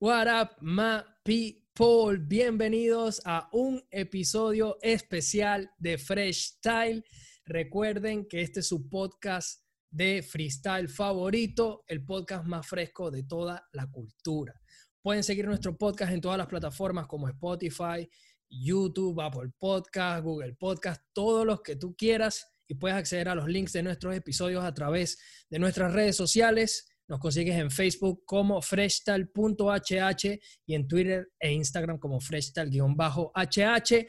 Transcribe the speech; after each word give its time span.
What 0.00 0.28
up, 0.28 0.50
my 0.60 1.02
people? 1.24 2.18
Bienvenidos 2.18 3.20
a 3.24 3.48
un 3.50 3.82
episodio 3.90 4.78
especial 4.80 5.72
de 5.76 5.98
Fresh 5.98 6.58
Style. 6.58 7.04
Recuerden 7.44 8.28
que 8.28 8.42
este 8.42 8.60
es 8.60 8.68
su 8.68 8.88
podcast 8.88 9.60
de 9.90 10.22
freestyle 10.22 10.88
favorito, 10.88 11.82
el 11.88 12.04
podcast 12.04 12.44
más 12.46 12.64
fresco 12.64 13.10
de 13.10 13.24
toda 13.24 13.68
la 13.72 13.90
cultura. 13.90 14.54
Pueden 15.02 15.24
seguir 15.24 15.48
nuestro 15.48 15.76
podcast 15.76 16.12
en 16.12 16.20
todas 16.20 16.38
las 16.38 16.46
plataformas 16.46 17.08
como 17.08 17.28
Spotify, 17.28 18.08
YouTube, 18.48 19.20
Apple 19.20 19.50
Podcast, 19.58 20.22
Google 20.22 20.54
Podcast, 20.54 21.02
todos 21.12 21.44
los 21.44 21.60
que 21.60 21.74
tú 21.74 21.96
quieras 21.96 22.46
y 22.68 22.74
puedes 22.76 22.96
acceder 22.96 23.30
a 23.30 23.34
los 23.34 23.48
links 23.48 23.72
de 23.72 23.82
nuestros 23.82 24.14
episodios 24.14 24.64
a 24.64 24.72
través 24.72 25.18
de 25.50 25.58
nuestras 25.58 25.92
redes 25.92 26.14
sociales. 26.14 26.86
Nos 27.08 27.20
consigues 27.20 27.56
en 27.56 27.70
Facebook 27.70 28.22
como 28.26 28.60
freshtal.hh 28.60 30.38
y 30.66 30.74
en 30.74 30.86
Twitter 30.86 31.28
e 31.40 31.52
Instagram 31.52 31.98
como 31.98 32.20
freshtal-hh. 32.20 34.06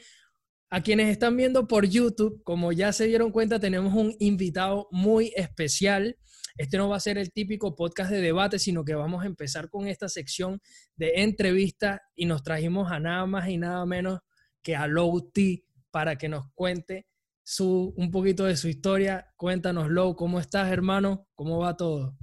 A 0.72 0.82
quienes 0.82 1.08
están 1.08 1.36
viendo 1.36 1.66
por 1.66 1.86
YouTube, 1.86 2.42
como 2.44 2.70
ya 2.70 2.92
se 2.92 3.06
dieron 3.06 3.32
cuenta, 3.32 3.58
tenemos 3.58 3.92
un 3.94 4.14
invitado 4.20 4.86
muy 4.92 5.32
especial. 5.34 6.16
Este 6.56 6.76
no 6.76 6.88
va 6.88 6.96
a 6.96 7.00
ser 7.00 7.18
el 7.18 7.32
típico 7.32 7.74
podcast 7.74 8.10
de 8.10 8.20
debate, 8.20 8.58
sino 8.58 8.84
que 8.84 8.94
vamos 8.94 9.24
a 9.24 9.26
empezar 9.26 9.68
con 9.70 9.88
esta 9.88 10.08
sección 10.08 10.60
de 10.94 11.22
entrevistas 11.22 12.00
y 12.14 12.26
nos 12.26 12.42
trajimos 12.42 12.92
a 12.92 13.00
nada 13.00 13.26
más 13.26 13.48
y 13.48 13.56
nada 13.56 13.84
menos 13.86 14.20
que 14.62 14.76
a 14.76 14.86
Low 14.86 15.32
T 15.32 15.64
para 15.90 16.16
que 16.16 16.28
nos 16.28 16.52
cuente 16.54 17.06
su, 17.42 17.92
un 17.96 18.10
poquito 18.10 18.44
de 18.44 18.56
su 18.56 18.68
historia. 18.68 19.26
Cuéntanos, 19.36 19.88
Low, 19.88 20.14
¿cómo 20.14 20.38
estás, 20.38 20.70
hermano? 20.70 21.26
¿Cómo 21.34 21.58
va 21.58 21.76
todo? 21.76 22.16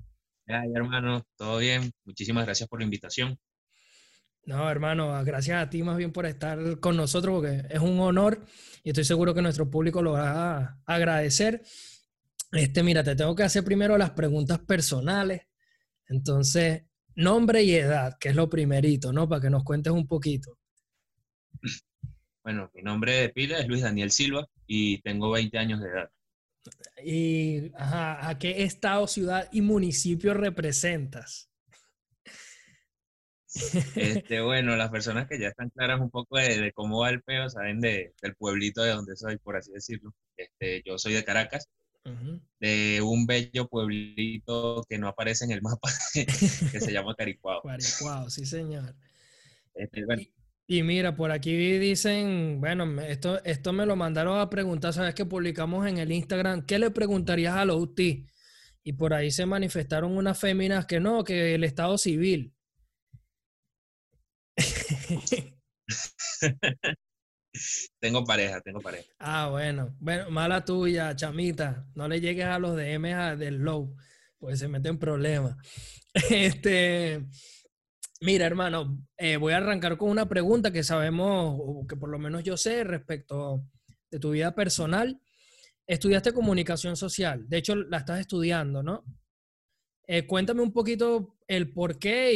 Hermano, 0.47 1.25
todo 1.35 1.57
bien. 1.59 1.91
Muchísimas 2.05 2.45
gracias 2.45 2.69
por 2.69 2.79
la 2.79 2.85
invitación. 2.85 3.37
No, 4.45 4.69
hermano, 4.69 5.21
gracias 5.25 5.61
a 5.61 5.69
ti 5.69 5.83
más 5.83 5.97
bien 5.97 6.13
por 6.13 6.25
estar 6.25 6.79
con 6.79 6.95
nosotros, 6.95 7.35
porque 7.35 7.67
es 7.69 7.81
un 7.81 7.99
honor 7.99 8.45
y 8.81 8.91
estoy 8.91 9.03
seguro 9.03 9.33
que 9.33 9.41
nuestro 9.41 9.69
público 9.69 10.01
lo 10.01 10.13
va 10.13 10.57
a 10.57 10.79
agradecer. 10.85 11.63
Este, 12.53 12.81
mira, 12.81 13.03
te 13.03 13.15
tengo 13.15 13.35
que 13.35 13.43
hacer 13.43 13.65
primero 13.65 13.97
las 13.97 14.11
preguntas 14.11 14.59
personales. 14.59 15.41
Entonces, 16.07 16.83
nombre 17.15 17.63
y 17.63 17.73
edad, 17.73 18.17
que 18.17 18.29
es 18.29 18.35
lo 18.35 18.49
primerito, 18.49 19.11
¿no? 19.11 19.27
Para 19.27 19.41
que 19.41 19.49
nos 19.49 19.65
cuentes 19.65 19.91
un 19.91 20.07
poquito. 20.07 20.57
Bueno, 22.41 22.71
mi 22.73 22.81
nombre 22.83 23.15
de 23.15 23.29
pila 23.29 23.59
es 23.59 23.67
Luis 23.67 23.81
Daniel 23.81 24.11
Silva 24.11 24.47
y 24.65 25.01
tengo 25.01 25.29
20 25.31 25.57
años 25.57 25.81
de 25.81 25.89
edad. 25.89 26.09
¿Y 27.03 27.71
a 27.75 28.35
qué 28.39 28.63
estado, 28.63 29.07
ciudad 29.07 29.49
y 29.51 29.61
municipio 29.61 30.33
representas? 30.33 31.49
Este, 33.95 34.41
bueno, 34.41 34.75
las 34.75 34.89
personas 34.89 35.27
que 35.27 35.39
ya 35.39 35.49
están 35.49 35.69
claras 35.69 35.99
un 35.99 36.09
poco 36.09 36.37
de, 36.37 36.71
cómo 36.73 37.01
va 37.01 37.09
el 37.09 37.21
peo, 37.21 37.49
saben 37.49 37.79
de, 37.79 38.13
del 38.21 38.35
pueblito 38.35 38.83
de 38.83 38.91
donde 38.91 39.15
soy, 39.15 39.37
por 39.37 39.55
así 39.55 39.71
decirlo. 39.71 40.13
Este, 40.35 40.83
yo 40.85 40.97
soy 40.97 41.13
de 41.13 41.23
Caracas, 41.23 41.69
de 42.59 43.01
un 43.03 43.25
bello 43.25 43.67
pueblito 43.67 44.85
que 44.87 44.97
no 44.97 45.09
aparece 45.09 45.45
en 45.45 45.51
el 45.51 45.61
mapa, 45.61 45.89
que 46.13 46.79
se 46.79 46.91
llama 46.91 47.15
Caricuao. 47.15 47.61
Caricuao, 47.63 48.29
sí 48.29 48.45
señor. 48.45 48.95
Este, 49.73 50.05
bueno, 50.05 50.21
y 50.21 50.31
mira, 50.67 51.15
por 51.15 51.31
aquí 51.31 51.55
dicen, 51.79 52.59
bueno, 52.59 53.01
esto, 53.01 53.43
esto 53.45 53.73
me 53.73 53.85
lo 53.85 53.95
mandaron 53.95 54.39
a 54.39 54.49
preguntar, 54.49 54.93
sabes 54.93 55.15
que 55.15 55.25
publicamos 55.25 55.87
en 55.87 55.97
el 55.97 56.11
Instagram, 56.11 56.65
¿qué 56.65 56.77
le 56.77 56.91
preguntarías 56.91 57.55
a 57.55 57.65
los 57.65 57.81
UTI? 57.81 58.27
Y 58.83 58.93
por 58.93 59.13
ahí 59.13 59.31
se 59.31 59.45
manifestaron 59.45 60.15
unas 60.15 60.39
féminas 60.39 60.85
que 60.85 60.99
no, 60.99 61.23
que 61.23 61.55
el 61.55 61.63
Estado 61.63 61.97
civil. 61.97 62.53
tengo 67.99 68.23
pareja, 68.23 68.61
tengo 68.61 68.79
pareja. 68.81 69.09
Ah, 69.19 69.49
bueno. 69.49 69.95
Bueno, 69.99 70.29
mala 70.29 70.63
tuya, 70.65 71.15
chamita. 71.15 71.85
No 71.95 72.07
le 72.07 72.19
llegues 72.21 72.45
a 72.45 72.59
los 72.59 72.75
DM 72.75 73.37
del 73.37 73.57
low, 73.57 73.95
pues 74.39 74.59
se 74.59 74.67
meten 74.67 74.97
problemas. 74.97 75.55
Este, 76.31 77.27
Mira, 78.21 78.47
hermano, 78.47 79.05
eh, 79.17 79.37
voy 79.37 79.53
a 79.53 79.57
arrancar 79.57 79.97
con 79.97 80.09
una 80.09 80.27
pregunta 80.27 80.71
que 80.71 80.83
sabemos, 80.83 81.55
o 81.59 81.85
que 81.87 81.95
por 81.95 82.09
lo 82.09 82.17
menos 82.17 82.43
yo 82.43 82.57
sé 82.57 82.83
respecto 82.83 83.63
de 84.09 84.19
tu 84.19 84.31
vida 84.31 84.55
personal. 84.55 85.21
Estudiaste 85.85 86.33
comunicación 86.33 86.97
social, 86.97 87.47
de 87.47 87.57
hecho 87.57 87.75
la 87.75 87.99
estás 87.99 88.19
estudiando, 88.19 88.83
¿no? 88.83 89.05
Eh, 90.07 90.25
cuéntame 90.25 90.61
un 90.61 90.73
poquito 90.73 91.37
el 91.47 91.71
por 91.73 91.99
qué 91.99 92.33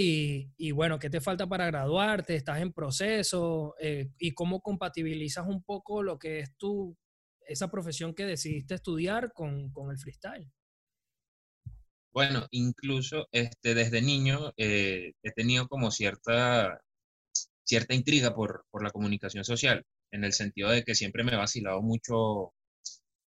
y, 0.58 0.72
bueno, 0.72 1.00
qué 1.00 1.10
te 1.10 1.22
falta 1.22 1.48
para 1.48 1.66
graduarte, 1.68 2.36
estás 2.36 2.62
en 2.62 2.74
proceso 2.74 3.76
eh, 3.80 4.12
y 4.20 4.34
cómo 4.34 4.62
compatibilizas 4.62 5.48
un 5.48 5.64
poco 5.64 6.04
lo 6.04 6.20
que 6.20 6.40
es 6.42 6.56
tu, 6.58 6.98
esa 7.48 7.70
profesión 7.72 8.14
que 8.14 8.26
decidiste 8.26 8.76
estudiar 8.76 9.34
con, 9.34 9.72
con 9.72 9.90
el 9.90 9.98
freestyle. 9.98 10.52
Bueno, 12.14 12.46
incluso 12.52 13.28
este, 13.32 13.74
desde 13.74 14.02
niño 14.02 14.52
eh, 14.58 15.14
he 15.24 15.32
tenido 15.32 15.68
como 15.68 15.92
cierta, 15.92 16.82
cierta 17.64 17.94
intriga 17.96 18.36
por, 18.36 18.66
por, 18.72 18.84
la 18.84 18.92
comunicación 18.92 19.46
social, 19.46 19.86
en 20.12 20.26
el 20.26 20.34
sentido 20.34 20.70
de 20.70 20.84
que 20.84 20.96
siempre 20.96 21.24
me 21.24 21.34
he 21.34 21.38
vacilado 21.38 21.82
mucho, 21.82 22.54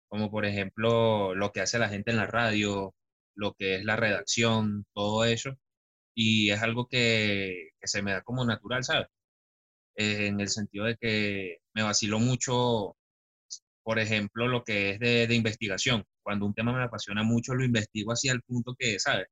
como 0.09 0.31
por 0.31 0.45
ejemplo 0.45 1.35
lo 1.35 1.51
que 1.51 1.61
hace 1.61 1.79
la 1.79 1.89
gente 1.89 2.11
en 2.11 2.17
la 2.17 2.27
radio, 2.27 2.95
lo 3.35 3.53
que 3.53 3.75
es 3.75 3.85
la 3.85 3.95
redacción, 3.97 4.85
todo 4.93 5.25
eso, 5.25 5.57
y 6.15 6.51
es 6.51 6.61
algo 6.63 6.87
que, 6.87 7.69
se 7.83 8.01
me 8.03 8.13
da 8.13 8.21
como 8.23 8.45
natural, 8.45 8.83
¿sabes? 8.83 9.07
Eh, 9.95 10.27
en 10.27 10.39
el 10.41 10.49
sentido 10.49 10.85
de 10.85 10.97
que 10.97 11.59
me 11.73 11.83
vaciló 11.83 12.19
mucho, 12.19 12.97
por 13.83 13.99
ejemplo, 13.99 14.47
lo 14.47 14.63
que 14.63 14.91
es 14.91 14.99
de, 14.99 15.27
de 15.27 15.35
investigación 15.35 16.05
cuando 16.31 16.45
un 16.45 16.53
tema 16.53 16.71
me 16.71 16.83
apasiona 16.83 17.23
mucho, 17.23 17.53
lo 17.53 17.65
investigo 17.65 18.13
hacia 18.13 18.31
el 18.31 18.41
punto 18.41 18.73
que, 18.79 18.97
¿sabes? 18.99 19.27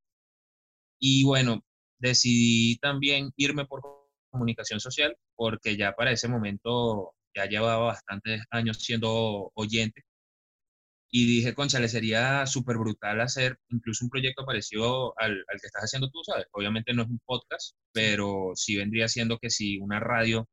Y 0.99 1.23
bueno, 1.23 1.61
decidí 1.97 2.77
también 2.79 3.31
irme 3.37 3.65
por 3.65 3.81
comunicación 4.29 4.81
social 4.81 5.15
porque 5.35 5.77
ya 5.77 5.93
para 5.93 6.11
ese 6.11 6.27
momento 6.27 7.13
ya 7.33 7.45
llevaba 7.45 7.85
bastantes 7.85 8.43
años 8.51 8.79
siendo 8.83 9.51
oyente 9.55 10.03
y 11.09 11.25
dije, 11.25 11.53
concha, 11.55 11.79
le 11.79 11.88
sería 11.88 12.45
súper 12.45 12.77
brutal 12.77 13.21
hacer 13.21 13.57
incluso 13.69 14.03
un 14.05 14.09
proyecto 14.11 14.45
parecido 14.45 15.13
al, 15.17 15.31
al, 15.47 15.59
que 15.61 15.67
estás 15.67 15.83
haciendo 15.83 16.09
tú, 16.09 16.19
¿sabes? 16.25 16.47
Obviamente 16.51 16.93
no 16.93 17.03
es 17.03 17.09
un 17.09 17.19
podcast, 17.25 17.75
pero 17.93 18.51
sí 18.55 18.75
vendría 18.75 19.07
siendo 19.07 19.39
que 19.39 19.49
sí 19.49 19.77
una 19.79 20.01
radio 20.01 20.49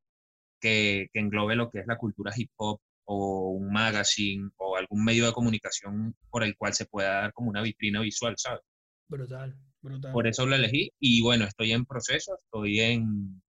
que, 0.60 1.08
que 1.12 1.20
englobe 1.20 1.56
lo 1.56 1.70
que 1.70 1.80
es 1.80 1.86
la 1.88 1.98
cultura 1.98 2.32
hip 2.36 2.50
hop 2.56 2.80
o 3.06 3.50
un 3.50 3.72
magazine 3.72 4.50
o 4.56 4.65
algún 4.76 5.04
medio 5.04 5.26
de 5.26 5.32
comunicación 5.32 6.14
por 6.30 6.42
el 6.42 6.56
cual 6.56 6.74
se 6.74 6.86
pueda 6.86 7.22
dar 7.22 7.32
como 7.32 7.50
una 7.50 7.62
vitrina 7.62 8.00
visual, 8.00 8.34
¿sabes? 8.36 8.62
Brutal, 9.08 9.56
brutal. 9.80 10.12
Por 10.12 10.26
eso 10.26 10.46
lo 10.46 10.56
elegí 10.56 10.92
y 10.98 11.22
bueno, 11.22 11.44
estoy 11.44 11.72
en 11.72 11.84
proceso, 11.84 12.38
estoy 12.44 12.80
en, 12.80 13.42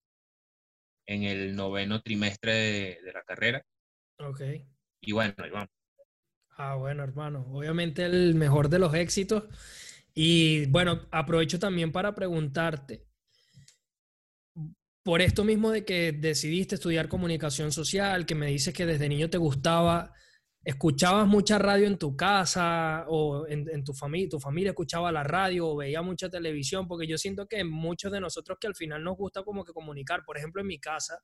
en 1.06 1.22
el 1.24 1.54
noveno 1.54 2.00
trimestre 2.02 2.52
de, 3.02 3.12
la 3.12 3.22
carrera. 3.22 3.64
Ok. 4.18 4.40
Y 5.00 5.12
bueno, 5.12 5.34
ahí 5.38 5.50
vamos. 5.50 5.68
Ah, 6.56 6.76
bueno, 6.76 7.02
hermano, 7.02 7.46
obviamente 7.52 8.04
el 8.04 8.34
mejor 8.34 8.68
de 8.68 8.78
los 8.78 8.94
éxitos. 8.94 9.44
Y 10.14 10.66
bueno, 10.66 11.00
aprovecho 11.10 11.58
también 11.58 11.90
para 11.90 12.14
preguntarte, 12.14 13.04
por 15.04 15.20
esto 15.20 15.44
mismo 15.44 15.70
de 15.70 15.84
que 15.84 16.12
decidiste 16.12 16.76
estudiar 16.76 17.08
comunicación 17.08 17.72
social, 17.72 18.24
que 18.24 18.34
me 18.34 18.46
dices 18.46 18.72
que 18.72 18.86
desde 18.86 19.08
niño 19.08 19.28
te 19.28 19.38
gustaba, 19.38 20.14
¿escuchabas 20.64 21.26
mucha 21.26 21.58
radio 21.58 21.86
en 21.86 21.98
tu 21.98 22.16
casa 22.16 23.04
o 23.08 23.46
en, 23.46 23.84
tu 23.84 23.92
familia? 23.92 24.28
¿Tu 24.30 24.40
familia 24.40 24.70
escuchaba 24.70 25.12
la 25.12 25.22
radio 25.22 25.68
o 25.68 25.76
veía 25.76 26.02
mucha 26.02 26.28
televisión? 26.30 26.88
Porque 26.88 27.06
yo 27.06 27.18
siento 27.18 27.46
que 27.46 27.62
muchos 27.64 28.10
de 28.10 28.20
nosotros 28.20 28.58
que 28.60 28.66
al 28.66 28.74
final 28.74 29.04
nos 29.04 29.16
gusta 29.16 29.42
como 29.42 29.64
que 29.64 29.72
comunicar, 29.72 30.24
por 30.24 30.38
ejemplo 30.38 30.60
en 30.62 30.68
mi 30.68 30.78
casa, 30.78 31.22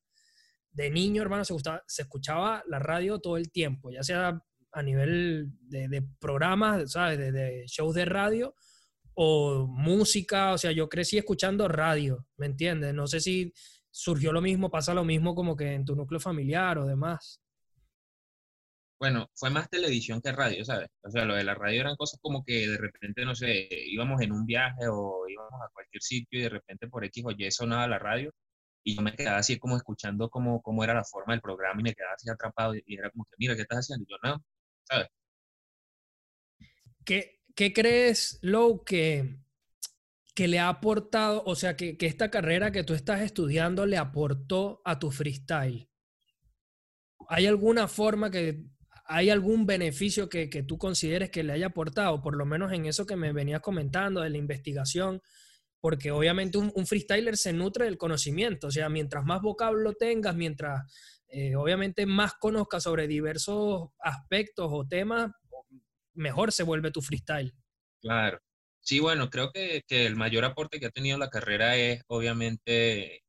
de 0.73 0.91
niño, 0.91 1.23
hermano, 1.23 1.45
se, 1.45 1.53
gustaba, 1.53 1.83
se 1.87 2.03
escuchaba 2.03 2.63
la 2.67 2.79
radio 2.79 3.19
todo 3.19 3.37
el 3.37 3.51
tiempo, 3.51 3.91
ya 3.91 4.03
sea 4.03 4.41
a 4.73 4.83
nivel 4.83 5.51
de, 5.63 6.05
programas, 6.21 6.93
¿sabes? 6.93 7.19
De, 7.19 7.33
de 7.33 7.67
shows 7.67 7.95
de 7.95 8.05
radio 8.05 8.55
o 9.15 9.67
música, 9.67 10.53
o 10.53 10.59
sea, 10.59 10.71
yo 10.71 10.89
crecí 10.89 11.19
escuchando 11.19 11.67
radio, 11.67 12.27
¿me 12.37 12.47
entiendes? 12.47 12.95
No 12.95 13.07
sé 13.07 13.21
si 13.21 13.53
surgió 13.91 14.33
lo 14.33 14.41
mismo, 14.41 14.71
pasa 14.71 14.95
lo 14.95 15.05
mismo 15.05 15.35
como 15.35 15.57
que 15.57 15.73
en 15.75 15.85
tu 15.85 15.97
núcleo 15.97 16.21
familiar 16.21 16.79
o 16.79 16.87
demás. 16.87 17.40
Bueno, 19.00 19.31
fue 19.35 19.49
más 19.49 19.69
televisión 19.70 20.20
que 20.20 20.31
radio, 20.31 20.62
¿sabes? 20.62 20.88
O 21.02 21.11
sea, 21.11 21.25
lo 21.25 21.35
de 21.35 21.43
la 21.43 21.55
radio 21.55 21.81
eran 21.81 21.97
cosas 21.97 22.20
como 22.20 22.44
que 22.44 22.69
de 22.69 22.76
repente, 22.76 23.25
no 23.25 23.35
sé, 23.35 23.67
íbamos 23.70 24.20
en 24.20 24.31
un 24.31 24.44
viaje 24.44 24.88
o 24.88 25.26
íbamos 25.26 25.58
a 25.62 25.70
cualquier 25.73 26.02
sitio 26.02 26.38
y 26.38 26.43
de 26.43 26.50
repente 26.50 26.87
por 26.87 27.02
X 27.06 27.25
o 27.26 27.31
Y 27.31 27.50
sonaba 27.50 27.88
la 27.88 27.99
radio 27.99 28.31
y 28.85 28.97
yo 28.97 29.02
me 29.02 29.14
quedaba 29.14 29.38
así 29.38 29.58
como 29.58 29.76
escuchando 29.79 30.29
cómo, 30.29 30.61
cómo 30.61 30.85
era 30.85 30.93
la 30.93 31.05
forma 31.05 31.32
del 31.32 31.41
programa 31.41 31.81
y 31.81 31.85
me 31.85 31.94
quedaba 31.94 32.12
así 32.14 32.29
atrapado 32.29 32.75
y 32.75 32.82
era 32.94 33.11
como 33.11 33.25
que, 33.25 33.37
mira, 33.38 33.56
¿qué 33.56 33.62
estás 33.62 33.79
haciendo? 33.79 34.05
Y 34.06 34.12
yo, 34.12 34.17
no, 34.23 34.44
¿sabes? 34.85 35.08
¿Qué, 37.05 37.41
¿Qué 37.56 37.73
crees, 37.73 38.38
Low, 38.43 38.85
que, 38.85 39.38
que 40.35 40.47
le 40.47 40.58
ha 40.58 40.69
aportado, 40.69 41.43
o 41.47 41.55
sea, 41.55 41.75
que, 41.75 41.97
que 41.97 42.05
esta 42.05 42.31
carrera 42.31 42.70
que 42.70 42.85
tú 42.85 42.93
estás 42.93 43.23
estudiando 43.23 43.87
le 43.87 43.97
aportó 43.97 44.82
a 44.85 44.99
tu 44.99 45.11
freestyle? 45.11 45.88
¿Hay 47.29 47.47
alguna 47.47 47.88
forma 47.88 48.31
que, 48.31 48.67
hay 49.12 49.29
algún 49.29 49.67
beneficio 49.67 50.29
que, 50.29 50.49
que, 50.49 50.62
tú 50.62 50.79
consideres 50.79 51.31
que 51.31 51.43
le 51.43 51.53
haya 51.53 51.67
aportado, 51.67 52.23
por 52.23 52.37
lo 52.37 52.47
menos 52.47 52.73
en 52.73 52.87
eso 52.87 53.07
que 53.07 53.17
me 53.17 53.33
venías 53.33 53.61
comentando 53.61 54.21
de 54.21 54.31
la 54.31 54.39
investigación? 54.39 55.21
Porque 55.81 56.12
obviamente 56.12 56.59
un, 56.59 56.71
un 56.77 56.87
freestyler 56.87 57.37
se 57.37 57.53
nutre 57.53 57.87
del 57.87 57.99
conocimiento, 57.99 58.69
o 58.69 58.71
sea, 58.71 58.89
mientras 58.89 59.25
más 59.25 59.43
vocablo 59.43 59.95
tengas, 59.95 60.37
mientras 60.37 60.83
eh, 61.29 61.57
obviamente 61.57 62.07
más 62.07 62.35
conozcas 62.35 62.85
sobre 62.85 63.09
diversos 63.09 63.91
aspectos 63.99 64.69
o 64.71 64.87
temas, 64.87 65.33
mejor 66.15 66.53
se 66.53 66.62
vuelve 66.62 66.93
tu 66.93 67.03
freestyle. 67.03 67.53
Claro. 68.01 68.39
Sí, 68.81 69.01
bueno, 69.01 69.29
creo 69.29 69.51
que, 69.53 69.83
que 69.89 70.07
el 70.07 70.15
mayor 70.15 70.45
aporte 70.45 70.79
que 70.79 70.87
ha 70.87 70.91
tenido 70.91 71.19
la 71.19 71.31
carrera 71.31 71.77
es 71.77 72.03
obviamente 72.07 73.25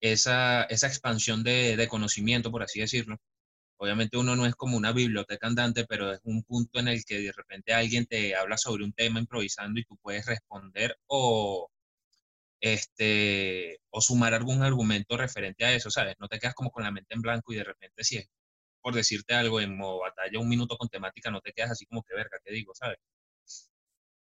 esa, 0.00 0.64
esa 0.64 0.86
expansión 0.86 1.44
de, 1.44 1.76
de, 1.76 1.88
conocimiento, 1.88 2.50
por 2.50 2.62
así 2.62 2.80
decirlo. 2.80 3.18
Obviamente 3.78 4.16
uno 4.16 4.36
no 4.36 4.46
es 4.46 4.54
como 4.54 4.76
una 4.76 4.92
biblioteca 4.92 5.46
andante, 5.46 5.84
pero 5.86 6.12
es 6.12 6.20
un 6.24 6.42
punto 6.44 6.78
en 6.80 6.88
el 6.88 7.04
que 7.04 7.18
de 7.20 7.32
repente 7.32 7.74
alguien 7.74 8.06
te 8.06 8.34
habla 8.34 8.56
sobre 8.56 8.84
un 8.84 8.92
tema 8.92 9.20
improvisando 9.20 9.78
y 9.80 9.84
tú 9.84 9.96
puedes 9.98 10.26
responder 10.26 10.98
o, 11.06 11.70
este, 12.60 13.80
o 13.90 14.00
sumar 14.00 14.34
algún 14.34 14.62
argumento 14.62 15.16
referente 15.16 15.64
a 15.64 15.74
eso, 15.74 15.90
¿sabes? 15.90 16.16
No 16.18 16.28
te 16.28 16.38
quedas 16.38 16.54
como 16.54 16.70
con 16.70 16.84
la 16.84 16.90
mente 16.90 17.14
en 17.14 17.22
blanco 17.22 17.52
y 17.52 17.56
de 17.56 17.64
repente 17.64 18.04
si 18.04 18.18
es 18.18 18.28
por 18.82 18.94
decirte 18.94 19.34
algo 19.34 19.60
en 19.60 19.76
modo 19.76 20.00
batalla 20.00 20.38
un 20.38 20.48
minuto 20.48 20.76
con 20.76 20.88
temática, 20.88 21.30
no 21.30 21.40
te 21.40 21.52
quedas 21.52 21.72
así 21.72 21.86
como 21.86 22.02
que 22.02 22.14
verga, 22.14 22.38
¿qué 22.44 22.52
digo? 22.52 22.72
¿Sabes? 22.74 22.98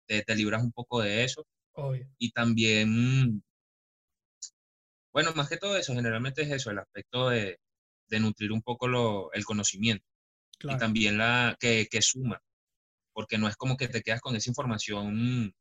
Te, 0.08 0.24
te 0.24 0.36
libras 0.36 0.64
un 0.64 0.72
poco 0.72 1.02
de 1.02 1.24
eso. 1.24 1.46
Obvio. 1.74 2.08
Y 2.18 2.32
también 2.32 3.44
bueno, 5.16 5.32
más 5.34 5.48
que 5.48 5.56
todo 5.56 5.78
eso, 5.78 5.94
generalmente 5.94 6.42
es 6.42 6.52
eso, 6.52 6.72
el 6.72 6.80
aspecto 6.80 7.30
de, 7.30 7.58
de 8.08 8.20
nutrir 8.20 8.52
un 8.52 8.62
poco 8.62 8.88
lo, 8.88 9.32
el 9.34 9.46
conocimiento. 9.46 10.06
Claro. 10.58 10.78
Y 10.78 10.80
también 10.80 11.18
la 11.18 11.56
que, 11.60 11.88
que, 11.90 12.02
suma, 12.02 12.42
porque 13.14 13.38
no 13.38 13.48
es 13.48 13.56
como 13.56 13.78
que 13.78 13.88
te 13.88 14.02
quedas 14.02 14.22
con 14.22 14.36
esa 14.36 14.50
información 14.50 15.54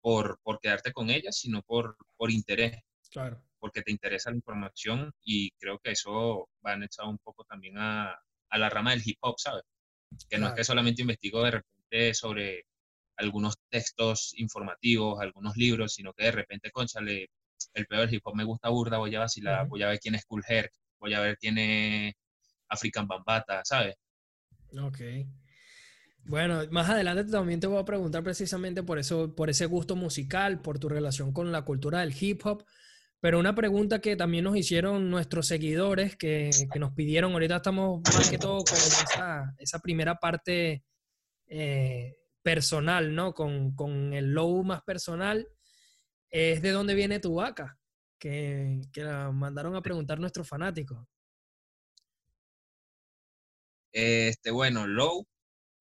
por, 0.00 0.38
por 0.42 0.60
quedarte 0.60 0.92
con 0.92 1.10
ella, 1.10 1.32
sino 1.32 1.62
por, 1.62 1.96
por 2.16 2.30
interés. 2.30 2.80
Claro. 3.10 3.42
Porque 3.58 3.82
te 3.82 3.92
interesa 3.92 4.30
la 4.30 4.36
información 4.36 5.12
y 5.22 5.50
creo 5.52 5.78
que 5.78 5.92
eso 5.92 6.48
va 6.64 6.72
anexado 6.72 7.08
un 7.08 7.18
poco 7.18 7.44
también 7.44 7.78
a, 7.78 8.18
a 8.50 8.58
la 8.58 8.68
rama 8.68 8.90
del 8.90 9.02
hip 9.04 9.18
hop, 9.20 9.38
¿sabes? 9.38 9.64
Que 10.28 10.36
claro. 10.36 10.42
no 10.42 10.48
es 10.48 10.54
que 10.54 10.64
solamente 10.64 11.02
investigo 11.02 11.42
de 11.42 11.50
repente 11.52 12.14
sobre 12.14 12.66
algunos 13.16 13.56
textos 13.70 14.32
informativos, 14.36 15.20
algunos 15.20 15.56
libros, 15.56 15.94
sino 15.94 16.12
que 16.12 16.24
de 16.24 16.32
repente, 16.32 16.70
concha, 16.70 17.00
le 17.00 17.28
el 17.74 17.86
peor 17.86 18.06
del 18.06 18.14
hip 18.14 18.26
hop 18.26 18.34
me 18.34 18.44
gusta 18.44 18.68
burda, 18.70 18.98
voy 18.98 19.14
a 19.14 19.20
vacilar, 19.20 19.62
uh 19.62 19.66
-huh. 19.66 19.68
voy 19.68 19.82
a 19.82 19.88
ver 19.88 20.00
quién 20.00 20.14
es 20.14 20.24
Cool 20.24 20.42
Herc, 20.46 20.72
voy 21.02 21.14
a 21.14 21.20
ver 21.20 21.36
es 21.40 22.14
African 22.68 23.06
Bambata, 23.06 23.60
¿sabes? 23.64 23.96
Ok. 24.80 25.00
Bueno, 26.24 26.62
más 26.70 26.88
adelante 26.88 27.24
también 27.24 27.58
te 27.58 27.66
voy 27.66 27.80
a 27.80 27.84
preguntar 27.84 28.22
precisamente 28.22 28.84
por 28.84 28.98
eso, 28.98 29.34
por 29.34 29.50
ese 29.50 29.66
gusto 29.66 29.96
musical, 29.96 30.62
por 30.62 30.78
tu 30.78 30.88
relación 30.88 31.32
con 31.32 31.50
la 31.50 31.62
cultura 31.62 32.00
del 32.00 32.14
hip 32.18 32.46
hop. 32.46 32.64
Pero 33.20 33.38
una 33.38 33.54
pregunta 33.54 34.00
que 34.00 34.16
también 34.16 34.44
nos 34.44 34.56
hicieron 34.56 35.10
nuestros 35.10 35.46
seguidores, 35.46 36.16
que, 36.16 36.50
nos 36.78 36.92
pidieron, 36.92 37.32
ahorita 37.32 37.56
estamos 37.56 38.00
más 38.14 38.30
que 38.30 38.38
todo 38.38 38.64
con 38.64 38.76
esa, 38.76 39.54
esa 39.58 39.78
primera 39.80 40.16
parte 40.16 40.84
eh, 41.46 42.16
personal, 42.42 43.14
¿no? 43.14 43.34
Con, 43.34 43.74
con 43.74 44.12
el 44.12 44.32
low 44.32 44.64
más 44.64 44.82
personal 44.82 45.48
es 46.30 46.62
de 46.62 46.70
dónde 46.70 46.94
viene 46.94 47.20
tu 47.20 47.34
vaca, 47.34 47.78
que, 48.22 48.80
que 48.92 49.02
la 49.02 49.32
mandaron 49.32 49.74
a 49.74 49.82
preguntar 49.82 50.20
nuestros 50.20 50.48
fanáticos. 50.48 51.04
Este, 53.92 54.52
bueno, 54.52 54.86
Low 54.86 55.26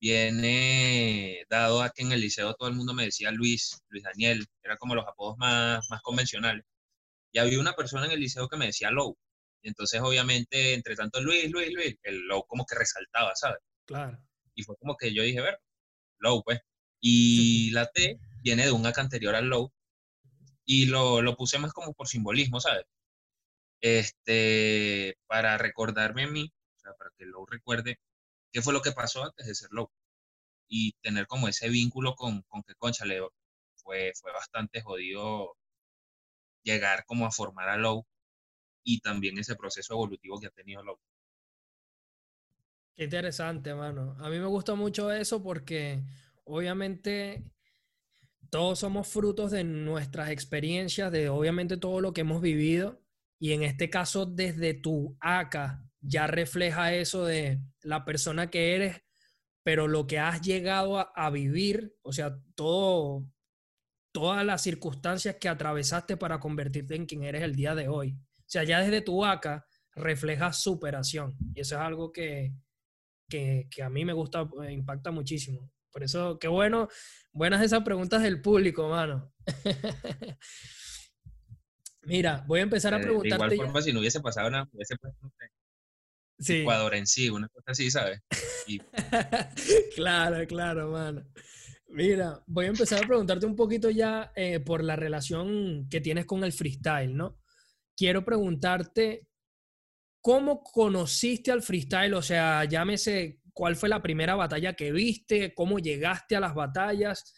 viene 0.02 1.46
dado 1.48 1.84
a 1.84 1.92
que 1.92 2.02
en 2.02 2.12
el 2.12 2.22
liceo 2.22 2.56
todo 2.56 2.68
el 2.68 2.74
mundo 2.74 2.96
me 2.96 3.04
decía 3.06 3.30
Luis, 3.30 3.80
Luis 3.90 4.04
Daniel, 4.04 4.44
era 4.64 4.76
como 4.78 4.96
los 4.96 5.08
apodos 5.08 5.38
más, 5.38 5.86
más 5.92 6.02
convencionales. 6.02 6.66
Y 7.32 7.38
había 7.38 7.60
una 7.60 7.74
persona 7.74 8.08
en 8.08 8.14
el 8.14 8.20
liceo 8.20 8.50
que 8.50 8.58
me 8.58 8.66
decía 8.66 8.90
Low. 8.90 9.16
Y 9.62 9.68
entonces, 9.68 10.02
obviamente, 10.02 10.74
entre 10.74 10.96
tanto 10.96 11.22
Luis, 11.22 11.52
Luis, 11.52 11.72
Luis, 11.72 11.96
el 12.02 12.22
Low 12.22 12.44
como 12.48 12.66
que 12.66 12.76
resaltaba, 12.76 13.36
¿sabes? 13.36 13.60
Claro. 13.86 14.18
Y 14.56 14.64
fue 14.64 14.76
como 14.78 14.98
que 14.98 15.14
yo 15.14 15.22
dije, 15.22 15.42
ver, 15.42 15.60
Low, 16.18 16.42
pues. 16.44 16.60
Y 17.00 17.70
la 17.70 17.86
T 17.86 18.20
viene 18.42 18.66
de 18.66 18.72
un 18.72 18.88
acá 18.88 19.02
anterior 19.02 19.36
al 19.36 19.46
Low, 19.46 19.72
y 20.72 20.86
lo, 20.86 21.22
lo, 21.22 21.36
puse 21.36 21.60
más 21.60 21.74
como 21.74 21.94
por 21.94 22.08
simbolismo, 22.08 22.62
¿sabes? 22.62 22.86
Este, 23.82 25.18
para 25.28 25.58
recordarme 25.58 26.24
a 26.24 26.28
mí, 26.28 26.50
o 26.78 26.80
sea, 26.80 26.94
para 26.94 27.12
que 27.18 27.26
Low 27.26 27.46
recuerde 27.46 28.00
qué 28.54 28.62
fue 28.62 28.72
lo 28.72 28.82
que 28.82 28.94
pasó 28.94 29.26
antes 29.26 29.48
de 29.48 29.54
ser 29.54 29.68
Low. 29.72 29.92
Y 30.70 30.94
tener 31.02 31.28
como 31.28 31.50
ese 31.50 31.68
vínculo 31.68 32.16
con, 32.16 32.44
con 32.44 32.64
que, 32.64 32.74
concha, 32.76 33.04
le, 33.04 33.20
fue, 33.76 34.14
fue 34.16 34.32
bastante 34.32 34.82
jodido 34.82 35.58
llegar 36.64 37.04
como 37.06 37.26
a 37.26 37.32
formar 37.32 37.68
a 37.68 37.76
Low 37.76 38.06
y 38.86 39.02
también 39.02 39.38
ese 39.40 39.58
proceso 39.58 39.94
evolutivo 39.96 40.40
que 40.40 40.48
ha 40.48 40.52
tenido 40.52 40.84
Low. 40.84 40.98
Qué 42.96 43.04
interesante, 43.04 43.76
mano. 43.76 44.16
A 44.20 44.30
mí 44.30 44.40
me 44.40 44.46
gusta 44.46 44.76
mucho 44.76 45.12
eso 45.12 45.44
porque 45.44 46.02
obviamente 46.46 47.44
todos 48.52 48.80
somos 48.80 49.08
frutos 49.08 49.50
de 49.52 49.64
nuestras 49.64 50.30
experiencias, 50.30 51.10
de 51.12 51.30
obviamente 51.30 51.78
todo 51.78 52.02
lo 52.02 52.14
que 52.14 52.22
hemos 52.22 52.42
vivido. 52.42 53.02
Y 53.40 53.54
en 53.54 53.64
este 53.64 53.90
caso, 53.90 54.26
desde 54.26 54.74
tu 54.74 55.18
ACA, 55.22 55.84
ya 56.02 56.28
refleja 56.28 56.94
eso 56.94 57.26
de 57.26 57.62
la 57.82 58.04
persona 58.04 58.50
que 58.50 58.76
eres, 58.76 59.02
pero 59.64 59.88
lo 59.88 60.06
que 60.06 60.20
has 60.20 60.42
llegado 60.42 61.00
a, 61.00 61.30
vivir, 61.30 61.96
o 62.02 62.12
sea, 62.12 62.38
todo, 62.54 63.26
todas 64.12 64.46
las 64.46 64.62
circunstancias 64.62 65.38
que 65.40 65.48
atravesaste 65.48 66.18
para 66.18 66.40
convertirte 66.40 66.96
en 66.96 67.06
quien 67.06 67.24
eres 67.24 67.44
el 67.44 67.56
día 67.56 67.74
de 67.74 67.88
hoy. 67.88 68.18
O 68.40 68.50
sea, 68.52 68.66
ya 68.66 68.82
desde 68.82 69.02
tu 69.02 69.24
ACA 69.24 69.66
refleja 69.96 70.52
superación. 70.52 71.38
Y 71.56 71.62
eso 71.62 71.76
es 71.76 71.82
algo 71.82 72.12
que, 72.12 72.54
que, 73.30 73.70
que 73.72 73.82
a 73.82 73.90
mí 73.90 74.04
me 74.04 74.14
gusta, 74.14 74.46
impacta 74.70 75.10
muchísimo. 75.10 75.72
Por 75.92 76.04
eso, 76.04 76.40
qué 76.40 76.48
bueno, 76.48 76.88
buenas 77.32 77.62
esas 77.62 77.84
preguntas 77.84 78.22
del 78.22 78.42
público, 78.42 78.88
mano. 78.90 79.34
Mira, 82.04 82.44
voy 82.48 82.62
a 82.62 82.64
empezar 82.64 82.94
a 82.94 83.00
preguntarte. 83.00 83.48
De 83.48 83.56
igual 83.56 83.68
forma, 83.68 83.80
ya. 83.80 83.84
si 83.84 83.94
no 83.94 84.00
hubiese 84.00 84.22
pasado 84.22 84.50
nada, 84.50 84.68
hubiese 84.72 84.96
puesto 84.98 85.32
sí. 86.40 86.62
Ecuador 86.62 86.96
en 86.96 87.08
sí, 87.08 87.30
una 87.30 87.48
cosa 87.50 87.72
así, 87.72 87.92
¿sabes? 87.92 88.22
Y... 88.68 88.80
claro, 89.96 90.46
claro, 90.48 90.92
mano. 90.92 91.24
Mira, 91.88 92.42
voy 92.48 92.66
a 92.66 92.70
empezar 92.70 93.04
a 93.04 93.08
preguntarte 93.08 93.46
un 93.46 93.56
poquito 93.56 93.90
ya 93.90 94.32
eh, 94.36 94.60
por 94.62 94.84
la 94.84 94.96
relación 94.96 95.88
que 95.90 96.02
tienes 96.02 96.26
con 96.26 96.44
el 96.44 96.54
freestyle, 96.54 97.16
¿no? 97.16 97.38
Quiero 97.96 98.24
preguntarte, 98.24 99.28
¿cómo 100.22 100.64
conociste 100.64 101.52
al 101.52 101.62
freestyle? 101.62 102.14
O 102.14 102.22
sea, 102.22 102.64
llámese 102.64 103.41
cuál 103.54 103.76
fue 103.76 103.90
la 103.90 104.02
primera 104.02 104.36
batalla 104.36 104.74
que 104.74 104.92
viste, 104.92 105.54
cómo 105.54 105.80
llegaste 105.80 106.36
a 106.36 106.40
las 106.40 106.54
batallas 106.54 107.34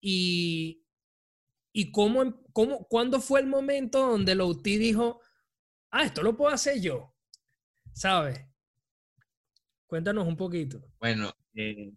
y, 0.00 0.84
y 1.72 1.90
cómo, 1.92 2.22
em, 2.22 2.34
cómo, 2.52 2.86
cuándo 2.88 3.20
fue 3.20 3.40
el 3.40 3.46
momento 3.46 4.06
donde 4.06 4.34
Louti 4.34 4.78
dijo, 4.78 5.20
ah, 5.90 6.04
esto 6.04 6.22
lo 6.22 6.36
puedo 6.36 6.52
hacer 6.52 6.80
yo, 6.80 7.14
¿sabes? 7.92 8.40
Cuéntanos 9.86 10.26
un 10.26 10.36
poquito. 10.36 10.82
Bueno, 10.98 11.32
eh, 11.54 11.92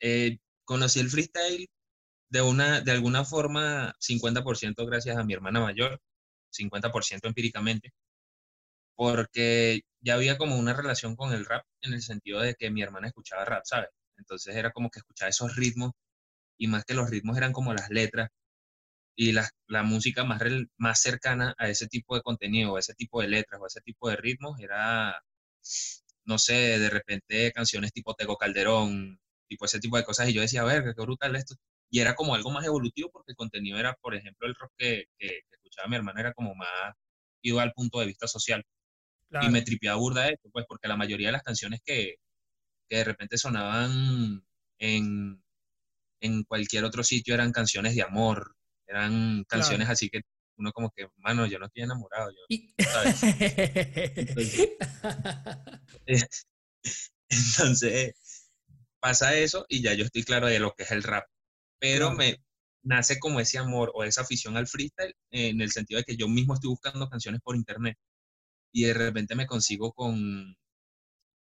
eh, 0.00 0.38
conocí 0.64 1.00
el 1.00 1.10
freestyle 1.10 1.68
de, 2.28 2.42
una, 2.42 2.80
de 2.80 2.92
alguna 2.92 3.24
forma 3.24 3.94
50% 3.98 4.86
gracias 4.86 5.16
a 5.16 5.24
mi 5.24 5.34
hermana 5.34 5.60
mayor, 5.60 6.00
50% 6.52 7.26
empíricamente 7.26 7.92
porque 8.96 9.82
ya 10.00 10.14
había 10.14 10.38
como 10.38 10.56
una 10.58 10.74
relación 10.74 11.16
con 11.16 11.32
el 11.32 11.44
rap 11.46 11.64
en 11.82 11.94
el 11.94 12.02
sentido 12.02 12.40
de 12.40 12.54
que 12.54 12.70
mi 12.70 12.82
hermana 12.82 13.08
escuchaba 13.08 13.44
rap, 13.44 13.62
¿sabes? 13.64 13.90
Entonces 14.18 14.54
era 14.56 14.72
como 14.72 14.90
que 14.90 15.00
escuchaba 15.00 15.30
esos 15.30 15.56
ritmos 15.56 15.92
y 16.58 16.68
más 16.68 16.84
que 16.84 16.94
los 16.94 17.10
ritmos 17.10 17.36
eran 17.38 17.52
como 17.52 17.74
las 17.74 17.90
letras 17.90 18.30
y 19.16 19.32
la, 19.32 19.48
la 19.68 19.82
música 19.84 20.24
más, 20.24 20.42
más 20.78 21.00
cercana 21.00 21.54
a 21.58 21.68
ese 21.68 21.88
tipo 21.88 22.16
de 22.16 22.22
contenido, 22.22 22.76
a 22.76 22.80
ese 22.80 22.94
tipo 22.94 23.20
de 23.22 23.28
letras 23.28 23.60
o 23.60 23.64
a 23.64 23.68
ese 23.68 23.80
tipo 23.82 24.08
de 24.10 24.16
ritmos 24.16 24.60
era, 24.60 25.22
no 26.24 26.38
sé, 26.38 26.78
de 26.78 26.90
repente 26.90 27.52
canciones 27.52 27.92
tipo 27.92 28.14
Tego 28.14 28.36
Calderón, 28.36 29.20
tipo 29.48 29.64
ese 29.66 29.80
tipo 29.80 29.96
de 29.96 30.04
cosas 30.04 30.28
y 30.28 30.32
yo 30.34 30.40
decía, 30.42 30.62
a 30.62 30.64
ver, 30.64 30.84
qué 30.96 31.02
brutal 31.02 31.36
esto. 31.36 31.54
Y 31.90 32.00
era 32.00 32.14
como 32.14 32.34
algo 32.34 32.50
más 32.50 32.64
evolutivo 32.66 33.10
porque 33.12 33.32
el 33.32 33.36
contenido 33.36 33.78
era, 33.78 33.94
por 33.94 34.14
ejemplo, 34.14 34.46
el 34.48 34.54
rock 34.54 34.72
que, 34.76 35.04
que, 35.18 35.28
que 35.28 35.56
escuchaba 35.56 35.88
mi 35.88 35.96
hermana 35.96 36.20
era 36.20 36.32
como 36.34 36.54
más 36.54 36.94
iba 37.42 37.62
al 37.62 37.72
punto 37.72 38.00
de 38.00 38.06
vista 38.06 38.26
social. 38.26 38.64
Claro. 39.34 39.48
Y 39.48 39.50
me 39.50 39.62
tripeaba 39.62 39.98
burda 39.98 40.28
esto, 40.28 40.48
pues, 40.52 40.64
porque 40.68 40.86
la 40.86 40.96
mayoría 40.96 41.26
de 41.28 41.32
las 41.32 41.42
canciones 41.42 41.80
que, 41.84 42.14
que 42.88 42.98
de 42.98 43.04
repente 43.04 43.36
sonaban 43.36 44.46
en, 44.78 45.42
en 46.20 46.44
cualquier 46.44 46.84
otro 46.84 47.02
sitio 47.02 47.34
eran 47.34 47.50
canciones 47.50 47.96
de 47.96 48.02
amor, 48.02 48.54
eran 48.86 49.42
canciones 49.48 49.88
así 49.88 50.08
que 50.08 50.20
uno 50.56 50.70
como 50.70 50.92
que, 50.94 51.08
mano, 51.16 51.46
yo 51.46 51.58
no 51.58 51.66
estoy 51.66 51.82
enamorado. 51.82 52.30
Yo, 52.30 52.42
Entonces, 57.28 58.12
pasa 59.00 59.34
eso 59.34 59.66
y 59.68 59.82
ya 59.82 59.94
yo 59.94 60.04
estoy 60.04 60.22
claro 60.22 60.46
de 60.46 60.60
lo 60.60 60.74
que 60.74 60.84
es 60.84 60.92
el 60.92 61.02
rap. 61.02 61.24
Pero 61.80 62.12
me 62.12 62.36
nace 62.84 63.18
como 63.18 63.40
ese 63.40 63.58
amor 63.58 63.90
o 63.94 64.04
esa 64.04 64.20
afición 64.20 64.56
al 64.56 64.68
freestyle 64.68 65.16
en 65.32 65.60
el 65.60 65.72
sentido 65.72 65.98
de 65.98 66.04
que 66.04 66.16
yo 66.16 66.28
mismo 66.28 66.54
estoy 66.54 66.70
buscando 66.70 67.08
canciones 67.08 67.40
por 67.42 67.56
internet 67.56 67.96
y 68.74 68.84
de 68.84 68.92
repente 68.92 69.36
me 69.36 69.46
consigo 69.46 69.92
con, 69.92 70.56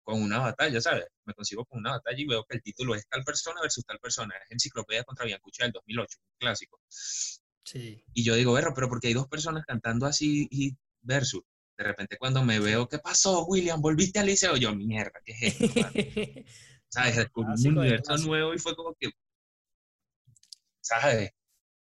con 0.04 0.22
una 0.22 0.38
batalla, 0.38 0.80
¿sabes? 0.80 1.06
Me 1.25 1.34
consigo 1.34 1.66
con 1.66 1.80
una 1.80 1.94
batalla 1.94 2.22
y 2.22 2.28
veo 2.28 2.46
que 2.48 2.58
el 2.58 2.62
título 2.62 2.94
es 2.94 3.08
tal 3.08 3.24
persona 3.24 3.60
versus 3.60 3.84
tal 3.86 3.98
persona. 3.98 4.36
Es 4.38 4.52
Enciclopedia 4.52 5.04
contra 5.04 5.25
Biancucci 5.25 5.63
del 5.63 5.72
2008, 5.72 6.18
un 6.20 6.38
clásico. 6.38 6.80
Sí. 6.88 8.04
Y 8.13 8.24
yo 8.24 8.36
digo, 8.36 8.54
pero, 8.54 8.72
pero 8.75 8.88
porque 8.88 9.08
hay 9.08 9.16
dos 9.16 9.28
personas 9.28 9.66
cantando 9.66 10.06
así 10.06 10.48
y 10.52 10.78
versus. 11.02 11.42
De 11.75 11.84
repente 11.84 12.18
cuando 12.20 12.44
me 12.44 12.60
veo, 12.60 12.88
¿qué 12.88 13.00
pasó, 13.00 13.46
William? 13.46 13.82
¿Volviste 13.82 14.20
al 14.20 14.28
liceo? 14.28 14.56
Yo, 14.56 14.75
mierda, 14.75 15.20
¿qué 15.25 15.32
es 15.32 15.60
esto? 15.60 15.66
¿Sabes? 16.88 17.16
Descubrí 17.16 17.68
un 17.68 17.80
universo 17.80 18.16
nuevo 18.18 18.54
y 18.54 18.60
fue 18.60 18.75
como 18.75 18.94
que, 18.94 19.10
¿sabes? 20.82 21.32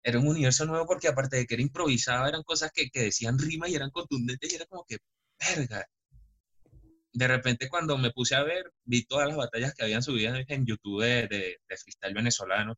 Era 0.03 0.19
un 0.19 0.27
universo 0.27 0.65
nuevo 0.65 0.85
porque 0.85 1.07
aparte 1.07 1.37
de 1.37 1.45
que 1.45 1.53
era 1.53 1.63
improvisado, 1.63 2.27
eran 2.27 2.43
cosas 2.43 2.69
que, 2.73 2.89
que 2.89 3.03
decían 3.03 3.39
rima 3.39 3.69
y 3.69 3.75
eran 3.75 3.91
contundentes 3.91 4.51
y 4.51 4.55
era 4.57 4.65
como 4.65 4.83
que, 4.83 4.97
verga. 5.39 5.87
De 7.13 7.27
repente 7.27 7.69
cuando 7.69 7.97
me 7.97 8.11
puse 8.11 8.35
a 8.35 8.43
ver, 8.43 8.71
vi 8.85 9.05
todas 9.05 9.27
las 9.27 9.37
batallas 9.37 9.73
que 9.73 9.83
habían 9.83 10.03
subido 10.03 10.35
en 10.35 10.65
YouTube 10.65 11.03
de, 11.03 11.27
de, 11.27 11.57
de 11.67 11.77
freestyle 11.77 12.13
venezolano. 12.13 12.75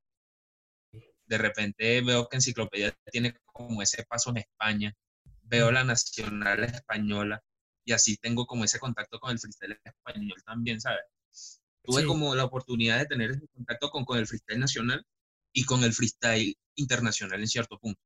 De 1.25 1.37
repente 1.37 2.01
veo 2.01 2.27
que 2.27 2.37
Enciclopedia 2.37 2.95
tiene 3.11 3.35
como 3.45 3.81
ese 3.81 4.03
paso 4.05 4.31
en 4.31 4.37
España 4.37 4.95
veo 5.49 5.71
la 5.71 5.83
nacional 5.83 6.63
española 6.63 7.43
y 7.83 7.91
así 7.91 8.17
tengo 8.17 8.45
como 8.45 8.63
ese 8.63 8.79
contacto 8.79 9.19
con 9.19 9.31
el 9.31 9.39
freestyle 9.39 9.79
español 9.83 10.41
también, 10.45 10.79
¿sabes? 10.79 11.61
Tuve 11.83 12.05
como 12.05 12.35
la 12.35 12.43
oportunidad 12.43 12.99
de 12.99 13.07
tener 13.07 13.31
ese 13.31 13.47
contacto 13.47 13.89
con, 13.89 14.05
con 14.05 14.19
el 14.19 14.27
freestyle 14.27 14.59
nacional 14.59 15.03
y 15.51 15.63
con 15.63 15.83
el 15.83 15.93
freestyle 15.93 16.55
internacional 16.75 17.39
en 17.39 17.47
cierto 17.47 17.79
punto. 17.79 17.99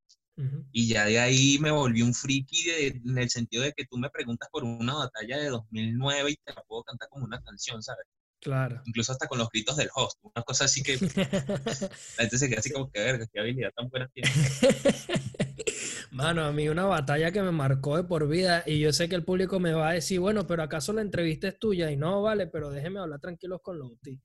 Y 0.72 0.88
ya 0.88 1.06
de 1.06 1.20
ahí 1.20 1.60
me 1.60 1.70
volví 1.70 2.02
un 2.02 2.14
friki 2.14 2.70
en 2.70 3.18
el 3.18 3.30
sentido 3.30 3.64
de 3.64 3.72
que 3.74 3.86
tú 3.86 3.98
me 3.98 4.10
preguntas 4.10 4.50
por 4.52 4.64
una 4.64 4.96
batalla 4.96 5.38
de 5.38 5.50
2009 5.50 6.32
y 6.32 6.36
te 6.38 6.54
la 6.54 6.64
puedo 6.64 6.84
cantar 6.84 7.08
como 7.10 7.26
una 7.26 7.42
canción, 7.42 7.84
¿sabes? 7.84 8.08
Claro. 8.44 8.82
Incluso 8.86 9.14
hasta 9.14 9.28
con 9.28 9.38
los 9.38 9.50
gritos 9.50 9.78
del 9.78 9.90
host, 9.96 10.20
una 10.22 10.44
cosa 10.44 10.66
así 10.66 10.84
que 10.84 10.98
la 12.18 12.24
gente 12.24 12.38
se 12.38 12.50
queda 12.50 12.60
así 12.60 12.72
como 12.72 12.92
que, 12.92 13.00
verga, 13.00 13.26
qué 13.32 13.40
habilidad 13.40 13.72
tan 13.76 13.90
buena 13.90 14.10
tiene. 14.10 14.30
Mano, 16.12 16.44
a 16.44 16.52
mí 16.52 16.68
una 16.68 16.86
batalla 16.86 17.32
que 17.32 17.42
me 17.42 17.52
marcó 17.52 17.96
de 17.98 18.04
por 18.04 18.28
vida 18.28 18.64
y 18.66 18.80
yo 18.80 18.92
sé 18.92 19.08
que 19.08 19.16
el 19.16 19.24
público 19.24 19.60
me 19.60 19.74
va 19.74 19.90
a 19.90 19.94
decir, 19.94 20.20
bueno, 20.20 20.46
pero 20.46 20.62
acaso 20.62 20.94
la 20.94 21.02
entrevista 21.02 21.48
es 21.48 21.58
tuya 21.58 21.90
y 21.90 21.96
no, 21.96 22.22
vale, 22.22 22.48
pero 22.48 22.70
déjeme 22.70 23.00
hablar 23.00 23.20
tranquilos 23.20 23.62
con 23.64 23.80
Louti. 23.80 24.22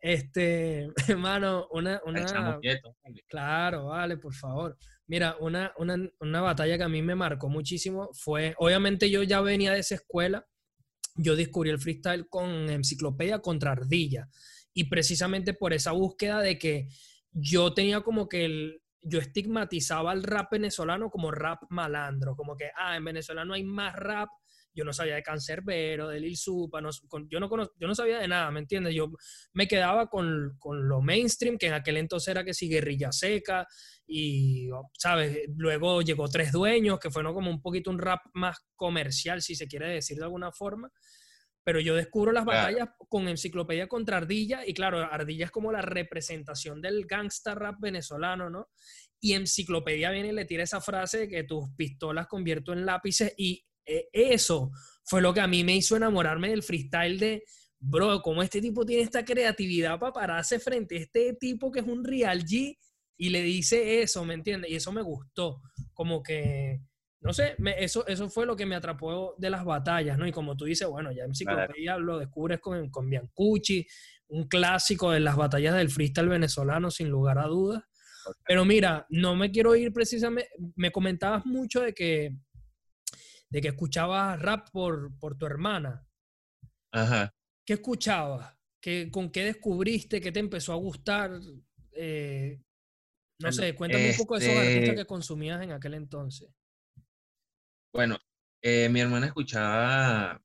Este, 0.00 0.88
mano, 1.18 1.68
una... 1.70 2.00
una... 2.04 2.60
Claro, 3.26 3.86
vale, 3.86 4.18
por 4.18 4.34
favor. 4.34 4.76
Mira, 5.08 5.36
una, 5.40 5.72
una, 5.78 5.96
una 6.20 6.40
batalla 6.42 6.76
que 6.76 6.84
a 6.84 6.88
mí 6.88 7.00
me 7.00 7.14
marcó 7.14 7.48
muchísimo 7.48 8.10
fue, 8.12 8.54
obviamente 8.58 9.10
yo 9.10 9.22
ya 9.22 9.40
venía 9.40 9.72
de 9.72 9.80
esa 9.80 9.94
escuela, 9.94 10.46
yo 11.16 11.34
descubrí 11.34 11.70
el 11.70 11.80
freestyle 11.80 12.28
con 12.28 12.68
enciclopedia 12.68 13.40
contra 13.40 13.72
ardilla 13.72 14.28
y 14.74 14.84
precisamente 14.84 15.54
por 15.54 15.72
esa 15.72 15.92
búsqueda 15.92 16.40
de 16.42 16.58
que 16.58 16.88
yo 17.32 17.72
tenía 17.72 18.02
como 18.02 18.28
que 18.28 18.44
el, 18.44 18.82
yo 19.02 19.18
estigmatizaba 19.18 20.10
al 20.10 20.22
rap 20.22 20.52
venezolano 20.52 21.10
como 21.10 21.30
rap 21.30 21.62
malandro, 21.70 22.36
como 22.36 22.54
que, 22.54 22.70
ah, 22.76 22.96
en 22.96 23.04
Venezuela 23.04 23.44
no 23.44 23.54
hay 23.54 23.64
más 23.64 23.96
rap, 23.96 24.28
yo 24.74 24.84
no 24.84 24.92
sabía 24.92 25.16
de 25.16 25.22
Cancerbero, 25.22 26.08
de 26.08 26.20
Lil 26.20 26.36
Supa, 26.36 26.80
yo, 27.28 27.40
no 27.40 27.48
yo 27.78 27.86
no 27.86 27.94
sabía 27.94 28.18
de 28.18 28.28
nada, 28.28 28.50
¿me 28.50 28.60
entiendes? 28.60 28.94
Yo 28.94 29.10
me 29.52 29.66
quedaba 29.66 30.08
con, 30.08 30.56
con, 30.58 30.88
lo 30.88 31.00
mainstream, 31.00 31.58
que 31.58 31.66
en 31.66 31.74
aquel 31.74 31.96
entonces 31.96 32.28
era 32.28 32.44
que 32.44 32.54
sí, 32.54 32.68
Guerrilla 32.68 33.10
Seca, 33.12 33.66
y, 34.06 34.68
¿sabes? 34.96 35.38
Luego 35.56 36.02
llegó 36.02 36.28
Tres 36.28 36.52
Dueños, 36.52 36.98
que 36.98 37.10
fue 37.10 37.22
¿no? 37.22 37.34
como 37.34 37.50
un 37.50 37.60
poquito 37.60 37.90
un 37.90 37.98
rap 37.98 38.20
más 38.34 38.58
comercial, 38.76 39.42
si 39.42 39.54
se 39.54 39.66
quiere 39.66 39.88
decir 39.88 40.18
de 40.18 40.24
alguna 40.24 40.52
forma, 40.52 40.90
pero 41.68 41.80
yo 41.80 41.94
descubro 41.94 42.32
las 42.32 42.46
batallas 42.46 42.88
con 43.10 43.28
Enciclopedia 43.28 43.88
contra 43.88 44.16
Ardilla 44.16 44.66
y 44.66 44.72
claro, 44.72 45.00
Ardilla 45.00 45.44
es 45.44 45.50
como 45.50 45.70
la 45.70 45.82
representación 45.82 46.80
del 46.80 47.04
gangsta 47.04 47.54
rap 47.54 47.76
venezolano, 47.78 48.48
¿no? 48.48 48.68
Y 49.20 49.34
Enciclopedia 49.34 50.10
viene 50.10 50.28
y 50.28 50.32
le 50.32 50.46
tira 50.46 50.62
esa 50.62 50.80
frase 50.80 51.18
de 51.18 51.28
que 51.28 51.44
tus 51.44 51.68
pistolas 51.76 52.26
convierto 52.26 52.72
en 52.72 52.86
lápices 52.86 53.34
y 53.36 53.67
eso 54.12 54.70
fue 55.04 55.22
lo 55.22 55.32
que 55.32 55.40
a 55.40 55.46
mí 55.46 55.64
me 55.64 55.76
hizo 55.76 55.96
enamorarme 55.96 56.50
del 56.50 56.62
freestyle 56.62 57.18
de, 57.18 57.42
bro, 57.78 58.20
como 58.22 58.42
este 58.42 58.60
tipo 58.60 58.84
tiene 58.84 59.02
esta 59.02 59.24
creatividad 59.24 59.98
para 59.98 60.12
pararse 60.12 60.58
frente 60.58 60.96
a 60.96 61.00
este 61.00 61.34
tipo 61.34 61.70
que 61.70 61.80
es 61.80 61.86
un 61.86 62.04
real 62.04 62.44
G 62.44 62.76
y 63.16 63.30
le 63.30 63.42
dice 63.42 64.02
eso, 64.02 64.24
¿me 64.24 64.34
entiendes? 64.34 64.70
Y 64.70 64.76
eso 64.76 64.92
me 64.92 65.02
gustó, 65.02 65.62
como 65.94 66.22
que 66.22 66.80
no 67.20 67.32
sé, 67.32 67.56
eso, 67.78 68.06
eso 68.06 68.30
fue 68.30 68.46
lo 68.46 68.54
que 68.54 68.66
me 68.66 68.76
atrapó 68.76 69.34
de 69.38 69.50
las 69.50 69.64
batallas, 69.64 70.16
¿no? 70.18 70.26
Y 70.26 70.32
como 70.32 70.56
tú 70.56 70.66
dices, 70.66 70.86
bueno, 70.86 71.10
ya 71.10 71.24
en 71.24 71.30
enciclopedia 71.30 71.98
lo 71.98 72.18
descubres 72.18 72.60
con, 72.60 72.90
con 72.90 73.10
Biancucci, 73.10 73.86
un 74.28 74.46
clásico 74.46 75.10
de 75.10 75.20
las 75.20 75.36
batallas 75.36 75.74
del 75.74 75.90
freestyle 75.90 76.28
venezolano, 76.28 76.90
sin 76.90 77.08
lugar 77.08 77.38
a 77.38 77.46
dudas. 77.46 77.82
Pero 78.46 78.64
mira, 78.64 79.06
no 79.08 79.34
me 79.34 79.50
quiero 79.50 79.74
ir 79.74 79.92
precisamente, 79.92 80.50
me 80.76 80.92
comentabas 80.92 81.44
mucho 81.44 81.80
de 81.80 81.92
que, 81.92 82.36
de 83.50 83.60
que 83.60 83.68
escuchabas 83.68 84.40
rap 84.40 84.70
por, 84.70 85.16
por 85.18 85.36
tu 85.36 85.46
hermana. 85.46 86.06
Ajá. 86.92 87.34
¿Qué 87.66 87.74
escuchabas? 87.74 88.56
¿Qué, 88.80 89.10
¿Con 89.10 89.30
qué 89.30 89.44
descubriste? 89.44 90.20
¿Qué 90.20 90.32
te 90.32 90.40
empezó 90.40 90.72
a 90.72 90.76
gustar? 90.76 91.40
Eh, 91.92 92.60
no 93.40 93.52
sé, 93.52 93.74
cuéntame 93.74 94.10
un 94.10 94.16
poco 94.16 94.38
de 94.38 94.46
esos 94.46 94.56
artistas 94.56 94.82
este 94.84 94.94
que 94.96 95.06
consumías 95.06 95.62
en 95.62 95.72
aquel 95.72 95.94
entonces. 95.94 96.48
Bueno, 97.92 98.18
eh, 98.62 98.88
mi 98.88 99.00
hermana 99.00 99.26
escuchaba, 99.26 100.40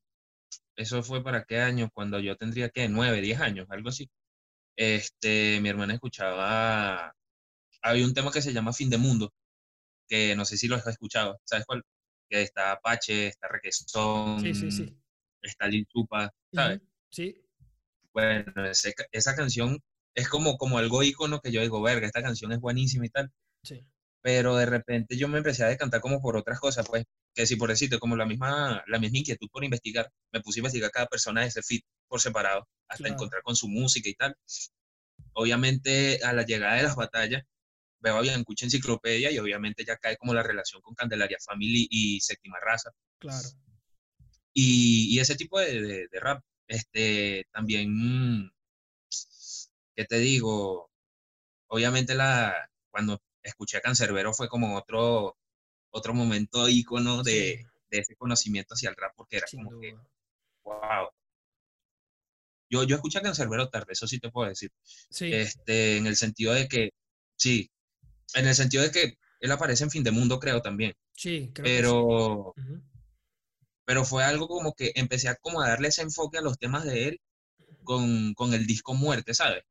eso 0.76 1.02
fue 1.02 1.22
para 1.22 1.44
qué 1.44 1.60
año, 1.60 1.90
cuando 1.92 2.18
yo 2.20 2.36
tendría 2.36 2.70
que 2.70 2.88
nueve, 2.88 3.20
diez 3.20 3.40
años, 3.40 3.66
algo 3.70 3.88
así. 3.88 4.08
Este, 4.76 5.60
mi 5.60 5.68
hermana 5.68 5.94
escuchaba, 5.94 7.14
había 7.82 8.04
un 8.04 8.14
tema 8.14 8.32
que 8.32 8.42
se 8.42 8.52
llama 8.52 8.72
Fin 8.72 8.90
de 8.90 8.98
Mundo, 8.98 9.32
que 10.08 10.34
no 10.36 10.44
sé 10.44 10.56
si 10.56 10.68
lo 10.68 10.76
has 10.76 10.86
escuchado, 10.86 11.40
¿sabes 11.44 11.64
cuál? 11.66 11.82
Que 12.28 12.42
está 12.42 12.72
Apache, 12.72 13.28
está 13.28 13.48
Requesón, 13.48 14.40
sí, 14.40 14.54
sí, 14.54 14.70
sí. 14.70 14.96
está 15.42 15.66
Lil 15.66 15.86
¿sabes? 16.52 16.80
Sí. 17.10 17.40
Bueno, 18.12 18.52
esa 19.12 19.36
canción 19.36 19.82
es 20.14 20.28
como, 20.28 20.56
como 20.56 20.78
algo 20.78 21.02
ícono 21.02 21.40
que 21.40 21.52
yo 21.52 21.60
digo, 21.60 21.82
verga, 21.82 22.06
esta 22.06 22.22
canción 22.22 22.52
es 22.52 22.60
buenísima 22.60 23.06
y 23.06 23.10
tal. 23.10 23.32
Sí. 23.62 23.84
Pero 24.22 24.56
de 24.56 24.66
repente 24.66 25.16
yo 25.16 25.28
me 25.28 25.38
empecé 25.38 25.64
a 25.64 25.68
decantar 25.68 26.00
como 26.00 26.20
por 26.20 26.36
otras 26.36 26.58
cosas, 26.60 26.86
pues 26.88 27.04
que 27.34 27.46
si 27.46 27.56
por 27.56 27.68
decirte, 27.68 27.98
como 27.98 28.16
la 28.16 28.24
misma, 28.24 28.82
la 28.86 28.98
misma 28.98 29.18
inquietud 29.18 29.48
por 29.50 29.64
investigar, 29.64 30.10
me 30.32 30.40
puse 30.40 30.60
a 30.60 30.62
investigar 30.62 30.90
cada 30.90 31.06
persona 31.06 31.42
de 31.42 31.48
ese 31.48 31.62
fit 31.62 31.84
por 32.08 32.20
separado, 32.20 32.68
hasta 32.88 33.08
encontrar 33.08 33.42
con 33.42 33.56
su 33.56 33.68
música 33.68 34.08
y 34.08 34.14
tal. 34.14 34.36
Obviamente, 35.32 36.20
a 36.22 36.32
la 36.32 36.44
llegada 36.44 36.76
de 36.76 36.84
las 36.84 36.94
batallas, 36.94 37.42
veo 38.04 38.18
a 38.18 38.20
Biancucha 38.20 38.66
Enciclopedia 38.66 39.30
y 39.30 39.38
obviamente 39.38 39.84
ya 39.84 39.96
cae 39.96 40.18
como 40.18 40.34
la 40.34 40.42
relación 40.42 40.82
con 40.82 40.94
Candelaria 40.94 41.38
Family 41.40 41.88
y 41.90 42.20
Séptima 42.20 42.58
Raza. 42.60 42.90
Claro. 43.18 43.48
Y, 44.52 45.16
y 45.16 45.18
ese 45.18 45.34
tipo 45.34 45.58
de, 45.58 46.06
de, 46.08 46.20
rap, 46.20 46.44
este, 46.68 47.46
también, 47.50 48.52
¿qué 49.96 50.04
te 50.04 50.18
digo? 50.18 50.90
Obviamente 51.66 52.14
la, 52.14 52.70
cuando 52.90 53.20
escuché 53.42 53.78
a 53.78 53.80
Cancerbero 53.80 54.34
fue 54.34 54.48
como 54.48 54.76
otro, 54.76 55.36
otro 55.90 56.14
momento 56.14 56.68
ícono 56.68 57.22
de, 57.22 57.66
de, 57.90 57.98
ese 57.98 58.14
conocimiento 58.16 58.74
hacia 58.74 58.90
el 58.90 58.96
rap, 58.96 59.14
porque 59.16 59.38
era 59.38 59.46
como 59.50 59.80
que, 59.80 59.94
wow. 60.62 61.08
Yo, 62.70 62.84
yo 62.84 62.96
escuché 62.96 63.18
a 63.18 63.22
Cancerbero 63.22 63.70
tarde, 63.70 63.92
eso 63.92 64.06
sí 64.06 64.20
te 64.20 64.30
puedo 64.30 64.48
decir. 64.48 64.70
Sí. 65.08 65.32
Este, 65.32 65.96
en 65.96 66.06
el 66.06 66.16
sentido 66.16 66.52
de 66.52 66.68
que, 66.68 66.90
sí, 67.36 67.70
en 68.34 68.46
el 68.46 68.54
sentido 68.54 68.82
de 68.82 68.90
que 68.90 69.18
él 69.40 69.52
aparece 69.52 69.84
en 69.84 69.90
Fin 69.90 70.04
de 70.04 70.10
Mundo, 70.10 70.38
creo 70.38 70.62
también. 70.62 70.94
Sí, 71.12 71.50
creo 71.52 71.64
pero, 71.64 72.52
que 72.56 72.62
sí. 72.62 72.68
Pero 73.84 74.04
fue 74.04 74.24
algo 74.24 74.48
como 74.48 74.74
que 74.74 74.92
empecé 74.94 75.28
a 75.28 75.36
como 75.36 75.60
a 75.60 75.68
darle 75.68 75.88
ese 75.88 76.02
enfoque 76.02 76.38
a 76.38 76.42
los 76.42 76.58
temas 76.58 76.84
de 76.84 77.08
él 77.08 77.20
con, 77.82 78.34
con 78.34 78.54
el 78.54 78.66
disco 78.66 78.94
Muerte, 78.94 79.34
¿sabes? 79.34 79.62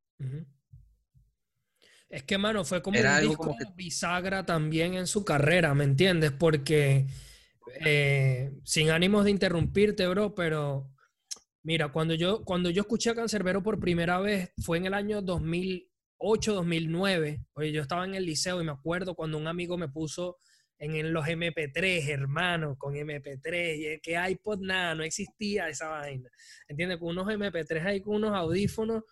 Es 2.10 2.24
que, 2.24 2.38
mano, 2.38 2.64
fue 2.64 2.82
como 2.82 3.00
un 3.00 3.22
disco 3.22 3.56
bisagra 3.76 4.46
también 4.46 4.94
en 4.94 5.08
su 5.08 5.26
carrera, 5.26 5.74
¿me 5.74 5.84
entiendes? 5.84 6.32
Porque, 6.32 7.08
eh, 7.84 8.52
sin 8.64 8.92
ánimos 8.92 9.26
de 9.26 9.32
interrumpirte, 9.32 10.06
bro, 10.08 10.36
pero 10.36 10.94
mira, 11.64 11.92
cuando 11.92 12.14
yo, 12.14 12.44
cuando 12.46 12.70
yo 12.70 12.84
escuché 12.84 13.10
a 13.10 13.16
Cancerbero 13.16 13.64
por 13.64 13.80
primera 13.80 14.20
vez 14.20 14.52
fue 14.62 14.78
en 14.78 14.86
el 14.86 14.94
año 14.94 15.24
2008, 15.24 15.93
2008, 16.24 16.54
2009. 16.54 17.46
Oye, 17.54 17.72
yo 17.72 17.82
estaba 17.82 18.06
en 18.06 18.16
el 18.16 18.26
liceo 18.26 18.62
y 18.62 18.66
me 18.66 18.72
acuerdo 18.72 19.14
cuando 19.14 19.38
un 19.38 19.48
amigo 19.48 19.78
me 19.78 19.90
puso 19.90 20.38
en, 20.80 21.14
los 21.14 21.26
MP3, 21.26 22.10
hermano, 22.10 22.78
con 22.78 22.96
MP3, 22.96 24.02
que 24.02 24.30
iPod 24.30 24.60
nada, 24.62 24.96
no 24.96 25.04
existía 25.04 25.68
esa 25.68 25.90
vaina. 25.90 26.30
¿Entiendes? 26.68 26.98
Con 26.98 27.10
unos 27.10 27.28
MP3 27.28 27.86
ahí, 27.86 28.02
con 28.02 28.16
unos 28.16 28.34
audífonos, 28.36 29.04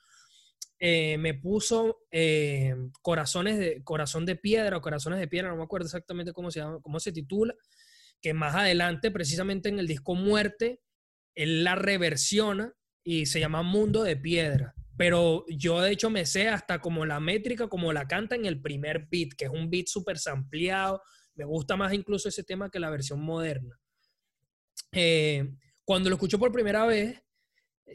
eh, 0.80 1.18
me 1.18 1.34
puso 1.34 2.06
eh, 2.12 2.76
corazones 3.02 3.60
de, 3.60 3.84
corazón 3.84 4.26
de 4.26 4.36
piedra 4.36 4.78
o 4.78 4.82
corazones 4.82 5.20
de 5.20 5.28
piedra, 5.28 5.50
no 5.50 5.58
me 5.58 5.64
acuerdo 5.64 5.86
exactamente 5.86 6.34
cómo 6.34 6.50
se 6.50 6.62
cómo 6.82 7.00
se 7.00 7.12
titula, 7.12 7.54
que 8.22 8.34
más 8.34 8.56
adelante, 8.56 9.12
precisamente 9.12 9.70
en 9.70 9.80
el 9.80 9.88
disco 9.88 10.16
Muerte, 10.16 10.82
él 11.36 11.64
la 11.64 11.76
reversiona 11.76 12.74
y 13.04 13.28
se 13.28 13.40
llama 13.40 13.62
Mundo 13.62 14.04
de 14.04 14.18
Piedra. 14.18 14.74
Pero 15.02 15.46
yo 15.48 15.82
de 15.82 15.94
hecho 15.94 16.12
me 16.12 16.28
sé 16.28 16.48
hasta 16.48 16.80
como 16.80 17.08
la 17.08 17.20
métrica, 17.20 17.68
como 17.68 17.92
la 17.92 18.08
canta 18.08 18.36
en 18.36 18.46
el 18.46 18.62
primer 18.62 19.08
beat, 19.10 19.30
que 19.36 19.46
es 19.46 19.52
un 19.52 19.68
beat 19.68 19.88
súper 19.88 20.20
sampleado, 20.20 21.02
me 21.34 21.44
gusta 21.44 21.76
más 21.76 21.92
incluso 21.92 22.30
ese 22.30 22.44
tema 22.44 22.70
que 22.70 22.80
la 22.80 22.92
versión 22.92 23.20
moderna. 23.20 23.82
Eh, 24.92 25.56
cuando 25.84 26.08
lo 26.08 26.18
escucho 26.18 26.38
por 26.38 26.52
primera 26.52 26.86
vez, 26.86 27.20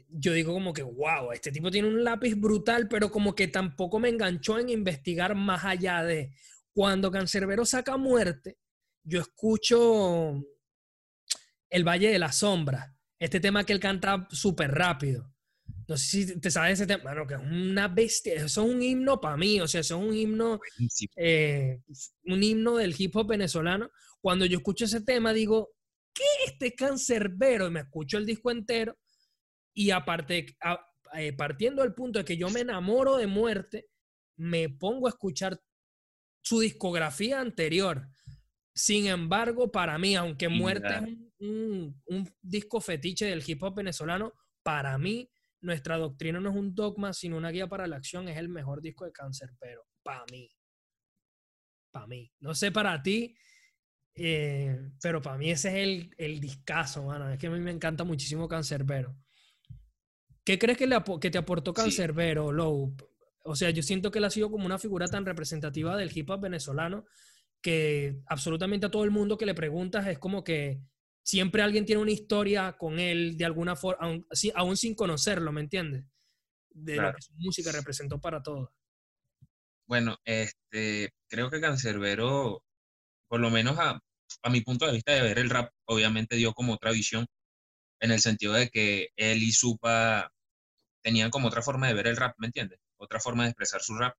yo 0.09 0.33
digo 0.33 0.53
como 0.53 0.73
que, 0.73 0.83
wow, 0.83 1.31
este 1.31 1.53
tipo 1.53 1.71
tiene 1.71 1.87
un 1.87 2.03
lápiz 2.03 2.35
brutal, 2.35 2.89
pero 2.89 3.09
como 3.09 3.37
que 3.37 3.47
tampoco 3.47 4.01
me 4.01 4.09
enganchó 4.09 4.59
en 4.59 4.71
investigar 4.71 5.37
más 5.37 5.65
allá 5.65 6.03
de... 6.03 6.33
Cuando 6.73 7.13
Cancerbero 7.13 7.65
saca 7.65 7.97
muerte, 7.97 8.59
yo 9.05 9.21
escucho 9.21 10.43
El 11.71 11.87
Valle 11.87 12.11
de 12.11 12.19
la 12.19 12.33
Sombra, 12.33 12.97
este 13.21 13.39
tema 13.39 13.63
que 13.63 13.75
él 13.75 13.79
canta 13.79 14.27
súper 14.33 14.73
rápido. 14.73 15.36
No 15.89 15.97
sé 15.97 16.07
si 16.07 16.41
te 16.41 16.51
sabes 16.51 16.81
ese 16.81 16.87
tema, 16.87 17.05
bueno, 17.05 17.27
que 17.27 17.35
es 17.35 17.41
una 17.41 17.87
bestia, 17.87 18.35
eso 18.35 18.47
es 18.47 18.57
un 18.57 18.83
himno 18.83 19.21
para 19.21 19.37
mí, 19.37 19.61
o 19.61 19.69
sea, 19.69 19.83
eso 19.83 19.97
es 19.99 20.09
un 20.09 20.15
himno, 20.15 20.61
eh, 21.15 21.81
un 22.25 22.43
himno 22.43 22.77
del 22.77 22.95
hip 22.99 23.15
hop 23.15 23.29
venezolano. 23.29 23.91
Cuando 24.21 24.47
yo 24.47 24.59
escucho 24.59 24.87
ese 24.87 25.03
tema, 25.03 25.33
digo, 25.33 25.71
¿qué 26.13 26.25
es 26.45 26.53
este 26.53 26.75
cancerbero? 26.75 27.69
Y 27.69 27.71
me 27.71 27.81
escucho 27.81 28.19
el 28.19 28.27
disco 28.27 28.51
entero 28.51 28.99
y 29.73 29.91
aparte, 29.91 30.57
eh, 31.15 31.33
partiendo 31.35 31.83
del 31.83 31.95
punto 31.95 32.19
de 32.19 32.25
que 32.25 32.37
yo 32.37 32.51
me 32.51 32.61
enamoro 32.61 33.17
de 33.17 33.29
muerte, 33.29 33.89
me 34.37 34.69
pongo 34.69 35.07
a 35.07 35.11
escuchar 35.11 35.61
su 36.43 36.61
discografía 36.61 37.41
anterior. 37.41 38.09
Sin 38.75 39.07
embargo, 39.07 39.71
para 39.71 39.99
mí, 39.99 40.17
aunque 40.17 40.49
Muerte 40.49 40.89
es 40.89 41.03
un, 41.39 42.03
un, 42.07 42.35
disco 42.43 42.81
fetiche 42.81 43.27
del 43.27 43.43
hip 43.47 43.63
hop 43.63 43.77
venezolano, 43.77 44.33
para 44.63 44.99
mí 44.99 45.31
nuestra 45.67 45.99
doctrina 45.99 46.41
no 46.41 46.51
es 46.51 46.57
un 46.57 46.75
dogma, 46.75 47.13
sino 47.13 47.37
una 47.37 47.51
guía 47.51 47.67
para 47.67 47.87
la 47.87 47.97
acción. 47.97 48.29
Es 48.29 48.39
el 48.39 48.49
mejor 48.49 48.81
disco 48.81 49.05
de 49.05 49.13
cáncer, 49.13 49.51
pero 49.59 49.85
para 50.03 50.25
mí. 50.31 50.49
Para 51.91 52.07
mí. 52.07 52.33
No 52.39 52.55
sé 52.55 52.71
para 52.71 53.03
ti, 53.03 53.37
eh, 54.15 54.79
pero 55.03 55.21
para 55.21 55.37
mí 55.37 55.51
ese 55.51 55.69
es 55.69 55.75
el, 55.75 56.15
el 56.17 56.41
discazo, 56.41 57.03
mano. 57.03 57.29
Es 57.31 57.39
que 57.39 57.49
a 57.49 57.51
mí 57.51 57.59
me 57.59 57.73
encanta 57.73 58.05
muchísimo 58.05 58.47
Cancerbero. 58.47 59.17
¿Qué 60.45 60.57
crees 60.59 60.79
que, 60.79 60.87
le, 60.87 61.03
que 61.21 61.31
te 61.31 61.39
aportó 61.39 61.75
Cancerbero, 61.75 62.53
Low? 62.53 62.95
O 63.43 63.57
sea, 63.57 63.71
yo 63.71 63.83
siento 63.83 64.13
que 64.13 64.21
él 64.21 64.25
ha 64.25 64.31
sido 64.31 64.51
como 64.51 64.67
una 64.67 64.79
figura 64.79 65.09
tan 65.09 65.27
representativa 65.27 65.97
del 65.97 66.17
hip 66.17 66.31
hop 66.31 66.43
venezolano 66.43 67.07
que 67.61 68.21
absolutamente 68.27 68.87
a 68.87 68.91
todo 68.91 69.03
el 69.03 69.11
mundo 69.11 69.37
que 69.37 69.47
le 69.47 69.55
preguntas 69.55 70.07
es 70.07 70.19
como 70.21 70.45
que 70.45 70.81
siempre 71.27 71.63
alguien 71.63 71.85
tiene 71.85 72.01
una 72.01 72.13
historia 72.13 72.77
con 72.79 73.01
él 73.01 73.37
de 73.37 73.45
alguna 73.45 73.75
forma, 73.75 74.23
aún, 74.55 74.77
sin 74.77 74.95
conocerlo, 74.95 75.51
¿me 75.51 75.61
entiendes? 75.61 76.05
De 76.71 76.97
lo 76.97 77.13
que 77.13 77.23
su 77.23 77.33
música 77.35 77.73
representó 77.73 78.21
para 78.21 78.43
todos. 78.43 78.71
Bueno, 79.89 80.17
este, 80.25 81.11
creo 81.29 81.51
que 81.51 81.61
Cancerbero, 81.61 82.63
por 83.29 83.41
lo 83.41 83.51
menos 83.51 83.77
a, 83.79 84.01
a, 84.43 84.51
mi 84.51 84.61
punto 84.61 84.87
de 84.87 84.93
vista 84.93 85.13
de 85.13 85.23
ver 85.23 85.39
el 85.39 85.51
rap, 85.51 85.73
obviamente 85.87 86.37
dio 86.37 86.53
como 86.53 86.75
otra 86.75 86.93
visión, 86.93 87.27
en 88.01 88.13
el 88.13 88.21
sentido 88.21 88.53
de 88.53 88.69
que 88.69 89.09
él 89.17 89.43
y 89.43 89.53
Supa 89.53 90.31
tenían 91.03 91.31
como 91.31 91.49
otra 91.49 91.63
forma 91.63 91.89
de 91.89 91.95
ver 91.95 92.07
el 92.07 92.17
rap, 92.17 92.35
¿me 92.39 92.47
entiendes? 92.47 92.79
Otra 92.99 93.21
forma 93.21 93.45
de 93.45 93.51
expresar 93.51 93.83
su 93.83 93.97
rap. 93.97 94.17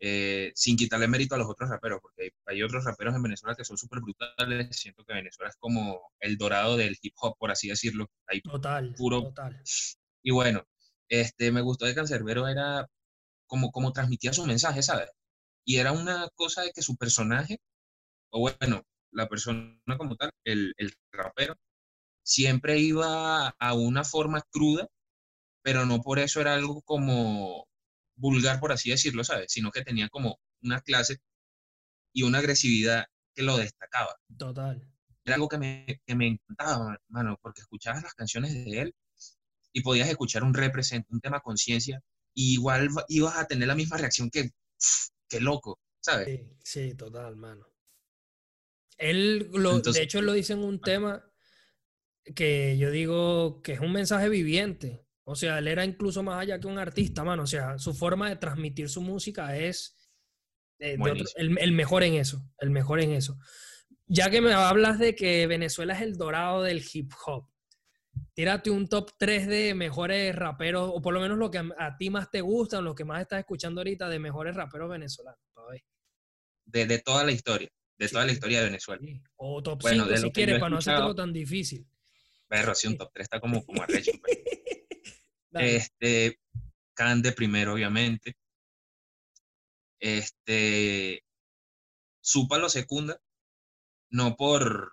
Eh, 0.00 0.52
sin 0.54 0.76
quitarle 0.76 1.08
mérito 1.08 1.34
a 1.34 1.38
los 1.38 1.48
otros 1.48 1.70
raperos, 1.70 2.00
porque 2.02 2.30
hay, 2.46 2.62
otros 2.62 2.84
raperos 2.84 3.14
en 3.14 3.22
Venezuela 3.22 3.54
que 3.56 3.64
son 3.64 3.78
súper 3.78 4.00
brutales. 4.00 4.68
Siento 4.76 5.04
que 5.04 5.14
Venezuela 5.14 5.50
es 5.50 5.56
como 5.56 6.12
el 6.20 6.36
dorado 6.36 6.76
del 6.76 6.98
hip 7.00 7.14
hop, 7.20 7.36
por 7.38 7.50
así 7.50 7.68
decirlo. 7.68 8.06
Hay 8.26 8.40
total, 8.42 8.94
puro. 8.96 9.22
Total. 9.22 9.62
Y 10.22 10.30
bueno, 10.32 10.64
este, 11.08 11.52
me 11.52 11.60
gustó 11.60 11.86
de 11.86 11.94
Cancerbero 11.94 12.48
era 12.48 12.86
como, 13.46 13.70
como 13.72 13.92
transmitía 13.92 14.32
su 14.32 14.44
mensaje, 14.46 14.82
¿sabes? 14.82 15.10
Y 15.64 15.78
era 15.78 15.92
una 15.92 16.28
cosa 16.34 16.62
de 16.62 16.72
que 16.72 16.82
su 16.82 16.96
personaje, 16.96 17.58
o 18.30 18.40
bueno, 18.40 18.82
la 19.12 19.28
persona 19.28 19.78
como 19.98 20.16
tal, 20.16 20.30
el, 20.44 20.74
el 20.78 20.92
rapero, 21.12 21.56
siempre 22.22 22.78
iba 22.78 23.48
a 23.48 23.74
una 23.74 24.04
forma 24.04 24.42
cruda, 24.50 24.88
pero 25.62 25.86
no 25.86 26.00
por 26.02 26.18
eso 26.18 26.40
era 26.40 26.54
algo 26.54 26.82
como 26.82 27.66
vulgar, 28.16 28.60
por 28.60 28.72
así 28.72 28.90
decirlo, 28.90 29.24
¿sabes? 29.24 29.52
Sino 29.52 29.70
que 29.70 29.82
tenía 29.82 30.08
como 30.08 30.38
una 30.62 30.80
clase 30.80 31.18
y 32.12 32.22
una 32.22 32.38
agresividad 32.38 33.06
que 33.34 33.42
lo 33.42 33.56
destacaba. 33.56 34.16
Total. 34.38 34.88
Era 35.24 35.36
algo 35.36 35.48
que 35.48 35.58
me, 35.58 36.00
que 36.06 36.14
me 36.14 36.28
encantaba, 36.28 36.98
mano, 37.08 37.38
porque 37.42 37.62
escuchabas 37.62 38.02
las 38.02 38.14
canciones 38.14 38.52
de 38.52 38.80
él 38.82 38.94
y 39.72 39.82
podías 39.82 40.08
escuchar 40.08 40.44
un 40.44 40.54
represent, 40.54 41.06
un 41.10 41.20
tema 41.20 41.40
conciencia, 41.40 42.00
y 42.34 42.54
igual 42.54 42.88
ibas 43.08 43.36
a 43.36 43.46
tener 43.46 43.68
la 43.68 43.74
misma 43.74 43.96
reacción 43.96 44.30
que, 44.30 44.50
qué 45.28 45.40
loco, 45.40 45.80
¿sabes? 46.00 46.26
Sí, 46.28 46.48
sí, 46.62 46.94
total, 46.94 47.36
mano. 47.36 47.66
Él, 48.98 49.50
lo, 49.52 49.80
de 49.80 50.02
hecho, 50.02 50.20
él 50.20 50.26
lo 50.26 50.32
dice 50.32 50.52
en 50.52 50.60
un 50.60 50.80
tema 50.80 51.28
que 52.34 52.78
yo 52.78 52.90
digo 52.90 53.60
que 53.62 53.72
es 53.72 53.80
un 53.80 53.92
mensaje 53.92 54.28
viviente. 54.28 55.03
O 55.24 55.34
sea, 55.34 55.58
él 55.58 55.68
era 55.68 55.84
incluso 55.84 56.22
más 56.22 56.40
allá 56.40 56.60
que 56.60 56.66
un 56.66 56.78
artista, 56.78 57.24
mano. 57.24 57.44
O 57.44 57.46
sea, 57.46 57.78
su 57.78 57.94
forma 57.94 58.28
de 58.28 58.36
transmitir 58.36 58.88
su 58.88 59.00
música 59.00 59.56
es 59.56 59.96
eh, 60.78 60.98
el, 61.36 61.72
mejor 61.72 62.02
en 62.04 62.14
eso, 62.14 62.44
el 62.58 62.70
mejor 62.70 63.00
en 63.00 63.12
eso. 63.12 63.38
Ya 64.06 64.28
que 64.28 64.42
me 64.42 64.52
hablas 64.52 64.98
de 64.98 65.14
que 65.14 65.46
Venezuela 65.46 65.94
es 65.94 66.02
el 66.02 66.16
dorado 66.16 66.62
del 66.62 66.84
hip 66.92 67.10
hop, 67.24 67.48
tírate 68.34 68.70
un 68.70 68.86
top 68.86 69.12
3 69.16 69.46
de 69.46 69.74
mejores 69.74 70.36
raperos, 70.36 70.90
o 70.92 71.00
por 71.00 71.14
lo 71.14 71.20
menos 71.20 71.38
lo 71.38 71.50
que 71.50 71.58
a, 71.58 71.96
ti 71.96 72.10
más 72.10 72.30
te 72.30 72.42
gusta, 72.42 72.78
o 72.78 72.82
lo 72.82 72.94
que 72.94 73.04
más 73.04 73.22
estás 73.22 73.38
escuchando 73.38 73.80
ahorita 73.80 74.10
de 74.10 74.18
mejores 74.18 74.54
raperos 74.54 74.90
venezolanos. 74.90 75.40
De, 76.66 76.86
de 76.86 76.98
toda 76.98 77.24
la 77.24 77.32
historia, 77.32 77.70
de 77.98 78.08
toda 78.08 78.26
la 78.26 78.32
historia 78.32 78.58
de 78.58 78.66
Venezuela. 78.66 79.02
O 79.36 79.62
top 79.62 79.82
5 79.82 80.16
si 80.16 80.30
quieres, 80.32 80.58
para 80.58 80.70
no 80.70 80.78
hacerte 80.78 81.14
tan 81.14 81.32
difícil. 81.32 81.86
Perro, 82.46 82.74
sí, 82.74 82.88
un 82.88 82.98
top 82.98 83.10
3 83.12 83.24
está 83.24 83.40
como, 83.40 83.64
como 83.64 83.82
arrecho. 83.82 84.12
Este, 85.54 86.38
Cande 86.94 87.32
primero, 87.32 87.74
obviamente. 87.74 88.36
Este, 89.98 91.24
Supa 92.20 92.58
lo 92.58 92.68
secunda, 92.68 93.20
no 94.10 94.36
por, 94.36 94.92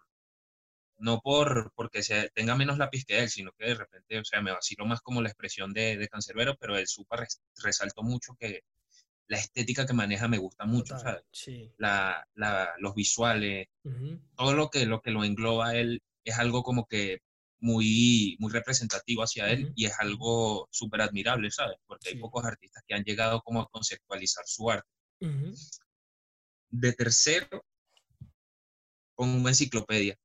no 0.97 1.19
por 1.21 1.71
porque 1.75 2.03
se 2.03 2.29
tenga 2.29 2.55
menos 2.55 2.77
lápiz 2.77 3.05
que 3.05 3.19
él, 3.19 3.29
sino 3.29 3.51
que 3.53 3.67
de 3.67 3.75
repente, 3.75 4.19
o 4.19 4.25
sea, 4.25 4.41
me 4.41 4.51
vacilo 4.51 4.85
más 4.85 5.01
como 5.01 5.21
la 5.21 5.29
expresión 5.29 5.73
de, 5.73 5.97
de 5.97 6.07
Cancerbero, 6.07 6.55
pero 6.57 6.77
el 6.77 6.87
Supa 6.87 7.23
resaltó 7.63 8.03
mucho 8.03 8.35
que 8.39 8.63
la 9.27 9.37
estética 9.37 9.85
que 9.85 9.93
maneja 9.93 10.27
me 10.27 10.39
gusta 10.39 10.65
mucho, 10.65 10.95
la, 11.77 12.27
la, 12.35 12.73
los 12.79 12.93
visuales, 12.93 13.67
todo 14.35 14.53
lo 14.53 14.69
que, 14.69 14.85
lo 14.85 15.01
que 15.01 15.11
lo 15.11 15.23
engloba 15.23 15.75
él 15.75 16.01
es 16.25 16.37
algo 16.37 16.63
como 16.63 16.85
que 16.85 17.21
muy, 17.61 18.35
muy 18.39 18.51
representativo 18.51 19.23
hacia 19.23 19.49
él 19.49 19.71
y 19.75 19.85
es 19.85 19.93
algo 19.99 20.67
súper 20.71 21.01
admirable, 21.01 21.49
¿sabes? 21.51 21.77
Porque 21.85 22.09
hay 22.09 22.15
pocos 22.15 22.43
artistas 22.43 22.83
que 22.87 22.95
han 22.95 23.03
llegado 23.03 23.41
como 23.41 23.61
a 23.61 23.69
conceptualizar 23.69 24.43
su 24.47 24.69
arte. 24.69 24.89
De 26.69 26.93
tercero, 26.93 27.63
una 29.15 29.49
enciclopedia, 29.49 30.17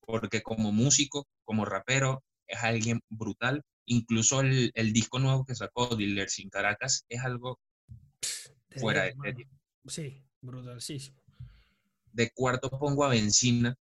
porque 0.00 0.42
como 0.42 0.72
músico, 0.72 1.26
como 1.44 1.64
rapero, 1.64 2.24
es 2.46 2.62
alguien 2.62 3.00
brutal. 3.08 3.62
Incluso 3.86 4.40
el, 4.40 4.72
el 4.74 4.92
disco 4.92 5.18
nuevo 5.18 5.44
que 5.44 5.54
sacó, 5.54 5.94
Dealer 5.94 6.28
sin 6.28 6.50
Caracas, 6.50 7.04
es 7.08 7.20
algo 7.20 7.60
fuera 8.76 9.04
de 9.04 9.14
serie. 9.22 9.48
Sí, 9.86 10.24
brutalísimo. 10.40 11.22
De 12.12 12.30
cuarto 12.30 12.70
pongo 12.70 13.04
a 13.04 13.08
Benzina, 13.08 13.76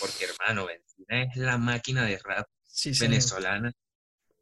porque 0.00 0.24
hermano, 0.24 0.66
Es 1.08 1.36
la 1.36 1.58
máquina 1.58 2.04
de 2.04 2.18
rap 2.18 2.48
venezolana. 3.00 3.72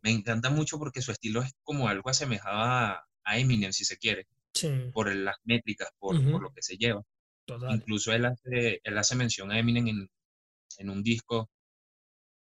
Me 0.03 0.11
encanta 0.11 0.51
mucho 0.51 0.79
porque 0.79 1.03
su 1.03 1.13
estilo 1.13 1.43
es 1.43 1.53
como 1.63 1.89
algo 1.89 2.11
asemejado 2.11 2.59
a, 2.61 3.05
Eminem, 3.37 3.73
si 3.73 3.87
se 3.87 3.97
quiere, 3.97 4.27
por 4.93 5.15
las 5.15 5.37
métricas, 5.45 5.89
por, 5.99 6.15
lo 6.15 6.53
que 6.53 6.63
se 6.63 6.77
lleva. 6.77 7.03
Incluso 7.71 8.13
él 8.13 8.27
hace, 8.27 8.81
él 8.83 8.99
hace 8.99 9.17
mención 9.17 9.51
a 9.51 9.59
Eminem 9.59 9.89
en, 9.89 10.11
en, 10.79 10.91
un 10.91 11.03
disco 11.03 11.49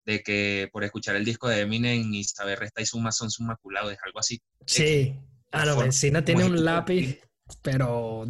de 0.05 0.21
que 0.21 0.69
por 0.71 0.83
escuchar 0.83 1.15
el 1.15 1.25
disco 1.25 1.47
de 1.47 1.61
Eminem 1.61 2.13
y 2.13 2.23
saber 2.23 2.59
resta 2.59 2.81
y 2.81 2.85
suma 2.85 3.11
son 3.11 3.31
su 3.31 3.43
maculado, 3.43 3.89
es 3.89 3.97
algo 4.03 4.19
así. 4.19 4.39
Sí, 4.65 5.15
Ah, 5.51 5.65
no, 5.65 5.83
Encina 5.83 6.23
tiene 6.23 6.45
un 6.45 6.63
lápiz, 6.63 7.19
pero 7.61 8.25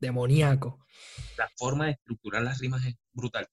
demoníaco. 0.00 0.84
La 1.36 1.48
forma 1.56 1.86
de 1.86 1.92
estructurar 1.92 2.42
las 2.42 2.58
rimas 2.58 2.84
es 2.84 2.94
brutal. 3.12 3.48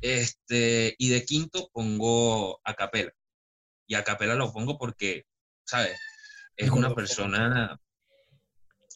Este, 0.00 0.94
y 0.98 1.08
de 1.08 1.24
quinto 1.24 1.70
pongo 1.72 2.60
a 2.64 2.74
Capela. 2.74 3.12
Y 3.86 3.94
a 3.94 4.04
Capela 4.04 4.34
lo 4.34 4.52
pongo 4.52 4.78
porque, 4.78 5.24
¿sabes? 5.64 5.98
Es 6.56 6.70
una 6.70 6.94
persona, 6.94 7.80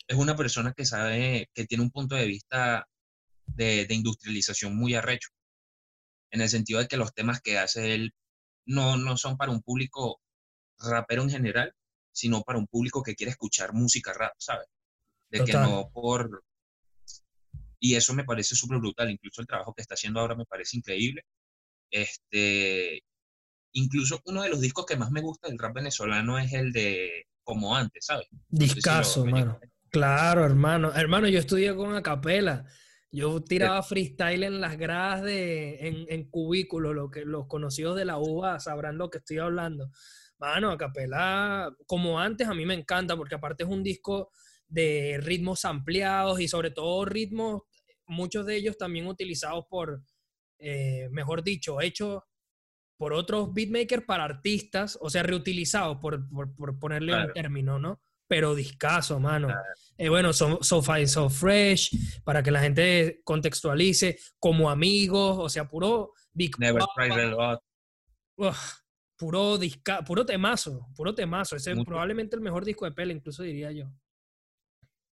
es 0.08 0.16
una 0.16 0.36
persona 0.36 0.72
que 0.72 0.84
sabe, 0.84 1.48
que 1.54 1.66
tiene 1.66 1.84
un 1.84 1.90
punto 1.90 2.14
de 2.14 2.26
vista 2.26 2.88
de, 3.46 3.86
de, 3.86 3.94
industrialización 3.94 4.76
muy 4.76 4.94
arrecho. 4.94 5.30
En 6.30 6.40
el 6.40 6.48
sentido 6.48 6.80
de 6.80 6.88
que 6.88 6.96
los 6.96 7.14
temas 7.14 7.40
que 7.40 7.58
hace 7.58 7.94
él 7.94 8.14
no, 8.66 8.96
no 8.96 9.16
son 9.16 9.36
para 9.36 9.52
un 9.52 9.62
público 9.62 10.20
rapero 10.78 11.22
en 11.22 11.30
general, 11.30 11.74
sino 12.12 12.42
para 12.42 12.58
un 12.58 12.66
público 12.66 13.02
que 13.02 13.14
quiere 13.14 13.30
escuchar 13.30 13.72
música 13.72 14.12
rap, 14.12 14.34
¿sabes? 14.38 14.68
De 15.30 15.44
que 15.44 15.52
no 15.54 15.90
por... 15.92 16.44
Y 17.84 17.96
eso 17.96 18.14
me 18.14 18.22
parece 18.22 18.54
súper 18.54 18.78
brutal, 18.78 19.10
incluso 19.10 19.40
el 19.40 19.48
trabajo 19.48 19.74
que 19.74 19.82
está 19.82 19.94
haciendo 19.94 20.20
ahora 20.20 20.36
me 20.36 20.44
parece 20.44 20.76
increíble. 20.76 21.24
Este, 21.90 23.02
incluso 23.72 24.20
uno 24.24 24.42
de 24.42 24.50
los 24.50 24.60
discos 24.60 24.86
que 24.86 24.96
más 24.96 25.10
me 25.10 25.20
gusta 25.20 25.48
del 25.48 25.58
rap 25.58 25.74
venezolano 25.74 26.38
es 26.38 26.52
el 26.52 26.70
de 26.70 27.26
Como 27.42 27.74
Antes, 27.74 28.06
¿sabes? 28.06 28.28
Discaso, 28.48 29.24
hermano. 29.24 29.58
Claro, 29.90 30.44
hermano. 30.44 30.94
Hermano, 30.94 31.26
yo 31.26 31.40
estudié 31.40 31.74
con 31.74 31.96
Acapela. 31.96 32.64
Yo 33.10 33.42
tiraba 33.42 33.82
freestyle 33.82 34.44
en 34.44 34.60
las 34.60 34.78
gradas 34.78 35.22
de, 35.22 35.88
en, 35.88 36.06
en 36.08 36.30
cubículos, 36.30 36.94
lo 36.94 37.10
que 37.10 37.24
los 37.24 37.48
conocidos 37.48 37.96
de 37.96 38.04
la 38.04 38.16
UBA 38.16 38.60
sabrán 38.60 38.96
lo 38.96 39.10
que 39.10 39.18
estoy 39.18 39.38
hablando. 39.38 39.90
Mano, 40.38 40.70
Acapela, 40.70 41.74
como 41.86 42.20
antes, 42.20 42.46
a 42.46 42.54
mí 42.54 42.64
me 42.64 42.74
encanta 42.74 43.16
porque 43.16 43.34
aparte 43.34 43.64
es 43.64 43.68
un 43.68 43.82
disco 43.82 44.30
de 44.72 45.18
ritmos 45.20 45.64
ampliados 45.64 46.40
y 46.40 46.48
sobre 46.48 46.70
todo 46.70 47.04
ritmos, 47.04 47.62
muchos 48.06 48.46
de 48.46 48.56
ellos 48.56 48.76
también 48.76 49.06
utilizados 49.06 49.64
por, 49.68 50.02
eh, 50.58 51.08
mejor 51.10 51.42
dicho, 51.42 51.80
hechos 51.80 52.22
por 52.96 53.12
otros 53.12 53.52
beatmakers 53.52 54.04
para 54.04 54.24
artistas, 54.24 54.96
o 55.00 55.10
sea, 55.10 55.22
reutilizados, 55.22 55.98
por, 55.98 56.28
por, 56.54 56.78
ponerle 56.78 57.14
un 57.14 57.32
término, 57.32 57.78
¿no? 57.78 58.00
Pero 58.28 58.54
discaso, 58.54 59.18
mano. 59.18 59.48
Eh, 59.98 60.08
bueno, 60.08 60.32
so, 60.32 60.58
so, 60.62 60.82
Fine, 60.82 61.08
So 61.08 61.28
Fresh, 61.28 62.22
para 62.24 62.42
que 62.42 62.50
la 62.50 62.60
gente 62.60 63.20
contextualice, 63.24 64.18
como 64.38 64.70
amigos, 64.70 65.36
o 65.38 65.48
sea, 65.48 65.68
puro 65.68 66.12
Big 66.32 66.58
Never 66.58 66.82
puro, 69.22 69.56
disca, 69.58 70.02
puro 70.02 70.26
temazo, 70.26 70.88
puro 70.96 71.14
temazo. 71.14 71.54
Ese 71.54 71.72
es 71.72 71.84
probablemente 71.84 72.34
el 72.34 72.42
mejor 72.42 72.64
disco 72.64 72.84
de 72.84 72.92
Pele, 72.92 73.14
incluso 73.14 73.44
diría 73.44 73.70
yo. 73.70 73.86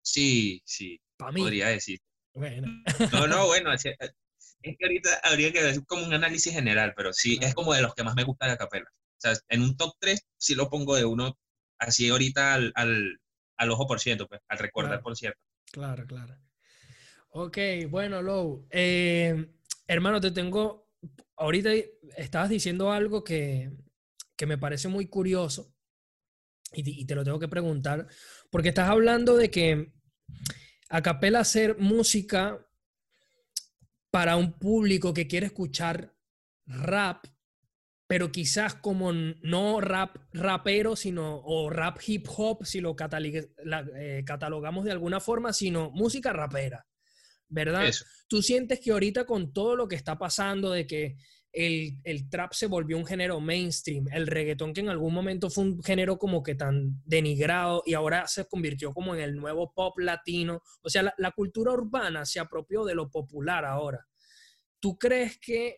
Sí, 0.02 0.62
sí. 0.66 1.00
Podría 1.18 1.68
decir. 1.68 2.00
No, 2.34 3.28
no, 3.28 3.46
bueno, 3.48 3.74
es, 3.74 3.84
que 3.84 4.78
ahorita 4.82 5.20
habría 5.24 5.52
que 5.52 5.60
hacer 5.60 5.86
como 5.86 6.06
un 6.06 6.14
análisis 6.14 6.54
general, 6.54 6.94
pero 6.96 7.14
sí, 7.14 7.40
es 7.42 7.54
como 7.54 7.74
de 7.74 7.82
los 7.82 7.94
que 7.96 8.04
más 8.04 8.16
me 8.16 8.24
gusta 8.24 8.48
de 8.48 8.58
Capela. 8.58 8.90
O 8.90 9.22
sea, 9.22 9.34
en 9.50 9.62
un 9.62 9.76
top 9.76 9.94
3 10.00 10.26
sí 10.38 10.56
lo 10.56 10.70
pongo 10.70 10.96
de 10.96 11.06
uno 11.06 11.38
así 11.78 12.10
ahorita 12.10 12.54
al, 12.54 12.74
al, 12.76 13.72
ojo 13.72 13.88
por 13.88 14.00
ciento, 14.00 14.28
pues, 14.28 14.42
al 14.48 14.60
recordar 14.60 15.02
por 15.02 15.18
cierto. 15.18 15.40
Claro, 15.72 16.06
claro. 16.06 16.38
Ok, 17.32 17.58
bueno, 17.90 18.22
Lou. 18.22 18.68
Eh, 18.72 19.52
hermano, 19.88 20.20
te 20.20 20.32
tengo. 20.32 20.90
Ahorita 21.36 21.70
estabas 22.18 22.50
diciendo 22.50 22.92
algo 22.92 23.24
que, 23.24 23.72
que 24.36 24.46
me 24.46 24.58
parece 24.58 24.88
muy 24.88 25.08
curioso 25.08 25.74
y, 26.74 27.06
te 27.06 27.16
lo 27.16 27.24
tengo 27.24 27.40
que 27.40 27.48
preguntar, 27.48 28.08
porque 28.50 28.70
estás 28.70 28.90
hablando 28.90 29.36
de 29.36 29.50
que 29.50 29.92
a 30.90 31.02
capela 31.02 31.40
hacer 31.40 31.78
música 31.78 32.66
para 34.12 34.36
un 34.36 34.54
público 34.54 35.14
que 35.14 35.28
quiere 35.28 35.46
escuchar 35.46 36.16
rap, 36.66 37.26
pero 38.08 38.32
quizás 38.32 38.74
como 38.74 39.14
no 39.14 39.82
rap 39.82 40.18
rapero, 40.34 40.96
sino 40.96 41.42
o 41.46 41.70
rap 41.70 42.00
hip 42.06 42.28
hop, 42.36 42.66
si 42.66 42.82
lo 42.82 42.96
eh, 42.98 44.24
catalogamos 44.26 44.86
de 44.86 44.92
alguna 44.92 45.20
forma, 45.20 45.54
sino 45.54 45.92
música 45.92 46.34
rapera, 46.34 46.88
¿verdad? 47.48 47.92
Tú 48.28 48.42
sientes 48.42 48.80
que 48.80 48.92
ahorita 48.92 49.26
con 49.26 49.54
todo 49.54 49.76
lo 49.76 49.88
que 49.88 49.96
está 49.96 50.18
pasando, 50.18 50.72
de 50.72 50.88
que 50.88 51.18
el, 51.52 52.30
trap 52.30 52.54
se 52.54 52.68
volvió 52.68 52.98
un 52.98 53.06
género 53.06 53.40
mainstream, 53.40 54.06
el 54.12 54.28
reggaetón 54.28 54.74
que 54.74 54.82
en 54.82 54.90
algún 54.90 55.14
momento 55.14 55.50
fue 55.50 55.64
un 55.64 55.84
género 55.84 56.18
como 56.18 56.44
que 56.44 56.56
tan 56.56 57.02
denigrado 57.06 57.84
y 57.86 57.94
ahora 57.94 58.28
se 58.28 58.46
convirtió 58.46 58.94
como 58.94 59.16
en 59.16 59.22
el 59.22 59.36
nuevo 59.36 59.74
pop 59.74 59.98
latino. 60.00 60.62
O 60.82 60.90
sea, 60.90 61.14
la, 61.18 61.32
cultura 61.32 61.72
urbana 61.72 62.26
se 62.26 62.40
apropió 62.40 62.84
de 62.86 62.96
lo 62.96 63.10
popular 63.10 63.66
ahora. 63.66 64.06
¿Tú 64.80 64.98
crees 64.98 65.40
que 65.40 65.78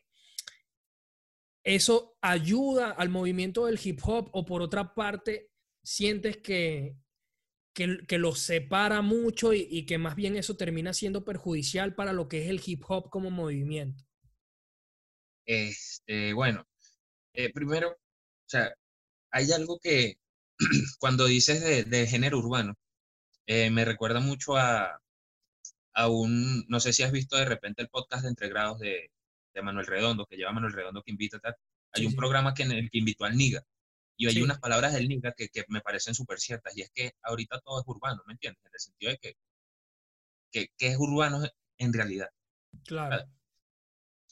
eso 1.63 2.17
ayuda 2.21 2.91
al 2.91 3.09
movimiento 3.09 3.67
del 3.67 3.79
hip 3.81 3.99
hop 4.03 4.29
o 4.33 4.45
por 4.45 4.61
otra 4.61 4.93
parte 4.93 5.51
sientes 5.83 6.37
que, 6.37 6.95
que, 7.73 8.17
lo 8.17 8.35
separa 8.35 9.01
mucho 9.01 9.53
y, 9.53 9.67
y, 9.69 9.85
que 9.85 9.97
más 9.97 10.15
bien 10.15 10.35
eso 10.35 10.57
termina 10.57 10.93
siendo 10.93 11.23
perjudicial 11.23 11.95
para 11.95 12.13
lo 12.13 12.27
que 12.27 12.43
es 12.43 12.49
el 12.49 12.61
hip 12.65 12.83
hop 12.87 13.09
como 13.09 13.29
movimiento? 13.29 14.03
Este, 15.51 16.31
bueno, 16.31 16.65
eh, 17.33 17.51
primero, 17.51 17.89
o 17.91 17.97
sea, 18.45 18.73
hay 19.31 19.51
algo 19.51 19.79
que 19.79 20.15
cuando 20.99 21.25
dices 21.25 21.89
de, 21.89 22.07
género 22.07 22.37
urbano, 22.39 22.75
eh, 23.47 23.69
me 23.69 23.83
recuerda 23.83 24.21
mucho 24.21 24.55
a, 24.55 25.01
a, 25.93 26.07
un, 26.07 26.65
no 26.69 26.79
sé 26.79 26.93
si 26.93 27.03
has 27.03 27.11
visto 27.11 27.35
de 27.35 27.43
repente 27.43 27.81
el 27.81 27.89
podcast 27.89 28.23
de 28.23 28.29
Entre 28.29 28.47
Grados 28.47 28.79
de, 28.79 29.11
de 29.53 29.61
Manuel 29.61 29.87
Redondo, 29.87 30.25
que 30.25 30.37
lleva 30.37 30.53
Manuel 30.53 30.71
Redondo 30.71 31.03
que 31.03 31.11
invita 31.11 31.35
a 31.35 31.41
tal. 31.41 31.55
Hay 31.91 32.05
un 32.05 32.15
programa 32.15 32.53
que, 32.53 32.63
en 32.63 32.71
el 32.71 32.89
que 32.89 32.99
invitó 32.99 33.25
al 33.25 33.35
Niga. 33.35 33.61
Y 34.15 34.27
hay 34.27 34.41
unas 34.41 34.59
palabras 34.59 34.93
del 34.93 35.09
Niga 35.09 35.33
que, 35.33 35.49
que 35.49 35.65
me 35.67 35.81
parecen 35.81 36.15
súper 36.15 36.39
ciertas. 36.39 36.77
Y 36.77 36.83
es 36.83 36.91
que 36.91 37.11
ahorita 37.23 37.59
todo 37.59 37.81
es 37.81 37.87
urbano, 37.87 38.23
¿me 38.25 38.33
entiendes? 38.33 38.63
En 38.65 38.71
el 38.73 38.79
sentido 38.79 39.11
de 39.11 39.17
que, 39.17 39.35
que, 40.49 40.67
que 40.77 40.87
es 40.87 40.97
urbano 40.97 41.43
en 41.77 41.91
realidad. 41.91 42.29
Claro 42.85 43.27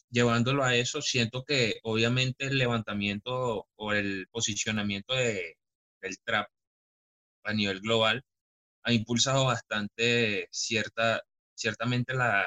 llevándolo 0.10 0.64
a 0.64 0.76
eso, 0.76 1.02
siento 1.02 1.44
que 1.44 1.80
obviamente 1.84 2.46
el 2.46 2.58
levantamiento 2.58 3.68
o 3.76 3.94
el 3.94 4.28
posicionamiento 4.32 5.14
de, 5.14 5.58
del 6.02 6.18
trap 6.24 6.50
a 7.44 7.54
nivel 7.54 7.80
global 7.82 8.24
ha 8.84 8.94
impulsado 8.94 9.46
bastante 9.46 10.48
cierta, 10.52 11.22
ciertamente 11.56 12.14
la, 12.14 12.46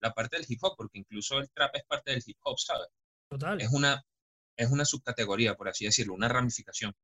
la 0.00 0.12
parte 0.12 0.36
del 0.36 0.46
hip 0.48 0.62
hop, 0.62 0.74
porque 0.76 0.98
incluso 0.98 1.38
el 1.38 1.50
trap 1.50 1.74
es 1.74 1.84
parte 1.84 2.12
del 2.12 2.22
hip 2.24 2.38
hop, 2.42 2.58
¿sabes? 2.58 2.88
Total. 3.28 3.60
Es 3.60 3.70
una, 3.72 4.02
es 4.56 4.70
una 4.70 4.84
subcategoría, 4.84 5.54
por 5.54 5.68
así 5.68 5.86
decirlo, 5.86 6.14
una 6.14 6.28
ramificación. 6.28 6.94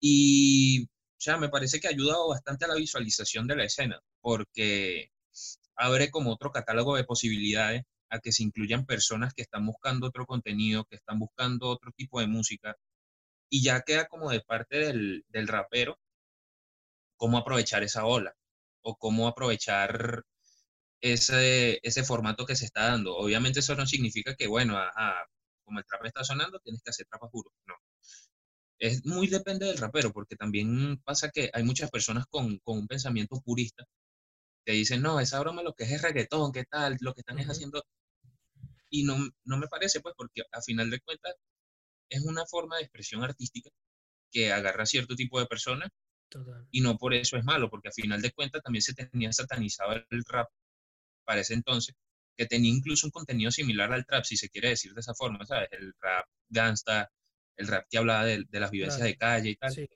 Y, 0.00 0.84
o 0.84 1.20
sea, 1.20 1.36
me 1.36 1.48
parece 1.48 1.80
que 1.80 1.88
ha 1.88 1.90
ayudado 1.90 2.28
bastante 2.28 2.64
a 2.64 2.68
la 2.68 2.76
visualización 2.76 3.46
de 3.46 3.56
la 3.56 3.64
escena, 3.64 4.00
porque 4.20 5.10
abre 5.76 6.10
como 6.10 6.32
otro 6.32 6.50
catálogo 6.50 6.96
de 6.96 7.04
posibilidades 7.04 7.82
a 8.10 8.20
que 8.20 8.32
se 8.32 8.42
incluyan 8.42 8.86
personas 8.86 9.34
que 9.34 9.42
están 9.42 9.66
buscando 9.66 10.08
otro 10.08 10.26
contenido, 10.26 10.84
que 10.84 10.96
están 10.96 11.18
buscando 11.18 11.68
otro 11.68 11.92
tipo 11.92 12.20
de 12.20 12.26
música, 12.26 12.76
y 13.50 13.62
ya 13.64 13.82
queda 13.82 14.06
como 14.06 14.30
de 14.30 14.40
parte 14.40 14.78
del, 14.78 15.24
del 15.28 15.48
rapero 15.48 15.98
cómo 17.20 17.38
aprovechar 17.38 17.82
esa 17.82 18.06
ola 18.06 18.34
o 18.82 18.96
cómo 18.96 19.28
aprovechar 19.28 20.24
ese, 21.02 21.78
ese 21.82 22.04
formato 22.04 22.46
que 22.46 22.56
se 22.56 22.66
está 22.66 22.86
dando. 22.86 23.16
Obviamente 23.16 23.60
eso 23.60 23.74
no 23.76 23.86
significa 23.86 24.34
que, 24.36 24.46
bueno, 24.46 24.78
como 25.64 25.78
el 25.78 25.84
trap 25.86 26.06
está 26.06 26.24
sonando, 26.24 26.58
tienes 26.60 26.82
que 26.82 26.90
hacer 26.90 27.06
trap 27.06 27.30
puro. 27.30 27.52
No. 27.66 27.74
Es 28.78 29.04
muy 29.06 29.26
depende 29.28 29.66
del 29.66 29.78
rapero, 29.78 30.12
porque 30.12 30.36
también 30.36 30.98
pasa 31.04 31.30
que 31.30 31.50
hay 31.52 31.62
muchas 31.62 31.90
personas 31.90 32.26
con, 32.30 32.58
con 32.60 32.78
un 32.78 32.88
pensamiento 32.88 33.40
purista 33.42 33.84
que 34.64 34.72
dicen, 34.72 35.02
no, 35.02 35.20
esa 35.20 35.40
broma 35.40 35.62
lo 35.62 35.74
que 35.74 35.84
es 35.84 35.92
es 35.92 36.02
reggaetón, 36.02 36.52
¿qué 36.52 36.64
tal? 36.64 36.96
Lo 37.00 37.14
que 37.14 37.20
están 37.20 37.38
es 37.38 37.48
haciendo 37.48 37.84
y 38.90 39.04
no, 39.04 39.16
no 39.44 39.58
me 39.58 39.68
parece, 39.68 40.00
pues, 40.00 40.14
porque 40.16 40.42
a 40.52 40.62
final 40.62 40.90
de 40.90 41.00
cuentas 41.00 41.34
es 42.10 42.22
una 42.24 42.44
forma 42.46 42.76
de 42.76 42.82
expresión 42.82 43.22
artística 43.22 43.70
que 44.32 44.52
agarra 44.52 44.82
a 44.84 44.86
cierto 44.86 45.14
tipo 45.14 45.38
de 45.40 45.46
personas 45.46 45.90
y 46.70 46.80
no 46.80 46.96
por 46.96 47.14
eso 47.14 47.36
es 47.36 47.44
malo, 47.44 47.70
porque 47.70 47.88
a 47.88 47.92
final 47.92 48.22
de 48.22 48.32
cuentas 48.32 48.62
también 48.62 48.82
se 48.82 48.94
tenía 48.94 49.32
satanizado 49.32 49.94
el 49.94 50.24
rap 50.26 50.48
para 51.24 51.40
ese 51.40 51.54
entonces, 51.54 51.94
que 52.36 52.46
tenía 52.46 52.70
incluso 52.70 53.06
un 53.06 53.10
contenido 53.10 53.50
similar 53.50 53.92
al 53.92 54.06
trap, 54.06 54.24
si 54.24 54.36
se 54.36 54.48
quiere 54.48 54.70
decir 54.70 54.92
de 54.94 55.00
esa 55.00 55.14
forma, 55.14 55.44
¿sabes? 55.46 55.68
El 55.72 55.92
rap 56.00 56.26
gangsta, 56.48 57.10
el 57.56 57.68
rap 57.68 57.86
que 57.90 57.98
hablaba 57.98 58.24
de, 58.24 58.46
las 58.50 58.70
vivencias 58.70 59.02
de 59.02 59.16
calle 59.16 59.50
y 59.50 59.56
tal. 59.56 59.88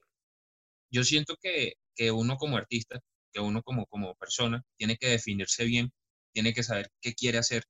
Yo 0.91 1.05
siento 1.05 1.37
que, 1.41 1.75
que, 1.97 2.11
uno 2.11 2.37
como 2.37 2.57
artista, 2.57 3.01
que 3.33 3.41
uno 3.41 3.63
como, 3.63 3.87
como 3.87 4.15
persona, 4.17 4.63
tiene 4.77 4.97
que 4.97 5.09
definirse 5.09 5.65
bien, 5.65 5.93
tiene 6.33 6.53
que 6.53 6.63
saber 6.63 6.91
qué 7.01 7.15
quiere 7.15 7.39
hacer 7.39 7.65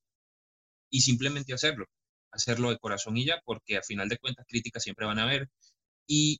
y 0.90 1.00
simplemente 1.00 1.52
hacerlo, 1.54 1.86
hacerlo 2.30 2.70
de 2.70 2.78
corazón 2.78 3.16
y 3.16 3.26
ya, 3.26 3.40
porque 3.44 3.76
a 3.76 3.82
final 3.82 4.08
de 4.08 4.18
cuentas 4.18 4.46
críticas 4.48 4.82
siempre 4.82 5.06
van 5.06 5.18
a 5.18 5.24
haber. 5.24 5.48
Y 6.06 6.38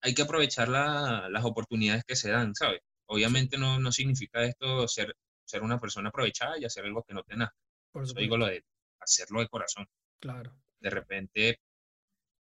hay 0.00 0.14
que 0.14 0.22
aprovechar 0.22 0.68
las 0.68 1.44
oportunidades 1.44 2.04
que 2.04 2.16
se 2.16 2.30
dan, 2.30 2.54
¿sabes? 2.54 2.80
Obviamente 3.06 3.58
no, 3.58 3.78
no 3.78 3.92
significa 3.92 4.42
esto 4.44 4.88
ser, 4.88 5.14
ser 5.44 5.62
una 5.62 5.78
persona 5.78 6.08
aprovechada 6.08 6.58
y 6.58 6.64
hacer 6.64 6.84
algo 6.84 7.02
que 7.02 7.14
no 7.14 7.22
te 7.22 7.36
nazca. 7.36 7.56
Por 7.92 8.04
eso 8.04 8.14
digo 8.14 8.36
lo 8.36 8.46
de 8.46 8.64
hacerlo 9.00 9.40
de 9.40 9.48
corazón. 9.48 9.86
Claro. 10.20 10.56
De 10.80 10.90
repente 10.90 11.60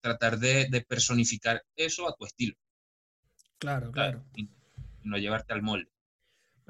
tratar 0.02 0.40
de, 0.40 0.68
de 0.70 0.82
personificar 0.82 1.64
eso 1.76 2.08
a 2.08 2.16
tu 2.16 2.26
estilo. 2.26 2.56
Claro, 3.60 3.92
claro. 3.92 4.26
Y 4.36 4.50
no 5.04 5.18
llevarte 5.18 5.54
al 5.54 5.62
molde. 5.62 5.91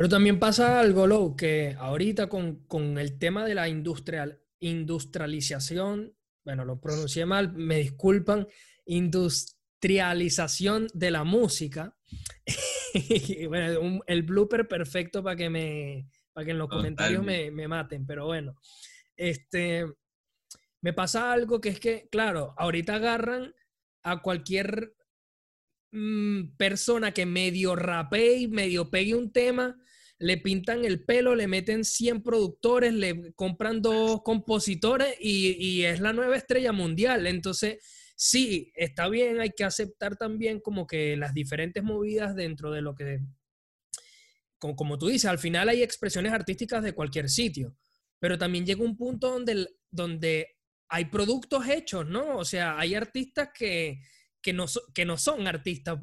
Pero 0.01 0.09
también 0.09 0.39
pasa 0.39 0.79
algo, 0.79 1.05
Lou, 1.05 1.35
que 1.35 1.75
ahorita 1.77 2.27
con, 2.27 2.65
con 2.65 2.97
el 2.97 3.19
tema 3.19 3.45
de 3.45 3.53
la 3.53 3.69
industrial, 3.69 4.41
industrialización, 4.59 6.17
bueno, 6.43 6.65
lo 6.65 6.81
pronuncié 6.81 7.27
mal, 7.27 7.53
me 7.53 7.77
disculpan, 7.77 8.47
industrialización 8.87 10.87
de 10.95 11.11
la 11.11 11.23
música. 11.23 11.95
bueno, 13.47 14.01
el 14.07 14.23
blooper 14.23 14.67
perfecto 14.67 15.21
para 15.21 15.35
que 15.35 15.51
me 15.51 16.09
para 16.33 16.45
que 16.45 16.51
en 16.53 16.57
los 16.57 16.69
comentarios 16.69 17.23
me, 17.23 17.51
me, 17.51 17.67
maten, 17.67 18.07
pero 18.07 18.25
bueno, 18.25 18.55
este, 19.15 19.85
me 20.81 20.93
pasa 20.93 21.31
algo 21.31 21.61
que 21.61 21.69
es 21.69 21.79
que, 21.79 22.09
claro, 22.09 22.55
ahorita 22.57 22.95
agarran 22.95 23.53
a 24.01 24.23
cualquier 24.23 24.95
mm, 25.91 26.55
persona 26.57 27.11
que 27.11 27.27
medio 27.27 27.75
rapee 27.75 28.37
y 28.37 28.47
medio 28.47 28.89
pegue 28.89 29.13
un 29.13 29.31
tema, 29.31 29.77
le 30.21 30.37
pintan 30.37 30.85
el 30.85 31.03
pelo, 31.03 31.35
le 31.35 31.47
meten 31.47 31.83
100 31.83 32.21
productores, 32.21 32.93
le 32.93 33.33
compran 33.33 33.81
dos 33.81 34.21
compositores 34.21 35.15
y, 35.19 35.83
es 35.83 35.99
la 35.99 36.13
nueva 36.13 36.37
estrella 36.37 36.71
mundial. 36.71 37.25
Entonces, 37.25 37.83
sí, 38.15 38.71
está 38.75 39.09
bien, 39.09 39.41
hay 39.41 39.49
que 39.49 39.63
aceptar 39.63 40.17
también 40.17 40.59
como 40.59 40.85
que 40.85 41.17
las 41.17 41.33
diferentes 41.33 41.83
movidas 41.83 42.35
dentro 42.35 42.69
de 42.69 42.83
lo 42.83 42.93
que, 42.93 43.19
como, 44.59 44.75
como 44.75 44.99
tú 44.99 45.07
dices, 45.07 45.25
al 45.25 45.39
final 45.39 45.69
hay 45.69 45.81
expresiones 45.81 46.31
artísticas 46.33 46.83
de 46.83 46.93
cualquier 46.93 47.27
sitio, 47.27 47.75
pero 48.19 48.37
también 48.37 48.63
llega 48.63 48.83
un 48.83 48.95
punto 48.95 49.31
donde, 49.31 49.69
donde 49.89 50.55
hay 50.87 51.05
productos 51.05 51.67
hechos, 51.67 52.07
¿no? 52.07 52.37
O 52.37 52.45
sea, 52.45 52.77
hay 52.77 52.93
artistas 52.93 53.49
que, 53.57 53.99
que, 54.39 54.53
no, 54.53 54.65
que 54.93 55.03
no 55.03 55.17
son 55.17 55.47
artistas, 55.47 55.97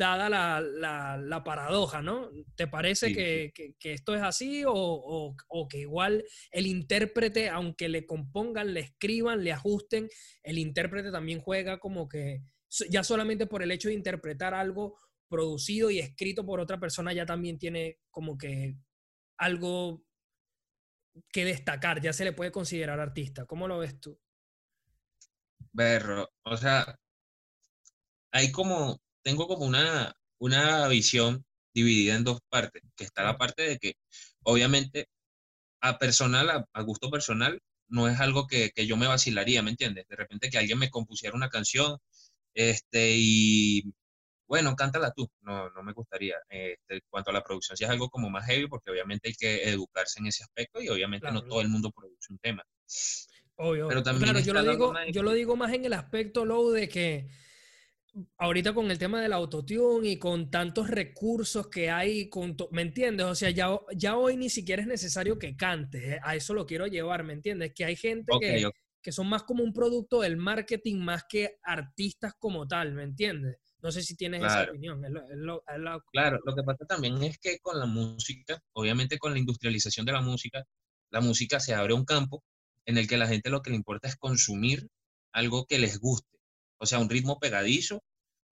dada 0.00 0.30
la, 0.30 1.18
la, 1.18 1.44
paradoja, 1.44 2.00
¿no? 2.00 2.30
¿Te 2.56 2.66
parece 2.66 3.12
que, 3.12 3.52
que, 3.78 3.92
esto 3.92 4.14
es 4.14 4.22
así 4.22 4.64
o, 4.64 4.72
o, 4.72 5.36
o, 5.48 5.68
que 5.68 5.80
igual 5.80 6.24
el 6.50 6.66
intérprete, 6.66 7.50
aunque 7.50 7.90
le 7.90 8.06
compongan, 8.06 8.72
le 8.72 8.80
escriban, 8.80 9.44
le 9.44 9.52
ajusten, 9.52 10.08
el 10.42 10.56
intérprete 10.56 11.12
también 11.12 11.42
juega 11.42 11.78
como 11.78 12.08
que 12.08 12.40
ya 12.88 13.04
solamente 13.04 13.46
por 13.46 13.62
el 13.62 13.72
hecho 13.72 13.88
de 13.88 13.94
interpretar 13.94 14.54
algo 14.54 14.98
producido 15.28 15.90
y 15.90 15.98
escrito 15.98 16.46
por 16.46 16.60
otra 16.60 16.80
persona 16.80 17.12
ya 17.12 17.26
también 17.26 17.58
tiene 17.58 17.98
como 18.10 18.38
que 18.38 18.76
algo 19.36 20.02
que 21.30 21.44
destacar, 21.44 22.00
ya 22.00 22.14
se 22.14 22.24
le 22.24 22.32
puede 22.32 22.50
considerar 22.50 23.00
artista. 23.00 23.44
¿Cómo 23.44 23.68
lo 23.68 23.78
ves 23.78 24.00
tú? 24.00 24.18
Berro, 25.72 26.26
o 26.44 26.56
sea, 26.56 26.98
hay 28.32 28.50
como, 28.50 28.98
tengo 29.22 29.46
como 29.46 29.64
una, 29.64 30.14
una 30.38 30.88
visión 30.88 31.44
dividida 31.74 32.14
en 32.14 32.24
dos 32.24 32.40
partes, 32.48 32.82
que 32.96 33.04
está 33.04 33.22
la 33.22 33.38
parte 33.38 33.62
de 33.62 33.78
que 33.78 33.94
obviamente 34.42 35.08
a 35.80 35.98
personal, 35.98 36.66
a, 36.72 36.82
gusto 36.82 37.10
personal, 37.10 37.60
no 37.88 38.08
es 38.08 38.20
algo 38.20 38.46
que, 38.46 38.70
que, 38.70 38.86
yo 38.86 38.96
me 38.96 39.06
vacilaría, 39.06 39.62
¿me 39.62 39.70
entiendes? 39.70 40.06
De 40.08 40.16
repente 40.16 40.50
que 40.50 40.58
alguien 40.58 40.78
me 40.78 40.90
compusiera 40.90 41.34
una 41.36 41.48
canción 41.48 41.98
este, 42.54 43.14
y 43.16 43.82
bueno, 44.46 44.74
cántala 44.74 45.12
tú, 45.12 45.30
no, 45.42 45.70
no 45.70 45.82
me 45.82 45.92
gustaría. 45.92 46.36
Este, 46.48 46.94
en 46.94 47.00
cuanto 47.08 47.30
a 47.30 47.32
la 47.32 47.44
producción, 47.44 47.76
si 47.76 47.84
es 47.84 47.90
algo 47.90 48.10
como 48.10 48.30
más 48.30 48.46
heavy, 48.46 48.66
porque 48.66 48.90
obviamente 48.90 49.28
hay 49.28 49.34
que 49.34 49.68
educarse 49.68 50.18
en 50.18 50.26
ese 50.26 50.42
aspecto 50.42 50.82
y 50.82 50.88
obviamente 50.88 51.30
no 51.30 51.44
todo 51.44 51.60
el 51.60 51.68
mundo 51.68 51.92
produce 51.92 52.32
un 52.32 52.38
tema. 52.38 52.64
Obvio. 53.56 53.86
Pero 53.88 54.02
también 54.02 54.32
claro, 54.32 54.44
yo 54.44 54.52
lo, 54.52 54.64
digo, 54.64 54.94
yo 55.12 55.22
lo 55.22 55.32
digo 55.32 55.54
más 55.54 55.72
en 55.72 55.84
el 55.84 55.92
aspecto, 55.92 56.44
Low, 56.44 56.70
de 56.70 56.88
que 56.88 57.28
ahorita 58.38 58.72
con 58.72 58.90
el 58.90 58.98
tema 58.98 59.20
del 59.20 59.32
autotune 59.32 60.08
y 60.08 60.18
con 60.18 60.50
tantos 60.50 60.88
recursos 60.88 61.68
que 61.68 61.90
hay, 61.90 62.28
con 62.28 62.56
¿me 62.70 62.82
entiendes? 62.82 63.26
O 63.26 63.34
sea, 63.34 63.50
ya, 63.50 63.70
ya 63.94 64.16
hoy 64.16 64.36
ni 64.36 64.50
siquiera 64.50 64.82
es 64.82 64.88
necesario 64.88 65.38
que 65.38 65.56
cantes, 65.56 66.02
eh, 66.02 66.20
a 66.22 66.34
eso 66.34 66.54
lo 66.54 66.66
quiero 66.66 66.86
llevar, 66.86 67.24
¿me 67.24 67.32
entiendes? 67.32 67.72
Que 67.74 67.84
hay 67.84 67.96
gente 67.96 68.32
que, 68.40 68.68
que 69.02 69.12
son 69.12 69.28
más 69.28 69.44
como 69.44 69.62
un 69.62 69.72
producto 69.72 70.20
del 70.20 70.36
marketing 70.36 70.96
más 70.96 71.24
que 71.28 71.58
artistas 71.62 72.34
como 72.38 72.66
tal, 72.66 72.92
¿me 72.92 73.04
entiendes? 73.04 73.58
No 73.82 73.90
sé 73.90 74.02
si 74.02 74.14
tienes 74.14 74.42
esa 74.42 74.64
opinión. 74.64 75.00
Claro, 76.12 76.38
lo 76.44 76.54
que 76.54 76.62
pasa 76.62 76.84
también 76.84 77.22
es 77.22 77.38
que 77.38 77.58
con 77.60 77.78
la 77.78 77.86
música, 77.86 78.60
obviamente 78.72 79.18
con 79.18 79.32
la 79.32 79.38
industrialización 79.38 80.04
de 80.04 80.12
la 80.12 80.20
música, 80.20 80.64
la 81.10 81.20
música 81.20 81.60
se 81.60 81.74
abre 81.74 81.94
un 81.94 82.04
campo 82.04 82.42
en 82.84 82.98
el 82.98 83.08
que 83.08 83.16
la 83.16 83.26
gente 83.26 83.50
lo 83.50 83.62
que 83.62 83.70
le 83.70 83.76
importa 83.76 84.08
es 84.08 84.16
consumir 84.16 84.88
algo 85.32 85.66
que 85.66 85.78
les 85.78 85.98
guste. 85.98 86.39
O 86.80 86.86
sea, 86.86 86.98
un 86.98 87.10
ritmo 87.10 87.38
pegadizo, 87.38 88.02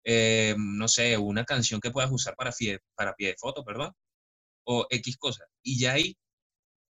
eh, 0.04 0.54
no 0.58 0.88
sé, 0.88 1.16
una 1.18 1.44
canción 1.44 1.80
que 1.80 1.90
puedas 1.90 2.10
usar 2.12 2.34
para, 2.36 2.52
para 2.94 3.14
pie 3.14 3.28
de 3.28 3.36
foto, 3.38 3.64
perdón, 3.64 3.92
o 4.64 4.86
X 4.90 5.16
cosas. 5.18 5.48
Y 5.62 5.80
ya 5.80 5.94
ahí, 5.94 6.16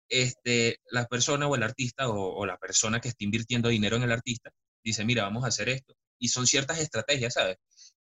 este, 0.10 0.80
la 0.92 1.06
persona 1.08 1.48
o 1.48 1.56
el 1.56 1.64
artista 1.64 2.10
o, 2.10 2.36
o 2.38 2.46
la 2.46 2.58
persona 2.58 3.02
que 3.02 3.10
está 3.10 3.24
invirtiendo 3.26 3.70
dinero 3.70 3.98
en 3.98 4.04
el 4.04 4.12
artista 4.12 4.52
dice, 4.84 5.06
mira, 5.06 5.24
vamos 5.24 5.44
a 5.44 5.48
hacer 5.50 5.70
esto. 5.70 5.96
Y 6.20 6.30
son 6.30 6.48
ciertas 6.48 6.80
estrategias, 6.80 7.34
¿sabes? 7.36 7.58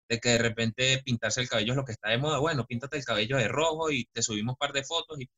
de 0.09 0.19
que 0.19 0.29
de 0.29 0.37
repente 0.37 1.01
pintarse 1.03 1.41
el 1.41 1.49
cabello 1.49 1.73
es 1.73 1.77
lo 1.77 1.85
que 1.85 1.91
está 1.91 2.09
de 2.09 2.17
moda. 2.17 2.39
Bueno, 2.39 2.65
píntate 2.65 2.97
el 2.97 3.05
cabello 3.05 3.37
de 3.37 3.47
rojo 3.47 3.91
y 3.91 4.05
te 4.13 4.21
subimos 4.21 4.53
un 4.53 4.57
par 4.57 4.73
de 4.73 4.83
fotos. 4.83 5.19
Y, 5.19 5.29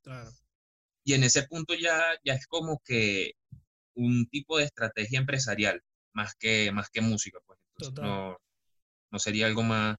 y 1.04 1.13
en 1.13 1.23
ese 1.23 1.43
punto 1.43 1.73
ya, 1.73 2.04
ya 2.23 2.34
es 2.34 2.47
como 2.47 2.82
que 2.86 3.34
un 3.95 4.28
tipo 4.30 4.58
de 4.58 4.65
estrategia 4.65 5.19
empresarial, 5.19 5.82
más 6.13 6.36
que, 6.36 6.71
más 6.71 6.89
que 6.89 7.02
música. 7.02 7.39
Pues. 7.45 7.59
No, 8.02 8.38
no 9.12 9.20
sería 9.20 9.48
algo 9.48 9.63
más... 9.63 9.96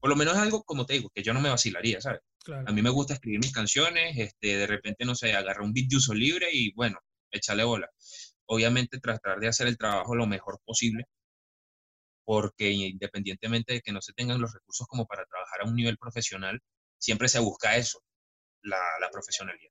Por 0.00 0.10
lo 0.10 0.16
menos 0.16 0.36
algo, 0.36 0.62
como 0.64 0.86
te 0.86 0.94
digo, 0.94 1.10
que 1.14 1.22
yo 1.22 1.32
no 1.34 1.40
me 1.40 1.50
vacilaría, 1.50 2.00
¿sabes? 2.00 2.20
A 2.66 2.72
mí 2.72 2.82
me 2.82 2.90
gusta 2.90 3.14
escribir 3.14 3.40
mis 3.40 3.52
canciones, 3.52 4.16
este, 4.18 4.56
de 4.56 4.66
repente, 4.66 5.04
no 5.04 5.14
sé, 5.14 5.32
agarrar 5.32 5.62
un 5.62 5.72
beat 5.72 5.88
de 5.88 5.96
uso 5.96 6.12
libre 6.12 6.48
y, 6.52 6.72
bueno, 6.74 6.98
échale 7.30 7.64
bola. 7.64 7.88
Obviamente 8.46 9.00
tratar 9.00 9.40
de 9.40 9.48
hacer 9.48 9.66
el 9.66 9.78
trabajo 9.78 10.14
lo 10.14 10.26
mejor 10.26 10.60
posible, 10.64 11.04
porque 12.24 12.70
independientemente 12.70 13.74
de 13.74 13.80
que 13.80 13.92
no 13.92 14.00
se 14.02 14.12
tengan 14.12 14.40
los 14.40 14.52
recursos 14.52 14.86
como 14.86 15.06
para 15.06 15.24
trabajar 15.26 15.62
a 15.62 15.68
un 15.68 15.74
nivel 15.74 15.96
profesional, 15.96 16.60
siempre 16.98 17.28
se 17.28 17.38
busca 17.38 17.76
eso, 17.76 18.00
la, 18.62 18.80
la 19.00 19.10
profesionalidad. 19.10 19.70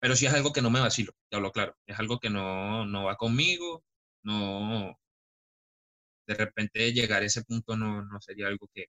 Pero 0.00 0.16
sí 0.16 0.26
es 0.26 0.32
algo 0.32 0.52
que 0.52 0.62
no 0.62 0.70
me 0.70 0.80
vacilo, 0.80 1.12
te 1.28 1.36
hablo 1.36 1.52
claro, 1.52 1.76
es 1.86 1.98
algo 1.98 2.18
que 2.18 2.30
no, 2.30 2.86
no 2.86 3.04
va 3.04 3.16
conmigo, 3.16 3.84
no, 4.22 4.98
de 6.30 6.44
repente 6.44 6.92
llegar 6.92 7.22
a 7.22 7.26
ese 7.26 7.42
punto 7.42 7.76
no, 7.76 8.02
no 8.02 8.20
sería 8.20 8.46
algo 8.46 8.68
que 8.72 8.86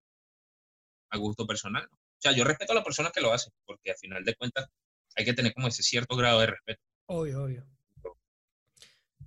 a 1.10 1.18
gusto 1.18 1.46
personal. 1.46 1.88
O 1.92 2.22
sea, 2.22 2.32
yo 2.34 2.44
respeto 2.44 2.72
a 2.72 2.76
la 2.76 2.84
persona 2.84 3.12
que 3.14 3.22
lo 3.22 3.34
hace, 3.34 3.52
porque 3.66 3.92
al 3.92 3.98
final 3.98 4.24
de 4.24 4.36
cuentas 4.36 4.68
hay 5.16 5.26
que 5.26 5.34
tener 5.34 5.54
como 5.54 5.68
ese 5.68 5.84
cierto 5.84 6.16
grado 6.16 6.40
de 6.40 6.48
respeto. 6.48 6.82
Obvio, 7.08 7.44
obvio. 7.44 7.66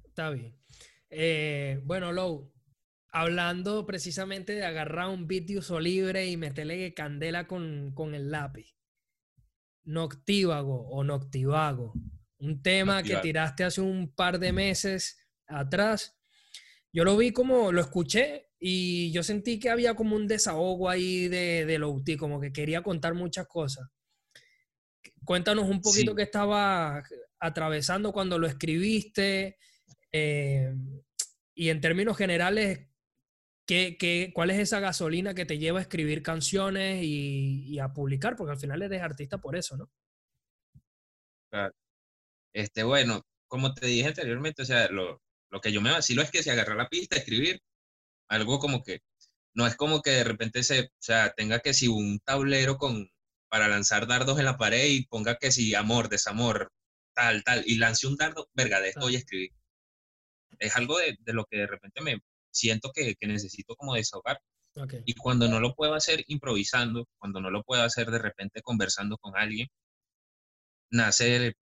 Está 0.05 0.31
bien. 0.31 0.57
Eh, 1.11 1.81
bueno, 1.83 2.12
Lou, 2.12 2.53
hablando 3.09 3.85
precisamente 3.85 4.55
de 4.55 4.64
agarrar 4.64 5.09
un 5.09 5.27
beat 5.27 5.44
de 5.44 5.59
uso 5.59 5.81
libre 5.81 6.27
y 6.29 6.37
meterle 6.37 6.94
candela 6.94 7.46
con, 7.46 7.92
con 7.94 8.14
el 8.14 8.31
lápiz. 8.31 8.77
Noctívago 9.83 10.88
o 10.88 11.05
Noctivago. 11.05 11.94
Un 12.38 12.62
tema 12.62 13.03
que 13.03 13.16
tiraste 13.16 13.64
hace 13.64 13.81
un 13.81 14.14
par 14.14 14.38
de 14.38 14.53
meses 14.53 15.18
atrás. 15.46 16.16
Yo 16.94 17.02
lo 17.02 17.16
vi 17.16 17.33
como, 17.33 17.72
lo 17.72 17.80
escuché 17.80 18.52
y 18.61 19.11
yo 19.11 19.24
sentí 19.24 19.59
que 19.59 19.68
había 19.68 19.94
como 19.94 20.14
un 20.14 20.28
desahogo 20.28 20.88
ahí 20.88 21.26
de, 21.26 21.66
de 21.66 21.78
Louti, 21.78 22.16
como 22.16 22.40
que 22.40 22.52
quería 22.52 22.83
contar 22.83 23.14
muchas 23.14 23.48
cosas. 23.48 23.88
Cuéntanos 25.24 25.68
un 25.68 25.80
poquito 25.80 26.14
qué 26.14 26.22
estaba 26.22 27.02
atravesando 27.40 28.12
cuando 28.12 28.38
lo 28.38 28.46
escribiste 28.46 29.59
eh, 30.12 30.72
y 31.54 31.68
en 31.70 31.80
términos 31.80 32.16
generales, 32.16 32.87
¿Qué, 33.66 34.30
cuál 34.35 34.50
es 34.50 34.59
esa 34.59 34.78
gasolina 34.78 35.35
que 35.35 35.46
te 35.46 35.59
lleva 35.59 35.78
a 35.78 35.83
escribir 35.83 36.22
canciones 36.22 37.02
y, 37.02 37.78
a 37.78 37.92
publicar? 37.92 38.37
Porque 38.37 38.52
al 38.52 38.59
final 38.59 38.83
eres 38.83 39.00
artista 39.00 39.38
por 39.38 39.57
eso, 39.57 39.76
¿no? 39.76 39.90
Claro. 41.50 41.74
Este, 42.52 42.83
bueno, 42.83 43.22
como 43.48 43.72
te 43.72 43.87
dije 43.87 44.09
anteriormente, 44.09 44.62
o 44.62 44.64
sea, 44.66 44.88
lo, 44.90 45.23
lo 45.55 45.61
que 45.61 45.71
yo 45.71 45.81
me 45.81 45.93
vacilo 45.93 46.21
es 46.21 46.33
que 46.33 46.43
si 46.43 46.51
agarra 46.51 46.75
la 46.75 46.88
pista, 46.88 47.17
escribir, 47.17 47.62
algo 48.29 48.59
como 48.59 48.83
que, 48.83 49.03
no 49.55 49.69
es 49.69 49.77
como 49.77 50.03
que 50.03 50.11
de 50.11 50.25
repente 50.25 50.64
se, 50.64 50.81
o 50.81 50.88
sea, 50.99 51.33
tenga 51.33 51.61
que 51.61 51.73
si 51.75 51.87
un 51.87 52.19
tablero 52.19 52.77
con, 52.77 53.09
para 53.49 53.69
lanzar 53.69 54.09
dardos 54.09 54.40
en 54.40 54.47
la 54.47 54.57
pared 54.59 54.87
y 54.87 55.07
ponga 55.07 55.37
que 55.37 55.53
si 55.53 55.77
amor, 55.77 56.09
desamor, 56.09 56.73
tal, 57.14 57.45
tal, 57.45 57.62
y 57.67 57.77
lance 57.77 58.09
un 58.09 58.17
dardo, 58.17 58.49
verga, 58.53 58.81
de 58.81 58.88
esto 58.88 59.03
voy 59.03 59.14
a 59.14 59.19
escribir. 59.19 59.51
Es 60.59 60.75
algo 60.75 60.99
de, 60.99 61.17
de, 61.21 61.33
lo 61.33 61.45
que 61.45 61.59
de 61.59 61.67
repente 61.69 62.01
me, 62.01 62.19
siento 62.51 62.90
que, 62.93 63.14
necesito 63.21 63.77
como 63.77 63.95
desahogar. 63.95 64.40
Y 65.07 65.14
cuando 65.14 65.47
no 65.47 65.61
lo 65.61 65.77
puedo 65.77 65.95
hacer 65.95 66.25
improvisando, 66.27 67.07
cuando 67.19 67.40
no 67.40 67.49
lo 67.51 67.62
puedo 67.62 67.85
hacer 67.85 68.11
de 68.11 68.19
repente 68.19 68.61
conversando 68.61 69.19
con 69.19 69.37
alguien, 69.37 69.69
nace, 70.90 71.55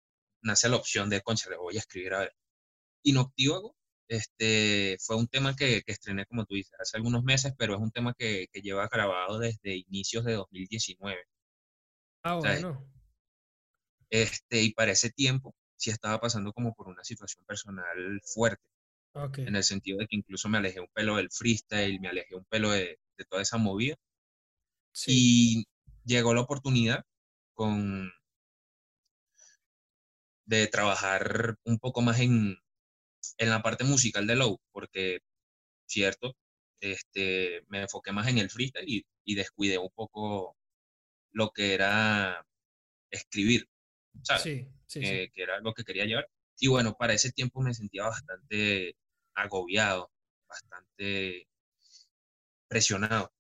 nace 0.43 0.69
la 0.69 0.77
opción 0.77 1.11
de, 1.11 1.23
concha, 1.23 1.51
le 1.51 1.57
voy 1.57 1.75
a 1.75 1.81
escribir 1.81 2.15
a 2.15 2.21
ver. 2.21 2.37
Inoctívago 3.03 3.75
este, 4.11 4.97
fue 5.01 5.17
un 5.17 5.29
tema 5.29 5.55
que, 5.55 5.83
que, 5.83 5.93
estrené, 5.93 6.27
como 6.27 6.45
tú 6.45 6.57
dices, 6.57 6.75
hace 6.81 6.97
algunos 6.97 7.23
meses, 7.23 7.55
pero 7.57 7.75
es 7.75 7.81
un 7.81 7.93
tema 7.93 8.13
que, 8.19 8.49
que 8.53 8.61
lleva 8.61 8.89
grabado 8.89 9.39
desde 9.39 9.77
inicios 9.77 10.25
de 10.25 10.33
2019. 10.33 11.17
Ah, 12.25 12.35
bueno. 12.35 12.85
Este, 14.11 14.63
y 14.63 14.75
para 14.75 14.91
ese 14.91 15.11
tiempo 15.11 15.55
sí 15.77 15.91
estaba 15.91 16.21
pasando 16.21 16.53
como 16.53 16.75
por 16.75 16.89
una 16.89 17.05
situación 17.05 17.45
personal 17.47 18.21
fuerte. 18.25 18.65
En 19.37 19.55
el 19.55 19.63
sentido 19.63 19.99
de 19.99 20.09
que 20.09 20.17
incluso 20.17 20.49
me 20.49 20.59
alejé 20.59 20.81
un 20.81 20.91
pelo 20.93 21.17
del 21.17 21.31
freestyle, 21.31 22.01
me 22.01 22.09
alejé 22.09 22.35
un 22.35 22.45
pelo 22.47 22.71
de, 22.71 22.99
de 23.17 23.25
toda 23.25 23.43
esa 23.43 23.59
movida. 23.59 23.95
Y 25.07 25.67
llegó 26.05 26.35
la 26.35 26.41
oportunidad 26.41 27.05
con 27.55 28.11
de 30.47 30.67
trabajar 30.67 31.57
un 31.65 31.79
poco 31.79 32.03
más 32.03 32.19
en, 32.19 32.57
en 33.39 33.51
la 33.51 33.63
parte 33.63 33.85
musical 33.85 34.27
de 34.27 34.37
Low, 34.37 34.59
porque, 34.73 35.21
cierto, 35.87 36.37
este, 36.81 37.63
me 37.69 37.83
enfoqué 37.83 38.13
más 38.13 38.29
en 38.29 38.39
el 38.39 38.51
freestyle 38.51 38.89
y, 38.89 39.05
y 39.25 39.35
descuidé 39.35 39.79
un 39.79 39.91
poco 39.95 40.57
lo 41.33 41.51
que 41.51 41.75
era 41.75 42.45
escribir, 43.11 43.69
¿sabes? 44.23 44.43
Sí, 44.43 44.69
sí, 44.87 45.01
eh, 45.03 45.31
que 45.33 45.43
era 45.43 45.61
lo 45.61 45.73
que 45.75 45.85
quería 45.85 46.05
llevar. 46.07 46.29
Y 46.59 46.69
bueno, 46.69 46.95
para 46.99 47.15
ese 47.15 47.33
tiempo 47.33 47.61
me 47.61 47.75
sentía 47.75 48.05
bastante 48.05 48.97
agobiado, 49.35 50.11
bastante 50.49 51.47
presionado. 52.69 53.33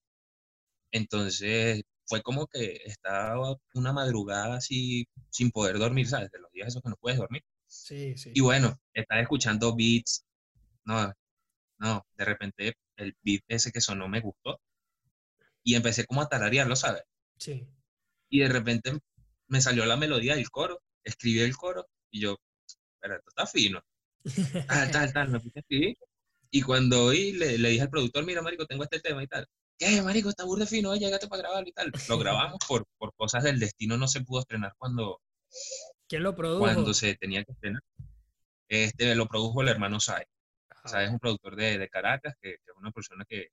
Entonces 0.92 1.82
fue 2.06 2.22
como 2.22 2.46
que 2.46 2.80
estaba 2.84 3.56
una 3.74 3.92
madrugada 3.92 4.56
así 4.56 5.06
sin 5.30 5.50
poder 5.50 5.78
dormir, 5.78 6.08
¿sabes? 6.08 6.30
De 6.30 6.40
los 6.40 6.50
días 6.52 6.68
esos 6.68 6.82
que 6.82 6.88
no 6.90 6.96
puedes 6.96 7.18
dormir. 7.18 7.44
Sí, 7.70 8.16
sí. 8.16 8.32
Y 8.34 8.40
bueno, 8.40 8.76
estaba 8.92 9.20
escuchando 9.20 9.76
beats, 9.76 10.26
no, 10.84 11.12
no, 11.78 12.04
de 12.16 12.24
repente 12.24 12.74
el 12.96 13.16
beat 13.22 13.42
ese 13.46 13.70
que 13.70 13.80
sonó 13.80 14.08
me 14.08 14.20
gustó 14.20 14.60
y 15.62 15.76
empecé 15.76 16.04
como 16.04 16.20
a 16.20 16.28
tararearlo, 16.28 16.74
¿sabes? 16.74 17.04
Sí. 17.38 17.64
Y 18.28 18.40
de 18.40 18.48
repente 18.48 18.98
me 19.46 19.60
salió 19.60 19.86
la 19.86 19.96
melodía 19.96 20.34
del 20.34 20.50
coro, 20.50 20.82
escribí 21.04 21.40
el 21.40 21.56
coro 21.56 21.86
y 22.10 22.20
yo, 22.22 22.38
pero 22.98 23.16
esto 23.16 23.28
está 23.28 23.46
fino. 23.46 23.80
Tal, 24.68 24.90
tal, 24.90 25.12
tal, 25.14 25.28
me 25.30 25.40
puse 25.40 25.58
a 25.58 25.60
escribir. 25.60 25.96
Y 26.50 26.60
cuando 26.60 27.04
oí, 27.06 27.32
le, 27.32 27.56
le, 27.56 27.70
dije 27.70 27.82
al 27.82 27.90
productor, 27.90 28.26
mira, 28.26 28.42
marico, 28.42 28.66
tengo 28.66 28.82
este 28.82 29.00
tema 29.00 29.22
y 29.22 29.26
tal. 29.26 29.46
¿Qué, 29.78 30.02
marico? 30.02 30.28
Está 30.28 30.44
burde 30.44 30.66
fino, 30.66 30.94
llegate 30.94 31.26
para 31.26 31.42
grabarlo 31.42 31.68
y 31.68 31.72
tal. 31.72 31.90
Lo 32.08 32.18
grabamos 32.18 32.58
por, 32.68 32.84
por 32.98 33.14
cosas 33.14 33.44
del 33.44 33.58
destino, 33.58 33.96
no 33.96 34.08
se 34.08 34.20
pudo 34.20 34.40
estrenar 34.40 34.74
cuando... 34.76 35.22
¿Quién 36.10 36.24
lo 36.24 36.34
produjo? 36.34 36.58
Cuando 36.58 36.92
se 36.92 37.14
tenía 37.14 37.44
que 37.44 37.52
estrenar. 37.52 37.82
Este, 38.68 39.14
lo 39.14 39.26
produjo 39.26 39.62
el 39.62 39.68
hermano 39.68 40.00
Sai. 40.00 40.24
Sai 40.84 41.04
es 41.04 41.10
un 41.10 41.20
productor 41.20 41.54
de, 41.54 41.78
de 41.78 41.88
Caracas, 41.88 42.34
que, 42.42 42.50
que, 42.50 42.72
es 42.72 42.76
una 42.76 42.90
persona 42.90 43.24
que, 43.28 43.50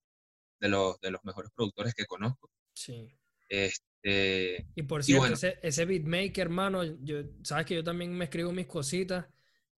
de 0.60 0.67
los, 0.67 1.00
de 1.00 1.12
los 1.12 1.24
mejores 1.24 1.52
productores 1.56 1.93
que 1.93 2.08
conozco. 2.08 2.50
Sí. 2.74 3.15
Este, 3.48 4.65
y 4.74 4.84
por 4.84 5.04
cierto, 5.04 5.34
ese, 5.34 5.60
ese, 5.62 5.86
beatmaker, 5.86 6.39
hermano, 6.39 6.84
yo, 6.84 7.20
sabes 7.43 7.67
que 7.67 7.76
yo 7.76 7.84
también 7.84 8.12
me 8.17 8.26
escribo 8.26 8.52
mis 8.52 8.65
cositas 8.65 9.28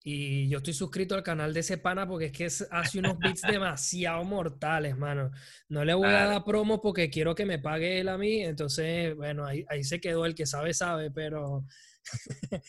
y 0.01 0.47
yo 0.47 0.59
estoy 0.59 0.73
suscrito 0.73 1.15
al 1.15 1.23
canal 1.23 1.53
de 1.53 1.59
ese 1.59 1.77
pana 1.77 2.07
porque 2.07 2.27
es 2.27 2.31
que 2.31 2.45
hace 2.45 2.99
unos 2.99 3.19
beats 3.19 3.41
demasiado 3.59 4.23
mortales, 4.23 4.97
mano. 4.97 5.31
No 5.67 5.83
le 5.83 5.93
voy 5.93 6.07
a 6.07 6.27
dar 6.27 6.45
promo 6.45 6.79
porque 6.79 7.09
quiero 7.09 7.35
que 7.35 7.45
me 7.45 7.59
pague 7.59 7.99
él 7.99 8.07
a 8.07 8.17
mí, 8.17 8.41
entonces, 8.41 9.13
bueno, 9.17 9.45
ahí, 9.45 9.65
ahí 9.67 9.83
se 9.83 9.99
quedó 9.99 10.25
el 10.25 10.33
que 10.33 10.45
sabe, 10.45 10.73
sabe, 10.73 11.11
pero... 11.11 11.65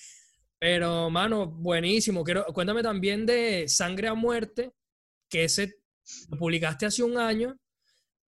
pero, 0.59 1.11
mano, 1.11 1.46
buenísimo. 1.46 2.24
Quiero, 2.24 2.44
cuéntame 2.46 2.83
también 2.83 3.26
de 3.26 3.68
Sangre 3.68 4.09
a 4.09 4.14
Muerte, 4.14 4.72
que 5.29 5.44
ese 5.44 5.76
lo 6.29 6.38
publicaste 6.38 6.87
hace 6.87 7.03
un 7.03 7.18
año 7.18 7.57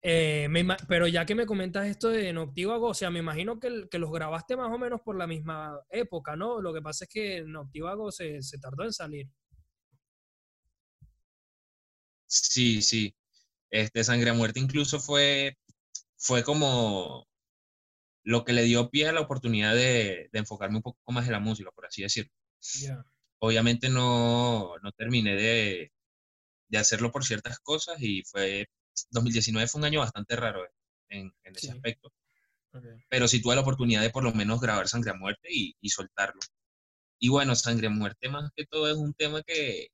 eh, 0.04 0.48
pero 0.88 1.06
ya 1.06 1.24
que 1.24 1.36
me 1.36 1.46
comentas 1.46 1.86
esto 1.86 2.08
de 2.08 2.32
Noctívago, 2.32 2.88
o 2.88 2.94
sea, 2.94 3.10
me 3.10 3.20
imagino 3.20 3.60
que, 3.60 3.86
que, 3.88 4.00
los 4.00 4.10
grabaste 4.10 4.56
más 4.56 4.72
o 4.72 4.76
menos 4.78 5.00
por 5.00 5.16
la 5.16 5.28
misma 5.28 5.78
época, 5.90 6.34
¿no? 6.34 6.60
Lo 6.60 6.74
que 6.74 6.82
pasa 6.82 7.04
es 7.04 7.10
que 7.10 7.42
Noctívago 7.42 8.10
se, 8.10 8.42
se 8.42 8.58
tardó 8.58 8.82
en 8.84 8.92
salir. 8.92 9.28
Sí, 12.26 12.82
sí. 12.82 13.14
Este 13.70 14.02
Sangre 14.04 14.30
a 14.30 14.34
Muerte 14.34 14.58
incluso 14.60 14.98
fue, 15.00 15.56
fue 16.16 16.42
como 16.42 17.26
lo 18.24 18.44
que 18.44 18.52
le 18.52 18.62
dio 18.62 18.90
pie 18.90 19.08
a 19.08 19.12
la 19.12 19.20
oportunidad 19.20 19.74
de, 19.74 20.28
de 20.32 20.38
enfocarme 20.38 20.76
un 20.76 20.82
poco 20.82 21.12
más 21.12 21.26
en 21.26 21.32
la 21.32 21.40
música, 21.40 21.70
por 21.72 21.86
así 21.86 22.02
decirlo. 22.02 22.32
Obviamente 23.38 23.88
no, 23.88 24.78
no 24.82 24.92
terminé 24.92 25.34
de, 25.34 25.92
de 26.68 26.78
hacerlo 26.78 27.10
por 27.10 27.24
ciertas 27.24 27.58
cosas 27.58 28.00
y 28.00 28.22
fue 28.24 28.68
2019 29.10 29.68
fue 29.68 29.80
un 29.80 29.84
año 29.84 30.00
bastante 30.00 30.36
raro 30.36 30.64
en, 31.08 31.32
ese 31.44 31.70
aspecto. 31.70 32.12
Pero 33.10 33.28
sí 33.28 33.42
tuve 33.42 33.54
la 33.54 33.60
oportunidad 33.60 34.00
de 34.00 34.10
por 34.10 34.24
lo 34.24 34.32
menos 34.32 34.60
grabar 34.60 34.88
Sangre 34.88 35.10
a 35.10 35.14
Muerte 35.14 35.48
y, 35.50 35.88
soltarlo. 35.90 36.40
Y 37.18 37.28
bueno, 37.28 37.54
Sangre 37.54 37.88
a 37.88 37.90
Muerte 37.90 38.28
más 38.28 38.50
que 38.56 38.64
todo 38.66 38.90
es 38.90 38.96
un 38.96 39.12
tema 39.14 39.42
que 39.42 39.88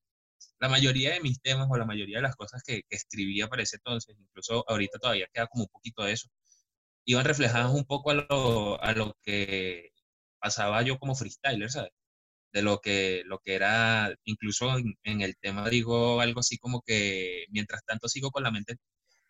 la 0.60 0.68
mayoría 0.68 1.12
de 1.12 1.20
mis 1.20 1.40
temas 1.40 1.68
o 1.70 1.76
la 1.76 1.84
mayoría 1.84 2.18
de 2.18 2.22
las 2.22 2.36
cosas 2.36 2.62
que, 2.64 2.82
escribía 2.88 3.48
para 3.48 3.62
ese 3.62 3.76
entonces, 3.76 4.16
incluso 4.18 4.64
ahorita 4.68 4.98
todavía 4.98 5.28
queda 5.32 5.46
como 5.48 5.64
un 5.64 5.70
poquito 5.70 6.04
de 6.04 6.12
eso, 6.12 6.28
iban 7.08 7.24
reflejadas 7.24 7.72
un 7.72 7.84
poco 7.86 8.10
a 8.10 8.14
lo, 8.14 8.82
a 8.82 8.92
lo 8.92 9.16
que 9.22 9.90
pasaba 10.40 10.82
yo 10.82 10.98
como 10.98 11.14
freestyler, 11.16 11.70
¿sabes? 11.70 11.92
de 12.52 12.62
lo 12.62 12.80
que, 12.80 13.22
lo 13.26 13.38
que 13.40 13.54
era, 13.54 14.14
incluso 14.24 14.68
en, 15.04 15.20
el 15.22 15.36
tema 15.38 15.68
digo 15.68 16.20
algo 16.20 16.40
así 16.40 16.58
como 16.58 16.82
que 16.82 17.46
mientras 17.50 17.84
tanto 17.84 18.08
sigo 18.08 18.30
con 18.30 18.42
la 18.42 18.50
mente, 18.50 18.76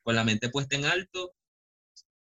con 0.02 0.16
la 0.16 0.24
mente 0.24 0.50
puesta 0.50 0.76
en 0.76 0.84
alto, 0.86 1.34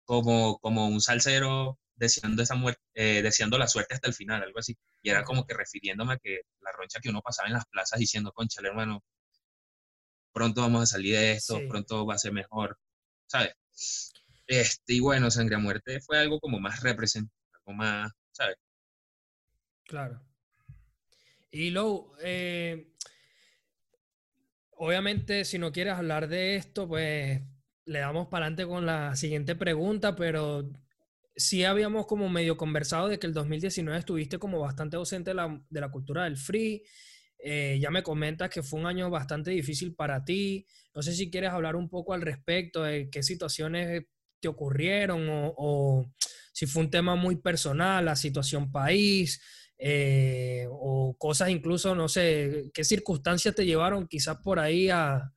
como, 0.06 0.60
como 0.60 0.88
un 0.88 1.02
salsero 1.02 1.80
deseando, 1.96 2.44
esa 2.44 2.56
muerte, 2.56 2.82
eh, 2.96 3.22
deseando 3.22 3.58
la 3.58 3.68
suerte 3.68 3.96
hasta 3.96 4.08
el 4.08 4.14
final, 4.16 4.44
algo 4.44 4.60
así. 4.60 4.76
Y 5.02 5.10
era 5.10 5.24
como 5.24 5.46
que 5.46 5.54
refiriéndome 5.56 6.14
a 6.16 6.18
que 6.18 6.42
la 6.62 6.72
roncha 6.74 7.00
que 7.02 7.10
uno 7.10 7.22
pasaba 7.22 7.48
en 7.48 7.56
las 7.56 7.66
plazas 7.68 8.00
diciendo, 8.00 8.32
concha, 8.34 8.62
hermano, 8.64 9.04
pronto 10.34 10.62
vamos 10.62 10.84
a 10.84 10.86
salir 10.88 11.16
de 11.16 11.32
esto, 11.34 11.60
pronto 11.70 12.06
va 12.06 12.16
a 12.16 12.18
ser 12.18 12.34
mejor, 12.34 12.78
¿sabes? 13.28 13.54
Este, 14.60 14.94
y 14.94 15.00
bueno, 15.00 15.32
Sangre 15.32 15.56
a 15.56 15.60
Muerte 15.60 16.00
fue 16.00 16.20
algo 16.20 16.40
como 16.40 16.60
más 16.60 16.82
representativo, 16.84 17.34
algo 17.54 17.74
más, 17.74 18.12
¿sabes? 18.32 18.56
Claro. 19.86 20.22
Y 21.50 21.72
Lou, 21.72 22.12
eh, 22.22 22.94
obviamente 24.72 25.44
si 25.44 25.58
no 25.58 25.72
quieres 25.72 25.96
hablar 25.96 26.28
de 26.28 26.56
esto, 26.56 26.88
pues 26.88 27.42
le 27.86 28.00
damos 28.00 28.28
para 28.28 28.46
adelante 28.46 28.68
con 28.68 28.86
la 28.86 29.16
siguiente 29.16 29.56
pregunta, 29.56 30.16
pero 30.16 30.72
sí 31.36 31.64
habíamos 31.64 32.06
como 32.06 32.30
medio 32.30 32.56
conversado 32.56 33.08
de 33.08 33.18
que 33.18 33.26
el 33.26 33.34
2019 33.34 33.98
estuviste 33.98 34.38
como 34.38 34.60
bastante 34.60 34.98
ausente 34.98 35.32
de 35.32 35.36
la, 35.36 35.64
de 35.68 35.82
la 35.82 35.90
cultura 35.90 36.26
del 36.26 36.38
free. 36.38 36.84
Eh, 37.40 37.80
ya 37.82 37.90
me 37.90 38.04
comentas 38.04 38.52
que 38.52 38.62
fue 38.62 38.80
un 38.80 38.86
año 38.86 39.10
bastante 39.10 39.50
difícil 39.50 39.96
para 39.96 40.24
ti. 40.24 40.68
No 40.94 41.02
sé 41.02 41.14
si 41.14 41.32
quieres 41.32 41.50
hablar 41.50 41.76
un 41.76 41.90
poco 41.90 42.14
al 42.14 42.22
respecto 42.22 42.84
de 42.84 43.10
qué 43.10 43.24
situaciones 43.24 44.04
te 44.44 44.50
ocurrieron 44.50 45.26
o, 45.30 46.06
si 46.52 46.68
fue 46.68 46.84
un 46.84 46.92
tema 46.92 47.16
muy 47.16 47.38
personal, 47.38 48.06
la 48.06 48.16
situación 48.16 48.72
país, 48.72 49.42
eh, 49.78 50.68
o 50.70 51.16
cosas 51.18 51.50
incluso, 51.50 51.96
no 51.96 52.10
sé, 52.10 52.70
qué 52.74 52.84
circunstancias 52.84 53.56
te 53.56 53.66
llevaron 53.66 54.08
quizás 54.08 54.38
por 54.44 54.60
ahí 54.60 54.90
a, 54.90 55.32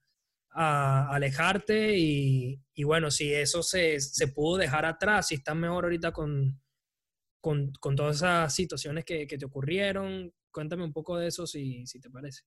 alejarte 0.59 1.99
y, 1.99 2.83
bueno, 2.85 3.11
si 3.11 3.33
eso 3.33 3.63
se, 3.63 3.99
pudo 4.35 4.57
dejar 4.57 4.87
atrás, 4.87 5.29
si 5.29 5.35
estás 5.35 5.55
mejor 5.55 5.85
ahorita 5.85 6.13
con, 6.13 6.61
con, 7.43 7.73
todas 7.95 8.17
esas 8.17 8.55
situaciones 8.55 9.05
que, 9.05 9.27
te 9.27 9.45
ocurrieron, 9.45 10.33
cuéntame 10.51 10.83
un 10.83 10.95
poco 10.95 11.19
de 11.19 11.29
eso 11.29 11.47
si, 11.47 11.87
si 11.87 12.01
te 12.01 12.09
parece. 12.09 12.41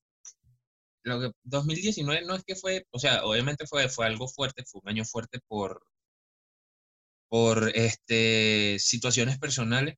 Lo 1.03 1.21
que 1.21 1.31
2019 1.43 2.25
no 2.25 2.35
es 2.35 2.43
que 2.43 2.55
fue, 2.55 2.87
o 2.89 2.97
sea, 2.97 3.23
obviamente 3.23 3.67
fue, 3.67 3.87
fue 3.89 4.07
algo 4.07 4.27
fuerte, 4.27 4.63
fue 4.65 4.81
un 4.83 4.89
año 4.89 5.05
fuerte 5.05 5.39
por, 5.47 5.83
por 7.29 7.71
este, 7.75 8.77
situaciones 8.79 9.37
personales, 9.39 9.95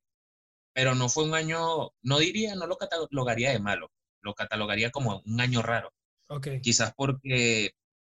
pero 0.74 0.94
no 0.94 1.08
fue 1.08 1.24
un 1.24 1.34
año, 1.34 1.90
no 2.02 2.18
diría, 2.18 2.54
no 2.54 2.66
lo 2.66 2.76
catalogaría 2.76 3.50
de 3.50 3.60
malo, 3.60 3.90
lo 4.22 4.34
catalogaría 4.34 4.90
como 4.90 5.22
un 5.24 5.40
año 5.40 5.62
raro. 5.62 5.92
Okay. 6.28 6.60
Quizás 6.60 6.92
porque, 6.96 7.72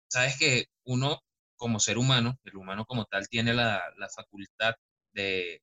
sabes 0.09 0.37
que 0.37 0.65
uno 0.85 1.21
como 1.55 1.79
ser 1.79 1.97
humano, 1.97 2.37
el 2.43 2.57
humano 2.57 2.85
como 2.85 3.05
tal, 3.05 3.27
tiene 3.29 3.53
la, 3.53 3.81
la 3.97 4.09
facultad 4.09 4.75
de, 5.13 5.61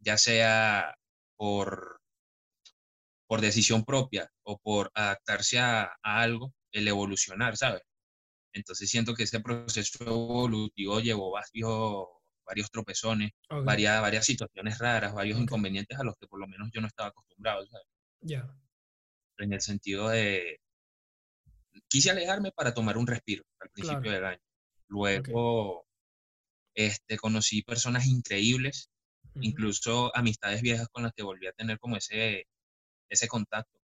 ya 0.00 0.18
sea 0.18 0.94
por, 1.36 2.00
por 3.28 3.40
decisión 3.40 3.84
propia 3.84 4.30
o 4.42 4.58
por 4.58 4.90
adaptarse 4.94 5.58
a, 5.58 5.84
a 6.02 6.20
algo, 6.20 6.52
el 6.72 6.88
evolucionar, 6.88 7.56
¿sabes? 7.56 7.82
Entonces 8.52 8.90
siento 8.90 9.14
que 9.14 9.24
ese 9.24 9.40
proceso 9.40 10.04
evolutivo 10.04 11.00
llevó 11.00 11.30
varios, 11.30 12.06
varios 12.46 12.70
tropezones, 12.70 13.32
varias, 13.64 14.00
varias 14.00 14.24
situaciones 14.24 14.78
raras, 14.78 15.12
varios 15.12 15.38
inconvenientes 15.38 15.98
a 15.98 16.04
los 16.04 16.16
que 16.16 16.26
por 16.26 16.40
lo 16.40 16.46
menos 16.46 16.70
yo 16.72 16.80
no 16.80 16.86
estaba 16.86 17.10
acostumbrado. 17.10 17.66
Ya. 18.20 18.48
En 19.38 19.52
el 19.52 19.60
sentido 19.60 20.08
de, 20.08 20.60
quise 21.88 22.10
alejarme 22.10 22.52
para 22.52 22.72
tomar 22.72 22.96
un 22.96 23.06
respiro 23.06 23.44
al 23.60 23.70
principio 23.70 24.10
del 24.10 24.24
año. 24.24 24.40
Luego, 24.88 25.86
este, 26.74 27.16
conocí 27.16 27.62
personas 27.62 28.06
increíbles, 28.06 28.90
incluso 29.40 30.14
amistades 30.16 30.62
viejas 30.62 30.88
con 30.88 31.02
las 31.02 31.12
que 31.12 31.22
volví 31.22 31.46
a 31.46 31.52
tener 31.52 31.78
como 31.78 31.96
ese, 31.96 32.46
ese 33.08 33.28
contacto. 33.28 33.80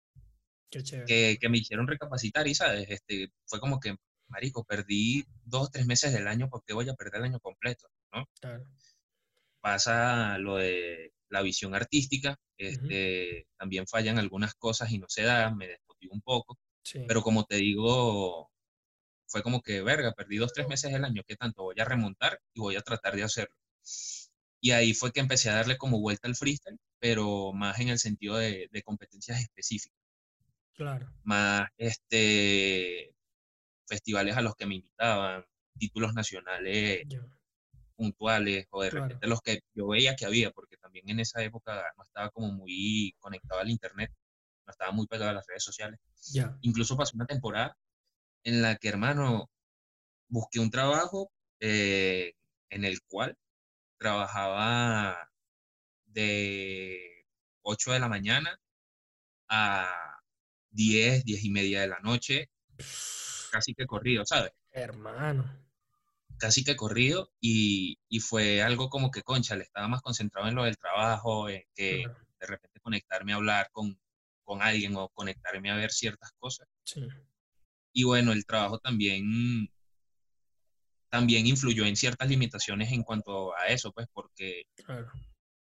que, 0.70 1.38
que, 1.40 1.48
me 1.48 1.58
hicieron 1.58 1.86
recapacitar 1.86 2.46
y, 2.46 2.54
¿sabes? 2.54 2.86
Este, 2.90 3.30
fue 3.46 3.60
como 3.60 3.80
que, 3.80 3.96
marico, 4.28 4.64
perdí 4.64 5.24
dos 5.44 5.68
o 5.68 5.70
tres 5.70 5.86
meses 5.86 6.12
del 6.12 6.28
año, 6.28 6.48
porque 6.50 6.74
voy 6.74 6.88
a 6.88 6.94
perder 6.94 7.20
el 7.20 7.24
año 7.24 7.40
completo? 7.40 7.88
¿No? 8.12 8.28
Pasa 9.60 10.38
lo 10.38 10.56
de 10.56 11.12
la 11.28 11.42
visión 11.42 11.74
artística, 11.74 12.36
este, 12.56 13.46
también 13.58 13.86
fallan 13.86 14.18
algunas 14.18 14.54
cosas 14.54 14.90
y 14.90 14.98
no 14.98 15.06
se 15.08 15.22
da, 15.22 15.54
me 15.54 15.68
desmotivo 15.68 16.14
un 16.14 16.22
poco, 16.22 16.58
pero 17.06 17.22
como 17.22 17.44
te 17.44 17.56
digo, 17.56 18.50
fue 19.26 19.42
como 19.42 19.60
que, 19.60 19.82
verga, 19.82 20.12
perdí 20.12 20.38
dos, 20.38 20.52
tres 20.52 20.68
meses 20.68 20.92
del 20.92 21.04
año, 21.04 21.22
¿qué 21.26 21.36
tanto? 21.36 21.64
Voy 21.64 21.78
a 21.78 21.84
remontar 21.84 22.40
y 22.54 22.60
voy 22.60 22.76
a 22.76 22.80
tratar 22.80 23.14
de 23.14 23.24
hacerlo. 23.24 23.54
Y 24.60 24.70
ahí 24.72 24.94
fue 24.94 25.12
que 25.12 25.20
empecé 25.20 25.50
a 25.50 25.56
darle 25.56 25.76
como 25.76 26.00
vuelta 26.00 26.28
al 26.28 26.34
freestyle, 26.34 26.78
pero 26.98 27.52
más 27.52 27.78
en 27.78 27.88
el 27.90 27.98
sentido 27.98 28.36
de, 28.36 28.68
competencias 28.84 29.40
específicas. 29.40 29.98
Claro. 30.72 31.12
Más 31.24 31.68
este, 31.76 33.14
festivales 33.86 34.36
a 34.36 34.42
los 34.42 34.54
que 34.54 34.66
me 34.66 34.76
invitaban, 34.76 35.44
títulos 35.78 36.14
nacionales 36.14 37.06
puntuales 37.98 38.66
o 38.70 38.82
de 38.82 38.90
repente 38.90 39.26
los 39.26 39.40
que 39.40 39.58
yo 39.74 39.88
veía 39.88 40.14
que 40.14 40.24
había, 40.24 40.52
porque 40.52 40.76
también 40.76 41.10
en 41.10 41.18
esa 41.18 41.42
época 41.42 41.84
no 41.96 42.04
estaba 42.04 42.30
como 42.30 42.52
muy 42.52 43.12
conectado 43.18 43.60
al 43.60 43.68
internet, 43.68 44.12
no 44.64 44.70
estaba 44.70 44.92
muy 44.92 45.06
pegado 45.08 45.30
a 45.30 45.34
las 45.34 45.46
redes 45.46 45.64
sociales. 45.64 45.98
Incluso 46.60 46.96
pasó 46.96 47.16
una 47.16 47.26
temporada 47.26 47.76
en 48.44 48.62
la 48.62 48.76
que, 48.76 48.88
hermano, 48.88 49.50
busqué 50.28 50.60
un 50.60 50.70
trabajo 50.70 51.30
eh, 51.60 52.34
en 52.70 52.84
el 52.84 53.00
cual 53.02 53.36
trabajaba 53.98 55.28
de 56.06 57.24
8 57.62 57.92
de 57.92 57.98
la 57.98 58.08
mañana 58.08 58.56
a 59.48 60.20
10, 60.70 61.24
10 61.24 61.44
y 61.44 61.50
media 61.50 61.80
de 61.80 61.88
la 61.88 61.98
noche, 61.98 62.48
casi 63.50 63.74
que 63.74 63.86
corrido, 63.86 64.24
¿sabes? 64.24 64.52
Hermano. 64.70 65.67
Casi 66.38 66.64
que 66.64 66.76
corrido 66.76 67.32
y, 67.40 67.98
y, 68.08 68.20
fue 68.20 68.62
algo 68.62 68.88
como 68.88 69.10
que, 69.10 69.22
concha, 69.22 69.56
le 69.56 69.64
estaba 69.64 69.88
más 69.88 70.02
concentrado 70.02 70.48
en 70.48 70.54
lo 70.54 70.64
del 70.64 70.78
trabajo, 70.78 71.48
en 71.48 71.64
que 71.74 72.04
de 72.40 72.46
repente 72.46 72.80
conectarme 72.80 73.32
a 73.32 73.36
hablar 73.36 73.68
con, 73.72 73.98
con 74.44 74.62
alguien 74.62 74.96
o 74.96 75.08
conectarme 75.10 75.70
a 75.70 75.76
ver 75.76 75.90
ciertas 75.90 76.30
cosas. 76.38 76.68
Sí. 76.84 77.06
Y 77.92 78.04
bueno, 78.04 78.32
el 78.32 78.46
trabajo 78.46 78.78
también, 78.78 79.68
también 81.10 81.46
influyó 81.46 81.84
en 81.84 81.96
ciertas 81.96 82.28
limitaciones 82.28 82.92
en 82.92 83.02
cuanto 83.02 83.56
a 83.56 83.66
eso, 83.66 83.92
pues 83.92 84.06
porque 84.12 84.64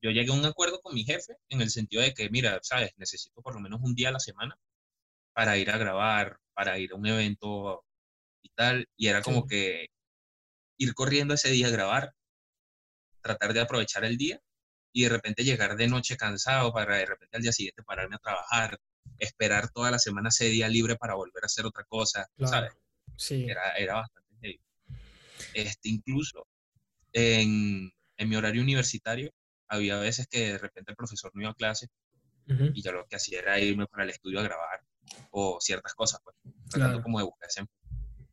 yo 0.02 0.12
llegué 0.12 0.32
a 0.32 0.36
un 0.36 0.46
acuerdo 0.46 0.82
con 0.82 0.96
mi 0.96 1.04
jefe 1.04 1.38
en 1.50 1.62
el 1.62 1.70
sentido 1.70 2.02
de 2.02 2.14
que, 2.14 2.30
mira, 2.30 2.60
sabes, 2.62 2.92
necesito 2.98 3.42
por 3.42 3.54
lo 3.54 3.62
menos 3.62 3.80
un 3.82 3.96
día 3.96 4.10
a 4.10 4.14
la 4.14 4.20
semana 4.20 4.58
para 5.34 5.58
ir 5.58 5.70
a 5.70 5.78
grabar, 5.78 6.40
para 6.54 6.78
ir 6.80 6.92
a 6.92 6.96
un 6.96 7.06
evento 7.06 7.86
y 8.42 8.50
tal. 8.50 8.88
Y 8.98 9.08
era 9.08 9.22
como 9.22 9.48
que 9.48 9.88
ir 10.84 10.94
corriendo 10.94 11.34
ese 11.34 11.50
día 11.50 11.68
a 11.68 11.72
grabar, 11.72 12.14
tratar 13.22 13.54
de 13.54 13.62
aprovechar 13.62 14.06
el 14.06 14.18
día 14.18 14.42
y 14.92 15.04
de 15.04 15.10
repente 15.10 15.44
llegar 15.44 15.76
de 15.76 15.88
noche 15.88 16.18
cansado 16.18 16.72
para 16.72 16.98
de 16.98 17.06
repente 17.06 17.38
al 17.38 17.44
día 17.44 17.52
siguiente 17.52 17.84
pararme 17.84 18.16
a 18.16 18.20
trabajar, 18.20 18.80
esperar 19.18 19.70
toda 19.72 19.92
la 19.92 20.00
semana 20.00 20.30
ese 20.30 20.46
día 20.46 20.68
libre 20.68 20.96
para 20.96 21.16
volver 21.16 21.44
a 21.44 21.48
hacer 21.48 21.66
otra 21.66 21.84
cosa, 21.86 22.28
¿sabes? 22.46 22.74
Sí. 23.18 23.46
Era, 23.50 23.72
era 23.78 23.96
bastante 23.96 24.36
heavy. 24.42 24.62
Este, 25.54 25.90
incluso 25.90 26.48
en, 27.12 27.92
en, 28.18 28.30
mi 28.30 28.36
horario 28.36 28.62
universitario 28.62 29.32
había 29.68 29.98
veces 29.98 30.28
que 30.28 30.54
de 30.54 30.58
repente 30.58 30.92
el 30.92 30.98
profesor 30.98 31.32
no 31.34 31.42
iba 31.42 31.52
a 31.52 31.56
clase 31.56 31.88
y 32.46 32.82
yo 32.82 32.92
lo 32.92 33.06
que 33.08 33.16
hacía 33.16 33.40
era 33.40 33.60
irme 33.60 33.88
para 33.88 34.04
el 34.04 34.10
estudio 34.10 34.40
a 34.40 34.44
grabar 34.44 34.82
o 35.32 35.60
ciertas 35.62 35.94
cosas, 35.94 36.20
pues, 36.24 36.36
tratando 36.70 37.02
como 37.02 37.20
de 37.20 37.26
buscar 37.26 37.50
ese... 37.50 37.66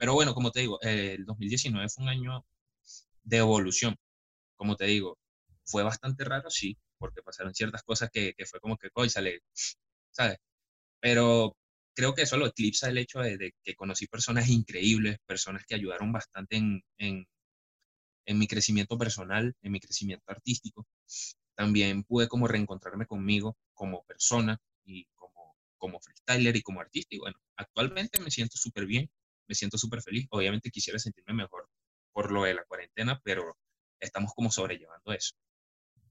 Pero 0.01 0.14
bueno, 0.14 0.34
como 0.34 0.51
te 0.51 0.61
digo, 0.61 0.80
el 0.80 1.26
2019 1.26 1.88
fue 1.90 2.05
un 2.05 2.09
año 2.09 2.46
de 3.22 3.36
evolución. 3.36 3.96
Como 4.57 4.74
te 4.76 4.86
digo, 4.86 5.18
fue 5.64 5.82
bastante 5.82 6.24
raro, 6.24 6.48
sí, 6.51 6.78
porque 6.98 7.22
pasaron 7.22 7.55
ciertas 7.55 7.82
cosas 7.82 8.11
que, 8.11 8.32
que 8.34 8.46
fue 8.46 8.61
como 8.61 8.78
que, 8.78 8.88
sale, 9.11 9.42
¿sabes? 10.11 10.38
Pero 11.01 11.55
creo 11.94 12.14
que 12.14 12.22
eso 12.22 12.38
lo 12.38 12.46
eclipsa 12.46 12.88
el 12.88 12.96
hecho 12.98 13.20
de, 13.20 13.53
que 13.62 13.74
conocí 13.74 14.07
personas 14.07 14.48
increíbles, 14.48 15.18
personas 15.26 15.66
que 15.66 15.74
ayudaron 15.74 16.12
bastante 16.12 16.57
en, 16.57 16.82
en, 16.98 17.26
en, 18.24 18.38
mi 18.38 18.46
crecimiento 18.48 18.96
personal, 18.96 19.55
en 19.61 19.72
mi 19.72 19.80
crecimiento 19.80 20.24
artístico. 20.28 20.86
También 21.55 22.05
pude 22.05 22.26
como 22.28 22.48
reencontrarme 22.48 23.07
conmigo 23.07 23.59
como 23.74 24.03
persona 24.05 24.59
y 24.84 25.05
como, 25.14 25.57
como 25.76 26.01
freestyler 26.01 26.57
y 26.57 26.62
como 26.62 26.80
artista. 26.80 27.14
Y 27.14 27.18
bueno, 27.18 27.38
actualmente 27.57 28.18
me 28.20 28.30
siento 28.30 28.57
súper 28.57 28.86
bien, 28.86 29.11
me 29.51 29.55
siento 29.57 29.76
súper 29.76 30.01
feliz. 30.01 30.26
Obviamente 30.30 30.70
quisiera 30.70 30.98
sentirme 30.98 31.34
mejor 31.34 31.68
por 32.12 32.30
lo 32.30 32.44
de 32.44 32.55
la 32.55 32.64
cuarentena, 32.64 33.20
pero 33.24 33.57
estamos 33.98 34.32
como 34.32 34.51
sobrellevando 34.51 35.12
eso. 35.12 35.34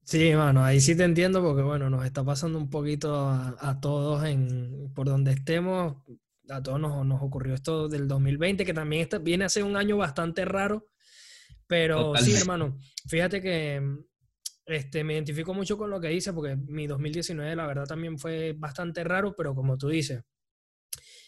Sí, 0.03 0.33
mano, 0.33 0.63
ahí 0.63 0.81
sí 0.81 0.95
te 0.95 1.03
entiendo 1.03 1.41
porque, 1.41 1.61
bueno, 1.61 1.89
nos 1.89 2.05
está 2.05 2.23
pasando 2.23 2.57
un 2.57 2.69
poquito 2.69 3.29
a, 3.29 3.79
todos 3.81 4.25
en, 4.25 4.91
por 4.93 5.07
donde 5.07 5.31
estemos. 5.31 5.97
A 6.49 6.61
todos 6.61 6.79
nos, 6.79 7.05
nos, 7.05 7.21
ocurrió 7.21 7.53
esto 7.53 7.87
del 7.87 8.07
2020, 8.07 8.65
que 8.65 8.73
también 8.73 9.07
viene 9.21 9.45
a 9.45 9.49
ser 9.49 9.63
un 9.63 9.77
año 9.77 9.95
bastante 9.95 10.43
raro. 10.43 10.89
Pero 11.65 12.15
sí, 12.17 12.33
hermano, 12.33 12.77
fíjate 13.07 13.41
que 13.41 13.81
este, 14.65 15.03
me 15.03 15.13
identifico 15.13 15.53
mucho 15.53 15.77
con 15.77 15.91
lo 15.91 16.01
que 16.01 16.09
dice 16.09 16.33
porque 16.33 16.55
mi 16.55 16.87
2019 16.87 17.55
la 17.55 17.67
verdad 17.67 17.85
también 17.85 18.17
fue 18.17 18.53
bastante 18.57 19.03
raro, 19.03 19.33
pero 19.35 19.53
como 19.53 19.77
tú 19.77 19.87
dices, 19.87 20.23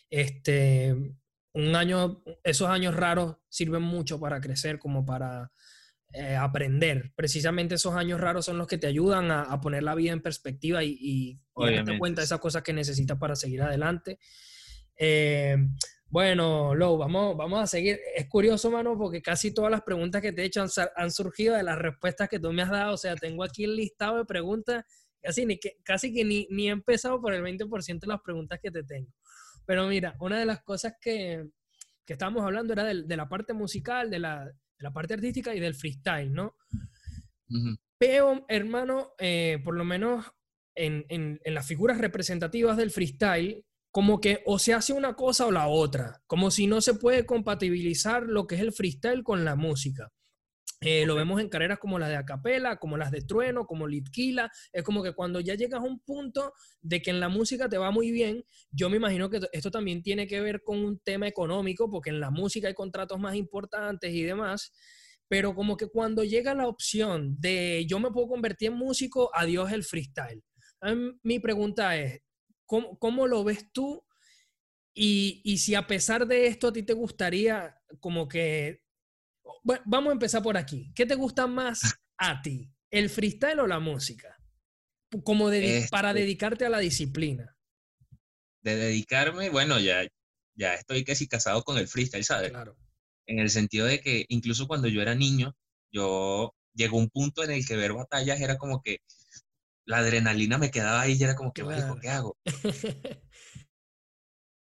este, 0.09 1.16
un 1.54 1.76
año, 1.76 2.24
esos 2.43 2.70
años 2.70 2.95
raros 2.95 3.38
sirven 3.49 3.82
mucho 3.82 4.20
para 4.20 4.39
crecer, 4.39 4.80
como 4.80 5.06
para 5.06 5.52
eh, 6.14 6.36
aprender. 6.36 7.14
Precisamente 7.16 7.76
esos 7.76 7.95
años 7.95 8.20
raros 8.20 8.45
son 8.45 8.58
los 8.58 8.68
que 8.68 8.78
te 8.78 8.88
ayudan 8.88 9.32
a, 9.32 9.62
poner 9.62 9.84
la 9.84 9.95
vida 9.95 10.12
en 10.12 10.22
perspectiva 10.22 10.84
y, 10.84 10.97
y, 10.99 11.39
darte 11.56 11.97
cuenta 11.97 12.22
de 12.22 12.26
esas 12.26 12.39
cosas 12.39 12.64
que 12.64 12.74
necesitas 12.74 13.18
para 13.18 13.36
seguir 13.36 13.62
adelante. 13.62 14.20
Eh, 14.97 15.58
bueno, 16.12 16.76
Lou, 16.76 16.97
vamos, 16.97 17.38
vamos 17.38 17.62
a 17.62 17.68
seguir. 17.68 17.97
Es 18.14 18.28
curioso, 18.28 18.70
mano, 18.70 18.97
porque 18.97 19.22
casi 19.22 19.54
todas 19.54 19.72
las 19.72 19.82
preguntas 19.84 20.22
que 20.22 20.34
te 20.34 20.41
he 20.41 20.45
hecho 20.45 20.66
han, 20.97 21.12
surgido 21.12 21.56
de 21.56 21.64
las 21.64 21.80
respuestas 21.80 22.28
que 22.28 22.39
tú 22.39 22.52
me 22.52 22.62
has 22.62 22.70
dado. 22.70 22.95
O 22.95 22.97
sea, 22.97 23.16
tengo 23.16 23.43
aquí 23.45 23.64
el 23.64 23.78
listado 23.78 24.18
de 24.18 24.26
preguntas, 24.26 24.84
casi, 25.22 25.45
ni, 25.45 25.58
que, 25.58 25.78
casi 25.84 26.14
que 26.14 26.26
ni, 26.26 26.45
ni 26.49 26.68
he 26.68 26.72
empezado 26.72 27.22
por 27.22 27.34
el 27.34 27.41
20% 27.41 27.99
de 28.02 28.08
las 28.08 28.20
preguntas 28.20 28.60
que 28.62 28.70
te 28.70 28.84
tengo. 28.84 29.10
Pero 29.66 29.88
mira, 29.88 30.16
una 30.20 30.39
de 30.39 30.45
las 30.45 30.62
cosas 30.62 30.95
que, 30.99 31.49
que 32.05 32.14
estábamos 32.14 32.43
hablando 32.43 32.74
era 32.74 32.84
de, 32.84 33.03
de 33.03 33.18
la 33.18 33.30
parte 33.30 33.53
musical, 33.53 34.09
de 34.09 34.20
la, 34.20 34.51
la 34.80 34.91
parte 34.91 35.14
artística 35.14 35.53
y 35.55 35.59
del 35.59 35.76
freestyle, 35.76 36.32
¿no? 36.32 36.55
Pero, 37.97 38.45
hermano, 38.47 39.12
eh, 39.20 39.59
por 39.64 39.76
lo 39.76 39.84
menos 39.84 40.26
en, 40.76 41.05
en, 41.09 41.39
en, 41.43 41.53
las 41.53 41.68
figuras 41.68 41.97
representativas 41.97 42.78
del 42.78 42.91
freestyle, 42.91 43.66
como 43.91 44.22
que 44.22 44.41
o 44.45 44.57
se 44.57 44.74
hace 44.74 44.93
una 44.93 45.16
cosa 45.16 45.45
o 45.45 45.51
la 45.51 45.68
otra, 45.68 46.22
como 46.28 46.49
si 46.49 46.66
no 46.66 46.80
se 46.82 46.93
puede 46.93 47.26
compatibilizar 47.26 48.24
lo 48.24 48.47
que 48.47 48.55
es 48.55 48.62
el 48.62 48.72
freestyle 48.72 49.24
con 49.24 49.43
la 49.43 49.55
música. 49.55 50.12
Eh, 50.84 51.06
lo 51.06 51.14
vemos 51.14 51.40
en 51.40 51.48
carreras 51.48 51.78
como 51.78 52.00
las 52.00 52.10
de 52.10 52.16
Acapela, 52.16 52.78
como 52.78 52.98
las 52.98 53.12
de 53.12 53.22
Trueno, 53.22 53.68
como 53.68 53.88
Litquila. 53.88 54.52
Es 54.74 54.84
como 54.84 55.04
que 55.04 55.14
cuando 55.14 55.40
ya 55.40 55.54
llegas 55.54 55.80
a 55.80 55.84
un 55.84 56.00
punto 56.00 56.54
de 56.82 57.04
que 57.04 57.12
en 57.12 57.20
la 57.20 57.30
música 57.30 57.70
te 57.70 57.78
va 57.78 57.92
muy 57.92 58.10
bien, 58.10 58.44
yo 58.72 58.90
me 58.90 58.98
imagino 58.98 59.30
que 59.30 59.40
esto 59.52 59.70
también 59.70 60.02
tiene 60.02 60.26
que 60.26 60.42
ver 60.42 60.64
con 60.64 60.80
un 60.80 61.00
tema 61.00 61.28
económico, 61.28 61.88
porque 61.88 62.10
en 62.10 62.20
la 62.20 62.32
música 62.32 62.68
hay 62.68 62.74
contratos 62.74 63.20
más 63.20 63.36
importantes 63.36 64.12
y 64.12 64.24
demás. 64.24 64.74
Pero 65.28 65.54
como 65.54 65.78
que 65.78 65.88
cuando 65.88 66.24
llega 66.24 66.56
la 66.56 66.68
opción 66.68 67.36
de 67.40 67.86
yo 67.88 68.00
me 68.00 68.10
puedo 68.12 68.28
convertir 68.28 68.70
en 68.70 68.78
músico, 68.78 69.30
adiós 69.36 69.72
el 69.72 69.84
freestyle. 69.84 70.44
Mi 71.24 71.40
pregunta 71.40 71.96
es, 71.96 72.22
¿cómo, 72.66 72.98
cómo 72.98 73.28
lo 73.28 73.44
ves 73.44 73.72
tú? 73.72 74.04
Y, 74.96 75.42
y 75.46 75.60
si 75.60 75.76
a 75.76 75.86
pesar 75.86 76.28
de 76.28 76.48
esto 76.48 76.70
a 76.70 76.74
ti 76.74 76.84
te 76.84 76.94
gustaría 76.94 77.78
como 78.00 78.28
que 78.28 78.82
bueno, 79.64 79.84
vamos 79.86 80.10
a 80.10 80.14
empezar 80.14 80.41
por 80.41 80.58
aquí. 80.58 80.91
¿Qué 80.95 81.06
te 81.06 81.16
gusta 81.16 81.47
más 81.47 81.95
a 82.18 82.41
ti? 82.41 82.72
¿El 82.89 83.10
freestyle 83.10 83.60
o 83.60 83.68
la 83.68 83.80
música? 83.80 84.38
Como 85.24 85.49
para 85.89 86.10
este 86.10 86.22
dedicarte 86.22 86.66
a 86.66 86.70
la 86.70 86.80
disciplina. 86.80 87.56
De 88.62 88.76
dedicarme, 88.76 89.49
bueno, 89.49 89.80
ya, 89.80 90.08
ya 90.56 90.76
estoy 90.76 91.04
casi 91.04 91.28
casado 91.28 91.64
con 91.64 91.78
el 91.78 91.88
freestyle, 91.88 92.24
¿sabes? 92.24 92.52
Claro. 92.52 92.78
En 93.26 93.39
el 93.39 93.49
sentido 93.49 93.86
de 93.86 93.99
que 93.99 94.26
incluso 94.30 94.68
cuando 94.68 94.88
yo 94.88 95.02
era 95.02 95.16
niño, 95.16 95.56
yo 95.91 96.54
llegó 96.74 96.97
un 96.97 97.10
punto 97.10 97.43
en 97.43 97.52
el 97.52 97.66
que 97.66 97.76
ver 97.76 97.93
batallas 97.93 98.39
era 98.39 98.58
como 98.58 98.82
que 98.82 98.99
la 99.86 99.97
adrenalina 99.97 100.58
me 100.58 100.72
quedaba 100.72 101.02
ahí 101.02 101.18
y 101.20 101.24
era 101.24 101.36
como 101.36 101.52
que, 101.54 101.64
¿qué 102.02 102.10
hago? 102.10 102.38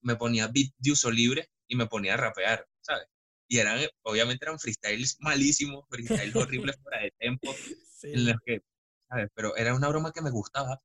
me 0.02 0.16
ponía 0.16 0.48
beat 0.48 0.72
de 0.78 0.92
uso 0.92 1.10
libre 1.10 1.48
y 1.66 1.76
me 1.76 1.86
ponía 1.86 2.14
a 2.14 2.18
rapear, 2.18 2.66
¿sabes? 2.82 3.06
Y 3.48 3.58
eran, 3.58 3.78
obviamente 4.02 4.44
eran 4.44 4.58
freestyles 4.58 5.16
malísimos, 5.20 5.84
freestyles 5.88 6.34
horribles 6.34 6.76
fuera 6.82 7.02
de 7.02 7.12
tempo, 7.18 7.54
en 8.02 8.26
los 8.26 8.36
que, 8.44 8.62
¿sabes? 9.08 9.28
Pero 9.34 9.56
era 9.56 9.74
una 9.74 9.88
broma 9.88 10.12
que 10.12 10.22
me 10.22 10.30
gustaba 10.30 10.80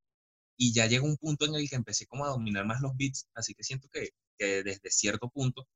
y 0.58 0.74
ya 0.74 0.88
llegó 0.88 1.06
un 1.06 1.18
punto 1.18 1.46
en 1.46 1.56
el 1.56 1.70
que 1.70 1.78
empecé 1.78 2.06
como 2.06 2.26
a 2.26 2.30
dominar 2.30 2.66
más 2.66 2.82
los 2.82 2.96
beats, 2.98 3.28
así 3.34 3.54
que 3.54 3.64
siento 3.64 3.88
que, 3.90 4.10
que 4.38 4.64
desde 4.64 4.92
cierto 4.92 5.30
punto 5.30 5.68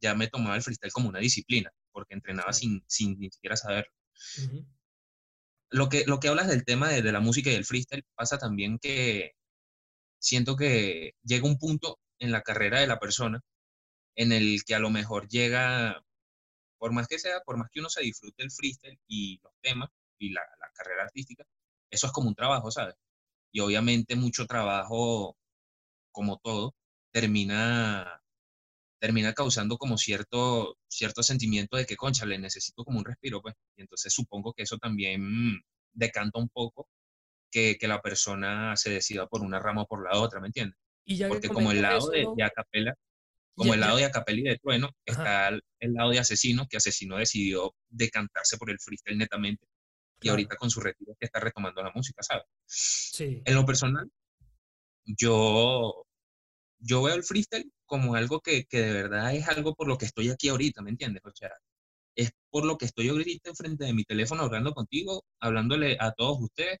ya 0.00 0.14
me 0.14 0.28
tomaba 0.28 0.56
el 0.56 0.62
freestyle 0.62 0.92
como 0.92 1.08
una 1.08 1.20
disciplina, 1.20 1.70
porque 1.92 2.14
entrenaba 2.14 2.52
sin, 2.52 2.82
sin 2.86 3.18
ni 3.18 3.30
siquiera 3.30 3.56
saberlo. 3.56 3.92
lo, 5.70 5.88
que, 5.88 6.04
lo 6.06 6.18
que 6.18 6.28
hablas 6.28 6.48
del 6.48 6.64
tema 6.64 6.88
de, 6.88 7.02
de 7.02 7.12
la 7.12 7.20
música 7.20 7.50
y 7.50 7.54
del 7.54 7.64
freestyle 7.64 8.04
pasa 8.16 8.38
también 8.38 8.78
que 8.78 9.32
siento 10.18 10.56
que 10.56 11.14
llega 11.22 11.46
un 11.46 11.58
punto 11.58 12.00
en 12.18 12.32
la 12.32 12.42
carrera 12.42 12.80
de 12.80 12.86
la 12.86 12.98
persona 12.98 13.40
en 14.16 14.32
el 14.32 14.64
que 14.64 14.74
a 14.74 14.78
lo 14.78 14.90
mejor 14.90 15.28
llega, 15.28 16.02
por 16.78 16.92
más 16.92 17.06
que 17.08 17.18
sea, 17.18 17.40
por 17.40 17.56
más 17.56 17.68
que 17.70 17.80
uno 17.80 17.88
se 17.88 18.02
disfrute 18.02 18.42
el 18.42 18.50
freestyle 18.50 18.98
y 19.08 19.38
los 19.42 19.52
temas 19.60 19.90
y 20.18 20.30
la, 20.30 20.42
carrera 20.74 21.04
artística, 21.04 21.44
eso 21.90 22.06
es 22.06 22.12
como 22.12 22.28
un 22.28 22.34
trabajo, 22.34 22.70
¿sabes? 22.70 22.94
Y 23.52 23.60
obviamente 23.60 24.14
mucho 24.14 24.46
trabajo, 24.46 25.36
como 26.12 26.38
todo, 26.38 26.74
termina 27.12 28.22
termina 28.98 29.32
causando 29.34 29.78
como 29.78 29.98
cierto, 29.98 30.76
cierto 30.88 31.22
sentimiento 31.22 31.76
de 31.76 31.86
que, 31.86 31.96
concha, 31.96 32.26
le 32.26 32.38
necesito 32.38 32.84
como 32.84 32.98
un 32.98 33.04
respiro, 33.04 33.42
pues. 33.42 33.54
Y 33.76 33.82
entonces 33.82 34.12
supongo 34.12 34.52
que 34.52 34.62
eso 34.64 34.78
también 34.78 35.62
decanta 35.92 36.38
un 36.38 36.48
poco 36.48 36.88
que, 37.50 37.76
que, 37.78 37.88
la 37.88 38.00
persona 38.00 38.76
se 38.76 38.90
decida 38.90 39.26
por 39.26 39.42
una 39.42 39.58
rama 39.60 39.82
o 39.82 39.86
por 39.86 40.02
la 40.02 40.18
otra, 40.18 40.40
¿me 40.40 40.48
entiendes? 40.48 40.78
Porque 41.28 41.48
como 41.48 41.70
el 41.70 41.82
lado 41.82 42.10
de, 42.10 42.26
de, 42.36 42.42
Acapela, 42.42 42.94
como 43.56 43.72
el 43.72 43.80
lado 43.80 43.96
de 43.96 44.04
Acapela 44.04 44.40
y 44.40 44.42
de 44.44 44.58
Trueno, 44.58 44.90
está 45.04 45.48
el, 45.48 45.62
lado 45.94 46.10
de 46.10 46.18
Asesino, 46.18 46.66
que 46.68 46.76
Asesino 46.76 47.16
decidió 47.16 47.74
decantarse 47.88 48.58
por 48.58 48.70
el 48.70 48.78
freestyle 48.78 49.16
netamente. 49.16 49.66
Y 50.20 50.28
ahorita 50.28 50.56
con 50.56 50.70
su 50.70 50.80
retiro 50.80 51.14
que 51.18 51.26
está 51.26 51.40
retomando 51.40 51.82
la 51.82 51.92
música, 51.94 52.22
¿sabes? 52.22 52.44
Sí. 52.66 53.42
En 53.44 53.54
lo 53.54 53.64
personal, 53.64 54.10
yo, 55.04 56.06
yo 56.78 57.02
veo 57.02 57.14
el 57.14 57.24
freestyle 57.24 57.70
como 57.86 58.14
algo 58.14 58.40
que, 58.40 58.64
que, 58.64 58.80
de 58.80 58.92
verdad 58.92 59.34
es 59.34 59.48
algo 59.48 59.74
por 59.74 59.88
lo 59.88 59.96
que 59.96 60.06
estoy 60.06 60.30
aquí 60.30 60.48
ahorita, 60.48 60.82
¿me 60.82 60.90
entiendes? 60.90 61.22
O 61.24 61.32
sea, 61.34 61.50
es 62.14 62.30
por 62.50 62.64
lo 62.66 62.76
que 62.76 62.86
estoy 62.86 63.08
ahorita 63.08 63.50
enfrente 63.50 63.84
de 63.84 63.94
mi 63.94 64.04
teléfono 64.04 64.42
hablando 64.42 64.74
contigo, 64.74 65.24
hablándole 65.40 65.96
a 66.00 66.12
todos 66.12 66.38
ustedes. 66.40 66.78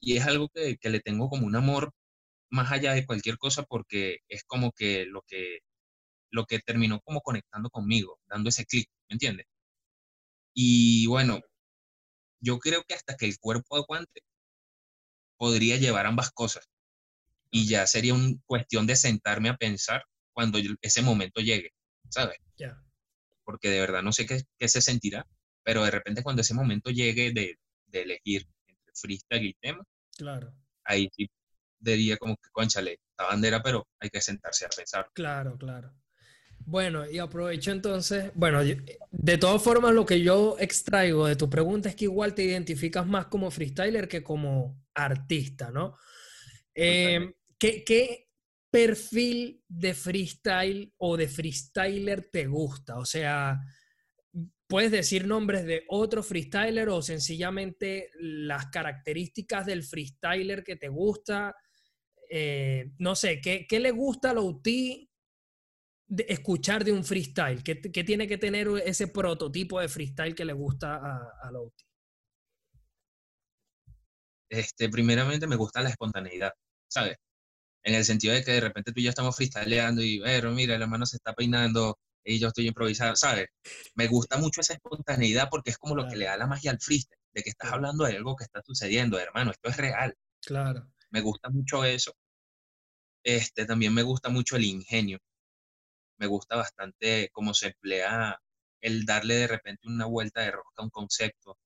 Y 0.00 0.16
es 0.16 0.26
algo 0.26 0.48
que, 0.48 0.76
que 0.78 0.90
le 0.90 1.00
tengo 1.00 1.28
como 1.28 1.46
un 1.46 1.56
amor 1.56 1.92
más 2.52 2.70
allá 2.70 2.92
de 2.92 3.06
cualquier 3.06 3.38
cosa 3.38 3.64
porque 3.64 4.18
es 4.28 4.44
como 4.44 4.72
que 4.72 5.06
lo 5.06 5.22
que, 5.22 5.60
lo 6.30 6.44
que 6.44 6.60
terminó 6.60 7.00
como 7.00 7.22
conectando 7.22 7.70
conmigo, 7.70 8.20
dando 8.28 8.50
ese 8.50 8.66
clic, 8.66 8.88
¿me 9.08 9.14
entiendes? 9.14 9.46
Y 10.54 11.06
bueno, 11.06 11.40
yo 12.40 12.58
creo 12.58 12.84
que 12.84 12.94
hasta 12.94 13.16
que 13.16 13.26
el 13.26 13.38
cuerpo 13.38 13.76
aguante, 13.76 14.20
podría 15.38 15.78
llevar 15.78 16.06
ambas 16.06 16.30
cosas. 16.30 16.68
Y 17.50 17.68
ya 17.68 17.86
sería 17.86 18.14
una 18.14 18.34
cuestión 18.46 18.86
de 18.86 18.96
sentarme 18.96 19.48
a 19.48 19.56
pensar 19.56 20.04
cuando 20.32 20.58
ese 20.82 21.02
momento 21.02 21.40
llegue, 21.40 21.70
¿sabes? 22.10 22.38
Porque 23.44 23.70
de 23.70 23.80
verdad 23.80 24.02
no 24.02 24.12
sé 24.12 24.26
qué, 24.26 24.42
qué, 24.58 24.68
se 24.68 24.82
sentirá, 24.82 25.26
pero 25.64 25.84
de 25.84 25.90
repente 25.90 26.22
cuando 26.22 26.42
ese 26.42 26.54
momento 26.54 26.90
llegue 26.90 27.32
de, 27.32 27.58
de 27.86 28.02
elegir 28.02 28.46
entre 28.66 28.92
freestyle 28.94 29.46
y 29.46 29.54
tema, 29.54 29.84
claro. 30.16 30.54
ahí 30.84 31.10
sí 31.16 31.28
diría 31.82 32.16
como 32.16 32.36
que, 32.36 32.48
conchale, 32.52 33.00
la 33.18 33.26
bandera, 33.26 33.62
pero 33.62 33.86
hay 34.00 34.08
que 34.08 34.20
sentarse 34.20 34.64
a 34.64 34.68
pensar. 34.68 35.10
Claro, 35.12 35.56
claro. 35.58 35.92
Bueno, 36.64 37.10
y 37.10 37.18
aprovecho 37.18 37.72
entonces, 37.72 38.30
bueno, 38.34 38.60
de 38.62 39.38
todas 39.38 39.62
formas 39.62 39.92
lo 39.92 40.06
que 40.06 40.20
yo 40.20 40.56
extraigo 40.60 41.26
de 41.26 41.36
tu 41.36 41.50
pregunta 41.50 41.88
es 41.88 41.96
que 41.96 42.04
igual 42.04 42.34
te 42.34 42.44
identificas 42.44 43.06
más 43.06 43.26
como 43.26 43.50
freestyler 43.50 44.08
que 44.08 44.22
como 44.22 44.80
artista, 44.94 45.70
¿no? 45.70 45.96
Eh, 46.74 47.34
¿qué, 47.58 47.82
¿Qué 47.84 48.28
perfil 48.70 49.62
de 49.68 49.92
freestyle 49.92 50.92
o 50.98 51.16
de 51.16 51.28
freestyler 51.28 52.30
te 52.30 52.46
gusta? 52.46 52.96
O 52.96 53.04
sea, 53.04 53.60
¿puedes 54.66 54.90
decir 54.90 55.26
nombres 55.26 55.66
de 55.66 55.84
otro 55.88 56.22
freestyler 56.22 56.88
o 56.88 57.02
sencillamente 57.02 58.10
las 58.14 58.66
características 58.66 59.66
del 59.66 59.82
freestyler 59.82 60.62
que 60.62 60.76
te 60.76 60.88
gusta? 60.88 61.54
Eh, 62.34 62.94
no 62.96 63.14
sé, 63.14 63.42
¿qué, 63.42 63.66
¿qué, 63.68 63.78
le 63.78 63.90
gusta 63.90 64.30
a 64.30 64.32
Louti 64.32 65.06
de 66.06 66.24
escuchar 66.30 66.82
de 66.82 66.90
un 66.90 67.04
freestyle? 67.04 67.62
¿Qué, 67.62 67.78
¿Qué, 67.78 68.04
tiene 68.04 68.26
que 68.26 68.38
tener 68.38 68.68
ese 68.86 69.08
prototipo 69.08 69.78
de 69.78 69.88
freestyle 69.90 70.34
que 70.34 70.46
le 70.46 70.54
gusta 70.54 70.94
a, 70.94 71.16
a 71.42 71.52
Este, 74.48 74.88
primeramente 74.88 75.46
me 75.46 75.56
gusta 75.56 75.82
la 75.82 75.90
espontaneidad, 75.90 76.54
¿sabes? 76.88 77.18
En 77.84 77.94
el 77.96 78.04
sentido 78.06 78.32
de 78.32 78.42
que 78.42 78.52
de 78.52 78.60
repente 78.60 78.92
tú 78.92 79.00
y 79.00 79.02
yo 79.04 79.10
estamos 79.10 79.36
freestyleando 79.36 80.02
y, 80.02 80.18
pero 80.22 80.52
mira, 80.52 80.78
la 80.78 80.86
mano 80.86 81.04
se 81.04 81.16
está 81.16 81.34
peinando 81.34 81.98
y 82.24 82.38
yo 82.38 82.48
estoy 82.48 82.66
improvisando, 82.66 83.14
¿sabes? 83.14 83.48
Me 83.94 84.06
gusta 84.06 84.38
mucho 84.38 84.62
esa 84.62 84.72
espontaneidad 84.72 85.48
porque 85.50 85.68
es 85.68 85.76
como 85.76 85.94
lo 85.94 86.08
que 86.08 86.16
le 86.16 86.24
da 86.24 86.38
la 86.38 86.46
magia 86.46 86.70
al 86.70 86.80
freestyle, 86.80 87.20
de 87.34 87.42
que 87.42 87.50
estás 87.50 87.72
hablando 87.72 88.06
de 88.06 88.16
algo 88.16 88.36
que 88.36 88.44
está 88.44 88.62
sucediendo, 88.64 89.18
hermano, 89.18 89.50
esto 89.50 89.68
es 89.68 89.76
real. 89.76 90.16
Claro. 90.40 90.88
Me 91.10 91.20
gusta 91.20 91.50
mucho 91.50 91.84
eso. 91.84 92.14
Este, 93.24 93.66
también 93.66 93.94
me 93.94 94.02
gusta 94.02 94.28
mucho 94.28 94.56
el 94.56 94.64
ingenio. 94.64 95.18
Me 96.18 96.26
gusta 96.26 96.56
bastante 96.56 97.30
cómo 97.32 97.54
se 97.54 97.68
emplea 97.68 98.40
el 98.80 99.04
darle 99.04 99.34
de 99.36 99.46
repente 99.46 99.88
una 99.88 100.06
vuelta 100.06 100.40
de 100.42 100.50
rosca 100.50 100.82
a 100.82 100.84
un 100.84 100.90
concepto 100.90 101.58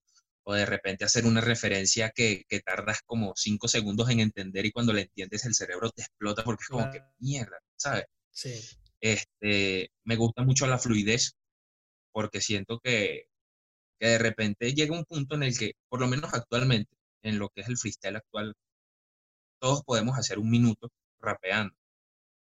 o 0.45 0.55
de 0.55 0.67
repente 0.67 1.05
hacer 1.05 1.27
una 1.27 1.41
referencia 1.41 2.11
que, 2.11 2.45
que 2.49 2.61
tardas 2.61 3.01
como 3.05 3.33
cinco 3.35 3.69
segundos 3.69 4.09
en 4.11 4.21
entender 4.21 4.65
y 4.65 4.71
cuando 4.73 4.93
la 4.93 5.01
entiendes 5.01 5.45
el 5.45 5.55
cerebro 5.55 5.91
te 5.91 6.03
explota 6.03 6.45
porque 6.45 6.63
es 6.63 6.69
como 6.69 6.91
que 6.91 7.03
mierda, 7.19 7.59
¿sabes? 7.75 8.07
Sí. 8.31 8.55
Este, 9.01 9.91
me 10.05 10.17
gusta 10.17 10.43
mucho 10.45 10.67
la 10.67 10.79
fluidez 10.79 11.37
porque 12.13 12.41
siento 12.41 12.79
que, 12.79 13.29
que 13.99 14.07
de 14.07 14.19
repente 14.19 14.73
llega 14.73 14.97
un 14.97 15.05
punto 15.05 15.35
en 15.35 15.43
el 15.43 15.59
que, 15.59 15.73
por 15.89 16.01
lo 16.01 16.07
menos 16.07 16.33
actualmente, 16.33 16.95
en 17.23 17.39
lo 17.39 17.49
que 17.49 17.63
es 17.63 17.69
el 17.69 17.77
freestyle 17.77 18.17
actual, 18.17 18.55
todos 19.59 19.83
podemos 19.85 20.17
hacer 20.19 20.39
un 20.39 20.51
minuto 20.51 20.91
rapeando, 21.21 21.75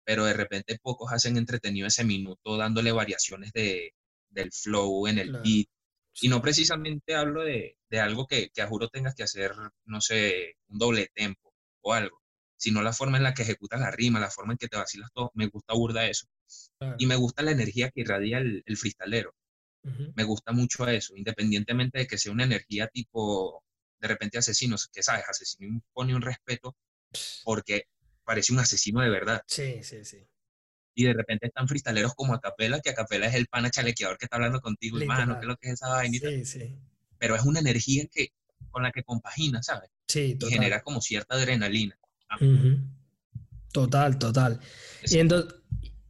pero 0.03 0.26
de 0.26 0.34
repente 0.34 0.80
pocos 0.82 1.12
hacen 1.12 1.38
entretenido 1.38 1.88
ese 1.88 2.03
minuto 2.03 2.57
dándole 2.57 2.91
variaciones 2.91 3.51
de, 3.53 3.93
del 4.30 4.51
flow 4.51 5.07
en 5.07 5.20
el 5.20 5.32
beat. 5.34 5.68
Y 6.22 6.28
no 6.28 6.41
precisamente 6.41 7.16
hablo 7.16 7.43
de, 7.43 7.78
de 7.89 7.99
algo 7.99 8.28
que, 8.28 8.49
que, 8.49 8.62
a 8.62 8.68
juro 8.68 8.89
tengas 8.89 9.16
que 9.16 9.24
hacer, 9.24 9.53
no 9.86 10.01
sé, 10.01 10.55
un 10.68 10.78
doble 10.78 11.10
tempo 11.14 11.53
o 11.82 11.93
algo, 11.93 12.22
sino 12.57 12.82
la 12.82 12.91
forma 12.91 13.18
en 13.18 13.24
la 13.24 13.34
que 13.34 13.43
ejecutas 13.43 13.80
la 13.80 13.91
rima, 13.91 14.20
la 14.20 14.30
forma 14.30 14.53
en 14.53 14.57
que 14.57 14.68
te 14.68 14.78
vacilas 14.78 15.12
todo. 15.14 15.32
Me 15.34 15.47
gusta 15.47 15.74
burda 15.74 16.07
eso. 16.07 16.28
Y 16.97 17.05
me 17.05 17.16
gusta 17.16 17.41
la 17.41 17.51
energía 17.51 17.89
que 17.89 18.01
irradia 18.01 18.39
el, 18.39 18.64
el 18.66 18.78
freestalero. 18.78 19.34
Me 20.16 20.24
gusta 20.24 20.51
mucho 20.51 20.88
eso, 20.88 21.16
independientemente 21.16 21.99
de 21.99 22.07
que 22.07 22.18
sea 22.18 22.34
una 22.34 22.43
energía 22.43 22.88
tipo, 22.88 23.64
de 23.99 24.07
repente 24.10 24.38
asesinos, 24.38 24.89
que 24.91 25.01
sabes, 25.01 25.24
asesino 25.28 25.82
pone 25.93 26.14
un 26.14 26.22
respeto 26.22 26.76
porque 27.43 27.86
parece 28.30 28.53
un 28.53 28.59
asesino 28.59 29.01
de 29.01 29.09
verdad. 29.09 29.41
Sí, 29.47 29.82
sí, 29.82 30.05
sí. 30.05 30.19
Y 30.93 31.05
de 31.05 31.13
repente 31.13 31.47
están 31.47 31.67
freestaleros 31.67 32.13
como 32.13 32.36
Acapela, 32.36 32.80
que 32.80 32.91
Acapela 32.91 33.25
es 33.25 33.34
el 33.34 33.47
pana 33.47 33.71
chalequeador 33.71 34.19
que 34.19 34.25
está 34.25 34.36
hablando 34.36 34.61
contigo, 34.61 34.99
hermano, 34.99 35.34
¿qué 35.34 35.39
es 35.41 35.47
lo 35.47 35.57
que 35.57 35.67
es 35.69 35.73
esa 35.73 35.89
vainita? 35.89 36.30
Sí, 36.30 36.45
sí. 36.45 36.75
Pero 37.17 37.36
es 37.36 37.41
una 37.41 37.59
energía 37.59 38.05
que, 38.11 38.27
con 38.69 38.84
la 38.84 38.91
que 38.91 39.01
compagina, 39.01 39.63
¿sabes? 39.63 39.89
Sí, 40.07 40.36
total. 40.36 40.49
Y 40.49 40.53
genera 40.53 40.84
como 40.84 41.01
cierta 41.01 41.38
adrenalina. 41.38 41.97
Ah. 42.30 42.38
Total, 43.73 44.19
total. 44.19 44.59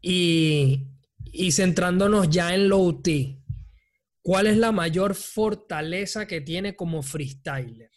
Y, 0.02 0.88
y, 1.24 1.52
centrándonos 1.54 2.30
ya 2.30 2.54
en 2.54 2.68
Low 2.68 3.02
T, 3.02 3.42
¿cuál 4.22 4.48
es 4.48 4.58
la 4.58 4.74
mayor 4.74 5.16
fortaleza 5.16 6.28
que 6.28 6.42
tiene 6.42 6.76
como 6.76 7.02
freestyler? 7.02 7.92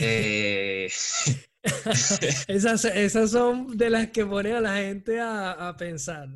Eh, 0.00 0.86
esas, 2.48 2.84
esas, 2.84 3.30
son 3.30 3.76
de 3.76 3.90
las 3.90 4.10
que 4.10 4.26
pone 4.26 4.52
a 4.52 4.60
la 4.60 4.76
gente 4.76 5.20
a, 5.20 5.68
a 5.68 5.76
pensar. 5.76 6.28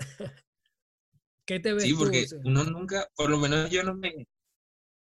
¿Qué 1.46 1.60
te 1.60 1.72
ves 1.72 1.84
Sí, 1.84 1.94
porque 1.94 2.26
uno 2.44 2.64
nunca, 2.64 3.08
por 3.14 3.30
lo 3.30 3.38
menos 3.38 3.70
yo 3.70 3.82
no 3.82 3.94
me, 3.94 4.26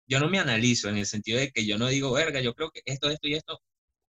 yo 0.09 0.21
no 0.21 0.29
me 0.29 0.39
analizo 0.39 0.89
en 0.89 0.99
el 0.99 1.07
sentido 1.07 1.39
de 1.39 1.51
que 1.51 1.65
yo 1.65 1.79
no 1.79 1.89
digo, 1.89 2.13
verga, 2.13 2.41
yo 2.41 2.55
creo 2.55 2.71
que 2.71 2.83
esto, 2.85 3.09
esto 3.09 3.29
y 3.29 3.35
esto. 3.35 3.61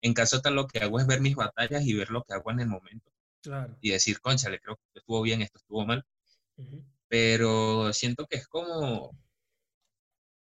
En 0.02 0.14
caso 0.14 0.40
tal, 0.40 0.54
lo 0.54 0.66
que 0.66 0.80
hago 0.80 1.00
es 1.00 1.06
ver 1.06 1.20
mis 1.20 1.36
batallas 1.36 1.84
y 1.84 1.94
ver 1.94 2.10
lo 2.10 2.22
que 2.24 2.34
hago 2.34 2.50
en 2.50 2.60
el 2.60 2.68
momento. 2.68 3.10
Claro. 3.42 3.76
y 3.80 3.90
decir, 3.90 4.20
conchale, 4.20 4.60
creo 4.60 4.76
que 4.76 5.00
estuvo 5.00 5.20
bien, 5.20 5.42
esto 5.42 5.58
estuvo 5.58 5.84
mal. 5.84 6.04
Pero 7.08 7.92
siento 7.92 8.26
que 8.26 8.36
es 8.36 8.46
como 8.46 9.18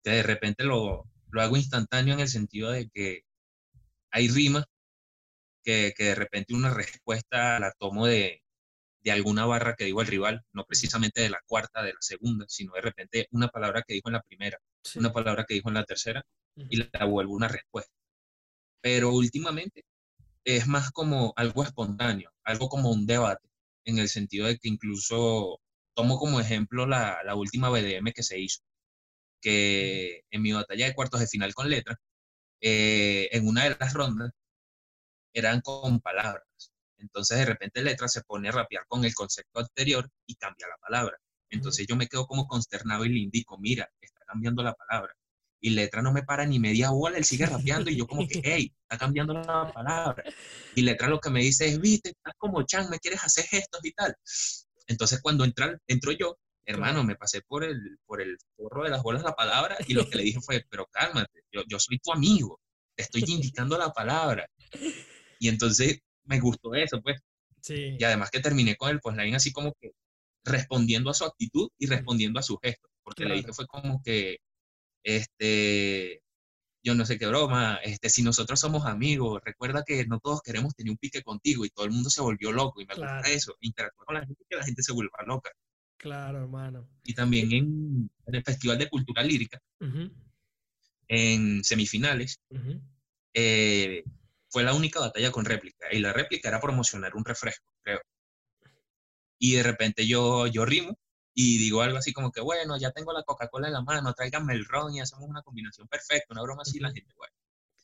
que 0.04 0.12
de 0.12 0.24
repente 0.24 0.64
lo, 0.64 1.10
lo 1.36 1.42
hago 1.44 1.58
instantáneo 1.58 2.16
en 2.16 2.22
el 2.22 2.30
sentido 2.30 2.72
de 2.72 2.90
que 2.90 3.22
hay 4.12 4.30
rimas 4.30 4.66
que, 5.64 5.94
que 5.98 6.06
de 6.06 6.16
repente 6.16 6.54
una 6.54 6.74
respuesta 6.74 7.60
la 7.60 7.72
tomo 7.78 8.06
de, 8.08 8.42
de 9.04 9.12
alguna 9.12 9.46
barra 9.46 9.76
que 9.76 9.86
digo 9.86 10.02
el 10.02 10.08
rival, 10.08 10.44
no 10.54 10.66
precisamente 10.66 11.22
de 11.22 11.30
la 11.30 11.40
cuarta, 11.48 11.84
de 11.84 11.94
la 11.94 12.02
segunda, 12.02 12.46
sino 12.50 12.74
de 12.74 12.82
repente 12.82 13.28
una 13.32 13.50
palabra 13.50 13.84
que 13.88 13.96
dijo 13.96 14.10
en 14.10 14.14
la 14.14 14.22
primera, 14.22 14.60
Sí. 14.84 15.00
una 15.00 15.12
palabra 15.14 15.46
que 15.48 15.56
dijo 15.56 15.70
en 15.70 15.76
la 15.76 15.86
tercera 15.86 16.24
y 16.56 16.78
la 16.78 17.06
vuelvo 17.06 17.34
una 17.36 17.48
respuesta. 17.48 17.92
Pero 18.82 19.12
últimamente 19.14 19.84
es 20.46 20.68
más 20.68 20.92
como 20.92 21.34
algo 21.38 21.64
espontáneo, 21.64 22.32
algo 22.44 22.70
como 22.70 22.92
un 22.92 23.06
debate, 23.08 23.48
en 23.86 24.00
el 24.00 24.10
sentido 24.10 24.48
de 24.48 24.58
que 24.58 24.70
incluso 24.70 25.60
tomo 25.96 26.18
como 26.20 26.40
ejemplo 26.42 26.88
la, 26.88 27.20
la 27.26 27.36
última 27.36 27.70
BDM 27.70 28.14
que 28.14 28.24
se 28.24 28.40
hizo, 28.40 28.62
que 29.46 30.24
en 30.32 30.42
mi 30.42 30.54
batalla 30.54 30.88
de 30.88 30.96
cuartos 30.96 31.20
de 31.20 31.28
final 31.28 31.54
con 31.54 31.70
letra, 31.70 31.96
eh, 32.60 33.30
en 33.32 33.48
una 33.48 33.66
de 33.66 33.78
las 33.80 33.94
rondas 33.94 34.32
eran 35.32 35.62
con 35.62 36.00
palabras. 36.00 36.48
Entonces 36.98 37.38
de 37.38 37.46
repente 37.46 37.84
letra 37.84 38.08
se 38.08 38.24
pone 38.24 38.50
a 38.50 38.54
rapear 38.54 38.88
con 38.88 39.06
el 39.06 39.14
concepto 39.14 39.60
anterior 39.60 40.10
y 40.26 40.36
cambia 40.36 40.68
la 40.68 40.78
palabra. 40.78 41.16
Entonces 41.52 41.86
yo 41.88 41.96
me 41.96 42.08
quedo 42.08 42.26
como 42.26 42.48
consternado 42.48 43.06
y 43.06 43.10
le 43.10 43.20
indico, 43.20 43.60
mira, 43.60 43.88
está 44.02 44.26
cambiando 44.26 44.64
la 44.64 44.74
palabra. 44.74 45.14
Y 45.62 45.70
letra 45.70 46.02
no 46.02 46.12
me 46.12 46.24
para 46.24 46.48
ni 46.48 46.58
media 46.58 46.90
bola, 46.90 47.20
él 47.20 47.24
sigue 47.24 47.46
rapeando 47.46 47.92
y 47.92 47.98
yo 47.98 48.08
como 48.08 48.28
que, 48.28 48.42
hey, 48.44 48.74
está 48.82 48.98
cambiando 48.98 49.34
la 49.36 49.72
palabra. 49.72 50.24
Y 50.74 50.82
letra 50.82 51.08
lo 51.08 51.20
que 51.20 51.30
me 51.30 51.42
dice 51.42 51.68
es, 51.68 51.80
viste, 51.80 52.10
estás 52.10 52.34
como 52.40 52.64
Chan, 52.64 52.90
me 52.90 52.98
quieres 52.98 53.24
hacer 53.24 53.46
gestos 53.46 53.86
y 53.86 53.92
tal. 53.92 54.16
Entonces 54.88 55.22
cuando 55.22 55.44
entra, 55.46 55.78
entro 55.86 56.12
yo, 56.14 56.36
hermano, 56.66 57.04
me 57.04 57.16
pasé 57.16 57.42
por 57.42 57.64
el, 57.64 58.00
por 58.06 58.22
el 58.22 58.38
forro 58.56 58.84
de 58.84 58.90
las 58.90 59.04
bolas 59.04 59.24
la 59.24 59.36
palabra 59.36 59.78
y 59.88 59.94
lo 59.94 60.08
que 60.10 60.18
le 60.18 60.24
dije 60.24 60.40
fue, 60.42 60.66
pero 60.70 60.88
cálmate, 60.88 61.44
yo, 61.52 61.62
yo 61.68 61.80
soy 61.80 62.00
tu 62.00 62.12
amigo, 62.12 62.60
te 62.96 63.04
estoy 63.04 63.24
indicando 63.28 63.78
la 63.78 63.92
palabra. 63.92 64.48
Y 65.40 65.48
entonces 65.50 66.00
me 66.24 66.40
gustó 66.40 66.74
eso, 66.76 67.02
pues. 67.02 67.22
Sí. 67.62 67.96
Y 68.00 68.04
además 68.04 68.30
que 68.32 68.40
terminé 68.40 68.76
con 68.76 68.90
el 68.90 69.00
postline 69.00 69.36
así 69.36 69.52
como 69.52 69.74
que 69.80 69.92
respondiendo 70.44 71.10
a 71.10 71.14
su 71.14 71.26
actitud 71.26 71.70
y 71.80 71.88
respondiendo 71.88 72.40
a 72.40 72.44
su 72.44 72.58
gesto. 72.58 72.88
Porque 73.04 73.26
le 73.26 73.36
dije 73.36 73.54
fue 73.54 73.68
como 73.68 74.02
que, 74.04 74.38
este, 75.04 76.22
yo 76.84 76.94
no 76.96 77.06
sé 77.06 77.18
qué 77.18 77.26
broma, 77.28 77.80
este, 77.84 78.10
si 78.10 78.22
nosotros 78.24 78.60
somos 78.60 78.86
amigos, 78.86 79.42
recuerda 79.44 79.84
que 79.86 80.06
no 80.06 80.20
todos 80.20 80.42
queremos 80.42 80.76
tener 80.76 80.92
un 80.92 80.98
pique 80.98 81.22
contigo 81.24 81.66
y 81.66 81.70
todo 81.70 81.86
el 81.86 81.92
mundo 81.92 82.10
se 82.10 82.22
volvió 82.22 82.52
loco 82.52 82.82
y 82.82 82.86
me 82.86 82.94
Claro. 82.94 83.16
gusta 83.16 83.32
eso, 83.32 83.56
interactuar 83.62 84.06
con 84.06 84.16
la 84.16 84.26
gente 84.26 84.44
y 84.44 84.46
que 84.48 84.56
la 84.56 84.66
gente 84.66 84.84
se 84.84 84.94
vuelva 84.94 85.18
loca. 85.26 85.52
Claro, 85.98 86.40
hermano. 86.40 86.88
Y 87.04 87.14
también 87.14 87.52
en, 87.52 88.10
en 88.28 88.36
el 88.36 88.44
Festival 88.44 88.78
de 88.78 88.90
Cultura 88.90 89.24
Lírica, 89.24 89.60
Ujú, 89.80 90.12
en 91.08 91.64
semifinales, 91.64 92.40
ujú. 92.50 92.82
eh, 93.34 94.04
fue 94.50 94.64
la 94.64 94.74
única 94.74 95.00
batalla 95.00 95.32
con 95.32 95.46
réplica. 95.46 95.88
Y 95.92 96.00
la 96.00 96.14
réplica 96.14 96.50
era 96.50 96.60
promocionar 96.62 97.16
un 97.16 97.26
refresco, 97.26 97.66
creo. 97.84 98.02
Y 99.40 99.54
de 99.56 99.64
repente 99.64 100.08
yo, 100.08 100.48
yo 100.48 100.66
rimo 100.66 100.98
y 101.34 101.58
digo 101.58 101.82
algo 101.82 101.98
así 101.98 102.14
como 102.14 102.32
que, 102.32 102.42
bueno, 102.42 102.78
ya 102.78 102.92
tengo 102.92 103.12
la 103.14 103.24
Coca-Cola 103.24 103.68
en 103.68 103.74
la 103.74 103.82
mano, 103.82 104.14
tráiganme 104.14 104.54
el 104.54 104.66
ron 104.66 104.94
y 104.94 105.02
hacemos 105.02 105.28
una 105.30 105.42
combinación 105.42 105.88
perfecta, 105.88 106.28
una 106.34 106.42
broma 106.44 106.62
así, 106.64 106.80
la 106.80 106.92
gente, 106.92 107.14
bueno. 107.18 107.34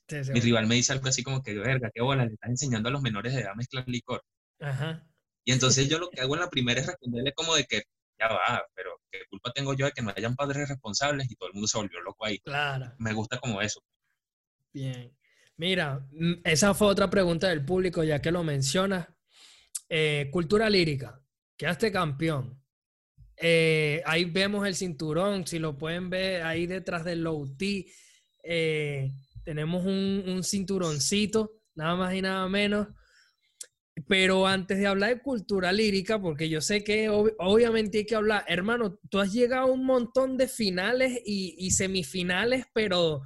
Sí, 0.07 0.23
sí, 0.23 0.31
Mi 0.33 0.39
rival 0.41 0.67
me 0.67 0.75
dice 0.75 0.93
algo 0.93 1.07
así 1.07 1.23
como 1.23 1.41
que, 1.43 1.53
verga, 1.55 1.89
qué 1.93 2.01
bola, 2.01 2.25
le 2.25 2.33
estás 2.33 2.49
enseñando 2.49 2.89
a 2.89 2.91
los 2.91 3.01
menores 3.01 3.33
de 3.33 3.41
edad 3.41 3.51
a 3.51 3.55
mezclar 3.55 3.85
licor. 3.87 4.23
Ajá. 4.59 5.05
Y 5.45 5.51
entonces 5.51 5.87
yo 5.89 5.99
lo 5.99 6.09
que 6.09 6.21
hago 6.21 6.33
en 6.35 6.41
la 6.41 6.49
primera 6.49 6.81
es 6.81 6.87
responderle 6.87 7.33
como 7.33 7.55
de 7.55 7.65
que, 7.65 7.83
ya 8.21 8.33
va, 8.33 8.63
pero 8.75 8.91
qué 9.11 9.19
culpa 9.29 9.51
tengo 9.51 9.73
yo 9.73 9.85
de 9.85 9.91
que 9.91 10.01
no 10.01 10.13
hayan 10.15 10.35
padres 10.35 10.69
responsables 10.69 11.29
y 11.29 11.35
todo 11.35 11.49
el 11.49 11.53
mundo 11.53 11.67
se 11.67 11.77
volvió 11.77 11.99
loco 12.01 12.25
ahí. 12.25 12.39
Claro. 12.39 12.93
Me 12.99 13.13
gusta 13.13 13.39
como 13.39 13.61
eso. 13.61 13.83
Bien. 14.71 15.11
Mira, 15.57 16.07
mm, 16.11 16.33
esa 16.43 16.73
fue 16.73 16.87
otra 16.87 17.09
pregunta 17.09 17.49
del 17.49 17.65
público, 17.65 18.03
ya 18.03 18.21
que 18.21 18.31
lo 18.31 18.43
mencionas. 18.43 19.07
Eh, 19.89 20.29
cultura 20.31 20.69
lírica, 20.69 21.21
quedaste 21.57 21.91
campeón. 21.91 22.61
Eh, 23.35 24.01
ahí 24.05 24.25
vemos 24.25 24.65
el 24.67 24.75
cinturón, 24.75 25.45
si 25.47 25.59
lo 25.59 25.77
pueden 25.77 26.09
ver 26.09 26.43
ahí 26.43 26.67
detrás 26.67 27.03
del 27.03 27.23
low 27.23 27.55
T. 27.57 27.85
eh, 28.43 29.11
tenemos 29.43 29.83
un, 29.85 30.23
un 30.27 30.43
cinturoncito, 30.43 31.61
nada 31.75 31.95
más 31.95 32.13
y 32.13 32.21
nada 32.21 32.47
menos. 32.47 32.87
Pero 34.07 34.47
antes 34.47 34.77
de 34.79 34.87
hablar 34.87 35.09
de 35.15 35.21
cultura 35.21 35.71
lírica, 35.73 36.19
porque 36.19 36.47
yo 36.49 36.61
sé 36.61 36.83
que 36.83 37.09
ob- 37.09 37.35
obviamente 37.39 37.99
hay 37.99 38.05
que 38.05 38.15
hablar, 38.15 38.45
hermano, 38.47 38.97
tú 39.09 39.19
has 39.19 39.31
llegado 39.33 39.63
a 39.67 39.71
un 39.71 39.85
montón 39.85 40.37
de 40.37 40.47
finales 40.47 41.21
y, 41.25 41.55
y 41.57 41.71
semifinales, 41.71 42.65
pero 42.73 43.21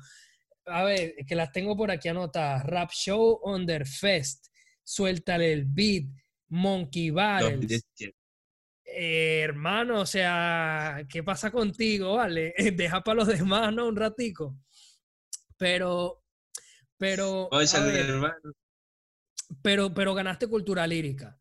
a 0.65 0.83
ver, 0.83 1.15
que 1.27 1.35
las 1.35 1.51
tengo 1.51 1.77
por 1.77 1.91
aquí 1.91 2.07
anotadas. 2.07 2.65
Rap 2.65 2.89
Show 2.91 3.41
Underfest, 3.43 4.47
Suéltale 4.83 5.53
el 5.53 5.65
Beat, 5.65 6.05
Monkey 6.49 7.09
Battles. 7.11 7.85
Eh, 8.85 9.41
hermano, 9.41 10.01
o 10.01 10.05
sea, 10.05 11.05
¿qué 11.09 11.23
pasa 11.23 11.51
contigo? 11.51 12.15
Vale, 12.15 12.53
deja 12.75 13.03
para 13.03 13.15
los 13.17 13.27
demás, 13.27 13.73
¿no? 13.73 13.87
Un 13.87 13.95
ratico. 13.95 14.57
Pero, 15.57 16.23
pero, 16.97 17.49
ver, 17.93 18.05
hermano. 18.09 18.53
Pero, 19.61 19.93
pero 19.93 20.13
ganaste 20.13 20.47
cultura 20.47 20.85
lírica. 20.87 21.39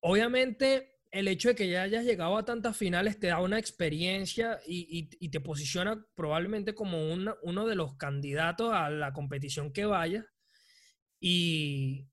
Obviamente, 0.00 1.00
el 1.10 1.28
hecho 1.28 1.48
de 1.48 1.54
que 1.54 1.68
ya 1.68 1.82
hayas 1.82 2.04
llegado 2.04 2.36
a 2.36 2.44
tantas 2.44 2.76
finales 2.76 3.18
te 3.18 3.26
da 3.28 3.40
una 3.40 3.58
experiencia 3.58 4.60
y, 4.66 4.86
y- 4.98 5.26
y 5.26 5.30
te 5.30 5.40
posiciona 5.40 6.06
probablemente 6.14 6.74
como 6.74 7.12
una- 7.12 7.36
uno 7.42 7.66
de 7.66 7.74
los 7.74 7.96
candidatos 7.96 8.72
a 8.72 8.90
la 8.90 9.12
competición 9.12 9.72
que 9.72 9.84
vayas. 9.86 10.24
Y, 11.20 12.08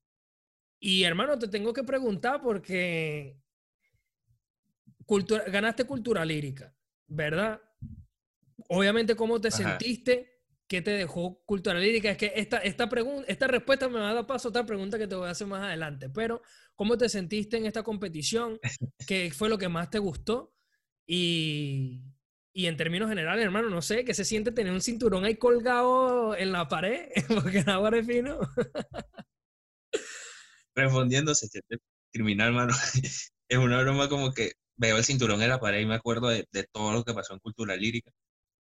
y 0.80 1.04
hermano, 1.04 1.38
te 1.38 1.48
tengo 1.48 1.72
que 1.72 1.84
preguntar 1.84 2.42
porque 2.42 3.40
cultura- 5.06 5.44
ganaste 5.44 5.84
cultura 5.84 6.24
lírica, 6.24 6.74
¿verdad? 7.06 7.60
Obviamente, 8.68 9.14
¿cómo 9.16 9.40
te 9.40 9.48
Ajá. 9.48 9.56
sentiste? 9.56 10.37
¿Qué 10.68 10.82
te 10.82 10.90
dejó 10.90 11.42
cultura 11.46 11.78
lírica? 11.78 12.10
Es 12.10 12.18
que 12.18 12.30
esta, 12.36 12.58
esta, 12.58 12.90
esta 13.26 13.46
respuesta 13.46 13.88
me 13.88 14.00
va 14.00 14.10
a 14.10 14.14
dar 14.14 14.26
paso 14.26 14.48
a 14.48 14.50
otra 14.50 14.66
pregunta 14.66 14.98
que 14.98 15.08
te 15.08 15.14
voy 15.14 15.26
a 15.26 15.30
hacer 15.30 15.46
más 15.46 15.62
adelante. 15.62 16.10
Pero, 16.10 16.42
¿cómo 16.74 16.98
te 16.98 17.08
sentiste 17.08 17.56
en 17.56 17.64
esta 17.64 17.82
competición? 17.82 18.60
¿Qué 19.08 19.30
fue 19.30 19.48
lo 19.48 19.56
que 19.56 19.68
más 19.68 19.88
te 19.88 19.98
gustó? 19.98 20.54
Y, 21.06 22.02
y 22.52 22.66
en 22.66 22.76
términos 22.76 23.08
generales, 23.08 23.42
hermano, 23.42 23.70
no 23.70 23.80
sé, 23.80 24.04
¿qué 24.04 24.12
se 24.12 24.26
siente 24.26 24.52
tener 24.52 24.70
un 24.72 24.82
cinturón 24.82 25.24
ahí 25.24 25.36
colgado 25.36 26.36
en 26.36 26.52
la 26.52 26.68
pared? 26.68 27.08
Porque 27.28 27.64
nada 27.64 27.88
es 27.96 28.06
fino. 28.06 28.38
respondiendo 30.74 31.34
se 31.34 31.46
siente 31.48 31.78
criminal, 32.12 32.52
mano. 32.52 32.74
es 33.48 33.58
una 33.58 33.80
broma 33.80 34.10
como 34.10 34.34
que 34.34 34.52
veo 34.76 34.98
el 34.98 35.04
cinturón 35.04 35.40
en 35.40 35.48
la 35.48 35.60
pared 35.60 35.80
y 35.80 35.86
me 35.86 35.94
acuerdo 35.94 36.28
de, 36.28 36.46
de 36.52 36.64
todo 36.64 36.92
lo 36.92 37.04
que 37.04 37.14
pasó 37.14 37.32
en 37.32 37.40
Cultura 37.40 37.74
Lírica. 37.74 38.10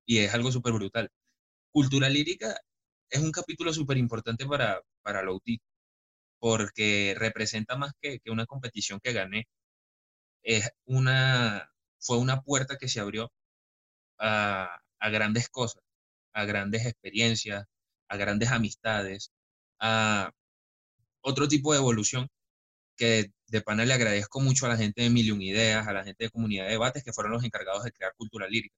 Y 0.07 0.18
es 0.18 0.34
algo 0.34 0.53
súper 0.53 0.74
brutal. 0.74 1.09
Cultura 1.78 2.08
Lírica 2.08 2.60
es 3.08 3.20
un 3.20 3.30
capítulo 3.30 3.72
súper 3.72 3.98
importante 3.98 4.44
para, 4.46 4.82
para 5.00 5.22
Louti, 5.22 5.60
porque 6.40 7.14
representa 7.16 7.76
más 7.76 7.92
que, 8.00 8.18
que 8.18 8.32
una 8.32 8.46
competición 8.46 8.98
que 9.00 9.12
gané. 9.12 9.46
Es 10.42 10.68
una, 10.86 11.70
fue 12.00 12.18
una 12.18 12.42
puerta 12.42 12.78
que 12.78 12.88
se 12.88 12.98
abrió 12.98 13.30
a, 14.18 14.80
a 14.98 15.10
grandes 15.10 15.48
cosas, 15.50 15.84
a 16.32 16.44
grandes 16.46 16.84
experiencias, 16.84 17.64
a 18.08 18.16
grandes 18.16 18.50
amistades, 18.50 19.30
a 19.78 20.32
otro 21.20 21.46
tipo 21.46 21.72
de 21.72 21.78
evolución 21.78 22.28
que 22.96 23.30
de 23.46 23.62
pana 23.62 23.84
le 23.84 23.94
agradezco 23.94 24.40
mucho 24.40 24.66
a 24.66 24.70
la 24.70 24.78
gente 24.78 25.02
de 25.02 25.10
Million 25.10 25.40
Ideas, 25.40 25.86
a 25.86 25.92
la 25.92 26.04
gente 26.04 26.24
de 26.24 26.30
Comunidad 26.30 26.64
de 26.64 26.72
Debates, 26.72 27.04
que 27.04 27.12
fueron 27.12 27.34
los 27.34 27.44
encargados 27.44 27.84
de 27.84 27.92
crear 27.92 28.14
Cultura 28.16 28.48
Lírica. 28.48 28.74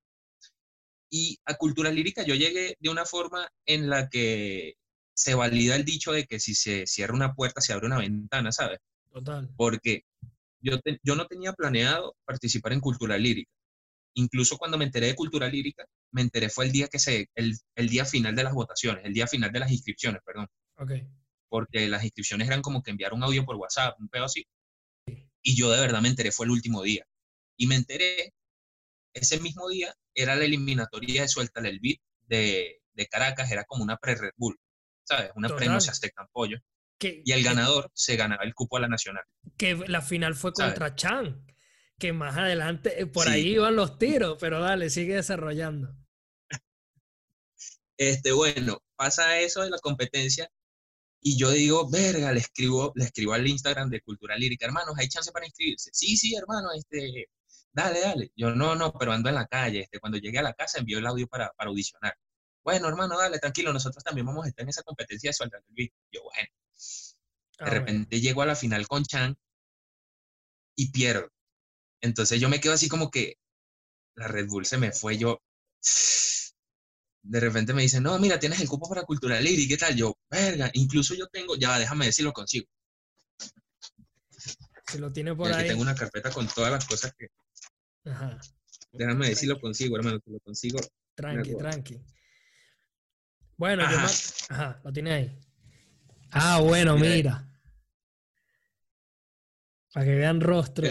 Y 1.10 1.38
a 1.44 1.54
Cultura 1.56 1.90
Lírica 1.90 2.22
yo 2.24 2.34
llegué 2.34 2.76
de 2.78 2.88
una 2.90 3.04
forma 3.04 3.48
en 3.66 3.90
la 3.90 4.08
que 4.08 4.74
se 5.14 5.34
valida 5.34 5.76
el 5.76 5.84
dicho 5.84 6.12
de 6.12 6.24
que 6.26 6.40
si 6.40 6.54
se 6.54 6.86
cierra 6.86 7.14
una 7.14 7.34
puerta, 7.34 7.60
se 7.60 7.72
abre 7.72 7.86
una 7.86 7.98
ventana, 7.98 8.52
¿sabes? 8.52 8.78
Total. 9.12 9.50
Porque 9.56 10.04
yo, 10.60 10.80
te- 10.80 11.00
yo 11.02 11.16
no 11.16 11.26
tenía 11.26 11.52
planeado 11.52 12.16
participar 12.24 12.72
en 12.72 12.80
Cultura 12.80 13.18
Lírica. 13.18 13.50
Incluso 14.14 14.56
cuando 14.58 14.78
me 14.78 14.84
enteré 14.86 15.08
de 15.08 15.14
Cultura 15.16 15.48
Lírica, 15.48 15.84
me 16.12 16.22
enteré 16.22 16.48
fue 16.50 16.66
el 16.66 16.72
día 16.72 16.88
que 16.88 16.98
se, 16.98 17.28
el, 17.34 17.56
el 17.76 17.88
día 17.88 18.04
final 18.04 18.34
de 18.36 18.44
las 18.44 18.54
votaciones, 18.54 19.04
el 19.04 19.14
día 19.14 19.26
final 19.26 19.52
de 19.52 19.60
las 19.60 19.70
inscripciones, 19.72 20.20
perdón 20.24 20.48
Ok. 20.78 20.92
porque 21.48 21.88
las 21.88 22.04
inscripciones 22.04 22.48
eran 22.48 22.62
como 22.62 22.82
que 22.82 22.90
enviar 22.92 23.12
un 23.12 23.22
audio 23.22 23.44
por 23.44 23.56
WhatsApp, 23.56 23.98
un 24.00 24.08
pedo 24.08 24.24
así. 24.24 24.44
Y 25.42 25.56
yo 25.56 25.70
de 25.70 25.80
verdad 25.80 26.00
me 26.02 26.08
enteré, 26.08 26.32
fue 26.32 26.46
el 26.46 26.52
último 26.52 26.82
día. 26.82 27.04
Y 27.56 27.66
me 27.66 27.76
enteré, 27.76 28.32
ese 29.12 29.40
mismo 29.40 29.68
día 29.68 29.94
era 30.14 30.34
la 30.36 30.44
eliminatoria 30.44 31.22
de 31.22 31.28
Suéltale 31.28 31.68
el 31.68 31.80
Beat 31.80 31.98
de, 32.26 32.80
de 32.92 33.06
Caracas, 33.06 33.50
era 33.50 33.64
como 33.64 33.82
una 33.84 33.96
pre-Red 33.96 34.32
Bull, 34.36 34.58
¿sabes? 35.04 35.30
Una 35.36 35.48
Total. 35.48 35.58
pre 35.64 35.72
no 35.72 35.80
se 35.80 35.90
aztecan 35.90 36.26
pollo. 36.32 36.58
Que, 36.98 37.22
Y 37.24 37.32
el 37.32 37.38
que- 37.38 37.44
ganador 37.48 37.90
se 37.94 38.16
ganaba 38.16 38.44
el 38.44 38.54
cupo 38.54 38.76
a 38.76 38.80
la 38.80 38.88
nacional. 38.88 39.24
Que 39.56 39.74
la 39.74 40.02
final 40.02 40.34
fue 40.34 40.52
contra 40.52 40.94
Chan, 40.94 41.46
que 41.98 42.12
más 42.12 42.36
adelante, 42.36 43.00
eh, 43.00 43.06
por 43.06 43.28
ahí 43.28 43.52
iban 43.54 43.74
los 43.76 43.98
tiros, 43.98 44.36
pero 44.38 44.60
dale, 44.60 44.90
sigue 44.90 45.14
desarrollando. 45.14 45.94
Este, 47.96 48.32
bueno, 48.32 48.82
pasa 48.96 49.38
eso 49.40 49.62
de 49.62 49.70
la 49.70 49.78
competencia 49.78 50.50
y 51.22 51.36
yo 51.38 51.50
digo, 51.50 51.90
verga, 51.90 52.32
le 52.32 52.40
escribo, 52.40 52.92
le 52.94 53.04
escribo 53.04 53.34
al 53.34 53.46
Instagram 53.46 53.90
de 53.90 54.00
Cultura 54.00 54.36
Lírica, 54.38 54.64
hermanos, 54.66 54.94
¿hay 54.98 55.08
chance 55.08 55.30
para 55.32 55.44
inscribirse? 55.46 55.90
Sí, 55.92 56.16
sí, 56.16 56.34
hermano, 56.34 56.68
este, 56.74 57.26
dale, 57.72 58.00
dale. 58.00 58.32
Yo, 58.36 58.54
no, 58.54 58.74
no, 58.74 58.92
pero 58.92 59.12
ando 59.12 59.28
en 59.28 59.34
la 59.36 59.46
calle. 59.46 59.80
Este, 59.80 60.00
cuando 60.00 60.18
llegué 60.18 60.38
a 60.38 60.42
la 60.42 60.54
casa 60.54 60.78
envió 60.78 60.98
el 60.98 61.06
audio 61.06 61.26
para, 61.28 61.50
para 61.52 61.70
audicionar. 61.70 62.16
Bueno, 62.62 62.88
hermano, 62.88 63.18
dale, 63.18 63.38
tranquilo, 63.38 63.72
nosotros 63.72 64.04
también 64.04 64.26
vamos 64.26 64.44
a 64.44 64.48
estar 64.48 64.62
en 64.62 64.68
esa 64.68 64.82
competencia 64.82 65.30
de 65.30 65.34
suelta 65.34 65.58
Yo, 66.12 66.22
bueno. 66.22 66.48
De 67.58 67.66
ah, 67.66 67.70
repente 67.70 68.20
llego 68.20 68.42
a 68.42 68.46
la 68.46 68.56
final 68.56 68.86
con 68.86 69.04
Chan 69.04 69.36
y 70.76 70.90
pierdo. 70.90 71.30
Entonces 72.00 72.40
yo 72.40 72.48
me 72.48 72.60
quedo 72.60 72.72
así 72.74 72.88
como 72.88 73.10
que 73.10 73.36
la 74.14 74.28
Red 74.28 74.48
Bull 74.48 74.66
se 74.66 74.78
me 74.78 74.92
fue, 74.92 75.18
yo 75.18 75.42
de 77.22 77.40
repente 77.40 77.74
me 77.74 77.82
dicen, 77.82 78.02
no, 78.02 78.18
mira, 78.18 78.38
tienes 78.38 78.60
el 78.60 78.68
cupo 78.68 78.88
para 78.88 79.04
cultura 79.04 79.40
y 79.40 79.68
¿qué 79.68 79.76
tal? 79.76 79.94
Yo, 79.94 80.16
verga, 80.30 80.70
incluso 80.74 81.14
yo 81.14 81.26
tengo, 81.28 81.56
ya, 81.56 81.78
déjame 81.78 82.06
ver 82.06 82.14
si 82.14 82.22
lo 82.22 82.32
consigo. 82.32 82.66
Si 84.86 84.98
lo 84.98 85.12
tiene 85.12 85.34
por 85.34 85.52
ahí. 85.52 85.68
tengo 85.68 85.82
una 85.82 85.94
carpeta 85.94 86.30
con 86.30 86.48
todas 86.48 86.72
las 86.72 86.84
cosas 86.86 87.12
que... 87.16 87.28
Ajá. 88.04 88.38
Déjame 88.92 89.28
ver 89.28 89.36
si 89.36 89.46
lo 89.46 89.60
consigo, 89.60 89.96
hermano, 89.96 90.18
si 90.24 90.30
lo 90.30 90.40
consigo. 90.40 90.80
Tranqui, 91.14 91.54
tranqui. 91.56 92.00
Bueno, 93.56 93.84
Ajá. 93.84 94.08
Ajá, 94.48 94.80
lo 94.82 94.92
tiene 94.92 95.12
ahí. 95.12 95.38
Ah, 96.30 96.60
bueno, 96.60 96.96
mira. 96.96 97.46
Para 99.92 100.06
que 100.06 100.14
vean 100.14 100.40
rostro. 100.40 100.86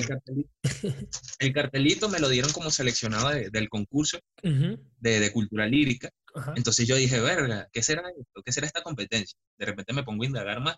El 1.40 1.54
cartelito, 1.54 2.10
me 2.10 2.20
lo 2.20 2.28
dieron 2.28 2.52
como 2.52 2.70
seleccionado 2.70 3.30
del 3.30 3.70
concurso 3.70 4.20
de, 4.44 5.32
cultura 5.32 5.66
lírica. 5.68 6.10
Entonces 6.56 6.88
yo 6.88 6.96
dije, 6.96 7.20
verga, 7.22 7.70
¿qué 7.72 7.82
será 7.82 8.04
esto? 8.10 8.44
¿Qué 8.44 8.52
será 8.52 8.68
esta 8.68 8.84
competencia? 8.84 9.38
De 9.58 9.66
repente 9.66 9.94
me 9.94 10.04
pongo 10.04 10.24
a 10.24 10.28
indagar 10.28 10.60
más. 10.60 10.76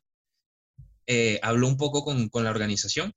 Eh, 1.07 1.39
hablo 1.41 1.67
un 1.67 1.77
poco 1.77 2.03
con, 2.03 2.29
la 2.43 2.51
organización 2.51 3.11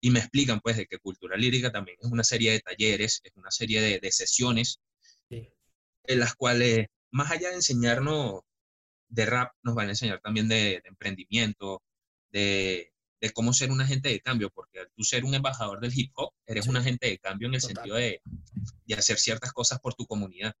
y 0.00 0.10
me 0.10 0.20
explican 0.20 0.60
pues 0.60 0.76
de 0.76 0.86
que 0.86 0.98
cultura 0.98 1.36
lírica 1.36 1.70
también 1.70 1.98
es 2.00 2.10
una 2.10 2.24
serie 2.24 2.52
de 2.52 2.60
talleres, 2.60 3.20
es 3.22 3.32
una 3.36 3.50
serie 3.50 4.00
de, 4.00 4.12
sesiones 4.12 4.80
en 5.28 6.18
las 6.18 6.34
cuales, 6.34 6.86
más 7.10 7.30
allá 7.30 7.50
de 7.50 7.56
enseñarnos 7.56 8.40
de 9.08 9.26
rap, 9.26 9.52
nos 9.62 9.74
van 9.74 9.88
a 9.88 9.90
enseñar 9.90 10.20
también 10.20 10.48
de 10.48 10.80
emprendimiento, 10.84 11.82
de, 12.30 12.92
de 13.20 13.30
cómo 13.30 13.52
ser 13.52 13.70
un 13.70 13.80
agente 13.80 14.08
de 14.08 14.20
cambio, 14.20 14.50
porque 14.50 14.86
tú 14.96 15.04
ser 15.04 15.24
un 15.24 15.34
embajador 15.34 15.80
del 15.80 15.92
hip 15.94 16.10
hop, 16.14 16.32
eres 16.46 16.66
un 16.66 16.76
agente 16.76 17.06
de 17.08 17.18
cambio 17.18 17.48
en 17.48 17.54
el 17.54 17.60
sentido 17.60 17.96
de, 17.96 18.22
de, 18.86 18.94
hacer 18.94 19.18
ciertas 19.18 19.52
cosas 19.52 19.78
por 19.80 19.94
tu 19.94 20.06
comunidad. 20.06 20.54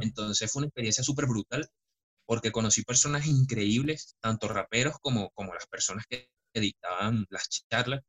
Entonces 0.00 0.50
fue 0.50 0.60
una 0.60 0.68
experiencia 0.68 1.02
súper 1.02 1.26
brutal, 1.26 1.68
porque 2.24 2.52
conocí 2.52 2.82
personas 2.82 3.26
increíbles, 3.26 4.16
tanto 4.20 4.48
raperos 4.48 4.96
como, 5.00 5.30
como 5.30 5.52
las 5.52 5.66
personas 5.66 6.06
que, 6.08 6.30
dictaban 6.54 7.26
las 7.28 7.50
charlas. 7.68 8.00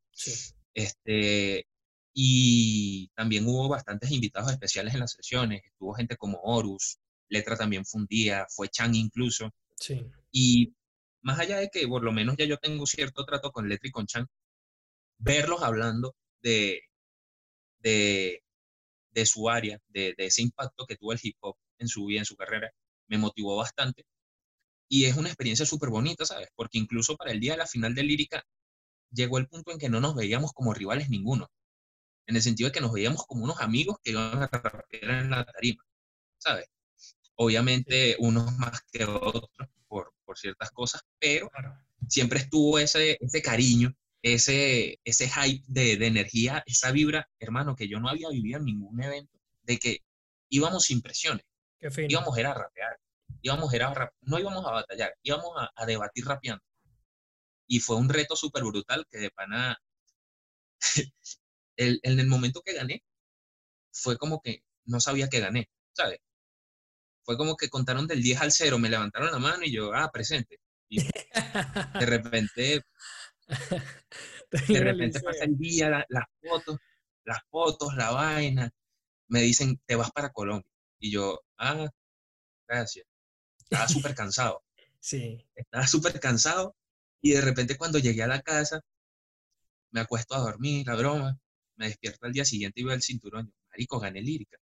Este, 0.78 1.67
y 2.13 3.09
también 3.15 3.47
hubo 3.47 3.67
bastantes 3.67 4.11
invitados 4.11 4.51
especiales 4.51 4.93
en 4.93 4.99
las 4.99 5.13
sesiones. 5.13 5.63
Estuvo 5.65 5.95
gente 5.95 6.15
como 6.17 6.39
Horus, 6.43 6.99
Letra 7.30 7.57
también 7.57 7.84
fue 7.84 8.01
un 8.01 8.07
día, 8.07 8.45
fue 8.47 8.69
Chan 8.69 8.93
incluso. 8.93 9.49
Sí. 9.75 10.05
Y 10.32 10.75
más 11.23 11.39
allá 11.39 11.57
de 11.57 11.69
que 11.69 11.88
por 11.88 12.03
lo 12.03 12.11
menos 12.11 12.38
ya 12.38 12.45
yo 12.45 12.57
tengo 12.57 12.86
cierto 12.86 13.25
trato 13.25 13.51
con 13.51 13.67
Letri 13.67 13.89
y 13.89 13.91
con 13.91 14.05
Chan, 14.05 14.28
verlos 15.17 15.63
hablando 15.63 16.15
de, 16.43 16.84
de, 17.80 18.43
su 19.25 19.49
área, 19.49 19.80
de, 19.88 20.13
ese 20.17 20.43
impacto 20.43 20.86
que 20.86 20.95
tuvo 20.95 21.13
el 21.13 21.19
hip 21.23 21.38
hop 21.39 21.55
en 21.80 21.88
su 21.88 22.05
vida, 22.05 22.19
en 22.19 22.25
su 22.25 22.36
carrera, 22.36 22.71
me 23.07 23.17
motivó 23.17 23.55
bastante. 23.57 24.05
Y 24.88 25.05
es 25.05 25.17
una 25.17 25.30
experiencia 25.30 25.65
súper 25.65 25.89
bonita, 25.89 26.23
¿sabes? 26.23 26.49
Porque 26.55 26.78
incluso 26.78 27.17
para 27.17 27.32
el 27.32 27.39
día 27.39 27.53
de 27.53 27.57
la 27.57 27.67
final 27.67 27.95
de 27.95 28.03
Lírica 28.03 28.45
llegó 29.12 29.38
el 29.38 29.47
punto 29.47 29.72
en 29.72 29.80
que 29.80 29.89
no 29.89 29.99
nos 29.99 30.16
veíamos 30.16 30.53
como 30.53 30.74
rivales 30.74 31.10
ninguno. 31.10 31.49
En 32.26 32.36
el 32.36 32.41
sentido 32.41 32.70
de 32.70 32.74
que 32.74 32.82
nos 32.82 32.91
veíamos 32.91 33.26
como 33.26 33.43
unos 33.43 33.62
amigos 33.62 33.97
que 34.03 34.12
iban 34.12 34.43
a 34.43 34.47
rapear 34.47 35.22
en 35.22 35.30
la 35.30 35.45
tarima, 35.45 35.84
¿sabes? 36.38 36.68
Obviamente 37.36 38.16
unos 38.20 38.58
más 38.58 38.82
que 38.91 39.05
otros, 39.05 39.49
por 39.88 40.38
ciertas 40.38 40.72
cosas, 40.72 41.01
pero 41.20 41.49
siempre 42.08 42.39
estuvo 42.39 42.80
ese, 42.80 43.18
ese 43.22 43.41
cariño, 43.41 43.95
ese, 44.22 44.99
ese 45.03 45.30
hype 45.30 45.64
de, 45.68 45.97
de, 45.97 46.08
energía, 46.08 46.64
esa 46.66 46.91
vibra, 46.91 47.30
hermano, 47.39 47.76
que 47.76 47.88
yo 47.88 47.99
no 47.99 48.10
había 48.10 48.30
vivido 48.30 48.60
en 48.60 48.66
ningún 48.66 49.01
evento, 49.01 49.38
de 49.64 49.78
que 49.78 50.03
íbamos 50.49 50.84
sin 50.84 51.01
presiones, 51.01 51.45
íbamos 51.80 52.38
a, 52.38 52.53
rapear, 52.53 52.99
íbamos 53.41 53.74
a, 53.74 53.88
a 53.88 54.12
no 54.22 54.39
íbamos 54.39 54.66
a 54.66 54.72
batallar, 54.72 55.14
íbamos 55.24 55.51
a, 55.58 55.72
a 55.76 55.86
debatir 55.86 56.26
rapeando. 56.26 56.64
Y 57.68 57.80
fue 57.80 57.97
un 57.97 58.09
reto 58.09 58.36
súper 58.36 58.63
brutal 58.63 59.05
que 59.09 59.18
de 59.20 59.32
pana, 59.32 59.78
el, 61.76 61.99
en 62.03 62.20
el 62.20 62.28
momento 62.28 62.61
que 62.61 62.74
gané, 62.74 63.03
fue 63.91 64.18
como 64.18 64.41
que 64.41 64.63
no 64.86 64.99
sabía 64.99 65.28
que 65.30 65.39
gané, 65.39 65.70
¿sabes? 65.93 66.20
fue 67.28 67.36
como 67.36 67.57
que 67.57 67.70
contaron 67.70 68.07
del 68.07 68.24
10 68.24 68.39
al 68.39 68.51
0, 68.53 68.80
me 68.80 68.89
levantaron 68.89 69.30
la 69.30 69.38
mano 69.38 69.65
y 69.65 69.74
yo, 69.74 69.93
ah, 69.93 70.09
presente. 70.13 70.61
Y 70.88 71.03
de 71.03 72.05
repente, 72.05 72.86
de 74.70 74.80
repente 74.80 75.20
pasa 75.20 75.43
el 75.43 75.57
día, 75.57 76.05
las 76.07 76.24
fotos, 76.41 76.78
las 77.26 77.39
fotos, 77.49 77.95
la 77.97 78.11
vaina, 78.11 78.72
me 79.28 79.41
dicen, 79.41 79.78
te 79.86 79.97
vas 79.97 80.09
para 80.11 80.32
Colombia. 80.32 80.72
Y 80.99 81.11
yo, 81.11 81.41
ah, 81.57 81.89
gracias. 82.65 83.05
Estaba 83.59 83.89
súper 83.89 84.15
cansado. 84.15 84.63
Sí. 85.01 85.45
Estaba 85.53 85.86
súper 85.86 86.22
cansado 86.22 86.78
y 87.22 87.32
de 87.32 87.41
repente 87.41 87.78
cuando 87.78 87.99
llegué 87.99 88.24
a 88.24 88.28
la 88.28 88.41
casa, 88.41 88.82
me 89.91 90.01
acuesto 90.01 90.36
a 90.36 90.39
dormir, 90.39 90.86
la 90.88 90.95
broma, 90.95 91.39
me 91.76 91.88
despierto 91.88 92.26
al 92.26 92.34
día 92.34 92.45
siguiente 92.45 92.82
y 92.82 92.84
veo 92.84 92.93
el 92.93 93.01
cinturón. 93.01 93.53
Marico, 93.70 93.99
gané 93.99 94.22
lírica. 94.22 94.57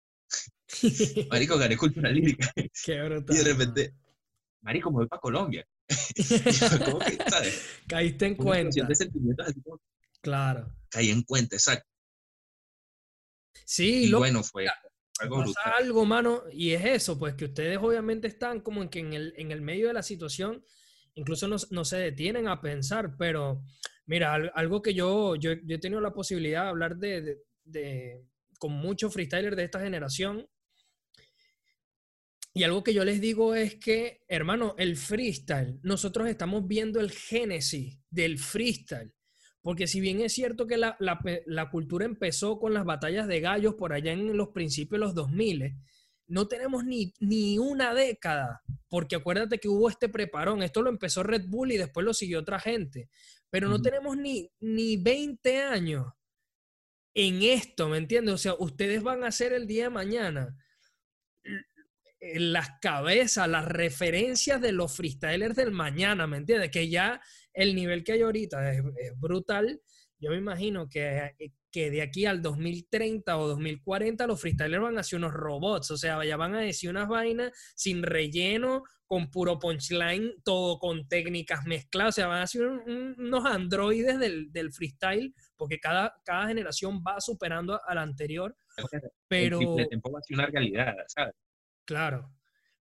Marico, 1.30 1.58
gané 1.58 1.76
cultura 1.76 2.10
lírica. 2.10 2.52
Qué 2.84 3.02
brutal. 3.02 3.36
Y 3.36 3.38
de 3.38 3.44
repente, 3.44 3.94
Marico, 4.62 4.90
me 4.90 4.98
voy 4.98 5.08
para 5.08 5.20
Colombia. 5.20 5.66
¿Cómo 6.84 6.98
que, 6.98 7.18
¿sabes? 7.28 7.62
Caíste 7.86 8.26
en 8.26 8.34
cuenta. 8.36 8.86
claro. 10.20 10.74
Caí 10.88 11.10
en 11.10 11.22
cuenta, 11.22 11.56
exacto. 11.56 11.88
Sí, 13.64 14.04
y 14.04 14.06
lo, 14.08 14.18
bueno, 14.18 14.42
fue 14.42 14.66
algo 15.20 15.38
brutal. 15.38 15.72
algo, 15.78 16.04
mano, 16.04 16.42
y 16.52 16.72
es 16.72 16.84
eso, 16.84 17.18
pues 17.18 17.34
que 17.34 17.46
ustedes 17.46 17.78
obviamente 17.78 18.26
están 18.26 18.60
como 18.60 18.82
en 18.82 18.88
que 18.88 18.98
en 18.98 19.12
el, 19.12 19.34
en 19.36 19.52
el 19.52 19.60
medio 19.60 19.88
de 19.88 19.94
la 19.94 20.02
situación, 20.02 20.64
incluso 21.14 21.48
no, 21.48 21.56
no 21.70 21.84
se 21.84 21.98
detienen 21.98 22.48
a 22.48 22.60
pensar, 22.60 23.16
pero 23.16 23.62
mira, 24.06 24.34
algo 24.34 24.82
que 24.82 24.94
yo, 24.94 25.36
yo, 25.36 25.52
yo 25.52 25.76
he 25.76 25.80
tenido 25.80 26.00
la 26.00 26.12
posibilidad 26.12 26.64
de 26.64 26.68
hablar 26.68 26.96
de, 26.96 27.38
de 27.64 28.24
con 28.58 28.72
muchos 28.72 29.12
freestylers 29.12 29.56
de 29.56 29.64
esta 29.64 29.80
generación. 29.80 30.48
Y 32.54 32.64
algo 32.64 32.84
que 32.84 32.94
yo 32.94 33.04
les 33.04 33.20
digo 33.20 33.54
es 33.54 33.76
que, 33.76 34.24
hermano, 34.28 34.74
el 34.78 34.96
freestyle, 34.96 35.80
nosotros 35.82 36.28
estamos 36.28 36.68
viendo 36.68 37.00
el 37.00 37.10
génesis 37.10 37.98
del 38.10 38.38
freestyle. 38.38 39.14
Porque 39.62 39.86
si 39.86 40.00
bien 40.00 40.20
es 40.20 40.32
cierto 40.34 40.66
que 40.66 40.76
la, 40.76 41.68
cultura 41.70 42.04
empezó 42.04 42.58
con 42.58 42.74
las 42.74 42.84
batallas 42.84 43.26
de 43.28 43.40
gallos 43.40 43.74
por 43.74 43.92
allá 43.92 44.12
en 44.12 44.36
los 44.36 44.48
principios 44.48 45.00
de 45.00 45.06
los 45.06 45.14
2000, 45.14 45.74
no 46.32 46.48
tenemos 46.48 46.84
ni, 46.84 47.12
ni 47.20 47.58
una 47.58 47.92
década, 47.94 48.62
porque 48.88 49.16
acuérdate 49.16 49.58
que 49.58 49.68
hubo 49.68 49.88
este 49.90 50.08
preparón, 50.08 50.62
esto 50.62 50.82
lo 50.82 50.90
empezó 50.90 51.22
Red 51.22 51.46
Bull 51.46 51.72
y 51.72 51.76
después 51.76 52.06
lo 52.06 52.14
siguió 52.14 52.40
otra 52.40 52.58
gente, 52.58 53.10
pero 53.50 53.68
no 53.68 53.82
tenemos 53.82 54.16
ni, 54.16 54.50
ni 54.60 54.96
20 54.96 55.62
años 55.62 56.06
en 57.14 57.42
esto, 57.42 57.88
¿me 57.88 57.98
entiendes? 57.98 58.34
O 58.34 58.38
sea, 58.38 58.54
ustedes 58.58 59.02
van 59.02 59.24
a 59.24 59.30
ser 59.30 59.52
el 59.52 59.66
día 59.66 59.84
de 59.84 59.90
mañana 59.90 60.56
las 62.34 62.70
cabezas, 62.80 63.48
las 63.48 63.66
referencias 63.66 64.60
de 64.60 64.72
los 64.72 64.96
freestylers 64.96 65.56
del 65.56 65.72
mañana, 65.72 66.26
¿me 66.26 66.36
entiendes? 66.36 66.70
Que 66.70 66.88
ya 66.88 67.20
el 67.52 67.74
nivel 67.74 68.04
que 68.04 68.12
hay 68.12 68.22
ahorita 68.22 68.72
es, 68.72 68.82
brutal. 69.16 69.82
Yo 70.18 70.30
me 70.30 70.36
imagino 70.36 70.88
que, 70.88 71.34
que, 71.72 71.90
de 71.90 72.02
aquí 72.02 72.26
al 72.26 72.42
2030 72.42 73.36
o 73.36 73.48
2040 73.48 74.26
los 74.26 74.40
freestylers 74.40 74.82
van 74.82 74.98
a 74.98 75.02
ser 75.02 75.18
unos 75.18 75.32
robots, 75.32 75.90
o 75.90 75.96
sea, 75.96 76.24
ya 76.24 76.36
van 76.36 76.54
a 76.54 76.60
decir 76.60 76.90
unas 76.90 77.08
vainas 77.08 77.50
sin 77.74 78.02
relleno, 78.02 78.82
con 79.12 79.30
puro 79.30 79.58
punchline, 79.58 80.36
todo 80.42 80.78
con 80.78 81.06
técnicas 81.06 81.66
mezcladas, 81.66 82.14
o 82.14 82.16
sea, 82.16 82.26
van 82.28 82.42
a 82.42 82.46
ser 82.46 82.66
unos 82.66 83.44
androides 83.44 84.18
del, 84.18 84.50
del, 84.50 84.72
freestyle, 84.72 85.34
porque 85.54 85.78
cada, 85.78 86.14
cada 86.24 86.46
generación 86.48 87.02
va 87.06 87.20
superando 87.20 87.78
a 87.84 87.94
la 87.94 88.00
anterior. 88.00 88.56
Pero... 89.28 89.78
El 89.78 89.88
tiempo 89.88 90.10
va 90.10 90.18
a 90.18 90.22
ser 90.22 90.38
una 90.38 90.46
realidad, 90.46 90.94
¿sabes? 91.08 91.34
Claro. 91.84 92.32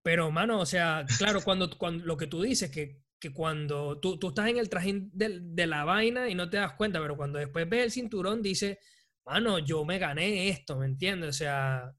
Pero, 0.02 0.30
mano, 0.30 0.60
o 0.60 0.66
sea, 0.66 1.06
claro, 1.16 1.40
cuando, 1.42 1.70
cuando 1.78 2.04
lo 2.04 2.18
que 2.18 2.26
tú 2.26 2.42
dices, 2.42 2.70
que 2.70 3.00
que 3.20 3.32
cuando 3.32 3.98
tú, 4.00 4.18
tú 4.18 4.28
estás 4.28 4.48
en 4.48 4.58
el 4.58 4.68
trajín 4.68 5.10
de, 5.12 5.40
de, 5.42 5.66
la 5.66 5.84
vaina 5.84 6.28
y 6.28 6.34
no 6.34 6.48
te 6.48 6.56
das 6.56 6.74
cuenta, 6.74 7.00
pero 7.00 7.16
cuando 7.16 7.38
después 7.38 7.68
ves 7.68 7.84
el 7.84 7.90
cinturón, 7.90 8.42
dice, 8.42 8.78
mano, 9.24 9.58
yo 9.58 9.84
me 9.84 9.98
gané 9.98 10.48
esto, 10.48 10.76
¿me 10.76 10.86
entiendes? 10.86 11.30
O 11.30 11.32
sea, 11.32 11.94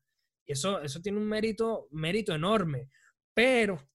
eso, 0.45 0.81
eso 0.81 1.01
tiene 1.01 1.17
un 1.17 1.27
mérito, 1.27 1.87
mérito 1.91 2.33
enorme. 2.33 2.89
Pero 3.33 3.87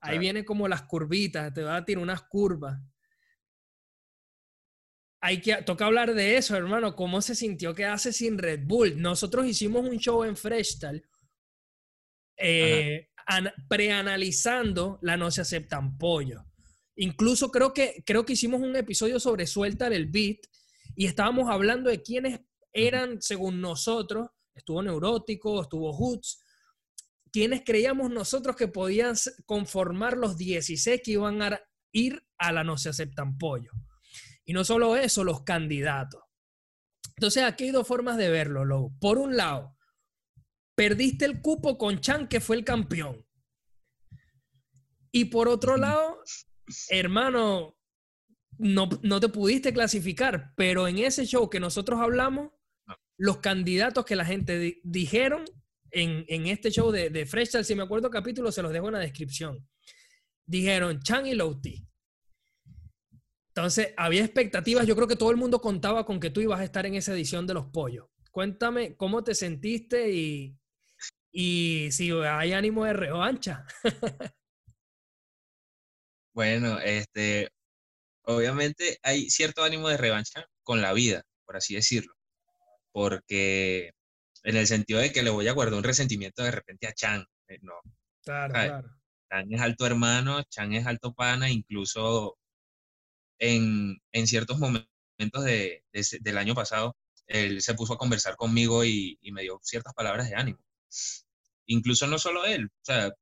ahí 0.00 0.18
viene 0.18 0.44
como 0.44 0.68
las 0.68 0.82
curvitas, 0.82 1.52
te 1.52 1.62
va 1.62 1.76
a 1.76 1.84
tirar 1.84 2.02
unas 2.02 2.22
curvas. 2.22 2.78
Hay 5.20 5.40
que, 5.40 5.56
toca 5.62 5.86
hablar 5.86 6.14
de 6.14 6.36
eso, 6.36 6.54
hermano, 6.54 6.94
cómo 6.94 7.22
se 7.22 7.34
sintió 7.34 7.74
que 7.74 7.86
hace 7.86 8.12
sin 8.12 8.38
Red 8.38 8.60
Bull. 8.64 9.00
Nosotros 9.00 9.46
hicimos 9.46 9.88
un 9.88 9.98
show 9.98 10.22
en 10.22 10.36
Fresh 10.36 10.78
eh, 12.36 13.08
preanalizando 13.68 14.98
la 15.02 15.16
no 15.16 15.30
se 15.30 15.40
aceptan 15.40 15.98
pollo. 15.98 16.44
Incluso 16.96 17.50
creo 17.50 17.72
que, 17.72 18.02
creo 18.06 18.24
que 18.24 18.34
hicimos 18.34 18.60
un 18.60 18.76
episodio 18.76 19.18
sobre 19.18 19.46
suelta 19.46 19.88
el 19.88 20.06
beat 20.06 20.38
y 20.94 21.06
estábamos 21.06 21.50
hablando 21.50 21.90
de 21.90 22.02
quiénes 22.02 22.40
eran, 22.72 23.20
según 23.20 23.60
nosotros, 23.60 24.28
estuvo 24.54 24.82
Neurótico, 24.82 25.62
estuvo 25.62 25.92
Hoots, 25.92 26.40
quienes 27.32 27.62
creíamos 27.64 28.10
nosotros 28.10 28.54
que 28.54 28.68
podían 28.68 29.16
conformar 29.44 30.16
los 30.16 30.36
16 30.36 31.00
que 31.02 31.12
iban 31.12 31.42
a 31.42 31.60
ir 31.90 32.24
a 32.38 32.52
la 32.52 32.62
no 32.62 32.78
se 32.78 32.90
aceptan 32.90 33.38
pollo. 33.38 33.72
Y 34.44 34.52
no 34.52 34.62
solo 34.64 34.96
eso, 34.96 35.24
los 35.24 35.42
candidatos. 35.42 36.22
Entonces, 37.16 37.42
aquí 37.44 37.64
hay 37.64 37.70
dos 37.70 37.86
formas 37.86 38.16
de 38.18 38.28
verlo, 38.28 38.64
Lobo. 38.64 38.94
Por 39.00 39.18
un 39.18 39.36
lado, 39.36 39.73
perdiste 40.74 41.24
el 41.24 41.40
cupo 41.40 41.78
con 41.78 42.00
Chan, 42.00 42.28
que 42.28 42.40
fue 42.40 42.56
el 42.56 42.64
campeón. 42.64 43.24
Y 45.12 45.26
por 45.26 45.48
otro 45.48 45.76
lado, 45.76 46.20
hermano, 46.88 47.78
no, 48.58 48.88
no, 49.02 49.20
te 49.20 49.28
pudiste 49.28 49.72
clasificar, 49.72 50.52
pero 50.56 50.88
en 50.88 50.98
ese 50.98 51.24
show 51.24 51.48
que 51.48 51.60
nosotros 51.60 52.00
hablamos, 52.00 52.50
los 53.16 53.38
candidatos 53.38 54.04
que 54.04 54.16
la 54.16 54.24
gente 54.24 54.80
dijeron 54.82 55.44
en, 55.92 56.24
en, 56.28 56.46
este 56.46 56.70
show 56.72 56.90
de, 56.90 57.10
de 57.10 57.26
Fresh 57.26 57.62
si 57.62 57.74
me 57.76 57.84
acuerdo 57.84 58.10
capítulo, 58.10 58.50
se 58.50 58.62
los 58.62 58.72
dejo 58.72 58.88
en 58.88 58.94
la 58.94 59.00
descripción. 59.00 59.64
Dijeron 60.46 61.00
Chan 61.00 61.26
y 61.26 61.34
Louti. 61.34 61.86
Entonces, 63.48 63.94
había 63.96 64.24
expectativas. 64.24 64.84
Yo 64.84 64.96
creo 64.96 65.06
que 65.06 65.14
todo 65.14 65.30
el 65.30 65.36
mundo 65.36 65.60
contaba 65.60 66.04
con 66.04 66.18
que 66.18 66.30
tú 66.30 66.40
ibas 66.40 66.58
a 66.58 66.64
estar 66.64 66.86
en 66.86 66.96
esa 66.96 67.14
edición 67.14 67.46
de 67.46 67.54
los 67.54 67.66
pollos. 67.66 68.06
Cuéntame 68.32 68.96
cómo 68.96 69.22
te 69.22 69.36
sentiste 69.36 70.10
y, 70.10 70.58
y 71.36 71.90
si 71.90 72.12
hay 72.12 72.52
ánimo 72.52 72.84
de 72.84 72.92
revancha. 72.92 73.66
bueno, 76.32 76.78
este, 76.78 77.50
obviamente 78.22 78.98
hay 79.02 79.28
cierto 79.28 79.64
ánimo 79.64 79.88
de 79.88 79.96
revancha 79.96 80.46
con 80.62 80.80
la 80.80 80.92
vida, 80.92 81.24
por 81.44 81.56
así 81.56 81.74
decirlo. 81.74 82.14
Porque 82.92 83.90
en 84.44 84.56
el 84.56 84.68
sentido 84.68 85.00
de 85.00 85.10
que 85.10 85.24
le 85.24 85.30
voy 85.30 85.48
a 85.48 85.52
guardar 85.52 85.74
un 85.74 85.82
resentimiento 85.82 86.44
de 86.44 86.52
repente 86.52 86.86
a 86.86 86.94
Chan. 86.94 87.26
Eh, 87.48 87.58
no. 87.62 87.74
Claro, 88.22 88.54
claro. 88.54 88.88
Chan 89.28 89.52
es 89.52 89.60
alto 89.60 89.86
hermano, 89.86 90.40
Chan 90.44 90.72
es 90.72 90.86
alto 90.86 91.14
pana, 91.14 91.50
incluso 91.50 92.38
en, 93.40 93.98
en 94.12 94.26
ciertos 94.28 94.60
momentos 94.60 95.44
de, 95.44 95.82
del 96.20 96.38
año 96.38 96.54
pasado, 96.54 96.96
él 97.26 97.60
se 97.60 97.74
puso 97.74 97.94
a 97.94 97.98
conversar 97.98 98.36
conmigo 98.36 98.84
y, 98.84 99.18
y 99.20 99.32
me 99.32 99.42
dio 99.42 99.58
ciertas 99.64 99.94
palabras 99.94 100.30
de 100.30 100.36
ánimo 100.36 100.64
incluso 101.66 102.06
no 102.06 102.18
solo 102.18 102.44
él, 102.44 102.66
o 102.66 102.84
sea, 102.84 103.12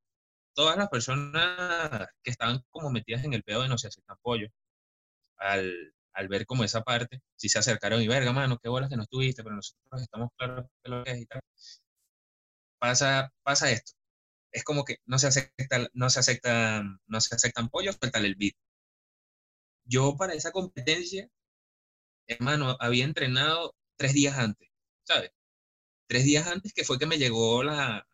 todas 0.54 0.76
las 0.76 0.88
personas 0.88 2.08
que 2.22 2.30
estaban 2.30 2.62
como 2.70 2.90
metidas 2.90 3.24
en 3.24 3.34
el 3.34 3.42
pedo 3.42 3.62
de 3.62 3.68
no 3.68 3.78
se 3.78 3.88
aceptan 3.88 4.16
pollo, 4.22 4.48
al, 5.38 5.94
al 6.14 6.28
ver 6.28 6.46
como 6.46 6.64
esa 6.64 6.82
parte, 6.82 7.20
si 7.36 7.48
se 7.48 7.58
acercaron 7.58 8.00
y 8.02 8.08
verga, 8.08 8.32
mano, 8.32 8.58
qué 8.62 8.68
bolas 8.68 8.90
que 8.90 8.96
no 8.96 9.02
estuviste, 9.04 9.42
pero 9.42 9.56
nosotros 9.56 10.02
estamos 10.02 10.30
claros 10.36 10.66
de 10.84 10.90
lo 10.90 11.04
que 11.04 11.12
es 11.12 11.20
y 11.22 11.26
tal. 11.26 11.40
Pasa, 12.78 13.30
pasa 13.42 13.70
esto. 13.70 13.92
Es 14.52 14.64
como 14.64 14.84
que 14.84 14.96
no 15.06 15.18
se 15.18 15.28
acepta, 15.28 15.88
no 15.94 16.10
se 16.10 16.20
aceptan, 16.20 16.98
no 17.06 17.20
se 17.20 17.34
aceptan 17.34 17.68
pollos, 17.70 17.96
suéltale 18.00 18.28
el 18.28 18.36
beat. 18.36 18.54
Yo 19.84 20.16
para 20.16 20.34
esa 20.34 20.50
competencia, 20.52 21.28
hermano, 22.26 22.76
había 22.80 23.04
entrenado 23.04 23.74
tres 23.96 24.14
días 24.14 24.36
antes, 24.38 24.68
¿sabes? 25.04 25.30
Tres 26.08 26.24
días 26.24 26.46
antes 26.46 26.72
que 26.74 26.84
fue 26.84 26.98
que 26.98 27.06
me 27.06 27.18
llegó 27.18 27.62
la, 27.64 28.06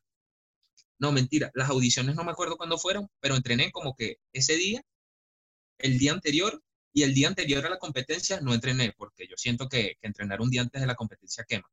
no, 0.98 1.12
mentira, 1.12 1.50
las 1.54 1.70
audiciones 1.70 2.16
no 2.16 2.24
me 2.24 2.32
acuerdo 2.32 2.56
cuándo 2.56 2.76
fueron, 2.76 3.08
pero 3.20 3.36
entrené 3.36 3.70
como 3.70 3.94
que 3.94 4.16
ese 4.32 4.56
día, 4.56 4.82
el 5.78 5.98
día 5.98 6.12
anterior 6.12 6.62
y 6.92 7.04
el 7.04 7.14
día 7.14 7.28
anterior 7.28 7.64
a 7.64 7.70
la 7.70 7.78
competencia 7.78 8.40
no 8.40 8.52
entrené, 8.52 8.92
porque 8.96 9.26
yo 9.28 9.36
siento 9.36 9.68
que, 9.68 9.96
entrenar 10.02 10.40
un 10.40 10.50
día 10.50 10.62
antes 10.62 10.80
de 10.80 10.86
la 10.86 10.96
competencia 10.96 11.44
quema. 11.44 11.70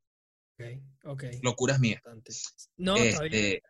Ok, 0.54 0.64
ok. 1.06 1.24
Locuras 1.42 1.80
mías. 1.80 2.02
No, 2.78 2.96
este, 2.96 3.64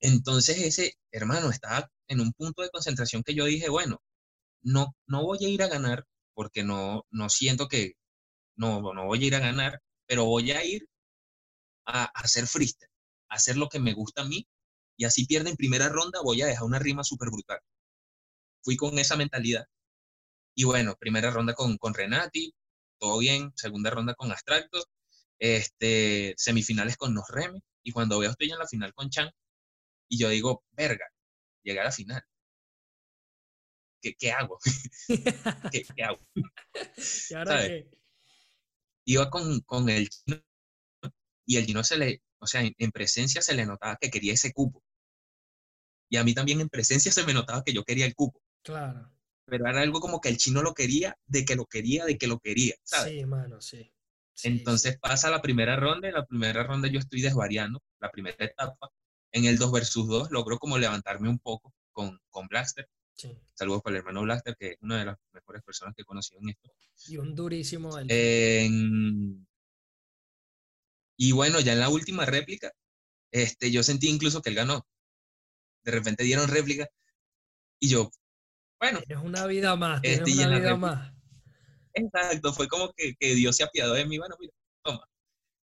Entonces 0.00 0.58
ese 0.58 0.94
hermano 1.10 1.50
estaba 1.50 1.90
en 2.06 2.20
un 2.20 2.32
punto 2.32 2.62
de 2.62 2.70
concentración 2.70 3.24
que 3.24 3.34
yo 3.34 3.44
dije, 3.44 3.68
bueno, 3.68 4.00
no, 4.62 4.94
no 5.06 5.24
voy 5.24 5.44
a 5.44 5.48
ir 5.48 5.62
a 5.62 5.68
ganar 5.68 6.06
porque 6.32 6.62
no, 6.62 7.04
no 7.10 7.28
siento 7.28 7.66
que, 7.66 7.94
no, 8.56 8.94
no 8.94 9.06
voy 9.06 9.24
a 9.24 9.26
ir 9.26 9.34
a 9.34 9.40
ganar, 9.40 9.82
pero 10.06 10.26
voy 10.26 10.52
a 10.52 10.64
ir 10.64 10.86
a, 11.86 12.04
a 12.04 12.20
hacer 12.20 12.46
freestyle 12.46 12.89
hacer 13.30 13.56
lo 13.56 13.68
que 13.68 13.78
me 13.78 13.94
gusta 13.94 14.22
a 14.22 14.26
mí 14.26 14.46
y 14.96 15.06
así 15.06 15.24
pierde 15.24 15.48
en 15.48 15.56
primera 15.56 15.88
ronda, 15.88 16.20
voy 16.22 16.42
a 16.42 16.46
dejar 16.46 16.64
una 16.64 16.78
rima 16.78 17.02
súper 17.04 17.30
brutal. 17.30 17.58
Fui 18.62 18.76
con 18.76 18.98
esa 18.98 19.16
mentalidad. 19.16 19.66
Y 20.54 20.64
bueno, 20.64 20.94
primera 20.96 21.30
ronda 21.30 21.54
con, 21.54 21.78
con 21.78 21.94
Renati, 21.94 22.52
todo 22.98 23.18
bien, 23.18 23.50
segunda 23.56 23.88
ronda 23.88 24.14
con 24.14 24.30
Abstracto, 24.30 24.84
este, 25.38 26.34
semifinales 26.36 26.98
con 26.98 27.14
Nos 27.14 27.28
Reme, 27.28 27.62
y 27.82 27.92
cuando 27.92 28.18
veo 28.18 28.30
estoy 28.30 28.50
en 28.50 28.58
la 28.58 28.66
final 28.66 28.92
con 28.92 29.08
Chan, 29.08 29.30
y 30.10 30.18
yo 30.18 30.28
digo, 30.28 30.64
verga, 30.72 31.06
llegué 31.62 31.80
a 31.80 31.84
la 31.84 31.92
final. 31.92 32.22
¿Qué, 34.02 34.14
qué 34.18 34.32
hago? 34.32 34.58
¿Qué, 35.72 35.84
¿Qué, 35.96 36.02
hago? 36.02 36.20
¿Y 37.30 37.34
ahora 37.34 37.66
qué? 37.66 37.90
Iba 39.06 39.30
con, 39.30 39.60
con 39.60 39.88
el 39.88 40.10
chino 40.10 40.42
y 41.46 41.56
el 41.56 41.66
chino 41.66 41.82
se 41.82 41.96
le, 41.96 42.22
o 42.40 42.46
sea, 42.46 42.62
en, 42.62 42.90
presencia 42.90 43.42
se 43.42 43.54
le 43.54 43.66
notaba 43.66 43.96
que 44.00 44.10
quería 44.10 44.32
ese 44.32 44.52
cupo. 44.52 44.82
Y 46.08 46.16
a 46.16 46.24
mí 46.24 46.34
también 46.34 46.60
en 46.60 46.68
presencia 46.68 47.12
se 47.12 47.24
me 47.24 47.34
notaba 47.34 47.62
que 47.62 47.72
yo 47.72 47.84
quería 47.84 48.06
el 48.06 48.14
cupo. 48.14 48.40
Claro. 48.62 49.12
Pero 49.44 49.68
era 49.68 49.80
algo 49.80 50.00
como 50.00 50.20
que 50.20 50.28
el 50.28 50.38
chino 50.38 50.62
lo 50.62 50.74
quería, 50.74 51.16
de 51.26 51.44
que 51.44 51.54
lo 51.54 51.66
quería, 51.66 52.04
de 52.04 52.18
que 52.18 52.26
lo 52.26 52.38
quería, 52.40 52.74
¿sabes? 52.82 53.12
Sí, 53.12 53.26
mano, 53.26 53.60
sí. 53.60 53.92
Entonces 54.42 54.98
pasa 54.98 55.30
la 55.30 55.42
primera 55.42 55.76
ronda, 55.76 56.08
en 56.08 56.14
la 56.14 56.24
primera 56.24 56.64
ronda 56.64 56.88
yo 56.88 56.98
estoy 56.98 57.20
desvariando, 57.20 57.82
la 58.00 58.10
primera 58.10 58.44
etapa. 58.44 58.90
En 59.32 59.44
el 59.44 59.58
2 59.58 59.70
versus 59.70 60.08
2 60.08 60.30
logro 60.30 60.58
como 60.58 60.78
levantarme 60.78 61.28
un 61.28 61.38
poco 61.38 61.74
con, 61.92 62.18
con 62.30 62.48
Blaster. 62.48 62.88
Sí. 63.14 63.36
Saludos 63.54 63.82
para 63.82 63.96
el 63.96 64.00
hermano 64.00 64.22
Blaster, 64.22 64.56
que 64.56 64.68
es 64.68 64.76
una 64.80 64.98
de 64.98 65.04
las 65.04 65.18
mejores 65.32 65.62
personas 65.62 65.94
que 65.94 66.02
he 66.02 66.06
conocido 66.06 66.40
en 66.40 66.50
esto. 66.50 66.70
Y 67.08 67.18
un 67.18 67.34
durísimo. 67.34 67.98
En, 68.08 69.46
y 71.22 71.32
bueno, 71.32 71.60
ya 71.60 71.74
en 71.74 71.80
la 71.80 71.90
última 71.90 72.24
réplica, 72.24 72.72
este, 73.30 73.70
yo 73.70 73.82
sentí 73.82 74.08
incluso 74.08 74.40
que 74.40 74.48
él 74.48 74.56
ganó. 74.56 74.86
De 75.84 75.92
repente 75.92 76.24
dieron 76.24 76.48
réplica 76.48 76.88
y 77.78 77.90
yo, 77.90 78.10
bueno. 78.80 79.00
Es 79.06 79.18
una 79.18 79.46
vida 79.46 79.76
más, 79.76 80.00
es 80.02 80.20
este, 80.20 80.32
una 80.32 80.58
vida 80.58 80.76
más. 80.76 81.12
Exacto, 81.92 82.54
fue 82.54 82.68
como 82.68 82.94
que, 82.94 83.14
que, 83.20 83.34
Dios 83.34 83.54
se 83.54 83.64
apiadó 83.64 83.92
de 83.92 84.06
mí, 84.06 84.16
bueno, 84.16 84.34
mira, 84.40 84.54
toma. 84.82 85.04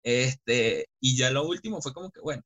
Este, 0.02 0.90
y 1.00 1.16
ya 1.16 1.30
lo 1.30 1.46
último 1.46 1.80
fue 1.80 1.94
como 1.94 2.10
que, 2.10 2.20
bueno, 2.20 2.42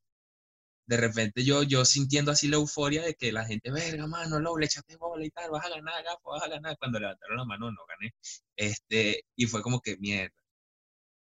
de 0.86 0.96
repente 0.96 1.44
yo, 1.44 1.64
yo 1.64 1.84
sintiendo 1.84 2.30
así 2.30 2.46
la 2.46 2.56
euforia 2.56 3.02
de 3.02 3.14
que 3.14 3.32
la 3.32 3.44
gente, 3.44 3.72
verga, 3.72 4.06
mano, 4.06 4.38
lo, 4.38 4.56
le 4.56 4.66
echaste 4.66 4.96
bola 4.98 5.24
y 5.24 5.30
tal, 5.30 5.50
vas 5.50 5.66
a 5.66 5.70
ganar, 5.70 6.04
gafo, 6.04 6.30
vas 6.30 6.44
a 6.44 6.48
ganar. 6.48 6.78
Cuando 6.78 7.00
levantaron 7.00 7.38
la 7.38 7.44
mano, 7.44 7.72
no 7.72 7.80
gané. 7.88 8.14
Este, 8.54 9.24
y 9.34 9.46
fue 9.46 9.62
como 9.62 9.80
que, 9.80 9.96
mierda. 9.96 10.43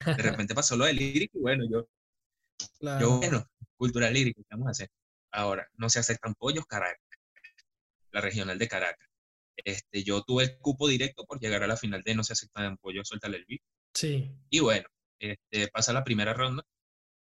De 0.06 0.24
repente 0.24 0.56
pasó 0.56 0.76
lo 0.76 0.86
de 0.86 0.94
lírico 0.94 1.38
y 1.38 1.42
bueno, 1.42 1.66
yo, 1.70 1.88
yo 3.00 3.18
bueno, 3.20 3.50
cultura 3.78 4.10
lírica, 4.10 4.42
¿qué 4.42 4.48
vamos 4.52 4.68
a 4.68 4.72
hacer? 4.72 4.90
Ahora, 5.32 5.68
no 5.76 5.90
se 5.90 6.00
aceptan 6.00 6.36
pollos, 6.36 6.66
Caracas, 6.66 7.02
la 8.12 8.22
regional 8.22 8.58
de 8.58 8.68
Caracas. 8.68 9.10
Este, 9.56 10.04
yo 10.04 10.24
tuve 10.24 10.44
el 10.44 10.58
cupo 10.58 10.88
directo 10.88 11.26
por 11.26 11.40
llegar 11.40 11.64
a 11.64 11.68
la 11.68 11.78
final 11.78 12.02
de 12.04 12.16
no 12.16 12.24
se 12.24 12.34
aceptan 12.34 12.78
pollos, 12.78 13.08
suéltale 13.08 13.38
el 13.38 13.46
beat. 13.46 13.62
Sí. 13.94 14.32
Y 14.50 14.60
bueno, 14.60 14.88
este, 15.20 15.68
pasa 15.70 15.94
la 15.94 16.04
primera 16.04 16.34
ronda 16.34 16.64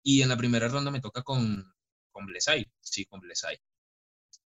y 0.04 0.22
en 0.22 0.30
la 0.30 0.38
primera 0.38 0.68
ronda 0.68 0.92
me 0.92 1.02
toca 1.02 1.24
con, 1.24 1.74
con 2.12 2.26
Blesay, 2.26 2.66
sí, 2.80 3.06
con 3.06 3.20
Blesay. 3.20 3.58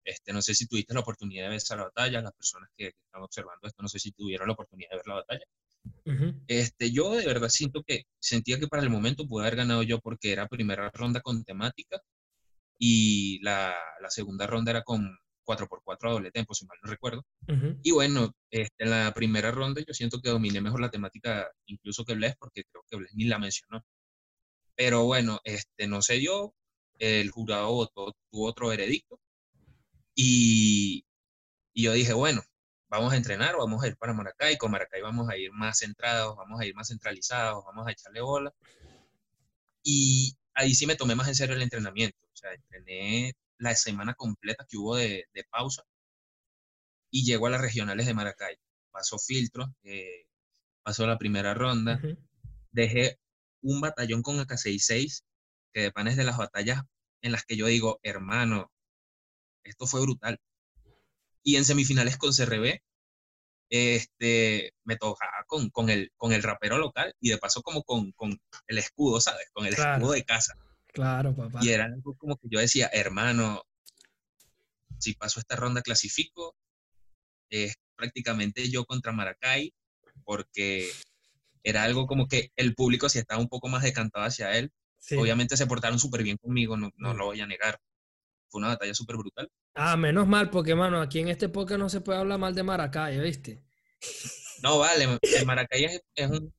Este, 0.03 0.31
no 0.31 0.41
sé 0.41 0.55
si 0.55 0.67
tuviste 0.67 0.93
la 0.93 1.01
oportunidad 1.01 1.43
de 1.43 1.49
ver 1.49 1.57
esa 1.57 1.75
batalla, 1.75 2.21
las 2.21 2.33
personas 2.33 2.69
que, 2.77 2.91
que 2.91 3.03
están 3.05 3.21
observando 3.21 3.67
esto, 3.67 3.81
no 3.83 3.89
sé 3.89 3.99
si 3.99 4.11
tuvieron 4.11 4.47
la 4.47 4.53
oportunidad 4.53 4.91
de 4.91 4.95
ver 4.97 5.07
la 5.07 5.15
batalla 5.15 5.45
este, 6.47 6.91
yo 6.91 7.15
de 7.15 7.25
verdad 7.25 7.49
siento 7.49 7.83
que 7.83 8.03
sentía 8.19 8.59
que 8.59 8.67
para 8.67 8.83
el 8.83 8.89
momento 8.89 9.27
pude 9.27 9.43
haber 9.43 9.57
ganado 9.57 9.83
yo 9.83 9.99
porque 9.99 10.31
era 10.31 10.47
primera 10.47 10.89
ronda 10.93 11.21
con 11.21 11.43
temática 11.43 12.01
y 12.77 13.39
la, 13.43 13.75
la 14.01 14.09
segunda 14.09 14.47
ronda 14.47 14.71
era 14.71 14.83
con, 14.83 15.17
4x4 15.47 16.09
a 16.09 16.11
doble 16.11 16.31
tempo, 16.31 16.53
si 16.53 16.65
mal 16.65 16.77
no 16.83 16.91
recuerdo. 16.91 17.25
Y 17.81 17.91
bueno, 17.91 18.33
este, 18.51 18.83
en 18.83 18.89
la 18.89 19.13
primera 19.13 19.51
ronda 19.51 19.81
yo 19.85 19.93
siento 19.93 20.19
que 20.19 20.29
dominé 20.29 20.61
mejor 20.61 20.81
la 20.81 20.91
temática 20.91 21.49
incluso 21.65 22.03
que 22.03 22.15
Bless, 22.15 22.35
porque 22.37 22.63
creo 22.65 22.83
que 22.89 22.97
Bless 22.97 23.15
ni 23.15 23.25
la 23.25 23.39
mencionó. 23.39 23.83
Pero 24.75 25.05
bueno, 25.05 25.39
este, 25.43 25.87
no 25.87 26.01
se 26.01 26.15
dio, 26.15 26.53
el 26.99 27.31
jurado 27.31 27.71
votó, 27.71 28.13
tuvo 28.29 28.47
otro 28.47 28.67
veredicto. 28.67 29.19
Y, 30.13 31.05
y 31.73 31.83
yo 31.83 31.93
dije, 31.93 32.13
bueno, 32.13 32.43
vamos 32.89 33.13
a 33.13 33.17
entrenar, 33.17 33.55
vamos 33.57 33.83
a 33.83 33.87
ir 33.87 33.97
para 33.97 34.13
Maracay, 34.13 34.57
con 34.57 34.71
Maracay 34.71 35.01
vamos 35.01 35.29
a 35.29 35.37
ir 35.37 35.51
más 35.51 35.79
centrados, 35.79 36.35
vamos 36.37 36.59
a 36.59 36.65
ir 36.65 36.75
más 36.75 36.87
centralizados, 36.87 37.63
vamos 37.65 37.87
a 37.87 37.91
echarle 37.91 38.21
bola. 38.21 38.53
Y 39.83 40.35
ahí 40.53 40.75
sí 40.75 40.85
me 40.87 40.95
tomé 40.95 41.15
más 41.15 41.27
en 41.27 41.35
serio 41.35 41.55
el 41.55 41.61
entrenamiento, 41.61 42.17
o 42.33 42.35
sea, 42.35 42.53
entrené 42.53 43.33
la 43.57 43.75
semana 43.75 44.13
completa 44.15 44.65
que 44.69 44.77
hubo 44.77 44.95
de, 44.95 45.25
pausa 45.49 45.83
y 47.11 47.25
llego 47.25 47.47
a 47.47 47.49
las 47.49 47.61
regionales 47.61 48.05
de 48.05 48.13
Maracay. 48.13 48.57
Pasó 48.91 49.17
filtro, 49.19 49.73
eh, 49.83 50.25
pasó 50.83 51.07
la 51.07 51.17
primera 51.17 51.53
ronda, 51.53 52.01
dejé 52.71 53.19
un 53.61 53.81
batallón 53.81 54.21
con 54.21 54.39
AK-66, 54.39 55.23
que 55.73 55.81
de 55.81 55.91
panes 55.91 56.17
de 56.17 56.23
las 56.23 56.37
batallas 56.37 56.83
en 57.21 57.31
las 57.31 57.45
que 57.45 57.57
yo 57.57 57.67
digo, 57.67 57.99
hermano, 58.03 58.71
esto 59.63 59.87
fue 59.87 60.01
brutal. 60.01 60.39
Y 61.47 61.55
en 61.55 61.63
semifinales 61.63 62.17
con 62.17 62.33
CRB, 62.33 62.81
este, 63.69 64.73
me 64.83 64.97
tocaba 64.97 65.45
con, 65.47 65.69
con, 65.69 65.89
el, 65.89 66.11
con 66.17 66.33
el 66.33 66.43
rapero 66.43 66.77
local 66.77 67.15
y 67.21 67.29
de 67.29 67.37
paso 67.37 67.61
como 67.61 67.83
con, 67.83 68.11
con 68.11 68.37
el 68.67 68.77
escudo, 68.77 69.21
¿sabes? 69.21 69.47
Con 69.53 69.65
el 69.65 69.71
escudo 69.71 70.11
de 70.11 70.25
casa. 70.25 70.55
Claro, 70.87 71.33
papá. 71.33 71.59
Y 71.61 71.69
era 71.69 71.85
algo 71.85 72.17
como 72.17 72.35
que 72.35 72.49
yo 72.51 72.59
decía, 72.59 72.89
hermano, 72.91 73.63
si 74.99 75.13
paso 75.13 75.39
esta 75.39 75.55
ronda 75.55 75.81
clasifico, 75.81 76.53
es 77.49 77.75
prácticamente 77.95 78.69
yo 78.69 78.83
contra 78.83 79.13
Maracay, 79.13 79.73
porque 80.25 80.91
era 81.63 81.83
algo 81.83 82.07
como 82.07 82.27
que 82.27 82.51
el 82.57 82.75
público 82.75 83.07
si 83.07 83.19
estaba 83.19 83.39
un 83.39 83.47
poco 83.47 83.69
más 83.69 83.83
decantado 83.83 84.25
hacia 84.25 84.57
él. 84.57 84.69
Obviamente 85.17 85.55
se 85.55 85.65
portaron 85.65 85.97
súper 85.97 86.23
bien 86.23 86.35
conmigo, 86.35 86.75
no, 86.75 86.91
no 86.97 87.13
mm. 87.13 87.17
lo 87.17 87.25
voy 87.27 87.39
a 87.39 87.47
negar. 87.47 87.79
Fue 88.49 88.59
una 88.59 88.67
batalla 88.67 88.93
súper 88.93 89.15
brutal. 89.15 89.49
Ah, 89.79 89.95
menos 89.95 90.27
mal, 90.27 90.49
porque, 90.49 90.73
mano, 90.73 90.99
aquí 90.99 91.19
en 91.19 91.27
este 91.27 91.49
podcast 91.49 91.79
no 91.79 91.87
se 91.87 92.01
puede 92.01 92.17
hablar 92.17 92.39
mal 92.39 92.55
de 92.55 92.63
Maracay, 92.63 93.19
¿viste? 93.19 93.63
No, 94.63 94.79
vale, 94.79 95.07
Maracay 95.45 96.01
es, 96.15 96.29
un... 96.29 96.51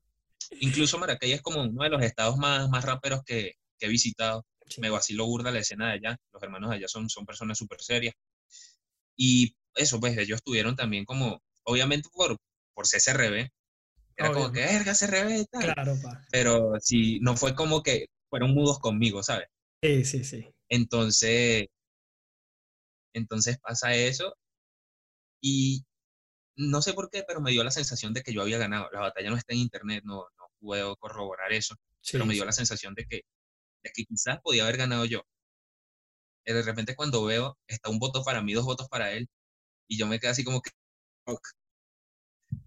Incluso 0.61 0.99
Maracay 0.99 1.33
es 1.33 1.43
como 1.43 1.63
uno 1.63 1.83
de 1.83 1.91
los 1.91 2.03
estados 2.03 2.37
más, 2.37 2.69
más 2.69 2.85
raperos 2.85 3.23
que, 3.25 3.55
he 3.81 3.89
visitado. 3.89 4.47
Me 4.79 4.89
vacilo 4.89 5.27
burda 5.27 5.51
la 5.51 5.59
escena 5.59 5.89
de 5.89 5.95
allá. 5.95 6.17
Los 6.33 6.43
hermanos 6.43 6.71
de 6.71 6.77
allá 6.77 6.87
son, 6.87 7.09
son 7.09 7.27
personas 7.27 7.59
súper 7.59 7.81
serias. 7.81 8.15
Y 9.17 9.57
eso, 9.75 9.99
pues 9.99 10.17
ellos 10.17 10.41
tuvieron 10.45 10.77
también 10.77 11.05
como, 11.05 11.43
obviamente 11.65 12.09
por, 12.13 12.37
por 12.73 12.87
CSRB, 12.87 13.49
era 14.17 14.33
como 14.33 14.53
que, 14.53 14.61
verga, 14.61 14.95
CRB 14.95 15.41
y 15.41 15.45
tal. 15.47 15.75
Claro, 15.75 15.97
pa. 16.01 16.25
Pero 16.31 16.73
sí, 16.81 17.19
no 17.21 17.37
fue 17.37 17.57
como 17.57 17.83
que 17.83 18.07
fueron 18.31 18.53
mudos 18.53 18.79
conmigo, 18.79 19.25
¿sabes? 19.25 19.49
Sí, 19.83 20.05
sí, 20.05 20.25
sí. 20.25 20.49
Entonces, 20.69 21.67
entonces 23.19 23.59
pasa 23.59 23.95
eso 23.95 24.35
y 25.41 25.85
no 26.57 26.83
sé 26.83 26.93
por 26.93 27.11
qué, 27.11 27.25
pero 27.27 27.41
me 27.41 27.53
dio 27.53 27.63
la 27.63 27.71
sensación 27.71 28.13
de 28.13 28.23
que 28.23 28.33
yo 28.33 28.43
había 28.43 28.59
ganado. 28.59 28.89
La 28.93 29.01
batalla 29.01 29.31
no 29.31 29.37
está 29.37 29.55
en 29.55 29.61
internet, 29.61 30.03
no, 30.05 30.27
no 30.39 30.45
puedo 30.61 30.97
corroborar 30.97 31.53
eso, 31.53 31.77
pero 32.11 32.27
me 32.27 32.35
dio 32.35 32.45
la 32.45 32.53
sensación 32.53 32.95
de 32.95 33.07
que, 33.07 33.23
de 33.85 33.91
que 33.95 34.05
quizás 34.05 34.41
podía 34.43 34.65
haber 34.65 34.77
ganado 34.77 35.05
yo. 35.05 35.23
Y 36.45 36.53
de 36.53 36.63
repente 36.63 36.97
cuando 36.97 37.25
veo, 37.25 37.59
está 37.69 37.91
un 37.91 37.99
voto 37.99 38.25
para 38.25 38.43
mí, 38.43 38.55
dos 38.55 38.65
votos 38.65 38.89
para 38.89 39.13
él, 39.13 39.29
y 39.87 39.99
yo 39.99 40.07
me 40.07 40.19
quedo 40.19 40.33
así 40.33 40.45
como 40.45 40.61
que 40.61 40.71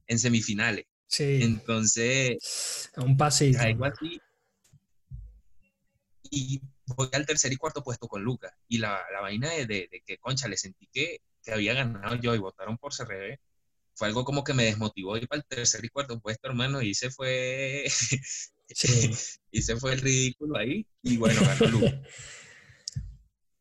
en 0.07 0.19
semifinales. 0.19 0.85
Sí. 1.07 1.39
Entonces, 1.41 2.89
un 2.95 3.17
pasito. 3.17 3.57
Caigo 3.57 3.85
así. 3.85 4.21
Y 6.29 6.61
voy 6.95 7.09
al 7.13 7.25
tercer 7.25 7.51
y 7.51 7.57
cuarto 7.57 7.83
puesto 7.83 8.07
con 8.07 8.23
Lucas. 8.23 8.53
Y 8.67 8.77
la, 8.77 9.01
la 9.11 9.21
vaina 9.21 9.49
de, 9.49 9.65
de, 9.65 10.03
que, 10.05 10.17
concha, 10.17 10.47
le 10.47 10.57
sentí 10.57 10.87
que, 10.91 11.21
que, 11.43 11.51
había 11.51 11.73
ganado 11.73 12.15
yo 12.15 12.35
y 12.35 12.39
votaron 12.39 12.77
por 12.77 12.95
CRB. 12.95 13.37
Fue 13.93 14.07
algo 14.07 14.23
como 14.23 14.43
que 14.43 14.53
me 14.53 14.65
desmotivó 14.65 15.17
ir 15.17 15.27
para 15.27 15.41
el 15.41 15.45
tercer 15.45 15.83
y 15.83 15.89
cuarto 15.89 16.19
puesto, 16.19 16.47
hermano, 16.47 16.81
y 16.81 16.93
se 16.93 17.09
fue. 17.11 17.85
Sí. 18.73 19.11
y 19.51 19.63
se 19.63 19.75
fue 19.75 19.91
el 19.91 19.99
ridículo 19.99 20.57
ahí. 20.57 20.87
Y 21.01 21.17
bueno, 21.17 21.41
ganó 21.41 21.67
Lucas. 21.67 21.93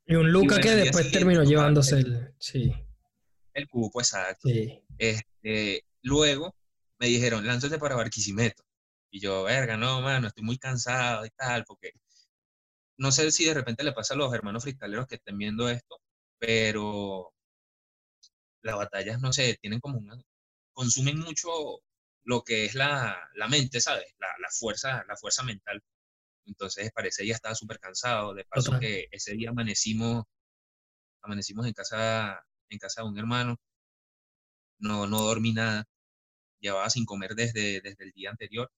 y 0.06 0.14
un 0.14 0.30
Lucas 0.30 0.60
que 0.60 0.70
después 0.76 1.10
terminó 1.10 1.42
llevándose 1.42 1.96
el. 1.96 2.32
Sí. 2.38 2.72
El 3.52 3.66
cubo, 3.66 3.90
exacto. 4.00 4.48
Sí. 4.48 4.80
Este, 4.98 5.84
luego 6.02 6.54
me 7.00 7.08
dijeron, 7.08 7.44
lánzate 7.44 7.78
para 7.78 7.96
Barquisimeto. 7.96 8.62
Y 9.10 9.18
yo, 9.18 9.42
verga, 9.44 9.76
no, 9.76 10.00
mano, 10.00 10.28
estoy 10.28 10.44
muy 10.44 10.58
cansado 10.58 11.26
y 11.26 11.30
tal, 11.30 11.64
porque 11.64 11.92
no 13.00 13.12
sé 13.12 13.32
si 13.32 13.46
de 13.46 13.54
repente 13.54 13.82
le 13.82 13.92
pasa 13.92 14.14
a 14.14 14.16
los 14.18 14.32
hermanos 14.34 14.62
fristaleros 14.62 15.06
que 15.06 15.16
estén 15.16 15.38
viendo 15.38 15.68
esto, 15.70 16.00
pero 16.38 17.32
las 18.62 18.76
batallas, 18.76 19.20
no 19.20 19.32
sé, 19.32 19.58
tienen 19.60 19.80
como 19.80 19.98
una, 19.98 20.16
consumen 20.74 21.18
mucho 21.18 21.50
lo 22.24 22.42
que 22.44 22.66
es 22.66 22.74
la, 22.74 23.30
mente, 23.48 23.80
¿sabes? 23.80 24.04
La, 24.18 24.48
fuerza, 24.50 25.04
la 25.08 25.16
fuerza 25.16 25.42
mental. 25.42 25.82
Entonces 26.46 26.90
parece 26.94 27.26
ya 27.26 27.34
estaba 27.34 27.54
súper 27.54 27.80
cansado. 27.80 28.34
De 28.34 28.44
paso 28.44 28.78
que 28.78 29.08
ese 29.10 29.32
día 29.34 29.50
amanecimos, 29.50 30.24
amanecimos 31.22 31.66
en 31.66 31.72
casa, 31.74 32.44
en 32.68 32.78
casa 32.78 33.02
de 33.02 33.08
un 33.08 33.18
hermano. 33.18 33.56
No, 34.78 35.06
no 35.06 35.20
dormí 35.22 35.52
nada. 35.52 35.86
Llevaba 36.60 36.90
sin 36.90 37.06
comer 37.06 37.34
desde, 37.34 37.80
desde 37.80 38.04
el 38.04 38.12
día 38.12 38.30
anterior. 38.30 38.70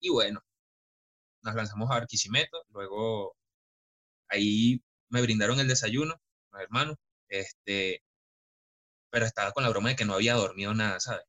Y 0.00 0.10
bueno, 0.10 0.42
nos 1.42 1.54
lanzamos 1.54 1.90
a 1.90 1.94
Barquisimeto, 1.94 2.64
luego 2.70 3.36
ahí 4.28 4.82
me 5.08 5.22
brindaron 5.22 5.60
el 5.60 5.68
desayuno, 5.68 6.20
los 6.52 6.62
hermanos, 6.62 6.96
este, 7.28 8.02
pero 9.10 9.26
estaba 9.26 9.52
con 9.52 9.62
la 9.62 9.70
broma 9.70 9.90
de 9.90 9.96
que 9.96 10.04
no 10.04 10.14
había 10.14 10.34
dormido 10.34 10.74
nada, 10.74 11.00
¿sabes? 11.00 11.24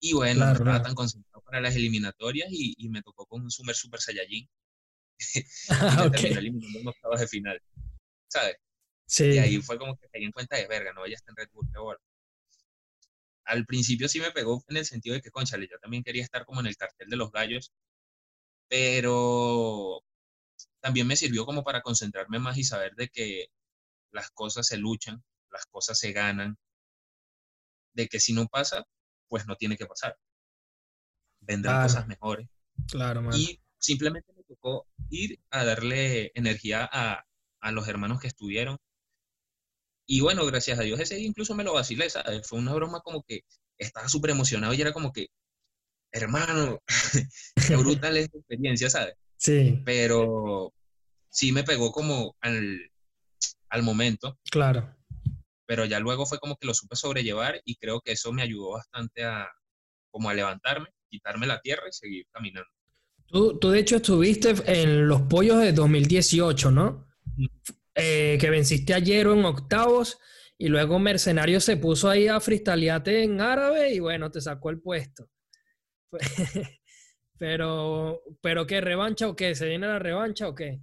Y 0.00 0.14
bueno, 0.14 0.50
estaba 0.50 0.82
tan 0.82 0.94
concentrado 0.94 1.42
para 1.42 1.60
las 1.60 1.76
eliminatorias 1.76 2.48
y, 2.50 2.88
me 2.88 3.02
tocó 3.02 3.24
con 3.26 3.42
un 3.42 3.50
Sumer 3.50 3.74
Super 3.76 4.00
Saiyajin. 4.00 4.48
y 6.06 6.10
terminó 6.10 6.38
eliminando 6.38 6.78
en 6.80 6.88
octavos 6.88 7.20
de 7.20 7.28
final, 7.28 7.62
¿sabes? 8.28 8.56
Sí. 9.06 9.24
Y 9.26 9.38
ahí 9.38 9.62
fue 9.62 9.78
como 9.78 9.96
que 9.96 10.08
caí 10.08 10.24
en 10.24 10.32
cuenta 10.32 10.56
de 10.56 10.66
verga, 10.66 10.92
no, 10.92 11.06
ya 11.06 11.14
está 11.14 11.30
en 11.30 11.36
Red 11.36 11.50
Bull, 11.52 11.68
ahora. 11.76 12.00
Al 13.44 13.66
principio 13.66 14.08
sí 14.08 14.20
me 14.20 14.32
pegó 14.32 14.64
en 14.68 14.76
el 14.76 14.86
sentido 14.86 15.14
de 15.14 15.22
que, 15.22 15.30
conchale, 15.30 15.68
yo 15.68 15.78
también 15.78 16.02
quería 16.02 16.22
estar 16.22 16.44
como 16.44 16.60
en 16.60 16.66
el 16.66 16.76
cartel 16.76 17.08
de 17.08 17.16
los 17.16 17.30
gallos, 17.30 17.72
pero 18.72 20.02
también 20.80 21.06
me 21.06 21.14
sirvió 21.16 21.44
como 21.44 21.62
para 21.62 21.82
concentrarme 21.82 22.38
más 22.38 22.56
y 22.56 22.64
saber 22.64 22.94
de 22.94 23.08
que 23.08 23.48
las 24.12 24.30
cosas 24.30 24.66
se 24.66 24.78
luchan, 24.78 25.22
las 25.50 25.66
cosas 25.66 25.98
se 25.98 26.12
ganan, 26.12 26.56
de 27.92 28.08
que 28.08 28.18
si 28.18 28.32
no 28.32 28.46
pasa, 28.46 28.86
pues 29.28 29.46
no 29.46 29.56
tiene 29.56 29.76
que 29.76 29.84
pasar. 29.84 30.16
Vendrán 31.40 31.82
cosas 31.82 32.06
mejores. 32.06 32.48
Claro, 32.88 33.28
Y 33.36 33.60
simplemente 33.76 34.32
me 34.32 34.42
tocó 34.44 34.86
ir 35.10 35.38
a 35.50 35.66
darle 35.66 36.32
energía 36.34 36.88
a, 36.90 37.26
a 37.60 37.72
los 37.72 37.86
hermanos 37.88 38.20
que 38.22 38.28
estuvieron. 38.28 38.78
Y 40.06 40.22
bueno, 40.22 40.46
gracias 40.46 40.78
a 40.78 40.82
Dios 40.82 40.98
ese 40.98 41.16
día 41.16 41.26
incluso 41.26 41.54
me 41.54 41.64
lo 41.64 41.74
vacilé, 41.74 42.08
¿sabes? 42.08 42.48
Fue 42.48 42.58
una 42.58 42.72
broma 42.72 43.00
como 43.00 43.22
que 43.22 43.44
estaba 43.76 44.08
súper 44.08 44.30
emocionado 44.30 44.72
y 44.72 44.80
era 44.80 44.94
como 44.94 45.12
que, 45.12 45.26
hermano, 46.12 46.80
qué 47.66 47.76
brutal 47.76 48.16
esta 48.16 48.38
experiencia, 48.38 48.90
¿sabes? 48.90 49.14
Sí. 49.36 49.82
Pero 49.84 50.72
sí 51.30 51.52
me 51.52 51.64
pegó 51.64 51.90
como 51.90 52.36
al, 52.40 52.90
momento. 53.82 54.38
Claro. 54.50 54.94
Pero 55.66 55.86
ya 55.86 55.98
luego 55.98 56.26
fue 56.26 56.38
como 56.38 56.56
que 56.56 56.66
lo 56.66 56.74
supe 56.74 56.94
sobrellevar 56.94 57.60
y 57.64 57.76
creo 57.76 58.00
que 58.00 58.12
eso 58.12 58.32
me 58.32 58.42
ayudó 58.42 58.72
bastante 58.72 59.24
a 59.24 59.48
como 60.10 60.28
a 60.28 60.34
levantarme, 60.34 60.88
quitarme 61.08 61.46
la 61.46 61.60
tierra 61.60 61.84
y 61.88 61.92
seguir 61.92 62.26
caminando. 62.30 62.68
Tú, 63.26 63.58
tú 63.58 63.70
de 63.70 63.80
hecho 63.80 63.96
estuviste 63.96 64.54
en 64.66 65.08
los 65.08 65.22
pollos 65.22 65.58
de 65.58 65.72
2018, 65.72 66.70
¿no? 66.70 67.08
Eh, 67.94 68.36
que 68.38 68.50
venciste 68.50 68.92
ayer 68.92 69.26
en 69.26 69.44
octavos 69.44 70.18
y 70.58 70.68
luego 70.68 70.98
Mercenario 70.98 71.60
se 71.60 71.76
puso 71.76 72.08
ahí 72.08 72.28
a 72.28 72.40
fristalearte 72.40 73.22
en 73.22 73.40
árabe 73.40 73.92
y 73.94 74.00
bueno, 74.00 74.30
te 74.30 74.40
sacó 74.40 74.70
el 74.70 74.80
puesto. 74.80 75.28
Pero, 77.38 78.22
pero 78.40 78.68
¿qué? 78.68 78.80
¿Revancha 78.80 79.26
o 79.28 79.34
qué? 79.34 79.56
¿Se 79.56 79.66
viene 79.66 79.88
la 79.88 79.98
revancha 79.98 80.46
o 80.46 80.54
qué? 80.54 80.80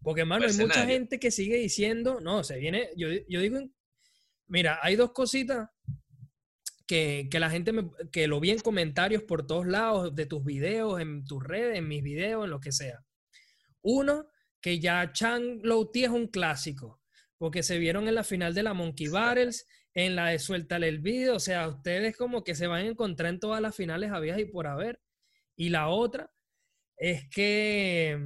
Porque, 0.00 0.20
hermano, 0.20 0.46
hay 0.46 0.56
mucha 0.56 0.86
gente 0.86 1.18
que 1.18 1.32
sigue 1.32 1.56
diciendo, 1.56 2.20
no, 2.20 2.44
se 2.44 2.56
viene, 2.56 2.90
yo, 2.96 3.08
yo 3.28 3.40
digo, 3.40 3.58
mira, 4.46 4.78
hay 4.80 4.94
dos 4.94 5.10
cositas 5.10 5.68
que, 6.86 7.26
que, 7.28 7.40
la 7.40 7.50
gente 7.50 7.72
me, 7.72 7.90
que 8.12 8.28
lo 8.28 8.38
vi 8.38 8.50
en 8.50 8.60
comentarios 8.60 9.24
por 9.24 9.44
todos 9.44 9.66
lados 9.66 10.14
de 10.14 10.26
tus 10.26 10.44
videos, 10.44 11.00
en 11.00 11.24
tus 11.24 11.42
redes, 11.42 11.76
en 11.76 11.88
mis 11.88 12.04
videos, 12.04 12.44
en 12.44 12.50
lo 12.50 12.60
que 12.60 12.70
sea. 12.70 13.04
Uno, 13.82 14.28
que 14.60 14.78
ya 14.78 15.12
Chan 15.12 15.60
Louti 15.64 16.04
es 16.04 16.10
un 16.10 16.28
clásico. 16.28 17.00
porque 17.38 17.64
se 17.64 17.78
vieron 17.78 18.06
en 18.06 18.14
la 18.14 18.24
final 18.24 18.54
de 18.54 18.62
la 18.62 18.72
Monkey 18.72 19.08
Battles, 19.08 19.66
en 19.98 20.14
la 20.14 20.28
de 20.28 20.38
Suéltale 20.38 20.88
el 20.88 21.00
Video, 21.00 21.34
o 21.34 21.40
sea, 21.40 21.66
ustedes 21.66 22.16
como 22.16 22.44
que 22.44 22.54
se 22.54 22.68
van 22.68 22.84
a 22.84 22.88
encontrar 22.88 23.30
en 23.30 23.40
todas 23.40 23.60
las 23.60 23.74
finales 23.74 24.12
habías 24.12 24.38
y 24.38 24.44
por 24.44 24.68
haber. 24.68 25.00
Y 25.56 25.70
la 25.70 25.88
otra 25.88 26.30
es 26.96 27.28
que, 27.30 28.16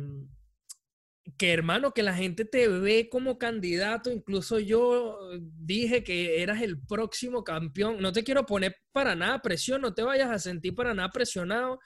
que 1.39 1.53
hermano, 1.55 1.93
que 1.93 2.03
la 2.03 2.15
gente 2.15 2.45
te 2.45 2.69
ve 2.69 3.09
como 3.11 3.39
candidato, 3.39 4.11
incluso 4.11 4.59
yo 4.59 5.19
dije 5.41 6.05
que 6.05 6.43
eras 6.43 6.61
el 6.61 6.79
próximo 6.79 7.43
campeón, 7.43 8.03
no 8.03 8.13
te 8.13 8.23
quiero 8.23 8.45
poner 8.45 8.77
para 8.93 9.15
nada 9.15 9.41
presión, 9.41 9.81
no 9.81 9.95
te 9.95 10.03
vayas 10.03 10.31
a 10.31 10.39
sentir 10.39 10.75
para 10.75 10.93
nada 10.93 11.09
presionado, 11.09 11.79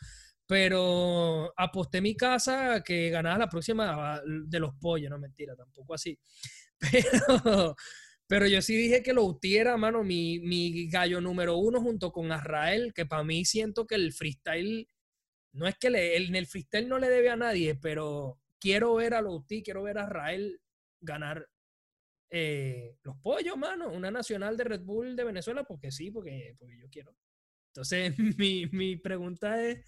pero 0.49 1.53
aposté 1.57 2.01
mi 2.01 2.17
casa 2.17 2.83
que 2.83 3.11
ganabas 3.11 3.39
la 3.39 3.49
próxima 3.49 4.21
de 4.27 4.59
los 4.59 4.75
pollos, 4.81 5.11
no 5.11 5.19
mentira, 5.21 5.55
tampoco 5.55 5.95
así. 5.95 6.19
Pero, 6.93 7.77
pero 8.27 8.47
yo 8.47 8.61
sí 8.63 8.77
dije 8.77 9.03
que 9.03 9.13
lo 9.13 9.25
utiera, 9.25 9.77
mano, 9.77 10.03
mi, 10.03 10.41
mi 10.41 10.89
gallo 10.89 11.21
número 11.21 11.57
uno 11.57 11.81
junto 11.81 12.13
con 12.13 12.33
Azrael, 12.33 12.93
que 12.93 13.07
para 13.07 13.23
mí 13.25 13.45
siento 13.45 13.87
que 13.87 13.95
el 13.95 14.13
freestyle, 14.13 14.89
no 15.53 15.67
es 15.69 15.77
que 15.79 15.91
le, 15.91 16.17
en 16.17 16.35
el 16.35 16.47
freestyle 16.47 16.89
no 16.89 16.99
le 16.99 17.09
debe 17.09 17.31
a 17.31 17.37
nadie, 17.37 17.77
pero 17.77 18.41
quiero 18.59 18.95
ver 18.97 19.15
a 19.15 19.23
Louti, 19.23 19.63
quiero 19.63 19.83
ver 19.85 19.99
a 19.99 20.05
Azrael 20.05 20.61
ganar 21.01 21.49
eh, 22.31 22.97
los 23.03 23.17
pollos, 23.19 23.57
mano, 23.57 23.89
una 23.91 24.11
nacional 24.11 24.57
de 24.57 24.65
Red 24.65 24.83
Bull 24.83 25.15
de 25.15 25.25
Venezuela, 25.25 25.65
porque 25.65 25.93
sí, 25.93 26.11
porque, 26.11 26.57
porque 26.59 26.79
yo 26.79 26.89
quiero. 26.91 27.15
Entonces, 27.69 28.15
mi, 28.39 28.67
mi 28.67 28.97
pregunta 28.97 29.63
es, 29.63 29.85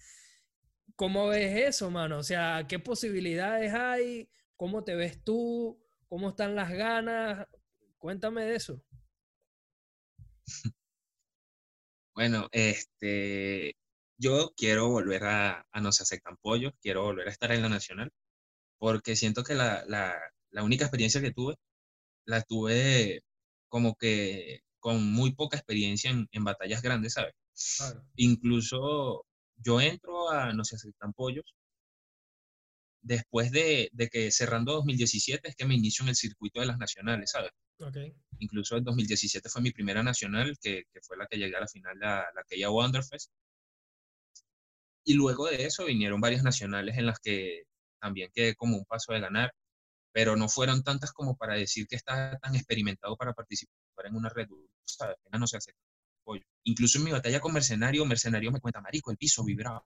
¿cómo 0.95 1.27
ves 1.27 1.67
eso, 1.67 1.91
mano? 1.91 2.19
O 2.19 2.23
sea, 2.23 2.65
¿qué 2.67 2.79
posibilidades 2.79 3.73
hay? 3.73 4.29
¿Cómo 4.55 4.83
te 4.83 4.95
ves 4.95 5.23
tú? 5.23 5.81
¿Cómo 6.07 6.29
están 6.29 6.55
las 6.55 6.71
ganas? 6.71 7.47
Cuéntame 7.99 8.43
de 8.45 8.55
eso. 8.55 8.81
Bueno, 12.15 12.49
este, 12.51 13.75
yo 14.17 14.51
quiero 14.57 14.89
volver 14.89 15.23
a, 15.23 15.65
No 15.81 15.91
se 15.93 16.03
aceptan 16.03 16.35
pollos, 16.41 16.73
quiero 16.81 17.03
volver 17.03 17.27
a 17.29 17.31
estar 17.31 17.51
en 17.53 17.61
la 17.61 17.69
nacional, 17.69 18.11
porque 18.79 19.15
siento 19.15 19.43
que 19.43 19.55
la, 19.55 19.85
única 20.63 20.85
experiencia 20.85 21.21
que 21.21 21.31
tuve, 21.31 21.55
la 22.25 22.41
tuve 22.43 23.21
como 23.69 23.95
que 23.95 24.61
con 24.79 25.11
muy 25.13 25.33
poca 25.33 25.57
experiencia 25.57 26.11
en, 26.11 26.43
batallas 26.43 26.81
grandes, 26.81 27.13
¿sabes? 27.13 27.35
Incluso 28.15 29.25
yo 29.57 29.81
entro 29.81 30.29
a 30.31 30.53
No 30.53 30.63
se 30.65 30.75
aceptan 30.77 31.13
pollos 31.13 31.45
después 33.01 33.51
de, 33.51 33.89
que 34.11 34.31
cerrando 34.31 34.73
2017 34.73 35.49
es 35.49 35.55
que 35.55 35.65
me 35.65 35.75
inicio 35.75 36.03
en 36.03 36.09
el 36.09 36.15
circuito 36.15 36.59
de 36.59 36.67
las 36.67 36.77
nacionales, 36.77 37.31
¿sabes? 37.31 37.51
Okay. 37.79 38.13
Incluso 38.39 38.77
en 38.77 38.83
2017 38.83 39.49
fue 39.49 39.61
mi 39.61 39.71
primera 39.71 40.03
nacional, 40.03 40.57
que, 40.61 40.83
fue 41.01 41.17
la 41.17 41.27
que 41.27 41.37
llegué 41.37 41.55
a 41.55 41.61
la 41.61 41.67
final, 41.67 41.97
la, 41.97 42.25
la 42.35 42.43
que 42.47 42.59
ya 42.59 42.69
Wonderfest. 42.69 43.31
Y 45.05 45.13
luego 45.13 45.47
de 45.47 45.65
eso 45.65 45.85
vinieron 45.85 46.21
varias 46.21 46.43
nacionales 46.43 46.97
en 46.97 47.05
las 47.05 47.19
que 47.19 47.63
también 47.99 48.29
quedé 48.33 48.55
como 48.55 48.77
un 48.77 48.85
paso 48.85 49.13
de 49.13 49.21
ganar, 49.21 49.53
pero 50.11 50.35
no 50.35 50.49
fueron 50.49 50.83
tantas 50.83 51.11
como 51.11 51.37
para 51.37 51.55
decir 51.55 51.87
que 51.87 51.95
estaba 51.95 52.37
tan 52.39 52.55
experimentado 52.55 53.15
para 53.15 53.33
participar 53.33 54.05
en 54.05 54.15
una 54.15 54.29
red, 54.29 54.47
¿sabes? 54.85 55.17
No 55.31 55.47
se 55.47 55.57
hace 55.57 55.73
apoyo. 56.21 56.43
Incluso 56.63 56.97
en 56.97 57.05
mi 57.05 57.11
batalla 57.11 57.39
con 57.39 57.53
Mercenario, 57.53 58.05
Mercenario 58.05 58.51
me 58.51 58.59
cuenta, 58.59 58.81
marico, 58.81 59.11
el 59.11 59.17
piso 59.17 59.43
vibraba. 59.43 59.85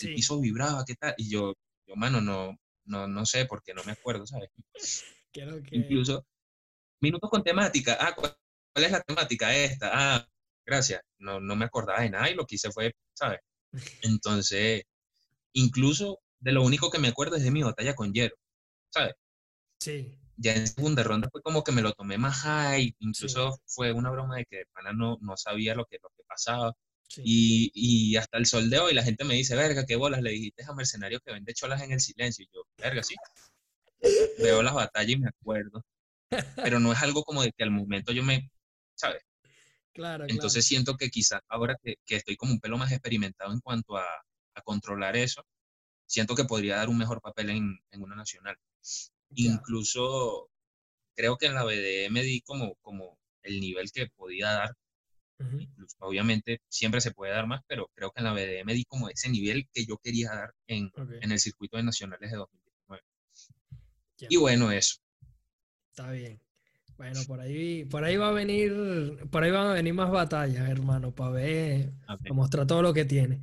El 0.00 0.14
piso 0.14 0.40
vibraba, 0.40 0.84
¿qué 0.84 0.94
tal? 0.94 1.14
Y 1.16 1.30
yo, 1.30 1.54
yo, 1.88 1.96
mano, 1.96 2.20
no, 2.20 2.56
no, 2.84 3.08
no 3.08 3.26
sé, 3.26 3.46
porque 3.46 3.74
no 3.74 3.82
me 3.84 3.92
acuerdo, 3.92 4.26
¿sabes? 4.26 4.50
Creo 5.32 5.62
que... 5.62 5.76
Incluso, 5.76 6.26
minutos 7.00 7.30
con 7.30 7.42
temática. 7.42 7.96
Ah, 8.00 8.14
¿cuál, 8.14 8.36
es 8.74 8.92
la 8.92 9.00
temática 9.00 9.54
esta? 9.54 9.90
Ah, 9.92 10.28
gracias. 10.64 11.02
No, 11.18 11.40
no 11.40 11.56
me 11.56 11.64
acordaba 11.64 12.00
de 12.00 12.10
nada 12.10 12.30
y 12.30 12.34
lo 12.34 12.46
que 12.46 12.56
hice 12.56 12.70
fue, 12.70 12.94
¿sabes? 13.14 13.40
Entonces, 14.02 14.82
incluso 15.52 16.20
de 16.40 16.52
lo 16.52 16.62
único 16.62 16.90
que 16.90 16.98
me 16.98 17.08
acuerdo 17.08 17.36
es 17.36 17.42
de 17.42 17.50
mi 17.50 17.62
batalla 17.62 17.94
con 17.94 18.12
Jero, 18.12 18.36
¿sabes? 18.90 19.14
Sí. 19.80 20.18
Ya 20.36 20.54
en 20.54 20.68
segunda 20.68 21.02
ronda 21.02 21.28
fue 21.30 21.42
como 21.42 21.64
que 21.64 21.72
me 21.72 21.82
lo 21.82 21.92
tomé 21.92 22.16
más 22.16 22.42
high, 22.42 22.94
incluso 23.00 23.58
fue 23.66 23.92
una 23.92 24.10
broma 24.10 24.36
de 24.36 24.46
que 24.46 24.64
pana 24.72 24.92
no, 24.92 25.18
no 25.20 25.36
sabía 25.36 25.74
lo 25.74 25.84
que, 25.86 25.98
lo 26.00 26.10
que 26.16 26.22
pasaba. 26.28 26.72
Y, 27.16 28.16
hasta 28.16 28.38
el 28.38 28.46
sol 28.46 28.68
de 28.70 28.78
hoy 28.78 28.94
la 28.94 29.02
gente 29.02 29.24
me 29.24 29.34
dice, 29.34 29.56
verga, 29.56 29.86
qué 29.86 29.96
bolas 29.96 30.22
le 30.22 30.30
dijiste 30.30 30.64
a 30.64 30.74
mercenarios 30.74 31.22
que 31.24 31.32
vende 31.32 31.54
cholas 31.54 31.82
en 31.82 31.92
el 31.92 32.00
silencio. 32.00 32.44
Y 32.44 32.54
yo, 32.54 32.62
verga, 32.76 33.02
sí. 33.02 33.14
Veo 34.38 34.62
las 34.62 34.74
batallas 34.74 35.10
y 35.10 35.18
me 35.18 35.28
acuerdo. 35.28 35.84
Pero 36.56 36.78
no 36.80 36.92
es 36.92 37.02
algo 37.02 37.24
como 37.24 37.42
de 37.42 37.52
que 37.52 37.64
al 37.64 37.70
momento 37.70 38.12
yo 38.12 38.22
me, 38.22 38.50
¿sabes? 38.94 39.22
Claro. 39.92 40.26
Entonces 40.28 40.64
siento 40.64 40.96
que 40.96 41.10
quizás 41.10 41.40
ahora 41.48 41.76
que, 41.82 41.96
estoy 42.08 42.36
como 42.36 42.52
un 42.52 42.60
pelo 42.60 42.78
más 42.78 42.92
experimentado 42.92 43.52
en 43.52 43.60
cuanto 43.60 43.96
a, 43.96 44.06
controlar 44.64 45.16
eso, 45.16 45.46
siento 46.04 46.34
que 46.34 46.44
podría 46.44 46.76
dar 46.76 46.88
un 46.88 46.98
mejor 46.98 47.20
papel 47.20 47.50
en, 47.50 47.78
una 47.92 48.16
nacional. 48.16 48.56
Incluso 49.30 50.50
creo 51.14 51.36
que 51.36 51.46
en 51.46 51.54
la 51.54 51.62
BDM 51.62 52.14
di 52.22 52.40
como, 52.40 52.74
como 52.82 53.18
el 53.42 53.60
nivel 53.60 53.92
que 53.92 54.08
podía 54.08 54.50
dar 54.50 54.74
obviamente 56.00 56.60
siempre 56.68 57.00
se 57.00 57.12
puede 57.12 57.32
dar 57.32 57.46
más, 57.46 57.62
pero 57.66 57.90
creo 57.94 58.10
que 58.10 58.20
en 58.20 58.24
la 58.24 58.32
BDM 58.32 58.72
di 58.72 58.84
como 58.84 59.08
ese 59.08 59.28
nivel 59.28 59.68
que 59.72 59.84
yo 59.84 59.98
quería 59.98 60.30
dar 60.30 60.54
en, 60.66 60.90
el 61.20 61.40
circuito 61.40 61.76
de 61.76 61.82
nacionales 61.82 62.30
de 62.30 62.36
2019. 62.36 63.04
Y 64.28 64.36
bueno, 64.36 64.72
eso. 64.72 64.96
Está 65.90 66.10
bien. 66.10 66.40
Bueno, 66.96 67.20
por 67.28 67.40
ahí, 67.40 67.84
por 67.84 68.02
ahí 68.02 68.16
va 68.16 68.30
a 68.30 68.32
venir, 68.32 68.74
por 69.30 69.44
ahí 69.44 69.52
van 69.52 69.68
a 69.68 69.74
venir 69.74 69.94
más 69.94 70.10
batallas, 70.10 70.68
hermano, 70.68 71.14
para 71.14 71.30
ver, 71.30 71.92
para 72.04 72.34
mostrar 72.34 72.66
todo 72.66 72.82
lo 72.82 72.92
que 72.92 73.04
tiene. 73.04 73.40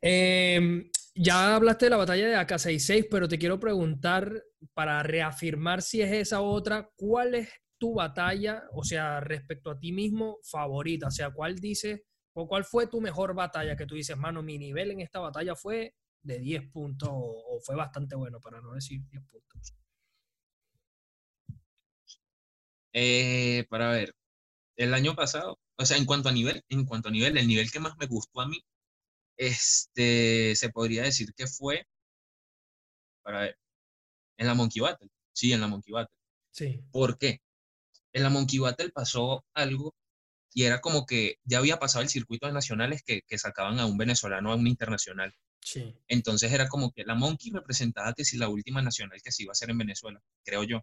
Em, 0.00 0.90
ya 1.14 1.54
hablaste 1.54 1.86
de 1.86 1.90
la 1.90 1.98
batalla 1.98 2.28
de 2.28 2.36
AK-66, 2.36 3.08
pero 3.10 3.28
te 3.28 3.38
quiero 3.38 3.60
preguntar, 3.60 4.42
para 4.72 5.02
reafirmar 5.02 5.82
si 5.82 6.00
es 6.00 6.12
esa 6.12 6.40
otra, 6.40 6.88
¿cuál 6.96 7.34
es 7.34 7.50
tu 7.82 7.94
batalla, 7.94 8.62
o 8.74 8.84
sea, 8.84 9.18
respecto 9.18 9.68
a 9.68 9.76
ti 9.76 9.90
mismo, 9.90 10.38
favorita? 10.44 11.08
O 11.08 11.10
sea, 11.10 11.32
¿cuál 11.32 11.58
dices, 11.58 12.00
o 12.32 12.46
cuál 12.46 12.64
fue 12.64 12.86
tu 12.86 13.00
mejor 13.00 13.34
batalla 13.34 13.74
que 13.74 13.86
tú 13.86 13.96
dices, 13.96 14.16
mano, 14.16 14.40
mi 14.40 14.56
nivel 14.56 14.92
en 14.92 15.00
esta 15.00 15.18
batalla 15.18 15.56
fue 15.56 15.92
de 16.22 16.38
10 16.38 16.70
puntos 16.70 17.08
o, 17.10 17.58
fue 17.64 17.74
bastante 17.74 18.14
bueno, 18.14 18.38
para 18.38 18.60
no 18.60 18.72
decir 18.74 19.00
10 19.10 19.24
puntos? 19.24 19.74
Eh, 22.92 23.66
para 23.68 23.90
ver, 23.90 24.14
el 24.76 24.94
año 24.94 25.16
pasado, 25.16 25.58
o 25.76 25.84
sea, 25.84 25.96
en 25.96 26.04
cuanto 26.04 26.28
a 26.28 26.32
nivel, 26.32 26.62
en 26.68 26.84
cuanto 26.84 27.08
a 27.08 27.10
nivel, 27.10 27.36
el 27.36 27.48
nivel 27.48 27.72
que 27.72 27.80
más 27.80 27.96
me 27.98 28.06
gustó 28.06 28.42
a 28.42 28.46
mí, 28.46 28.62
este, 29.36 30.54
se 30.54 30.70
podría 30.70 31.02
decir 31.02 31.34
que 31.34 31.48
fue, 31.48 31.84
para 33.24 33.40
ver, 33.40 33.58
en 34.36 34.46
la 34.46 34.54
Monkey 34.54 34.80
Battle. 34.80 35.08
Sí, 35.32 35.52
en 35.52 35.60
la 35.60 35.66
Monkey 35.66 35.92
Battle. 35.92 36.16
Sí. 36.52 36.80
¿Por 36.92 37.18
qué? 37.18 37.40
En 38.12 38.22
la 38.22 38.30
Monkey 38.30 38.58
Battle 38.58 38.90
pasó 38.90 39.44
algo 39.54 39.94
y 40.54 40.64
era 40.64 40.80
como 40.80 41.06
que 41.06 41.36
ya 41.44 41.58
había 41.58 41.78
pasado 41.78 42.02
el 42.02 42.10
circuito 42.10 42.46
de 42.46 42.52
nacionales 42.52 43.02
que, 43.02 43.22
sacaban 43.38 43.80
a 43.80 43.86
un 43.86 43.96
venezolano 43.96 44.52
a 44.52 44.56
un 44.56 44.66
internacional. 44.66 45.34
Sí. 45.60 45.94
Entonces 46.08 46.52
era 46.52 46.68
como 46.68 46.92
que 46.92 47.04
la 47.04 47.14
Monkey 47.14 47.50
representaba 47.52 48.12
que 48.12 48.24
si 48.24 48.36
la 48.36 48.48
última 48.48 48.82
nacional 48.82 49.20
que 49.22 49.32
se 49.32 49.44
iba 49.44 49.50
a 49.50 49.52
hacer 49.52 49.70
en 49.70 49.78
Venezuela, 49.78 50.20
creo 50.44 50.64
yo. 50.64 50.80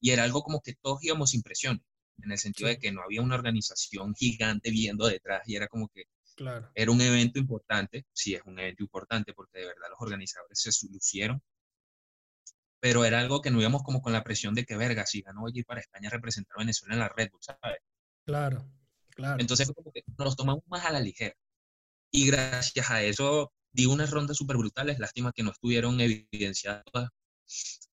Y 0.00 0.10
era 0.10 0.24
algo 0.24 0.42
como 0.42 0.60
que 0.60 0.74
todos 0.74 1.02
íbamos 1.02 1.30
sin 1.30 1.42
presión, 1.42 1.84
en 2.22 2.32
el 2.32 2.38
sentido 2.38 2.68
de 2.68 2.78
que 2.78 2.90
no 2.90 3.02
había 3.02 3.22
una 3.22 3.36
organización 3.36 4.14
gigante 4.14 4.70
viendo 4.70 5.06
detrás 5.06 5.42
y 5.46 5.54
era 5.56 5.68
como 5.68 5.88
que 5.88 6.04
claro. 6.36 6.70
era 6.74 6.90
un 6.90 7.00
evento 7.00 7.38
importante, 7.38 8.06
sí 8.12 8.34
es 8.34 8.42
un 8.44 8.58
evento 8.58 8.82
importante 8.82 9.34
porque 9.34 9.60
de 9.60 9.66
verdad 9.66 9.88
los 9.90 10.00
organizadores 10.00 10.60
se 10.60 10.88
lucieron 10.88 11.42
pero 12.80 13.04
era 13.04 13.20
algo 13.20 13.40
que 13.40 13.50
no 13.50 13.60
íbamos 13.60 13.82
como 13.82 14.00
con 14.00 14.12
la 14.12 14.24
presión 14.24 14.54
de 14.54 14.64
que, 14.64 14.76
verga, 14.76 15.06
si 15.06 15.22
ganó 15.22 15.44
ir 15.52 15.64
para 15.64 15.80
España 15.80 16.08
a 16.08 16.12
representar 16.12 16.56
a 16.56 16.60
Venezuela 16.60 16.94
en 16.94 17.00
la 17.00 17.08
Red 17.08 17.30
Bull, 17.30 17.40
¿sabes? 17.42 17.80
Claro, 18.24 18.64
claro. 19.10 19.40
Entonces 19.40 19.70
como 19.72 19.90
que 19.92 20.02
nos 20.16 20.36
tomamos 20.36 20.62
más 20.66 20.84
a 20.84 20.92
la 20.92 21.00
ligera. 21.00 21.34
Y 22.10 22.26
gracias 22.26 22.90
a 22.90 23.02
eso 23.02 23.52
di 23.72 23.86
unas 23.86 24.10
rondas 24.10 24.36
súper 24.36 24.56
brutales, 24.56 24.98
lástima 24.98 25.32
que 25.32 25.42
no 25.42 25.50
estuvieron 25.50 26.00
evidenciadas 26.00 26.84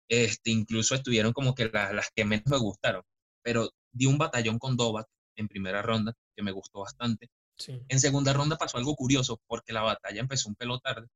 Este, 0.09 0.51
incluso 0.51 0.95
estuvieron 0.95 1.33
como 1.33 1.55
que 1.55 1.69
las 1.69 2.11
que 2.15 2.25
menos 2.25 2.47
me 2.47 2.59
gustaron, 2.59 3.03
pero 3.43 3.71
di 3.93 4.07
un 4.07 4.19
batallón 4.19 4.59
con 4.59 4.77
Dobat 4.77 5.07
en 5.37 5.49
primera 5.49 5.83
ronda, 5.83 6.13
que 6.37 6.43
me 6.43 6.53
gustó 6.53 6.81
bastante. 6.81 7.29
Sí. 7.57 7.81
En 7.89 8.01
segunda 8.01 8.33
ronda 8.33 8.57
pasó 8.57 8.79
algo 8.79 8.97
curioso, 8.97 9.41
porque 9.47 9.73
la 9.73 9.83
batalla 9.83 10.21
empezó 10.21 10.49
un 10.49 10.57
pelo 10.57 10.81
tarde 10.81 11.07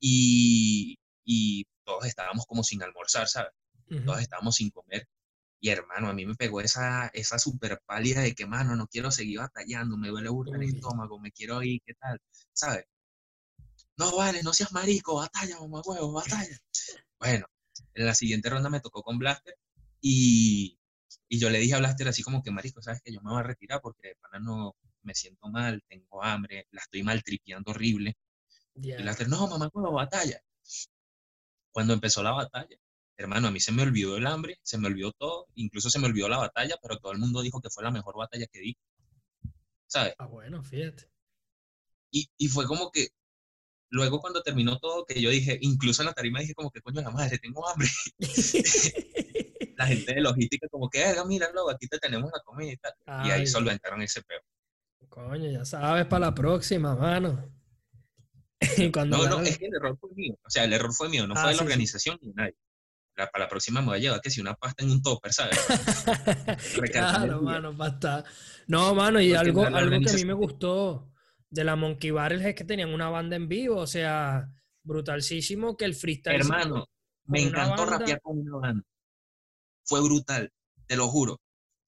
y, 0.00 0.96
y 1.24 1.66
todos 1.84 2.06
estábamos 2.06 2.46
como 2.46 2.62
sin 2.62 2.82
almorzar, 2.82 3.28
¿sabes? 3.28 3.52
Todos 4.04 4.20
estábamos 4.20 4.54
sin 4.56 4.70
comer. 4.70 5.06
Y 5.60 5.68
hermano, 5.68 6.08
a 6.08 6.14
mí 6.14 6.26
me 6.26 6.34
pegó 6.34 6.60
esa, 6.60 7.08
esa 7.14 7.38
super 7.38 7.80
pálida 7.86 8.22
de 8.22 8.34
que, 8.34 8.46
mano, 8.46 8.74
no 8.74 8.88
quiero 8.88 9.10
seguir 9.12 9.38
batallando, 9.38 9.96
me 9.96 10.08
duele 10.08 10.28
burro 10.28 10.54
el 10.54 10.62
estómago, 10.62 11.20
me 11.20 11.30
quiero 11.30 11.62
ir, 11.62 11.80
¿qué 11.86 11.94
tal? 11.94 12.20
¿Sabes? 12.52 12.86
No, 13.96 14.16
vale, 14.16 14.42
no 14.42 14.52
seas 14.52 14.72
marico, 14.72 15.16
batalla, 15.16 15.60
mamá 15.60 15.82
huevo, 15.84 16.12
batalla. 16.12 16.58
Bueno, 17.18 17.46
en 17.94 18.06
la 18.06 18.14
siguiente 18.14 18.50
ronda 18.50 18.70
me 18.70 18.80
tocó 18.80 19.02
con 19.02 19.18
Blaster 19.18 19.56
Y, 20.00 20.80
y 21.28 21.38
yo 21.38 21.50
le 21.50 21.60
dije 21.60 21.74
a 21.74 21.78
Blaster 21.78 22.08
así 22.08 22.22
como 22.22 22.42
que, 22.42 22.50
marico, 22.50 22.82
¿sabes 22.82 23.00
que 23.02 23.12
Yo 23.12 23.20
me 23.22 23.30
voy 23.30 23.40
a 23.40 23.44
retirar 23.44 23.80
porque 23.80 24.16
para 24.20 24.40
no 24.40 24.74
me 25.02 25.14
siento 25.14 25.48
mal, 25.48 25.82
tengo 25.88 26.24
hambre, 26.24 26.66
la 26.70 26.80
estoy 26.80 27.02
maltripeando 27.02 27.70
horrible. 27.70 28.16
Y 28.74 28.94
Blaster, 28.94 29.28
no, 29.28 29.46
mamá, 29.46 29.70
la 29.74 29.90
batalla. 29.90 30.42
Cuando 31.72 31.94
empezó 31.94 32.22
la 32.22 32.32
batalla, 32.32 32.76
hermano, 33.16 33.48
a 33.48 33.50
mí 33.50 33.60
se 33.60 33.72
me 33.72 33.82
olvidó 33.82 34.16
el 34.16 34.26
hambre, 34.26 34.58
se 34.62 34.78
me 34.78 34.88
olvidó 34.88 35.12
todo, 35.12 35.46
incluso 35.54 35.90
se 35.90 35.98
me 35.98 36.06
olvidó 36.06 36.28
la 36.28 36.38
batalla, 36.38 36.76
pero 36.80 36.98
todo 36.98 37.12
el 37.12 37.18
mundo 37.18 37.40
dijo 37.42 37.60
que 37.60 37.70
fue 37.70 37.82
la 37.82 37.90
mejor 37.90 38.16
batalla 38.16 38.46
que 38.46 38.60
di. 38.60 38.76
¿Sabes? 39.86 40.14
Ah, 40.18 40.26
bueno, 40.26 40.62
fíjate. 40.62 41.08
Y, 42.10 42.28
y 42.36 42.48
fue 42.48 42.66
como 42.66 42.90
que, 42.90 43.08
luego 43.90 44.20
cuando 44.20 44.42
terminó 44.42 44.78
todo, 44.78 45.04
que 45.06 45.20
yo 45.20 45.30
dije, 45.30 45.58
incluso 45.62 46.02
en 46.02 46.06
la 46.06 46.14
tarima 46.14 46.40
dije 46.40 46.54
como 46.54 46.70
que, 46.70 46.80
coño, 46.80 47.00
la 47.00 47.10
madre, 47.10 47.38
tengo 47.38 47.66
hambre. 47.68 47.88
la 49.76 49.86
gente 49.86 50.14
de 50.14 50.20
logística 50.20 50.68
como 50.68 50.88
que, 50.88 51.14
míralo, 51.26 51.70
aquí 51.70 51.88
te 51.88 51.98
tenemos 51.98 52.30
la 52.32 52.42
comida 52.42 52.72
y 52.72 52.76
tal. 52.76 52.92
y 53.26 53.30
ahí 53.30 53.46
solventaron 53.46 54.02
ese 54.02 54.22
peo. 54.22 54.40
Coño, 55.08 55.50
ya 55.50 55.64
sabes 55.64 56.06
para 56.06 56.26
la 56.26 56.34
próxima, 56.34 56.94
mano. 56.94 57.61
Cuando 58.92 59.18
no, 59.18 59.28
no, 59.28 59.40
es 59.40 59.58
que 59.58 59.66
el 59.66 59.74
error 59.74 59.96
fue 59.98 60.10
mío. 60.14 60.34
O 60.44 60.50
sea, 60.50 60.64
el 60.64 60.72
error 60.72 60.92
fue 60.92 61.08
mío, 61.08 61.26
no 61.26 61.34
fue 61.34 61.44
ah, 61.44 61.48
de 61.48 61.56
la 61.56 61.62
organización 61.62 62.18
ni 62.22 62.32
nadie 62.32 62.56
para 63.14 63.44
la 63.44 63.48
próxima 63.48 63.80
me 63.80 63.88
voy 63.88 63.98
a 63.98 64.00
llevar 64.00 64.20
que 64.20 64.30
si 64.30 64.40
una 64.40 64.54
pasta 64.54 64.84
en 64.84 64.90
un 64.90 65.02
topper, 65.02 65.32
¿sabes? 65.32 65.58
claro, 66.92 67.42
mano, 67.42 67.76
pasta. 67.76 68.24
No, 68.66 68.94
mano, 68.94 69.20
y 69.20 69.34
algo, 69.34 69.64
algo 69.64 70.00
que 70.00 70.10
a 70.10 70.14
mí 70.14 70.24
me 70.24 70.32
gustó 70.32 71.10
de 71.50 71.64
la 71.64 71.76
Monkey 71.76 72.10
Barrel 72.10 72.44
es 72.44 72.54
que 72.54 72.64
tenían 72.64 72.92
una 72.92 73.10
banda 73.10 73.36
en 73.36 73.48
vivo, 73.48 73.76
o 73.76 73.86
sea, 73.86 74.50
brutalísimo 74.82 75.76
que 75.76 75.84
el 75.84 75.94
freestyle. 75.94 76.40
Hermano, 76.40 76.88
me 77.26 77.42
encantó 77.42 77.84
rapear 77.84 78.20
con 78.22 78.38
una 78.38 78.56
banda. 78.56 78.84
Fue 79.84 80.00
brutal, 80.00 80.50
te 80.86 80.96
lo 80.96 81.08
juro. 81.08 81.40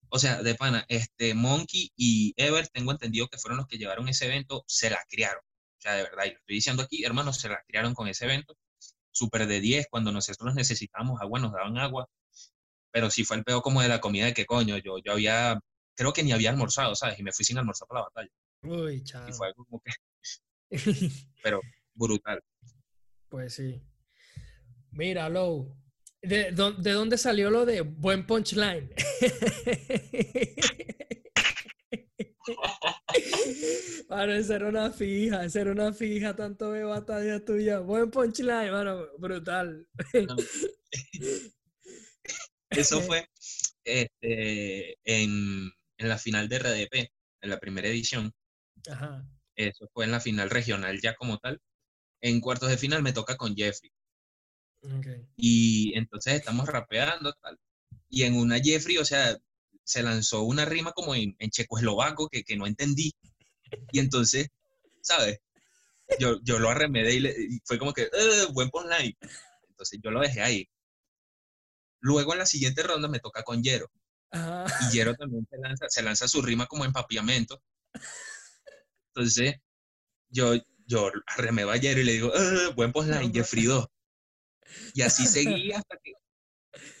O 0.09 0.19
sea, 0.19 0.43
de 0.43 0.55
pana, 0.55 0.85
este 0.87 1.33
Monkey 1.33 1.91
y 1.95 2.33
Ever, 2.37 2.67
tengo 2.67 2.91
entendido 2.91 3.27
que 3.27 3.37
fueron 3.37 3.57
los 3.57 3.67
que 3.67 3.77
llevaron 3.77 4.07
ese 4.07 4.25
evento, 4.25 4.63
se 4.67 4.89
la 4.89 4.99
criaron. 5.09 5.41
Sea, 5.85 5.93
de 5.93 6.03
verdad, 6.03 6.25
y 6.25 6.31
lo 6.31 6.39
estoy 6.39 6.55
diciendo 6.55 6.81
aquí, 6.81 7.03
hermanos, 7.03 7.37
se 7.37 7.47
la 7.47 7.63
criaron 7.67 7.93
con 7.93 8.07
ese 8.07 8.25
evento 8.25 8.57
súper 9.11 9.45
de 9.45 9.59
10, 9.59 9.85
cuando 9.91 10.11
nosotros 10.11 10.55
necesitábamos 10.55 11.21
agua, 11.21 11.39
nos 11.39 11.53
daban 11.53 11.77
agua, 11.77 12.09
pero 12.91 13.11
sí 13.11 13.23
fue 13.23 13.37
el 13.37 13.43
peor 13.43 13.61
como 13.61 13.83
de 13.83 13.87
la 13.87 14.01
comida 14.01 14.25
de 14.25 14.33
qué 14.33 14.47
coño, 14.47 14.79
yo, 14.79 14.97
yo 14.97 15.11
había, 15.11 15.59
creo 15.95 16.11
que 16.11 16.23
ni 16.23 16.31
había 16.31 16.49
almorzado, 16.49 16.95
¿sabes? 16.95 17.19
Y 17.19 17.23
me 17.23 17.31
fui 17.31 17.45
sin 17.45 17.59
almorzar 17.59 17.87
para 17.87 18.01
la 18.01 18.07
batalla. 18.07 18.29
Uy, 18.63 19.03
chao. 19.03 19.29
Y 19.29 19.33
fue 19.33 19.45
algo 19.45 19.63
como 19.65 19.79
que, 19.79 19.91
pero 21.43 21.61
brutal. 21.93 22.41
Pues 23.29 23.53
sí. 23.53 23.79
Mira, 24.89 25.29
Low, 25.29 25.77
¿de, 26.23 26.51
¿de 26.51 26.91
dónde 26.93 27.19
salió 27.19 27.51
lo 27.51 27.63
de 27.63 27.81
buen 27.81 28.25
punchline? 28.25 28.89
Mano, 34.09 34.33
esa 34.33 34.55
era 34.55 34.67
una 34.69 34.91
fija, 34.91 35.45
esa 35.45 35.61
era 35.61 35.71
una 35.71 35.93
fija, 35.93 36.35
tanto 36.35 36.71
de 36.71 36.83
batalla 36.83 37.43
tuya. 37.43 37.79
Buen 37.79 38.11
punchline, 38.11 38.71
mano, 38.71 39.07
brutal. 39.17 39.87
Eso 42.69 43.01
fue 43.01 43.27
este, 43.83 44.97
en, 45.03 45.71
en, 45.97 46.09
la 46.09 46.17
final 46.17 46.49
de 46.49 46.59
RDP, 46.59 47.11
en 47.41 47.49
la 47.49 47.59
primera 47.59 47.87
edición. 47.87 48.33
Ajá. 48.89 49.25
Eso 49.55 49.87
fue 49.93 50.05
en 50.05 50.11
la 50.11 50.19
final 50.19 50.49
regional 50.49 50.99
ya 51.01 51.15
como 51.15 51.37
tal. 51.37 51.61
En 52.21 52.41
cuartos 52.41 52.69
de 52.69 52.77
final 52.77 53.01
me 53.01 53.13
toca 53.13 53.37
con 53.37 53.55
Jeffrey. 53.55 53.91
Okay. 54.81 55.25
Y 55.37 55.97
entonces 55.97 56.35
estamos 56.35 56.67
rapeando 56.67 57.33
tal. 57.41 57.57
Y 58.09 58.23
en 58.23 58.35
una 58.35 58.59
Jeffrey, 58.59 58.97
o 58.97 59.05
sea, 59.05 59.37
se 59.85 60.03
lanzó 60.03 60.41
una 60.41 60.65
rima 60.65 60.91
como 60.91 61.15
en, 61.15 61.35
en 61.39 61.49
checoslovaco 61.51 62.27
que, 62.27 62.43
que, 62.43 62.57
no 62.57 62.67
entendí. 62.67 63.13
Y 63.91 63.99
entonces, 63.99 64.47
¿sabes? 65.01 65.39
Yo, 66.19 66.39
yo 66.43 66.59
lo 66.59 66.69
arremedé 66.69 67.15
y, 67.15 67.59
fue 67.63 67.77
como 67.79 67.93
que, 67.93 68.03
eh, 68.03 68.45
buen 68.51 68.69
punchline. 68.69 69.15
Entonces 69.69 69.99
yo 70.03 70.11
lo 70.11 70.21
dejé 70.21 70.41
ahí. 70.41 70.69
Luego 71.99 72.33
en 72.33 72.39
la 72.39 72.45
siguiente 72.45 72.83
ronda 72.83 73.07
me 73.07 73.19
toca 73.19 73.43
con 73.43 73.63
Yero. 73.63 73.89
Y 74.33 74.93
Yero 74.93 75.15
también 75.15 75.47
se 75.49 75.57
lanza, 75.57 75.85
se 75.87 76.01
lanza 76.01 76.27
su 76.27 76.41
rima 76.41 76.65
como 76.65 76.83
empapiamiento. 76.83 77.61
Entonces 79.13 79.55
yo, 80.29 80.55
yo 80.85 81.11
arremedo 81.27 81.71
a 81.71 81.77
Yero 81.77 82.01
y 82.01 82.03
le 82.03 82.13
digo, 82.13 82.33
eh, 82.35 82.73
buen 82.75 82.91
punchline, 82.91 83.33
Jeffrey 83.33 83.65
2. 83.65 83.85
Y 84.95 85.03
así 85.03 85.27
seguí 85.27 85.71
hasta 85.71 85.97
que 86.03 86.13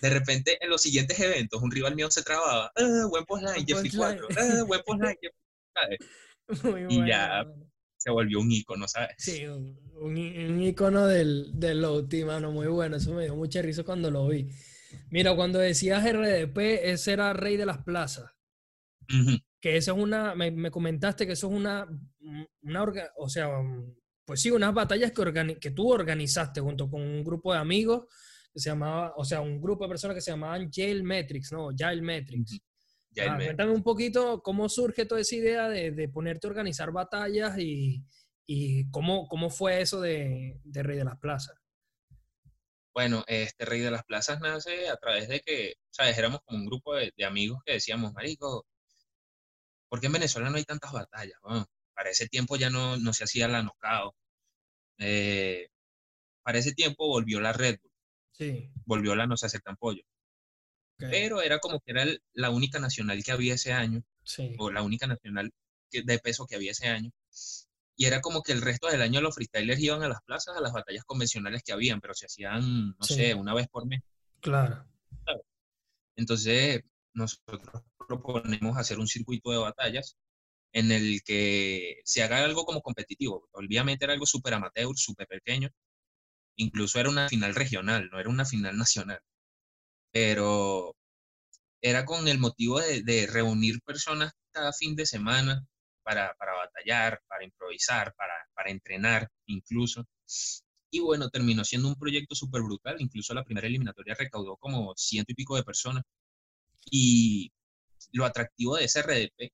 de 0.01 0.09
repente, 0.09 0.57
en 0.61 0.69
los 0.69 0.81
siguientes 0.81 1.19
eventos, 1.19 1.61
un 1.61 1.71
rival 1.71 1.95
mío 1.95 2.09
se 2.11 2.23
trababa, 2.23 2.71
ah, 2.75 3.05
buen 3.09 3.25
postline, 3.25 3.65
Jeffrey 3.65 3.91
4, 3.91 4.27
ah, 4.37 4.63
buen 4.67 4.81
postline, 4.85 5.17
Jeffrey, 5.21 6.85
y 6.89 7.07
ya 7.07 7.45
se 7.97 8.11
volvió 8.11 8.39
un 8.39 8.51
icono, 8.51 8.87
¿sabes? 8.87 9.15
Sí, 9.17 9.45
un, 9.45 9.77
un, 9.95 10.61
icono 10.61 11.07
del, 11.07 11.51
del 11.53 11.83
team, 12.07 12.27
mano, 12.27 12.51
muy 12.51 12.67
bueno. 12.67 12.97
Eso 12.97 13.13
me 13.13 13.23
dio 13.23 13.35
mucha 13.35 13.61
risa 13.61 13.83
cuando 13.83 14.11
lo 14.11 14.27
vi. 14.27 14.47
Mira, 15.09 15.35
cuando 15.35 15.59
decías 15.59 16.03
RDP, 16.03 16.57
ese 16.83 17.13
era 17.13 17.33
Rey 17.33 17.57
de 17.57 17.65
las 17.65 17.79
Plazas. 17.79 18.31
Que 19.59 19.77
eso 19.77 19.93
es 19.93 19.97
una, 19.97 20.35
me, 20.35 20.51
me, 20.51 20.69
comentaste 20.69 21.25
que 21.25 21.33
eso 21.33 21.47
es 21.47 21.53
una, 21.53 21.87
una 22.61 22.83
o 23.17 23.27
sea, 23.27 23.49
pues 24.23 24.39
sí, 24.39 24.51
unas 24.51 24.73
batallas 24.73 25.11
que, 25.11 25.57
que 25.59 25.71
tú 25.71 25.91
organizaste 25.91 26.61
junto 26.61 26.89
con 26.89 27.01
un 27.01 27.23
grupo 27.23 27.53
de 27.53 27.59
amigos 27.59 28.05
se 28.55 28.69
llamaba, 28.69 29.13
o 29.17 29.25
sea, 29.25 29.41
un 29.41 29.61
grupo 29.61 29.83
de 29.83 29.89
personas 29.89 30.15
que 30.15 30.21
se 30.21 30.31
llamaban 30.31 30.69
Jail 30.71 31.03
Metrics, 31.03 31.51
¿no? 31.51 31.69
Jail 31.77 32.01
Metrics. 32.01 32.59
Ah, 33.21 33.35
cuéntame 33.37 33.71
un 33.71 33.83
poquito 33.83 34.41
cómo 34.41 34.67
surge 34.67 35.05
toda 35.05 35.21
esa 35.21 35.35
idea 35.35 35.69
de, 35.69 35.91
de 35.91 36.09
ponerte 36.09 36.47
a 36.47 36.49
organizar 36.49 36.91
batallas 36.91 37.57
y, 37.57 38.03
y 38.45 38.89
cómo, 38.91 39.27
cómo, 39.27 39.49
fue 39.49 39.81
eso 39.81 40.01
de, 40.01 40.59
de, 40.63 40.83
Rey 40.83 40.97
de 40.97 41.05
las 41.05 41.17
Plazas. 41.17 41.55
Bueno, 42.93 43.23
este 43.27 43.65
Rey 43.65 43.79
de 43.79 43.91
las 43.91 44.03
Plazas 44.03 44.39
nace 44.41 44.89
a 44.89 44.97
través 44.97 45.27
de 45.27 45.39
que, 45.41 45.75
¿sabes? 45.91 46.17
Éramos 46.17 46.41
como 46.43 46.59
un 46.59 46.65
grupo 46.65 46.95
de, 46.95 47.13
de 47.15 47.25
amigos 47.25 47.61
que 47.65 47.73
decíamos, 47.73 48.13
Marico, 48.13 48.65
¿por 49.89 49.99
qué 49.99 50.07
en 50.07 50.13
Venezuela 50.13 50.49
no 50.49 50.57
hay 50.57 50.63
tantas 50.63 50.91
batallas? 50.91 51.37
Bueno, 51.41 51.65
para 51.93 52.09
ese 52.09 52.27
tiempo 52.27 52.57
ya 52.57 52.69
no, 52.69 52.97
no 52.97 53.13
se 53.13 53.23
hacía 53.23 53.47
la 53.47 53.63
knockout. 53.63 54.13
Eh, 54.99 55.67
para 56.43 56.59
ese 56.59 56.73
tiempo 56.73 57.07
volvió 57.07 57.39
la 57.39 57.53
Red 57.53 57.79
Bull. 57.81 57.91
Volvió 58.85 59.15
la 59.15 59.27
No 59.27 59.37
se 59.37 59.45
aceptan 59.45 59.77
pollo. 59.77 60.03
Pero 60.97 61.41
era 61.41 61.59
como 61.59 61.79
que 61.81 61.91
era 61.91 62.05
la 62.33 62.49
única 62.49 62.79
nacional 62.79 63.21
que 63.23 63.31
había 63.31 63.55
ese 63.55 63.73
año, 63.73 64.03
o 64.57 64.71
la 64.71 64.81
única 64.81 65.07
nacional 65.07 65.51
de 65.91 66.19
peso 66.19 66.45
que 66.45 66.55
había 66.55 66.71
ese 66.71 66.87
año. 66.87 67.11
Y 67.97 68.05
era 68.05 68.21
como 68.21 68.41
que 68.41 68.51
el 68.51 68.61
resto 68.61 68.87
del 68.87 69.01
año 69.01 69.21
los 69.21 69.35
freestylers 69.35 69.79
iban 69.79 70.03
a 70.03 70.09
las 70.09 70.21
plazas, 70.23 70.57
a 70.57 70.61
las 70.61 70.73
batallas 70.73 71.05
convencionales 71.05 71.63
que 71.63 71.71
habían, 71.71 72.01
pero 72.01 72.13
se 72.13 72.25
hacían, 72.25 72.89
no 72.97 73.05
sé, 73.05 73.33
una 73.33 73.53
vez 73.53 73.67
por 73.67 73.85
mes. 73.85 74.01
Claro. 74.41 74.85
Entonces, 76.17 76.81
nosotros 77.13 77.83
proponemos 78.07 78.77
hacer 78.77 78.99
un 78.99 79.07
circuito 79.07 79.51
de 79.51 79.57
batallas 79.57 80.17
en 80.73 80.91
el 80.91 81.21
que 81.23 82.01
se 82.03 82.21
haga 82.23 82.43
algo 82.43 82.65
como 82.65 82.81
competitivo. 82.81 83.47
Obviamente 83.53 84.05
era 84.05 84.13
algo 84.13 84.25
súper 84.25 84.53
amateur, 84.53 84.95
súper 84.95 85.27
pequeño, 85.27 85.69
Incluso 86.57 86.99
era 86.99 87.09
una 87.09 87.29
final 87.29 87.55
regional, 87.55 88.09
no 88.11 88.19
era 88.19 88.29
una 88.29 88.45
final 88.45 88.77
nacional. 88.77 89.19
Pero 90.11 90.95
era 91.81 92.05
con 92.05 92.27
el 92.27 92.39
motivo 92.39 92.79
de, 92.81 93.27
reunir 93.31 93.81
personas 93.81 94.33
cada 94.51 94.73
fin 94.73 94.95
de 94.95 95.05
semana 95.05 95.65
para, 96.03 96.35
batallar, 96.39 97.21
para 97.27 97.43
improvisar, 97.45 98.13
para, 98.15 98.33
para 98.53 98.71
entrenar 98.71 99.29
incluso. 99.47 100.05
Y 100.91 100.99
bueno, 101.01 101.29
terminó 101.29 101.63
siendo 101.65 101.87
un 101.89 101.95
proyecto 101.95 102.35
súper 102.35 102.61
brutal. 102.63 102.97
Incluso 102.99 103.33
la 103.33 103.43
primera 103.43 103.67
eliminatoria 103.67 104.15
recaudó 104.15 104.57
como 104.57 104.93
ciento 104.97 105.31
y 105.33 105.35
pico 105.35 105.55
de 105.55 105.63
personas. 105.63 106.03
Y 106.91 107.51
lo 108.13 108.25
atractivo 108.25 108.77
de 108.77 108.85
ese 108.85 109.01
RDP 109.01 109.51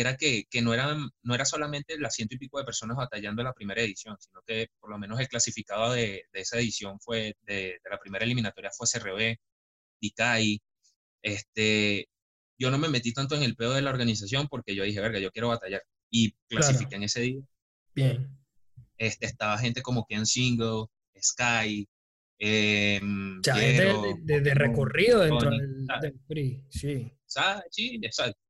era 0.00 0.16
que, 0.16 0.44
que, 0.50 0.60
no, 0.60 0.74
eran, 0.74 1.08
no 1.22 1.34
era 1.34 1.44
solamente 1.44 1.96
las 1.98 2.14
ciento 2.14 2.34
y 2.34 2.38
pico 2.38 2.58
de 2.58 2.64
personas 2.64 2.96
batallando 2.96 3.42
en 3.42 3.46
la 3.46 3.52
primera 3.52 3.80
edición, 3.80 4.16
sino 4.18 4.42
que 4.44 4.68
por 4.80 4.90
lo 4.90 4.98
menos 4.98 5.20
el 5.20 5.28
clasificado 5.28 5.92
de, 5.92 6.24
de 6.32 6.40
esa 6.40 6.58
edición 6.58 6.98
fue, 6.98 7.36
de, 7.42 7.54
de, 7.54 7.90
la 7.90 8.00
primera 8.00 8.24
eliminatoria 8.24 8.70
fue 8.76 8.88
CRB, 8.92 9.36
DICAI. 10.00 10.60
Este, 11.22 12.08
yo 12.58 12.72
no 12.72 12.78
me 12.78 12.88
metí 12.88 13.12
tanto 13.12 13.36
en 13.36 13.44
el 13.44 13.54
pedo 13.54 13.72
de 13.72 13.82
la 13.82 13.90
organización 13.90 14.48
porque 14.48 14.74
yo 14.74 14.82
dije, 14.82 15.00
verga, 15.00 15.20
yo 15.20 15.30
quiero 15.30 15.48
batallar. 15.48 15.82
Y 16.10 16.32
clasifiqué 16.48 16.96
en 16.96 17.04
ese 17.04 17.20
día. 17.20 17.42
Bien. 17.94 18.36
Este, 18.98 19.26
estaba 19.26 19.58
gente 19.58 19.80
como 19.80 20.06
Ken 20.06 20.26
Single, 20.26 20.86
Sky, 21.20 21.88
eh, 22.40 23.00
de, 23.00 24.54
recorrido 24.54 25.20
dentro 25.20 25.50
del, 25.50 25.86
del 25.86 26.64
sí. 26.68 27.12
Sí, 27.70 28.00
exacto. 28.02 28.43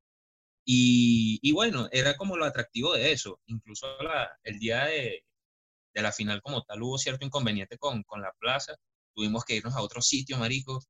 Y, 0.66 1.52
bueno, 1.52 1.88
era 1.92 2.16
como 2.16 2.36
lo 2.36 2.44
atractivo 2.44 2.94
de 2.94 3.12
eso. 3.12 3.40
Incluso 3.46 3.86
el 4.44 4.58
día 4.58 4.86
de, 4.86 5.24
la 5.94 6.12
final 6.12 6.42
como 6.42 6.62
tal 6.64 6.82
hubo 6.82 6.98
cierto 6.98 7.26
inconveniente 7.26 7.78
con, 7.78 8.04
la 8.20 8.32
plaza. 8.38 8.76
Tuvimos 9.14 9.44
que 9.44 9.56
irnos 9.56 9.74
a 9.76 9.82
otro 9.82 10.02
sitio, 10.02 10.38
marico. 10.38 10.80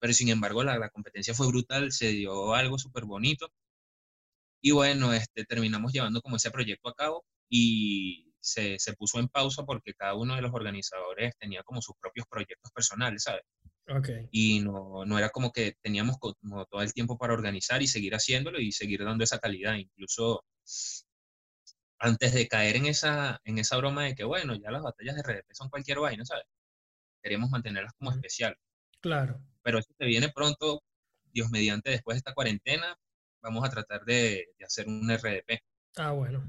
pero 0.00 0.12
sin 0.12 0.28
embargo 0.30 0.64
la, 0.64 0.78
la 0.78 0.90
competencia 0.90 1.34
fue 1.34 1.48
brutal, 1.48 1.92
se 1.92 2.08
dio 2.10 2.54
algo 2.54 2.78
súper 2.78 3.04
bonito. 3.04 3.48
Y 4.62 4.70
bueno, 4.72 5.12
este, 5.12 5.44
terminamos 5.44 5.92
llevando 5.92 6.22
como 6.22 6.36
ese 6.36 6.50
proyecto 6.50 6.88
a 6.88 6.94
cabo 6.94 7.24
y 7.48 8.32
se, 8.40 8.78
se, 8.78 8.94
puso 8.94 9.18
en 9.20 9.28
pausa 9.28 9.64
porque 9.64 9.94
cada 9.94 10.14
uno 10.14 10.34
de 10.36 10.42
los 10.42 10.52
organizadores 10.54 11.34
tenía 11.38 11.62
como 11.62 11.82
sus 11.82 11.94
propios 12.00 12.26
proyectos 12.28 12.72
personales, 12.72 13.24
¿sabes? 13.24 13.42
Okay. 13.86 14.28
Y 14.30 14.60
no, 14.60 15.04
no 15.04 15.18
era 15.18 15.28
como 15.28 15.52
que 15.52 15.74
teníamos 15.82 16.16
como 16.18 16.64
todo 16.66 16.80
el 16.80 16.94
tiempo 16.94 17.18
para 17.18 17.34
organizar 17.34 17.82
y 17.82 17.86
seguir 17.86 18.14
haciéndolo 18.14 18.58
y 18.60 18.72
seguir 18.72 19.04
dando 19.04 19.24
esa 19.24 19.38
calidad. 19.38 19.74
Incluso 19.74 20.42
antes 21.98 22.32
de 22.34 22.48
caer 22.48 22.76
en 22.76 22.86
esa, 22.86 23.40
en 23.44 23.58
esa 23.58 23.76
broma 23.76 24.04
de 24.04 24.14
que, 24.14 24.24
bueno, 24.24 24.54
ya 24.54 24.70
las 24.70 24.82
batallas 24.82 25.16
de 25.16 25.22
RDP 25.22 25.52
son 25.52 25.68
cualquier 25.68 26.00
vaina, 26.00 26.24
¿sabes? 26.24 26.44
Queríamos 27.22 27.50
mantenerlas 27.50 27.92
como 27.98 28.10
especial. 28.10 28.56
Claro. 29.00 29.40
Pero 29.62 29.78
eso 29.78 29.90
se 29.98 30.04
viene 30.04 30.30
pronto, 30.34 30.82
Dios 31.32 31.50
mediante, 31.50 31.90
después 31.90 32.14
de 32.14 32.18
esta 32.18 32.34
cuarentena, 32.34 32.96
vamos 33.42 33.66
a 33.66 33.70
tratar 33.70 34.04
de, 34.04 34.46
de 34.58 34.64
hacer 34.64 34.86
un 34.86 35.10
RDP. 35.10 35.62
Ah, 35.96 36.12
bueno. 36.12 36.42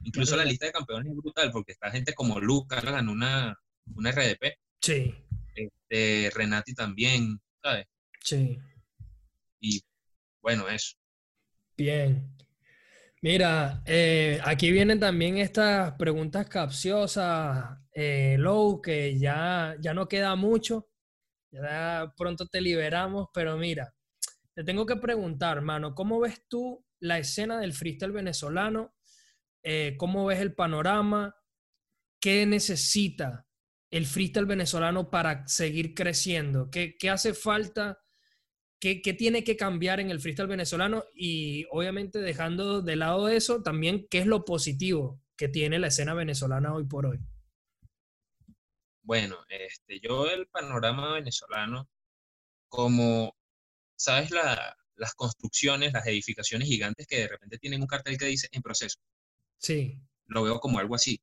Incluso 0.00 0.36
la 0.36 0.44
lista 0.44 0.66
de 0.66 0.72
campeones 0.72 1.10
es 1.10 1.16
brutal, 1.16 1.50
porque 1.50 1.72
está 1.72 1.90
gente 1.90 2.14
como 2.14 2.38
Lucas, 2.40 2.84
ganó 2.84 3.12
una, 3.12 3.58
una 3.94 4.12
RDP. 4.12 4.58
Sí. 4.80 5.14
Este, 5.54 6.30
Renati 6.34 6.74
también, 6.74 7.40
¿sabes? 7.62 7.86
Sí. 8.20 8.58
Y 9.60 9.80
bueno, 10.42 10.68
eso. 10.68 10.96
Bien. 11.76 12.34
Mira, 13.22 13.82
eh, 13.86 14.38
aquí 14.44 14.70
vienen 14.70 15.00
también 15.00 15.38
estas 15.38 15.94
preguntas 15.94 16.46
capciosas, 16.46 17.78
eh, 17.92 18.36
Low, 18.38 18.82
que 18.82 19.18
ya, 19.18 19.76
ya 19.80 19.94
no 19.94 20.06
queda 20.06 20.36
mucho. 20.36 20.90
Ya 21.50 22.12
pronto 22.16 22.46
te 22.46 22.60
liberamos, 22.60 23.28
pero 23.32 23.56
mira, 23.56 23.94
te 24.54 24.62
tengo 24.62 24.84
que 24.84 24.96
preguntar, 24.96 25.62
mano, 25.62 25.94
¿cómo 25.94 26.20
ves 26.20 26.42
tú 26.48 26.84
la 27.00 27.18
escena 27.18 27.58
del 27.58 27.72
freestyle 27.72 28.12
venezolano? 28.12 28.94
Eh, 29.62 29.94
¿Cómo 29.96 30.26
ves 30.26 30.40
el 30.40 30.54
panorama? 30.54 31.34
¿Qué 32.20 32.44
necesita 32.44 33.46
el 33.90 34.06
freestyle 34.06 34.46
venezolano 34.46 35.10
para 35.10 35.46
seguir 35.46 35.94
creciendo? 35.94 36.70
¿Qué, 36.70 36.96
qué 36.98 37.10
hace 37.10 37.34
falta? 37.34 38.00
¿Qué, 38.80 39.00
¿Qué, 39.00 39.14
tiene 39.14 39.44
que 39.44 39.56
cambiar 39.56 40.00
en 40.00 40.10
el 40.10 40.20
freestyle 40.20 40.48
venezolano? 40.48 41.04
Y 41.14 41.66
obviamente 41.70 42.18
dejando 42.18 42.82
de 42.82 42.96
lado 42.96 43.28
eso, 43.28 43.62
también 43.62 44.06
qué 44.10 44.18
es 44.18 44.26
lo 44.26 44.44
positivo 44.44 45.20
que 45.36 45.48
tiene 45.48 45.78
la 45.78 45.88
escena 45.88 46.14
venezolana 46.14 46.74
hoy 46.74 46.84
por 46.84 47.06
hoy. 47.06 47.18
Bueno, 49.02 49.36
este, 49.48 50.00
yo 50.00 50.28
el 50.30 50.46
panorama 50.46 51.12
venezolano, 51.12 51.88
como, 52.68 53.36
¿sabes? 53.96 54.30
La, 54.30 54.76
las 54.96 55.14
construcciones, 55.14 55.92
las 55.92 56.06
edificaciones 56.06 56.68
gigantes 56.68 57.06
que 57.06 57.18
de 57.18 57.28
repente 57.28 57.58
tienen 57.58 57.82
un 57.82 57.86
cartel 57.86 58.16
que 58.16 58.26
dice 58.26 58.48
en 58.52 58.62
proceso. 58.62 58.98
Sí. 59.58 60.00
Lo 60.26 60.42
veo 60.42 60.60
como 60.60 60.78
algo 60.78 60.94
así. 60.94 61.20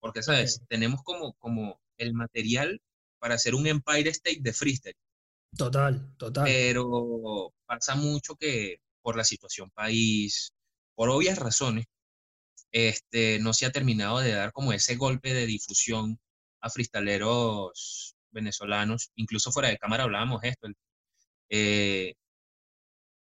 Porque, 0.00 0.22
¿sabes? 0.22 0.56
Okay. 0.56 0.66
Tenemos 0.68 1.02
como, 1.02 1.34
como 1.34 1.80
el 1.98 2.14
material 2.14 2.80
para 3.18 3.34
hacer 3.34 3.54
un 3.54 3.66
Empire 3.66 4.10
State 4.10 4.40
de 4.40 4.52
freestyle. 4.52 4.96
Total, 5.56 6.14
total. 6.16 6.44
Pero 6.44 7.52
pasa 7.66 7.94
mucho 7.94 8.36
que 8.36 8.80
por 9.02 9.16
la 9.16 9.24
situación 9.24 9.70
país, 9.70 10.52
por 10.94 11.10
obvias 11.10 11.38
razones, 11.38 11.86
este, 12.72 13.38
no 13.40 13.52
se 13.54 13.66
ha 13.66 13.72
terminado 13.72 14.18
de 14.20 14.32
dar 14.32 14.52
como 14.52 14.72
ese 14.72 14.96
golpe 14.96 15.32
de 15.32 15.46
difusión 15.46 16.18
a 16.60 16.70
freestaleros 16.70 18.14
venezolanos. 18.30 19.10
Incluso 19.16 19.52
fuera 19.52 19.68
de 19.68 19.78
cámara 19.78 20.04
hablábamos 20.04 20.42
esto. 20.44 20.68
Eh, 21.50 22.14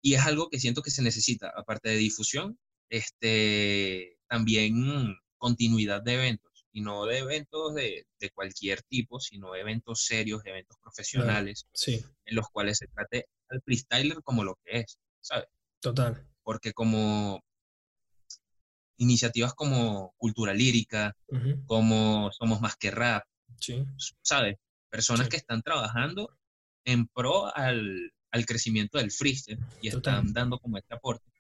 y 0.02 0.14
es 0.14 0.20
algo 0.20 0.48
que 0.50 0.60
siento 0.60 0.82
que 0.82 0.90
se 0.90 1.02
necesita, 1.02 1.52
aparte 1.56 1.88
de 1.88 1.96
difusión, 1.96 2.58
este, 2.90 4.18
también 4.28 5.16
continuidad 5.38 6.02
de 6.02 6.14
eventos 6.14 6.53
y 6.74 6.80
no 6.80 7.06
de 7.06 7.18
eventos 7.18 7.72
de, 7.72 8.04
de, 8.18 8.30
cualquier 8.30 8.82
tipo, 8.82 9.20
sino 9.20 9.52
de 9.52 9.60
eventos 9.60 10.04
serios, 10.04 10.42
de 10.42 10.50
eventos 10.50 10.76
profesionales, 10.82 11.66
sí. 11.72 12.04
en 12.24 12.34
los 12.34 12.48
cuales 12.48 12.78
se 12.78 12.88
trate 12.88 13.28
al 13.48 13.62
freestyler 13.62 14.20
como 14.24 14.42
lo 14.42 14.56
que 14.64 14.80
es, 14.80 14.98
¿sabes? 15.20 15.46
Total. 15.80 16.26
Porque 16.42 16.72
como 16.72 17.40
iniciativas 18.96 19.54
como 19.54 20.14
Cultura 20.16 20.52
Lírica, 20.52 21.16
uh 21.28 21.36
-huh. 21.36 21.66
como 21.66 22.32
Somos 22.32 22.60
Más 22.60 22.74
que 22.74 22.90
Rap, 22.90 23.22
sí. 23.60 23.84
¿sabes? 24.20 24.56
Personas 24.90 25.26
sí. 25.26 25.30
que 25.30 25.36
están 25.36 25.62
trabajando 25.62 26.36
en 26.84 27.06
pro 27.06 27.54
al, 27.54 28.12
al 28.32 28.46
crecimiento 28.46 28.98
del 28.98 29.12
freestyle 29.12 29.60
y 29.80 29.90
Total. 29.90 30.14
están 30.16 30.32
dando 30.32 30.58
como 30.58 30.76
este 30.76 30.92
aporte. 30.92 31.30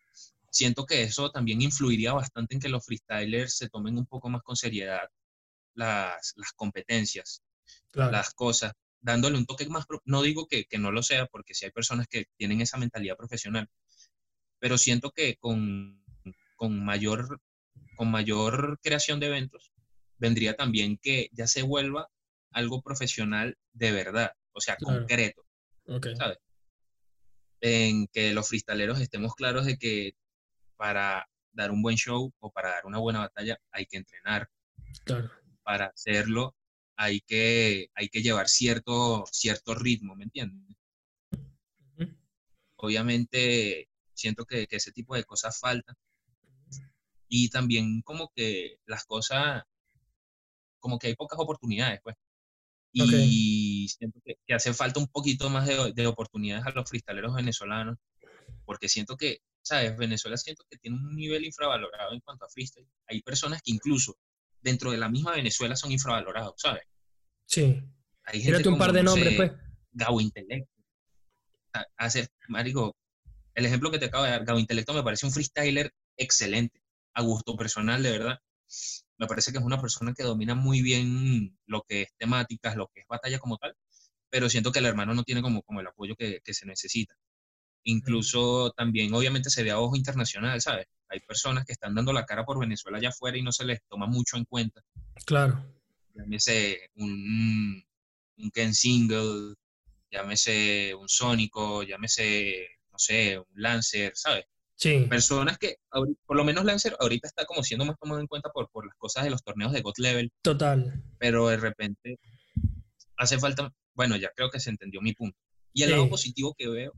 Siento 0.48 0.86
que 0.86 1.02
eso 1.02 1.32
también 1.32 1.60
influiría 1.60 2.12
bastante 2.12 2.54
en 2.54 2.60
que 2.60 2.68
los 2.68 2.86
freestylers 2.86 3.56
se 3.56 3.68
tomen 3.68 3.98
un 3.98 4.06
poco 4.06 4.28
más 4.28 4.44
con 4.44 4.54
seriedad 4.54 5.08
las, 5.74 6.34
las 6.36 6.52
competencias, 6.52 7.42
claro. 7.90 8.12
las 8.12 8.32
cosas, 8.32 8.72
dándole 9.00 9.36
un 9.36 9.46
toque 9.46 9.68
más, 9.68 9.84
no 10.04 10.22
digo 10.22 10.46
que, 10.46 10.64
que, 10.64 10.78
no 10.78 10.90
lo 10.90 11.02
sea, 11.02 11.26
porque 11.26 11.54
si 11.54 11.66
hay 11.66 11.70
personas 11.70 12.06
que 12.08 12.26
tienen 12.36 12.60
esa 12.60 12.78
mentalidad 12.78 13.16
profesional, 13.16 13.68
pero 14.58 14.78
siento 14.78 15.10
que 15.10 15.36
con, 15.36 16.02
con, 16.56 16.84
mayor, 16.84 17.40
con 17.96 18.10
mayor 18.10 18.78
creación 18.82 19.20
de 19.20 19.26
eventos, 19.26 19.72
vendría 20.16 20.56
también 20.56 20.98
que 20.98 21.28
ya 21.32 21.46
se 21.46 21.62
vuelva 21.62 22.08
algo 22.50 22.82
profesional 22.82 23.58
de 23.72 23.92
verdad, 23.92 24.32
o 24.52 24.60
sea, 24.60 24.76
claro. 24.76 25.00
concreto, 25.00 25.44
okay. 25.86 26.16
¿sabes? 26.16 26.38
En 27.60 28.06
que 28.08 28.32
los 28.32 28.48
freestaleros 28.48 29.00
estemos 29.00 29.34
claros 29.34 29.66
de 29.66 29.76
que 29.76 30.12
para 30.76 31.28
dar 31.52 31.70
un 31.70 31.82
buen 31.82 31.96
show 31.96 32.32
o 32.40 32.50
para 32.50 32.70
dar 32.70 32.86
una 32.86 32.98
buena 32.98 33.20
batalla 33.20 33.58
hay 33.70 33.86
que 33.86 33.96
entrenar. 33.96 34.48
Claro 35.04 35.30
para 35.64 35.86
hacerlo 35.86 36.54
hay 36.96 37.20
que, 37.20 37.90
hay 37.94 38.08
que 38.08 38.22
llevar 38.22 38.48
cierto, 38.48 39.24
cierto 39.32 39.74
ritmo, 39.74 40.14
¿me 40.14 40.24
entiendes? 40.24 40.76
Uh 41.32 41.38
-huh. 41.96 42.16
Obviamente 42.76 43.88
siento 44.14 44.44
que, 44.44 44.66
que, 44.66 44.76
ese 44.76 44.92
tipo 44.92 45.14
de 45.16 45.24
cosas 45.24 45.58
faltan. 45.58 45.96
Y 47.28 47.48
también 47.50 48.02
como 48.02 48.30
que 48.34 48.76
las 48.86 49.04
cosas, 49.04 49.62
como 50.78 50.98
que 50.98 51.08
hay 51.08 51.14
pocas 51.16 51.38
oportunidades, 51.40 52.00
pues. 52.02 52.16
Y 52.92 53.02
okay. 53.02 53.88
siento 53.88 54.20
que, 54.24 54.36
que, 54.46 54.54
hace 54.54 54.72
falta 54.72 55.00
un 55.00 55.08
poquito 55.08 55.50
más 55.50 55.66
de, 55.66 55.92
de 55.92 56.06
oportunidades 56.06 56.64
a 56.64 56.70
los 56.70 56.88
freestaleros 56.88 57.34
venezolanos, 57.34 57.98
porque 58.64 58.88
siento 58.88 59.16
que, 59.16 59.38
¿sabes? 59.62 59.96
Venezuela 59.96 60.36
siento 60.36 60.64
que 60.70 60.78
tiene 60.78 60.98
un 60.98 61.16
nivel 61.16 61.44
infravalorado 61.44 62.12
en 62.12 62.20
cuanto 62.20 62.44
a 62.44 62.48
freestyle. 62.48 62.86
Hay 63.08 63.20
personas 63.22 63.62
que 63.62 63.72
incluso 63.72 64.16
dentro 64.64 64.90
de 64.90 64.96
la 64.96 65.08
misma 65.08 65.32
Venezuela 65.32 65.76
son 65.76 65.92
infravalorados, 65.92 66.54
¿sabes? 66.56 66.82
Sí. 67.46 67.80
Hay 68.24 68.40
gente 68.40 68.68
un 68.68 68.78
par 68.78 68.92
de 68.92 69.02
no 69.02 69.10
nombres, 69.10 69.32
sé, 69.32 69.36
pues. 69.36 69.52
Gabo 69.92 70.20
Intelecto. 70.20 70.72
Hace, 71.96 72.28
marico, 72.48 72.96
el 73.54 73.66
ejemplo 73.66 73.90
que 73.90 73.98
te 73.98 74.06
acabo 74.06 74.24
de 74.24 74.30
dar, 74.30 74.44
Gabo 74.44 74.58
Intelecto 74.58 74.94
me 74.94 75.02
parece 75.02 75.26
un 75.26 75.32
freestyler 75.32 75.92
excelente, 76.16 76.80
a 77.12 77.22
gusto 77.22 77.56
personal, 77.56 78.02
de 78.02 78.10
verdad. 78.10 78.38
Me 79.18 79.26
parece 79.26 79.52
que 79.52 79.58
es 79.58 79.64
una 79.64 79.80
persona 79.80 80.14
que 80.14 80.22
domina 80.22 80.54
muy 80.54 80.80
bien 80.80 81.56
lo 81.66 81.82
que 81.82 82.02
es 82.02 82.08
temáticas, 82.16 82.74
lo 82.74 82.88
que 82.88 83.02
es 83.02 83.06
batalla 83.06 83.38
como 83.38 83.58
tal, 83.58 83.76
pero 84.30 84.48
siento 84.48 84.72
que 84.72 84.78
el 84.78 84.86
hermano 84.86 85.14
no 85.14 85.24
tiene 85.24 85.42
como, 85.42 85.62
como 85.62 85.80
el 85.80 85.86
apoyo 85.86 86.16
que, 86.16 86.40
que 86.42 86.54
se 86.54 86.66
necesita. 86.66 87.14
Incluso 87.84 88.70
también, 88.72 89.12
obviamente, 89.14 89.50
se 89.50 89.62
ve 89.62 89.70
a 89.70 89.78
ojo 89.78 89.96
internacional, 89.96 90.60
¿sabes? 90.60 90.86
Hay 91.08 91.20
personas 91.20 91.64
que 91.64 91.72
están 91.72 91.94
dando 91.94 92.12
la 92.12 92.24
cara 92.24 92.44
por 92.44 92.58
Venezuela 92.58 92.98
allá 92.98 93.10
afuera 93.10 93.36
y 93.36 93.42
no 93.42 93.52
se 93.52 93.64
les 93.64 93.80
toma 93.88 94.06
mucho 94.06 94.36
en 94.36 94.44
cuenta. 94.46 94.80
Claro. 95.26 95.62
Llámese 96.14 96.88
un, 96.96 97.84
un 98.38 98.50
Ken 98.50 98.74
Single, 98.74 99.54
llámese 100.10 100.94
un 100.94 101.08
Sónico, 101.08 101.82
llámese, 101.82 102.68
no 102.90 102.98
sé, 102.98 103.38
un 103.38 103.46
Lancer, 103.54 104.12
¿sabes? 104.14 104.46
Sí. 104.76 105.06
Personas 105.08 105.58
que, 105.58 105.76
por 106.26 106.36
lo 106.36 106.44
menos 106.44 106.64
Lancer 106.64 106.96
ahorita 106.98 107.28
está 107.28 107.44
como 107.44 107.62
siendo 107.62 107.84
más 107.84 107.98
tomado 107.98 108.20
en 108.20 108.26
cuenta 108.26 108.50
por, 108.50 108.70
por 108.70 108.86
las 108.86 108.96
cosas 108.96 109.24
de 109.24 109.30
los 109.30 109.42
torneos 109.42 109.72
de 109.72 109.82
God 109.82 109.94
Level. 109.98 110.32
Total. 110.42 111.02
Pero 111.18 111.48
de 111.48 111.58
repente 111.58 112.18
hace 113.16 113.38
falta, 113.38 113.72
bueno, 113.94 114.16
ya 114.16 114.30
creo 114.34 114.50
que 114.50 114.58
se 114.60 114.70
entendió 114.70 115.00
mi 115.00 115.12
punto. 115.12 115.38
Y 115.72 115.82
el 115.82 115.90
sí. 115.90 115.94
lado 115.94 116.08
positivo 116.08 116.54
que 116.56 116.68
veo 116.68 116.92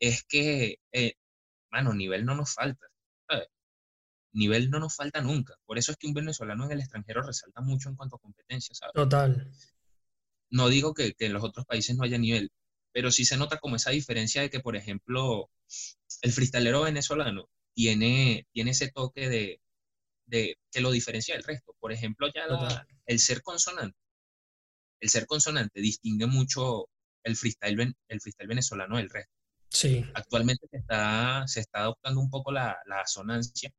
es 0.00 0.24
que, 0.24 0.78
eh, 0.92 1.14
mano, 1.70 1.94
nivel 1.94 2.24
no 2.24 2.34
nos 2.34 2.54
falta, 2.54 2.86
¿sabes? 3.28 3.48
Nivel 4.32 4.70
no 4.70 4.78
nos 4.78 4.94
falta 4.94 5.20
nunca. 5.20 5.54
Por 5.66 5.78
eso 5.78 5.92
es 5.92 5.98
que 5.98 6.06
un 6.06 6.14
venezolano 6.14 6.64
en 6.64 6.72
el 6.72 6.80
extranjero 6.80 7.22
resalta 7.22 7.60
mucho 7.60 7.88
en 7.88 7.96
cuanto 7.96 8.16
a 8.16 8.20
competencia, 8.20 8.74
¿sabes? 8.74 8.94
Total. 8.94 9.50
No 10.50 10.68
digo 10.68 10.94
que, 10.94 11.14
que 11.14 11.26
en 11.26 11.32
los 11.32 11.44
otros 11.44 11.66
países 11.66 11.96
no 11.96 12.04
haya 12.04 12.18
nivel, 12.18 12.50
pero 12.92 13.10
sí 13.10 13.24
se 13.24 13.36
nota 13.36 13.58
como 13.58 13.76
esa 13.76 13.90
diferencia 13.90 14.42
de 14.42 14.50
que, 14.50 14.60
por 14.60 14.76
ejemplo, 14.76 15.50
el 16.22 16.32
freestalero 16.32 16.82
venezolano 16.82 17.48
tiene, 17.74 18.46
tiene 18.52 18.70
ese 18.72 18.90
toque 18.90 19.28
de, 19.28 19.60
de 20.26 20.56
que 20.70 20.80
lo 20.80 20.90
diferencia 20.90 21.34
del 21.34 21.44
resto. 21.44 21.74
Por 21.78 21.92
ejemplo, 21.92 22.28
ya 22.34 22.46
la, 22.46 22.86
el 23.06 23.18
ser 23.18 23.42
consonante. 23.42 23.98
El 25.00 25.10
ser 25.10 25.26
consonante 25.26 25.80
distingue 25.80 26.26
mucho 26.26 26.88
el 27.22 27.36
freestyle, 27.36 27.94
el 28.08 28.20
freestyle 28.20 28.48
venezolano 28.48 28.96
del 28.96 29.10
resto. 29.10 29.37
Sí. 29.70 30.04
Actualmente 30.14 30.66
se 30.70 30.78
está, 30.78 31.46
se 31.46 31.60
está 31.60 31.80
adoptando 31.80 32.20
un 32.20 32.30
poco 32.30 32.52
la, 32.52 32.78
la 32.86 33.00
asonancia, 33.00 33.70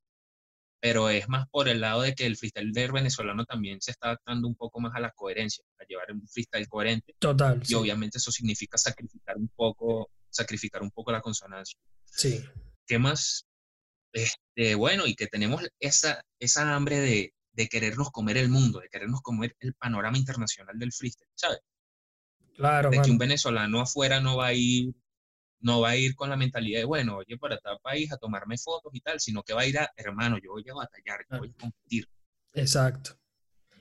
pero 0.79 1.09
es 1.09 1.27
más 1.27 1.47
por 1.49 1.67
el 1.67 1.81
lado 1.81 2.01
de 2.01 2.15
que 2.15 2.25
el 2.25 2.37
freestyle 2.37 2.71
venezolano 2.71 3.45
también 3.45 3.81
se 3.81 3.91
está 3.91 4.07
adaptando 4.07 4.47
un 4.47 4.55
poco 4.55 4.79
más 4.79 4.95
a 4.95 4.99
la 4.99 5.11
coherencia, 5.11 5.63
a 5.79 5.83
llevar 5.85 6.11
un 6.11 6.27
freestyle 6.27 6.67
coherente. 6.67 7.15
Total. 7.19 7.61
Y 7.67 7.73
obviamente 7.73 8.17
eso 8.17 8.31
significa 8.31 8.77
sacrificar 8.77 9.37
un 9.37 9.49
poco, 9.49 10.09
sacrificar 10.29 10.81
un 10.81 10.91
poco 10.91 11.11
la 11.11 11.21
consonancia. 11.21 11.79
Sí. 12.05 12.43
¿Qué 12.85 12.97
más? 12.97 13.45
Este, 14.13 14.75
bueno, 14.75 15.05
y 15.05 15.15
que 15.15 15.27
tenemos 15.27 15.63
esa, 15.79 16.23
esa 16.39 16.73
hambre 16.75 16.99
de, 16.99 17.33
de 17.51 17.67
querernos 17.67 18.09
comer 18.11 18.37
el 18.37 18.49
mundo, 18.49 18.79
de 18.79 18.89
querernos 18.89 19.21
comer 19.21 19.55
el 19.59 19.73
panorama 19.73 20.17
internacional 20.17 20.79
del 20.79 20.93
freestyle, 20.93 21.29
¿sabes? 21.35 21.59
Claro. 22.55 22.89
De 22.89 23.01
que 23.01 23.11
un 23.11 23.17
venezolano 23.17 23.81
afuera 23.81 24.19
no 24.19 24.37
va 24.37 24.47
a 24.47 24.53
ir 24.53 24.93
no 25.61 25.81
va 25.81 25.89
a 25.89 25.97
ir 25.97 26.15
con 26.15 26.29
la 26.29 26.37
mentalidad 26.37 26.79
de, 26.79 26.85
bueno, 26.85 27.17
oye, 27.17 27.37
para 27.37 27.57
tal 27.57 27.79
país 27.81 28.11
a 28.11 28.17
tomarme 28.17 28.57
fotos 28.57 28.93
y 28.93 29.01
tal, 29.01 29.19
sino 29.19 29.43
que 29.43 29.53
va 29.53 29.61
a 29.61 29.67
ir 29.67 29.77
a, 29.77 29.91
hermano, 29.97 30.37
yo 30.43 30.51
voy 30.51 30.63
a 30.69 30.73
batallar, 30.73 31.25
yo 31.29 31.37
voy 31.39 31.53
a 31.55 31.61
competir. 31.61 32.05
Exacto. 32.53 33.11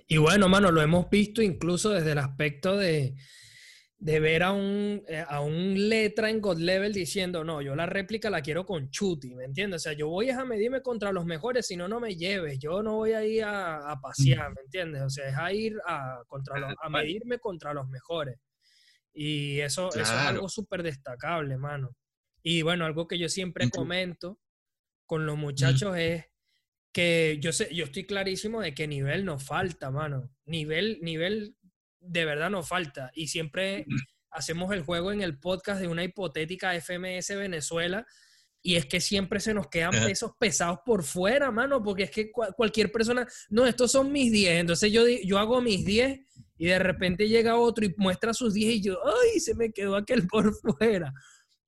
Y 0.07 0.17
bueno, 0.17 0.49
mano, 0.49 0.71
lo 0.71 0.81
hemos 0.81 1.09
visto 1.11 1.43
incluso 1.43 1.91
desde 1.91 2.13
el 2.13 2.19
aspecto 2.19 2.77
de, 2.77 3.15
de 3.99 4.21
ver 4.21 4.45
a 4.45 4.53
un, 4.53 5.03
eh, 5.09 5.25
a 5.27 5.41
un 5.41 5.89
letra 5.89 6.31
en 6.31 6.41
God 6.41 6.59
Level 6.59 6.93
diciendo, 6.93 7.43
no, 7.45 7.61
yo 7.61 7.75
la 7.75 7.85
réplica 7.85 8.31
la 8.31 8.41
quiero 8.41 8.65
con 8.65 8.91
Chuti, 8.91 9.35
¿me 9.35 9.45
entiendes? 9.45 9.83
O 9.83 9.85
sea, 9.85 9.93
yo 9.93 10.09
voy 10.09 10.31
a 10.31 10.45
medirme 10.45 10.83
contra 10.83 11.13
los 11.13 11.27
mejores, 11.27 11.67
si 11.67 11.77
no, 11.77 11.89
no 11.89 12.01
me 12.01 12.15
lleves, 12.15 12.59
yo 12.59 12.83
no 12.83 12.95
voy 12.95 13.13
a 13.13 13.25
ir 13.25 13.45
a, 13.45 13.91
a 13.91 14.01
pasear, 14.01 14.51
¿me 14.55 14.63
entiendes? 14.63 15.03
O 15.03 15.11
sea, 15.11 15.29
es 15.29 15.37
a 15.37 15.53
ir 15.53 15.77
a, 15.87 16.23
contra 16.29 16.59
los, 16.59 16.75
a 16.81 16.89
medirme 16.89 17.39
contra 17.39 17.75
los 17.75 17.89
mejores. 17.89 18.39
Y 19.21 19.59
eso, 19.59 19.89
eso 19.89 20.01
es 20.01 20.11
algo 20.11 20.49
súper 20.49 20.85
destacable, 20.85 21.57
mano. 21.57 21.97
Y 22.41 22.63
bueno, 22.63 22.85
algo 22.85 23.09
que 23.09 23.19
yo 23.19 23.29
siempre 23.29 23.69
comento 23.69 24.39
con 25.07 25.27
los 25.27 25.37
muchachos 25.37 25.97
es 25.97 26.27
que 26.93 27.39
yo 27.41 27.53
sé, 27.53 27.75
yo 27.75 27.87
estoy 27.87 28.07
clarísimo 28.07 28.61
de 28.61 28.75
que 28.75 28.87
nivel 28.87 29.25
no 29.25 29.41
falta, 29.41 29.91
mano. 29.91 30.31
Nivel, 30.45 31.01
nivel 31.03 31.57
de 31.99 32.25
verdad 32.27 32.49
no 32.49 32.63
falta. 32.63 33.11
Y 33.13 33.27
siempre 33.27 33.87
hacemos 34.31 34.73
el 34.73 34.83
juego 34.83 35.11
en 35.11 35.21
el 35.21 35.41
podcast 35.41 35.81
de 35.81 35.89
una 35.89 36.05
hipotética 36.05 36.81
FMS 36.81 37.31
Venezuela. 37.31 38.07
Y 38.63 38.77
es 38.77 38.87
que 38.87 39.01
siempre 39.01 39.41
se 39.41 39.53
nos 39.53 39.67
quedan 39.67 39.91
pesos 39.91 40.31
pesados 40.39 40.79
por 40.87 41.03
fuera, 41.03 41.51
mano, 41.51 41.83
porque 41.83 42.05
es 42.05 42.13
que 42.13 42.31
cualquier 42.31 42.93
persona, 42.93 43.27
no, 43.49 43.67
estos 43.67 43.91
son 43.91 44.13
mis 44.13 44.31
10, 44.31 44.61
entonces 44.61 44.93
yo, 44.93 45.03
yo 45.09 45.39
hago 45.39 45.61
mis 45.61 45.85
10 45.85 46.21
y 46.59 46.67
de 46.67 46.79
repente 46.79 47.29
llega 47.29 47.57
otro 47.57 47.85
y 47.85 47.95
muestra 47.97 48.35
sus 48.35 48.53
10 48.53 48.75
y 48.75 48.83
yo, 48.83 48.99
¡ay! 49.05 49.41
Se 49.41 49.55
me 49.55 49.71
quedó 49.71 49.97
aquel 49.97 50.27
por 50.27 50.53
fuera. 50.79 51.13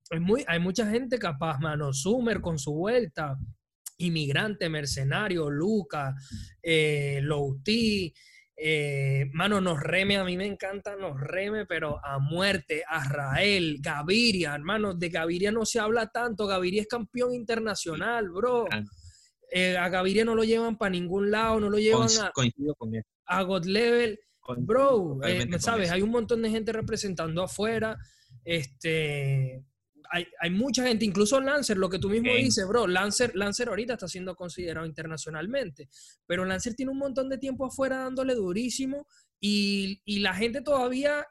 Es 0.09 0.19
muy, 0.19 0.43
hay 0.47 0.59
mucha 0.59 0.85
gente 0.89 1.17
capaz, 1.17 1.59
mano. 1.59 1.93
Sumer 1.93 2.41
con 2.41 2.59
su 2.59 2.73
vuelta, 2.73 3.37
Inmigrante, 3.97 4.67
Mercenario, 4.67 5.49
Luca, 5.49 6.13
eh, 6.61 7.21
Louti, 7.23 8.13
eh, 8.63 9.27
mano, 9.33 9.59
nos 9.59 9.79
reme, 9.79 10.17
a 10.17 10.23
mí 10.23 10.37
me 10.37 10.45
encanta 10.45 10.95
nos 10.95 11.19
reme, 11.19 11.65
pero 11.65 12.03
a 12.05 12.19
muerte, 12.19 12.83
Azrael, 12.87 13.77
Gaviria, 13.79 14.53
hermano, 14.53 14.93
de 14.93 15.09
Gaviria 15.09 15.51
no 15.51 15.65
se 15.65 15.79
habla 15.79 16.07
tanto, 16.07 16.45
Gaviria 16.45 16.81
es 16.81 16.87
campeón 16.87 17.33
internacional, 17.33 18.29
bro. 18.29 18.67
Eh, 19.51 19.75
a 19.77 19.89
Gaviria 19.89 20.25
no 20.25 20.35
lo 20.35 20.43
llevan 20.43 20.77
para 20.77 20.91
ningún 20.91 21.31
lado, 21.31 21.59
no 21.59 21.69
lo 21.69 21.79
llevan 21.79 22.07
a, 22.21 22.31
a 23.25 23.41
God 23.41 23.65
Level. 23.65 24.19
Bro, 24.57 25.19
eh, 25.23 25.47
¿sabes? 25.59 25.91
Hay 25.91 26.01
un 26.01 26.11
montón 26.11 26.41
de 26.41 26.49
gente 26.49 26.71
representando 26.73 27.43
afuera. 27.43 27.97
Este, 28.43 29.63
hay, 30.09 30.25
hay, 30.39 30.49
mucha 30.49 30.85
gente, 30.85 31.05
incluso 31.05 31.39
Lancer, 31.39 31.77
lo 31.77 31.89
que 31.89 31.99
tú 31.99 32.09
mismo 32.09 32.33
dices, 32.33 32.67
bro, 32.67 32.87
Lancer, 32.87 33.35
Lancer 33.35 33.69
ahorita 33.69 33.93
está 33.93 34.07
siendo 34.07 34.35
considerado 34.35 34.85
internacionalmente, 34.85 35.87
pero 36.25 36.43
Lancer 36.43 36.75
tiene 36.75 36.91
un 36.91 36.97
montón 36.97 37.29
de 37.29 37.37
tiempo 37.37 37.65
afuera 37.65 37.99
dándole 37.99 38.35
durísimo 38.35 39.07
y, 39.39 40.01
y 40.03 40.19
la 40.19 40.33
gente 40.33 40.61
todavía 40.61 41.25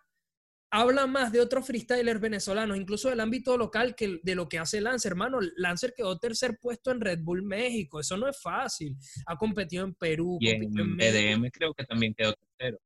habla 0.71 1.07
más 1.07 1.33
de 1.33 1.41
otros 1.41 1.67
freestylers 1.67 2.21
venezolanos, 2.21 2.77
incluso 2.77 3.11
del 3.11 3.21
ámbito 3.21 3.57
local, 3.57 3.95
que 3.95 4.21
de 4.23 4.35
lo 4.35 4.49
que 4.49 4.59
hace 4.59 4.81
Lancer. 4.81 5.13
Hermano, 5.13 5.39
Lancer 5.57 5.93
quedó 5.97 6.19
tercer 6.19 6.59
puesto 6.61 6.91
en 6.93 7.01
Red 7.01 7.21
Bull 7.23 7.43
México. 7.43 8.01
Eso 8.01 8.17
no 8.17 8.29
es 8.29 8.41
fácil. 8.41 8.97
Ha 9.27 9.37
competido 9.37 9.85
en 9.85 9.95
Perú. 9.95 10.39
Y 10.41 10.49
en, 10.49 10.63
en 10.63 10.97
BDM 10.97 11.51
creo 11.51 11.75
que 11.75 11.85
también 11.85 12.15
quedó 12.15 12.35
tercero. 12.35 12.79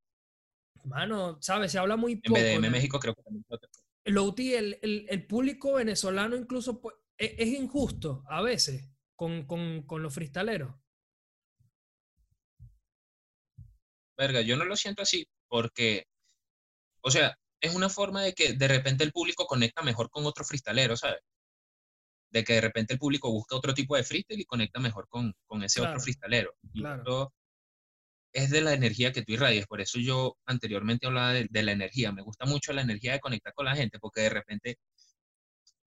Mano, 0.85 1.39
¿sabes? 1.41 1.73
Se 1.73 1.79
habla 1.79 1.97
muy 1.97 2.17
poco. 2.17 2.39
En 2.39 2.61
BDM 2.61 2.71
México 2.71 2.99
creo 2.99 3.15
que 3.15 3.23
también 3.23 3.45
el, 4.05 4.79
el, 4.83 5.07
el, 5.09 5.27
público 5.27 5.75
venezolano 5.75 6.37
incluso 6.37 6.81
pues, 6.81 6.95
es, 7.17 7.33
es, 7.39 7.49
injusto 7.49 8.23
a 8.29 8.43
veces 8.43 8.91
con, 9.17 9.47
con, 9.47 9.83
con 9.83 10.03
los 10.03 10.15
freestaleros. 10.15 10.75
Verga, 14.17 14.43
yo 14.43 14.57
no 14.57 14.65
lo 14.65 14.77
siento 14.77 15.03
así 15.03 15.27
porque, 15.49 16.07
o 17.01 17.11
sea, 17.11 17.37
es 17.61 17.75
una 17.75 17.89
forma 17.89 18.23
de 18.23 18.35
que 18.35 18.53
de 18.53 18.69
repente 18.69 19.05
el 19.05 19.13
público 19.13 19.47
conecta 19.47 19.83
mejor 19.83 20.11
con 20.11 20.27
otro 20.27 20.45
freestalero, 20.45 20.97
¿sabes? 20.97 21.21
De 22.31 22.45
que 22.45 22.55
de 22.55 22.61
repente 22.61 22.93
el 22.93 22.99
público 22.99 23.31
busca 23.31 23.57
otro 23.57 23.73
tipo 23.75 23.97
de 23.97 24.05
freestyle 24.05 24.41
y 24.41 24.45
conecta 24.45 24.81
mejor 24.81 25.09
con, 25.09 25.35
con 25.47 25.63
ese 25.63 25.81
otro 25.81 25.99
freestalero. 25.99 26.55
Y 26.73 26.83
claro 26.83 27.33
es 28.35 28.51
de 28.51 28.61
la 28.61 28.75
energía 28.75 29.13
que 29.13 29.23
tú 29.23 29.33
irradias. 29.33 29.67
Por 29.67 29.81
eso 29.81 29.99
yo 29.99 30.37
anteriormente 30.47 31.07
hablaba 31.07 31.33
de, 31.33 31.63
la 31.63 31.73
energía. 31.73 32.13
Me 32.13 32.23
gusta 32.23 32.45
mucho 32.45 32.73
la 32.73 32.83
energía 32.83 33.13
de 33.13 33.21
conectar 33.21 33.55
con 33.55 33.67
la 33.67 33.77
gente, 33.77 33.99
porque 33.99 34.23
de 34.23 34.29
repente 34.31 34.79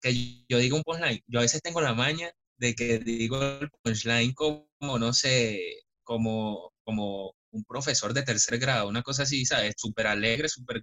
que 0.00 0.44
yo 0.48 0.58
digo 0.58 0.76
un 0.78 0.82
punchline, 0.82 1.22
yo 1.26 1.38
a 1.40 1.42
veces 1.42 1.60
tengo 1.62 1.82
la 1.82 1.92
maña 1.94 2.32
de 2.56 2.74
que 2.74 2.98
digo 2.98 3.42
el 3.42 3.70
punchline 3.82 4.32
como, 4.32 4.66
no 4.80 5.12
sé, 5.12 5.60
como, 6.02 6.72
como 6.82 7.34
un 7.50 7.64
profesor 7.64 8.14
de 8.14 8.22
tercer 8.22 8.58
grado, 8.58 8.88
una 8.88 9.02
cosa 9.02 9.24
así, 9.24 9.44
¿sabes? 9.44 9.74
Súper 9.76 10.06
alegre, 10.06 10.48
súper 10.48 10.82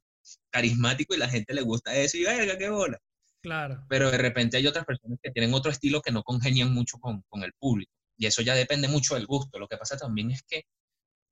carismático 0.51 1.15
y 1.15 1.17
la 1.17 1.29
gente 1.29 1.55
le 1.55 1.61
gusta 1.61 1.95
eso 1.95 2.17
y 2.17 2.23
verga, 2.23 2.57
qué 2.57 2.69
bola. 2.69 2.99
Claro. 3.41 3.83
Pero 3.89 4.11
de 4.11 4.17
repente 4.19 4.57
hay 4.57 4.67
otras 4.67 4.85
personas 4.85 5.17
que 5.23 5.31
tienen 5.31 5.53
otro 5.53 5.71
estilo 5.71 6.01
que 6.01 6.11
no 6.11 6.23
congenian 6.23 6.71
mucho 6.71 6.99
con, 6.99 7.23
con 7.29 7.43
el 7.43 7.53
público. 7.53 7.91
Y 8.17 8.27
eso 8.27 8.41
ya 8.43 8.53
depende 8.53 8.87
mucho 8.87 9.15
del 9.15 9.25
gusto. 9.25 9.57
Lo 9.59 9.67
que 9.67 9.77
pasa 9.77 9.97
también 9.97 10.31
es 10.31 10.43
que 10.43 10.65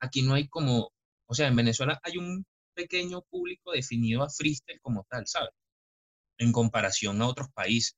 aquí 0.06 0.22
no 0.22 0.34
hay 0.34 0.48
como, 0.48 0.92
o 1.28 1.34
sea, 1.34 1.48
en 1.48 1.56
Venezuela 1.56 2.00
hay 2.04 2.18
un 2.18 2.46
pequeño 2.74 3.22
público 3.24 3.72
definido 3.72 4.24
a 4.24 4.30
freestyle 4.30 4.80
como 4.82 5.06
tal, 5.10 5.28
¿sabes? 5.28 5.52
En 6.38 6.52
comparación 6.52 7.22
a 7.22 7.28
otros 7.28 7.50
países, 7.54 7.96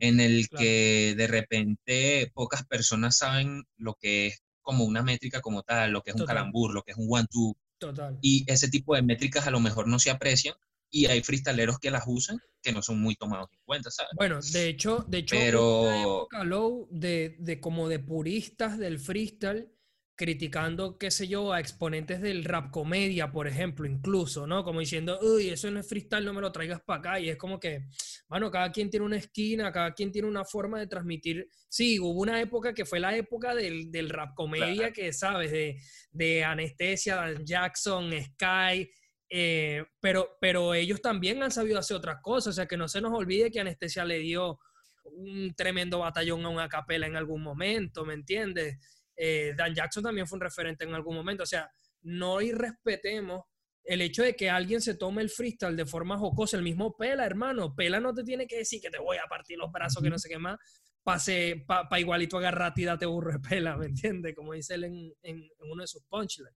en 0.00 0.20
el 0.20 0.48
que 0.48 1.14
de 1.16 1.26
repente 1.26 2.30
pocas 2.34 2.66
personas 2.66 3.18
saben 3.18 3.64
lo 3.76 3.94
que 3.94 4.28
es 4.28 4.42
como 4.62 4.84
una 4.84 5.02
métrica 5.02 5.40
como 5.40 5.62
tal, 5.62 5.92
lo 5.92 6.02
que 6.02 6.10
es 6.10 6.16
un 6.16 6.26
calambur, 6.26 6.72
lo 6.72 6.82
que 6.82 6.92
es 6.92 6.98
un 6.98 7.06
one-two. 7.10 7.56
Total. 7.78 8.18
Y 8.22 8.50
ese 8.50 8.68
tipo 8.68 8.94
de 8.94 9.02
métricas 9.02 9.46
a 9.46 9.50
lo 9.50 9.60
mejor 9.60 9.88
no 9.88 9.98
se 9.98 10.10
aprecian 10.10 10.54
y 10.90 11.06
hay 11.06 11.22
freestaleros 11.22 11.78
que 11.78 11.90
las 11.90 12.04
usan 12.06 12.38
que 12.62 12.72
no 12.72 12.82
son 12.82 13.00
muy 13.00 13.14
tomados 13.16 13.50
en 13.52 13.58
cuenta, 13.64 13.90
¿sabes? 13.90 14.12
Bueno, 14.16 14.38
de 14.52 14.68
hecho, 14.68 15.04
de 15.08 15.18
hecho, 15.18 15.36
Pero... 15.36 16.28
low 16.44 16.88
de, 16.90 17.36
de 17.38 17.60
como 17.60 17.88
de 17.88 17.98
puristas 17.98 18.78
del 18.78 18.98
freestyle 18.98 19.73
criticando, 20.16 20.96
qué 20.96 21.10
sé 21.10 21.26
yo, 21.26 21.52
a 21.52 21.60
exponentes 21.60 22.20
del 22.20 22.44
rap 22.44 22.70
comedia, 22.70 23.32
por 23.32 23.48
ejemplo, 23.48 23.86
incluso, 23.86 24.46
¿no? 24.46 24.62
Como 24.62 24.80
diciendo, 24.80 25.18
uy, 25.20 25.48
eso 25.48 25.70
no 25.70 25.80
es 25.80 25.88
freestyle, 25.88 26.24
no 26.24 26.32
me 26.32 26.40
lo 26.40 26.52
traigas 26.52 26.80
para 26.82 26.98
acá. 27.00 27.20
Y 27.20 27.30
es 27.30 27.36
como 27.36 27.58
que, 27.58 27.86
bueno, 28.28 28.50
cada 28.50 28.70
quien 28.70 28.90
tiene 28.90 29.06
una 29.06 29.16
esquina, 29.16 29.72
cada 29.72 29.92
quien 29.92 30.12
tiene 30.12 30.28
una 30.28 30.44
forma 30.44 30.78
de 30.78 30.86
transmitir. 30.86 31.48
Sí, 31.68 31.98
hubo 31.98 32.20
una 32.20 32.40
época 32.40 32.72
que 32.72 32.84
fue 32.84 33.00
la 33.00 33.16
época 33.16 33.54
del, 33.54 33.90
del 33.90 34.08
rap 34.08 34.34
comedia, 34.34 34.92
que 34.92 35.12
sabes, 35.12 35.50
de, 35.50 35.80
de 36.12 36.44
Anestesia, 36.44 37.16
Dan 37.16 37.44
Jackson, 37.44 38.10
Sky. 38.12 38.88
Eh, 39.28 39.84
pero, 40.00 40.36
pero 40.40 40.74
ellos 40.74 41.00
también 41.00 41.42
han 41.42 41.50
sabido 41.50 41.78
hacer 41.78 41.96
otras 41.96 42.18
cosas, 42.22 42.52
o 42.52 42.54
sea, 42.54 42.66
que 42.66 42.76
no 42.76 42.86
se 42.86 43.00
nos 43.00 43.12
olvide 43.12 43.50
que 43.50 43.58
Anestesia 43.58 44.04
le 44.04 44.18
dio 44.18 44.60
un 45.04 45.54
tremendo 45.56 45.98
batallón 46.00 46.44
a 46.44 46.50
una 46.50 46.68
capela 46.68 47.06
en 47.06 47.16
algún 47.16 47.42
momento, 47.42 48.04
¿me 48.04 48.14
entiendes? 48.14 48.78
Eh, 49.16 49.54
Dan 49.56 49.74
Jackson 49.74 50.02
también 50.02 50.26
fue 50.26 50.36
un 50.36 50.42
referente 50.42 50.84
en 50.84 50.94
algún 50.94 51.14
momento. 51.14 51.42
O 51.42 51.46
sea, 51.46 51.70
no 52.02 52.40
irrespetemos 52.40 53.42
el 53.84 54.00
hecho 54.00 54.22
de 54.22 54.34
que 54.34 54.48
alguien 54.48 54.80
se 54.80 54.94
tome 54.94 55.22
el 55.22 55.30
freestyle 55.30 55.76
de 55.76 55.86
forma 55.86 56.18
jocosa, 56.18 56.56
el 56.56 56.62
mismo 56.62 56.96
Pela, 56.96 57.26
hermano. 57.26 57.74
Pela 57.74 58.00
no 58.00 58.14
te 58.14 58.24
tiene 58.24 58.46
que 58.46 58.58
decir 58.58 58.80
que 58.80 58.90
te 58.90 58.98
voy 58.98 59.18
a 59.18 59.28
partir 59.28 59.58
los 59.58 59.70
brazos, 59.70 60.02
que 60.02 60.10
no 60.10 60.18
sé 60.18 60.28
qué 60.28 60.38
más, 60.38 60.58
pase 61.02 61.64
para 61.66 62.00
igualito 62.00 62.38
agarrarte 62.38 62.80
y 62.80 62.84
date 62.84 63.06
burro 63.06 63.32
de 63.32 63.40
Pela, 63.40 63.76
¿me 63.76 63.86
entiendes? 63.86 64.34
Como 64.34 64.54
dice 64.54 64.74
él 64.74 64.84
en, 64.84 65.12
en, 65.22 65.50
uno 65.58 65.82
de 65.82 65.86
sus 65.86 66.02
punchlines. 66.04 66.54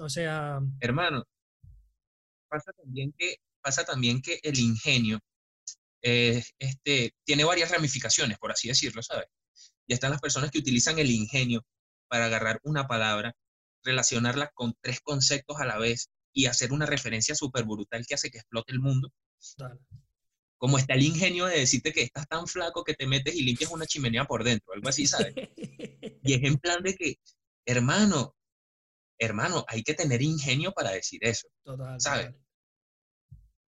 O 0.00 0.08
sea... 0.08 0.60
Hermano, 0.80 1.24
pasa 2.48 2.72
también 2.72 3.12
que, 3.18 3.36
pasa 3.60 3.84
también 3.84 4.22
que 4.22 4.40
el 4.42 4.58
ingenio 4.58 5.20
eh, 6.02 6.42
este, 6.58 7.14
tiene 7.24 7.44
varias 7.44 7.70
ramificaciones, 7.70 8.38
por 8.38 8.50
así 8.50 8.68
decirlo, 8.68 9.02
¿sabes? 9.02 9.26
Ya 9.86 9.94
están 9.94 10.10
las 10.10 10.20
personas 10.20 10.50
que 10.50 10.58
utilizan 10.58 10.98
el 10.98 11.10
ingenio 11.10 11.64
para 12.12 12.26
agarrar 12.26 12.60
una 12.62 12.86
palabra, 12.86 13.34
relacionarla 13.82 14.50
con 14.52 14.74
tres 14.82 15.00
conceptos 15.00 15.58
a 15.58 15.64
la 15.64 15.78
vez 15.78 16.10
y 16.34 16.44
hacer 16.44 16.70
una 16.70 16.84
referencia 16.84 17.34
súper 17.34 17.64
brutal 17.64 18.04
que 18.06 18.12
hace 18.12 18.30
que 18.30 18.36
explote 18.36 18.70
el 18.70 18.80
mundo. 18.80 19.10
Como 20.58 20.76
está 20.76 20.92
el 20.92 21.04
ingenio 21.04 21.46
de 21.46 21.60
decirte 21.60 21.90
que 21.90 22.02
estás 22.02 22.28
tan 22.28 22.46
flaco 22.46 22.84
que 22.84 22.92
te 22.92 23.06
metes 23.06 23.34
y 23.34 23.44
limpias 23.44 23.70
una 23.70 23.86
chimenea 23.86 24.26
por 24.26 24.44
dentro, 24.44 24.74
algo 24.74 24.90
así, 24.90 25.06
¿sabes? 25.06 25.32
y 26.22 26.34
es 26.34 26.42
en 26.42 26.58
plan 26.58 26.82
de 26.82 26.96
que, 26.96 27.16
hermano, 27.64 28.36
hermano, 29.18 29.64
hay 29.66 29.82
que 29.82 29.94
tener 29.94 30.20
ingenio 30.20 30.72
para 30.72 30.90
decir 30.90 31.24
eso, 31.24 31.48
¿sabes? 31.96 32.34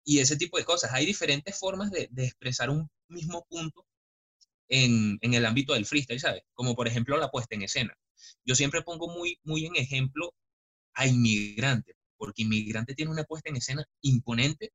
Y 0.03 0.17
ese 0.17 0.35
tipo 0.35 0.57
de 0.57 0.65
cosas. 0.65 0.93
Hay 0.93 1.05
diferentes 1.05 1.55
formas 1.59 1.91
de, 1.91 2.09
expresar 2.17 2.71
un 2.71 2.89
mismo 3.07 3.45
punto 3.47 3.85
en, 4.67 5.19
en, 5.21 5.35
el 5.35 5.45
ámbito 5.45 5.75
del 5.75 5.85
freestyle, 5.85 6.19
¿sabes? 6.19 6.41
Como 6.55 6.73
por 6.73 6.87
ejemplo 6.87 7.17
la 7.17 7.29
puesta 7.29 7.53
en 7.53 7.61
escena. 7.61 7.95
Yo 8.45 8.55
siempre 8.55 8.81
pongo 8.81 9.07
muy, 9.07 9.39
muy 9.43 9.65
en 9.65 9.75
ejemplo 9.75 10.33
a 10.93 11.07
Inmigrante, 11.07 11.95
porque 12.17 12.43
Inmigrante 12.43 12.95
tiene 12.95 13.11
una 13.11 13.23
puesta 13.23 13.49
en 13.49 13.57
escena 13.57 13.83
imponente 14.01 14.71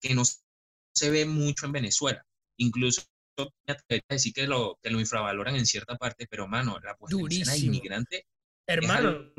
que 0.00 0.14
no 0.14 0.22
se 0.24 1.10
ve 1.10 1.26
mucho 1.26 1.66
en 1.66 1.72
Venezuela. 1.72 2.24
Incluso 2.56 3.02
me 3.38 3.74
atrevo 3.74 4.02
a 4.08 4.14
decir 4.14 4.32
que 4.32 4.46
lo, 4.46 4.78
que 4.82 4.90
lo 4.90 5.00
infravaloran 5.00 5.56
en 5.56 5.66
cierta 5.66 5.96
parte, 5.96 6.26
pero 6.28 6.48
mano, 6.48 6.78
la 6.80 6.96
puesta 6.96 7.18
en 7.18 7.26
escena 7.32 7.52
de 7.52 7.58
Inmigrante. 7.58 8.26
Hermano, 8.66 9.32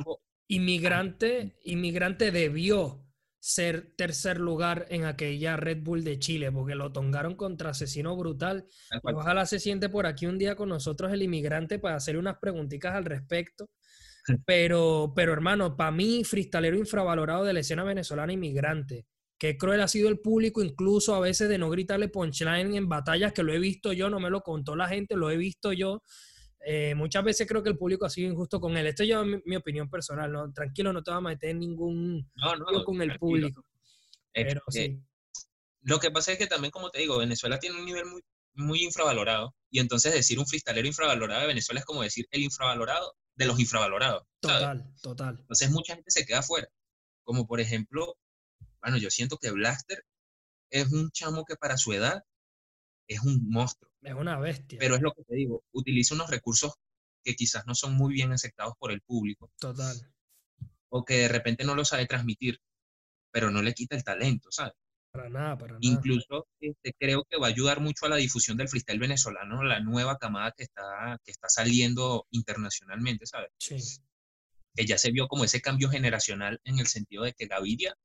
Inmigrante, 0.47 1.59
Inmigrante 1.65 2.31
debió 2.31 3.08
ser 3.39 3.93
tercer 3.95 4.39
lugar 4.39 4.85
en 4.89 5.05
aquella 5.05 5.55
Red 5.55 5.81
Bull 5.81 6.03
de 6.03 6.19
Chile, 6.19 6.51
porque 6.51 6.75
lo 6.75 6.91
tongaron 6.91 7.35
contra 7.35 7.69
Asesino 7.69 8.15
Brutal. 8.17 8.65
Ojalá 9.03 9.45
se 9.45 9.59
siente 9.59 9.89
por 9.89 10.05
aquí 10.05 10.25
un 10.25 10.37
día 10.37 10.55
con 10.55 10.69
nosotros 10.69 11.11
el 11.13 11.21
inmigrante 11.21 11.79
para 11.79 11.95
hacerle 11.95 12.19
unas 12.19 12.37
preguntitas 12.39 12.95
al 12.95 13.05
respecto. 13.05 13.69
Pero, 14.45 15.13
pero 15.15 15.33
hermano, 15.33 15.75
para 15.75 15.89
mí, 15.89 16.23
freestalero 16.23 16.77
infravalorado 16.77 17.45
de 17.45 17.53
la 17.53 17.61
escena 17.61 17.83
venezolana 17.83 18.33
inmigrante. 18.33 19.07
Qué 19.39 19.57
cruel 19.57 19.81
ha 19.81 19.87
sido 19.87 20.09
el 20.09 20.19
público, 20.19 20.61
incluso 20.61 21.15
a 21.15 21.19
veces 21.19 21.49
de 21.49 21.57
no 21.57 21.69
gritarle 21.69 22.09
punchline 22.09 22.75
en 22.75 22.89
batallas, 22.89 23.33
que 23.33 23.41
lo 23.41 23.53
he 23.53 23.57
visto 23.57 23.93
yo, 23.93 24.09
no 24.09 24.19
me 24.19 24.29
lo 24.29 24.41
contó 24.41 24.75
la 24.75 24.87
gente, 24.87 25.15
lo 25.15 25.31
he 25.31 25.37
visto 25.37 25.71
yo. 25.71 26.03
Eh, 26.65 26.93
muchas 26.95 27.23
veces 27.23 27.47
creo 27.47 27.63
que 27.63 27.69
el 27.69 27.77
público 27.77 28.05
ha 28.05 28.09
sido 28.09 28.29
injusto 28.31 28.59
con 28.59 28.75
él. 28.75 28.87
Esto 28.87 29.03
es 29.03 29.25
mi, 29.25 29.41
mi 29.45 29.55
opinión 29.55 29.89
personal, 29.89 30.31
¿no? 30.31 30.51
Tranquilo, 30.51 30.91
no 30.91 31.01
te 31.01 31.11
vas 31.11 31.19
a 31.19 31.21
meter 31.21 31.51
en 31.51 31.59
ningún 31.59 32.29
no, 32.35 32.83
con 32.83 33.01
el 33.01 33.17
público. 33.17 33.63
Pero 34.33 34.61
sí. 34.67 35.01
Lo 35.81 35.99
que 35.99 36.11
pasa 36.11 36.33
es 36.33 36.37
que 36.37 36.47
también, 36.47 36.71
como 36.71 36.89
te 36.89 36.99
digo, 36.99 37.17
Venezuela 37.17 37.59
tiene 37.59 37.79
un 37.79 37.85
nivel 37.85 38.05
muy, 38.05 38.21
muy 38.53 38.83
infravalorado. 38.83 39.55
Y 39.69 39.79
entonces 39.79 40.13
decir 40.13 40.39
un 40.39 40.47
freestalero 40.47 40.87
infravalorado 40.87 41.41
de 41.41 41.47
Venezuela 41.47 41.79
es 41.79 41.85
como 41.85 42.03
decir 42.03 42.27
el 42.31 42.41
infravalorado 42.41 43.15
de 43.35 43.45
los 43.45 43.59
infravalorados. 43.59 44.23
Total, 44.41 44.93
total. 45.01 45.37
Entonces 45.39 45.71
mucha 45.71 45.95
gente 45.95 46.11
se 46.11 46.25
queda 46.25 46.43
fuera. 46.43 46.67
Como 47.23 47.47
por 47.47 47.61
ejemplo, 47.61 48.17
bueno, 48.81 48.97
yo 48.97 49.09
siento 49.09 49.37
que 49.37 49.51
Blaster 49.51 50.03
es 50.69 50.91
un 50.91 51.09
chamo 51.11 51.45
que 51.45 51.55
para 51.55 51.77
su 51.77 51.93
edad 51.93 52.23
es 53.09 53.21
un 53.21 53.49
monstruo. 53.49 53.91
Es 54.01 54.13
una 54.13 54.39
bestia. 54.39 54.79
Pero 54.79 54.95
es 54.95 55.01
lo 55.01 55.11
que 55.13 55.23
te 55.23 55.35
digo, 55.35 55.63
utiliza 55.71 56.15
unos 56.15 56.29
recursos 56.29 56.73
que 57.23 57.35
quizás 57.35 57.65
no 57.65 57.75
son 57.75 57.95
muy 57.95 58.13
bien 58.13 58.31
aceptados 58.31 58.73
por 58.79 58.91
el 58.91 59.01
público. 59.01 59.51
Total. 59.59 59.95
O 60.89 61.03
que 61.03 61.15
de 61.15 61.27
repente 61.27 61.65
no 61.65 61.75
lo 61.75 61.83
sabe 61.83 62.05
transmitir, 62.05 62.59
pero 63.31 63.51
no 63.51 63.61
le 63.61 63.73
quita 63.73 63.95
el 63.95 64.03
talento, 64.03 64.49
¿sabes? 64.51 64.73
Para 65.11 65.29
nada, 65.29 65.57
para 65.57 65.73
nada. 65.73 65.79
Incluso 65.81 66.47
este, 66.59 66.93
creo 66.97 67.25
que 67.25 67.37
va 67.37 67.47
a 67.47 67.49
ayudar 67.49 67.81
mucho 67.81 68.05
a 68.05 68.09
la 68.09 68.15
difusión 68.15 68.57
del 68.57 68.69
freestyle 68.69 68.99
venezolano, 68.99 69.63
la 69.63 69.79
nueva 69.79 70.17
camada 70.17 70.53
que 70.55 70.63
está, 70.63 71.19
que 71.23 71.31
está 71.31 71.49
saliendo 71.49 72.27
internacionalmente, 72.29 73.25
¿sabes? 73.25 73.49
Sí. 73.57 73.77
Que 74.75 74.85
ya 74.85 74.97
se 74.97 75.11
vio 75.11 75.27
como 75.27 75.43
ese 75.43 75.61
cambio 75.61 75.89
generacional 75.89 76.61
en 76.63 76.79
el 76.79 76.85
sentido 76.85 77.23
de 77.23 77.33
que 77.33 77.47
Gaviria 77.47 77.95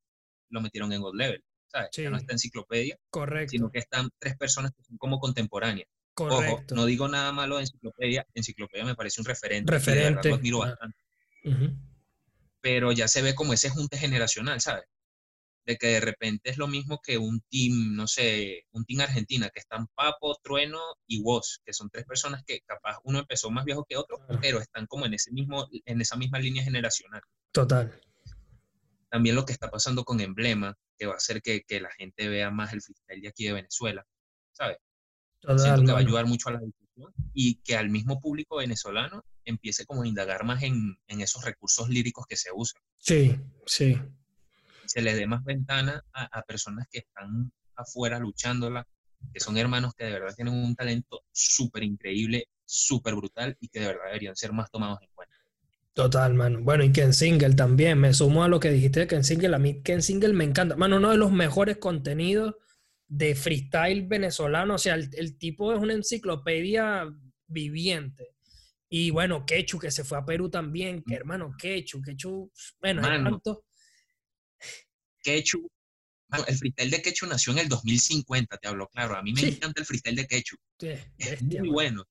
lo 0.48 0.62
metieron 0.62 0.92
en 0.92 1.02
God 1.02 1.14
Level. 1.14 1.44
Ya 1.92 2.10
no 2.10 2.16
está 2.16 2.32
enciclopedia. 2.32 2.96
Correcto. 3.10 3.52
Sino 3.52 3.70
que 3.70 3.78
están 3.78 4.10
tres 4.18 4.36
personas 4.36 4.72
que 4.76 4.82
son 4.82 4.96
como 4.98 5.18
contemporáneas. 5.18 5.88
Correcto. 6.14 6.76
no 6.76 6.86
digo 6.86 7.08
nada 7.08 7.32
malo 7.32 7.56
de 7.56 7.62
enciclopedia. 7.62 8.26
Enciclopedia 8.34 8.84
me 8.84 8.94
parece 8.94 9.20
un 9.20 9.26
referente. 9.26 9.70
Referente. 9.70 10.28
Lo 10.28 10.36
admiro 10.36 10.58
bastante. 10.58 10.98
Pero 12.60 12.92
ya 12.92 13.08
se 13.08 13.20
ve 13.20 13.34
como 13.34 13.52
ese 13.52 13.68
junte 13.68 13.98
generacional, 13.98 14.60
¿sabes? 14.60 14.84
De 15.66 15.76
que 15.76 15.88
de 15.88 16.00
repente 16.00 16.50
es 16.50 16.58
lo 16.58 16.68
mismo 16.68 17.00
que 17.02 17.18
un 17.18 17.42
team, 17.50 17.94
no 17.94 18.06
sé, 18.06 18.64
un 18.72 18.84
team 18.84 19.00
argentina, 19.00 19.50
que 19.50 19.60
están 19.60 19.86
Papo, 19.94 20.38
Trueno 20.42 20.80
y 21.06 21.20
Woz, 21.22 21.60
que 21.64 21.72
son 21.72 21.90
tres 21.90 22.04
personas 22.04 22.44
que 22.46 22.60
capaz 22.60 22.98
uno 23.04 23.18
empezó 23.18 23.50
más 23.50 23.64
viejo 23.64 23.84
que 23.88 23.96
otro, 23.96 24.18
pero 24.40 24.60
están 24.60 24.86
como 24.86 25.06
en 25.06 25.14
ese 25.14 25.32
mismo, 25.32 25.66
en 25.84 26.00
esa 26.00 26.16
misma 26.16 26.38
línea 26.38 26.62
generacional. 26.62 27.22
Total. 27.50 27.98
También 29.14 29.36
lo 29.36 29.44
que 29.44 29.52
está 29.52 29.70
pasando 29.70 30.02
con 30.04 30.20
Emblema, 30.20 30.76
que 30.98 31.06
va 31.06 31.12
a 31.12 31.18
hacer 31.18 31.40
que, 31.40 31.62
que 31.62 31.80
la 31.80 31.92
gente 31.92 32.28
vea 32.28 32.50
más 32.50 32.72
el 32.72 32.82
freestyle 32.82 33.20
de 33.20 33.28
aquí 33.28 33.44
de 33.44 33.52
Venezuela, 33.52 34.04
¿sabes? 34.50 34.78
Siento 35.56 35.82
que 35.82 35.92
va 35.92 35.98
a 35.98 36.00
ayudar 36.00 36.26
mucho 36.26 36.48
a 36.48 36.54
la 36.54 36.58
discusión 36.58 37.14
y 37.32 37.60
que 37.62 37.76
al 37.76 37.90
mismo 37.90 38.18
público 38.20 38.56
venezolano 38.56 39.24
empiece 39.44 39.86
como 39.86 40.02
a 40.02 40.08
indagar 40.08 40.42
más 40.42 40.64
en, 40.64 40.98
en 41.06 41.20
esos 41.20 41.44
recursos 41.44 41.88
líricos 41.88 42.26
que 42.26 42.34
se 42.34 42.50
usan. 42.52 42.82
Sí, 42.98 43.38
sí. 43.66 44.00
Se 44.84 45.00
le 45.00 45.14
dé 45.14 45.28
más 45.28 45.44
ventana 45.44 46.04
a, 46.12 46.24
a 46.36 46.42
personas 46.42 46.88
que 46.90 46.98
están 46.98 47.52
afuera 47.76 48.18
luchándola, 48.18 48.84
que 49.32 49.38
son 49.38 49.56
hermanos 49.56 49.94
que 49.94 50.06
de 50.06 50.12
verdad 50.14 50.34
tienen 50.34 50.54
un 50.54 50.74
talento 50.74 51.22
súper 51.30 51.84
increíble, 51.84 52.48
súper 52.64 53.14
brutal 53.14 53.56
y 53.60 53.68
que 53.68 53.78
de 53.78 53.86
verdad 53.86 54.06
deberían 54.06 54.34
ser 54.34 54.52
más 54.52 54.72
tomados 54.72 55.00
en 55.02 55.08
cuenta. 55.14 55.33
Total, 55.94 56.34
mano. 56.34 56.60
Bueno, 56.60 56.82
y 56.82 56.92
Ken 56.92 57.14
Single 57.14 57.54
también. 57.54 58.00
Me 58.00 58.12
sumo 58.12 58.42
a 58.42 58.48
lo 58.48 58.58
que 58.58 58.72
dijiste 58.72 59.00
de 59.00 59.06
Ken 59.06 59.22
Single. 59.22 59.54
A 59.54 59.60
mí 59.60 59.80
Ken 59.82 60.02
Single 60.02 60.32
me 60.32 60.42
encanta. 60.42 60.74
Mano, 60.76 60.96
uno 60.96 61.12
de 61.12 61.16
los 61.16 61.30
mejores 61.30 61.76
contenidos 61.76 62.56
de 63.06 63.36
freestyle 63.36 64.04
venezolano. 64.04 64.74
O 64.74 64.78
sea, 64.78 64.96
el, 64.96 65.38
tipo 65.38 65.72
es 65.72 65.78
una 65.78 65.92
enciclopedia 65.92 67.08
viviente. 67.46 68.34
Y 68.88 69.10
bueno, 69.10 69.46
Quechu, 69.46 69.78
que 69.78 69.92
se 69.92 70.02
fue 70.02 70.18
a 70.18 70.24
Perú 70.24 70.50
también. 70.50 71.04
Que 71.04 71.14
hermano, 71.14 71.54
Quechu, 71.56 72.02
Quechu. 72.02 72.50
Bueno, 72.80 73.00
tanto. 73.00 73.64
Quechu. 75.22 75.70
el 76.48 76.56
freestyle 76.56 76.90
de 76.90 77.02
Quechu 77.02 77.26
nació 77.26 77.52
en 77.52 77.60
el 77.60 77.68
2050, 77.68 78.58
te 78.58 78.66
hablo 78.66 78.88
claro. 78.88 79.16
A 79.16 79.22
mí 79.22 79.32
me 79.32 79.42
encanta 79.42 79.80
el 79.80 79.86
freestyle 79.86 80.16
de 80.16 80.26
Quechu. 80.26 80.56
es 81.18 81.40
muy 81.40 81.68
bueno. 81.68 82.04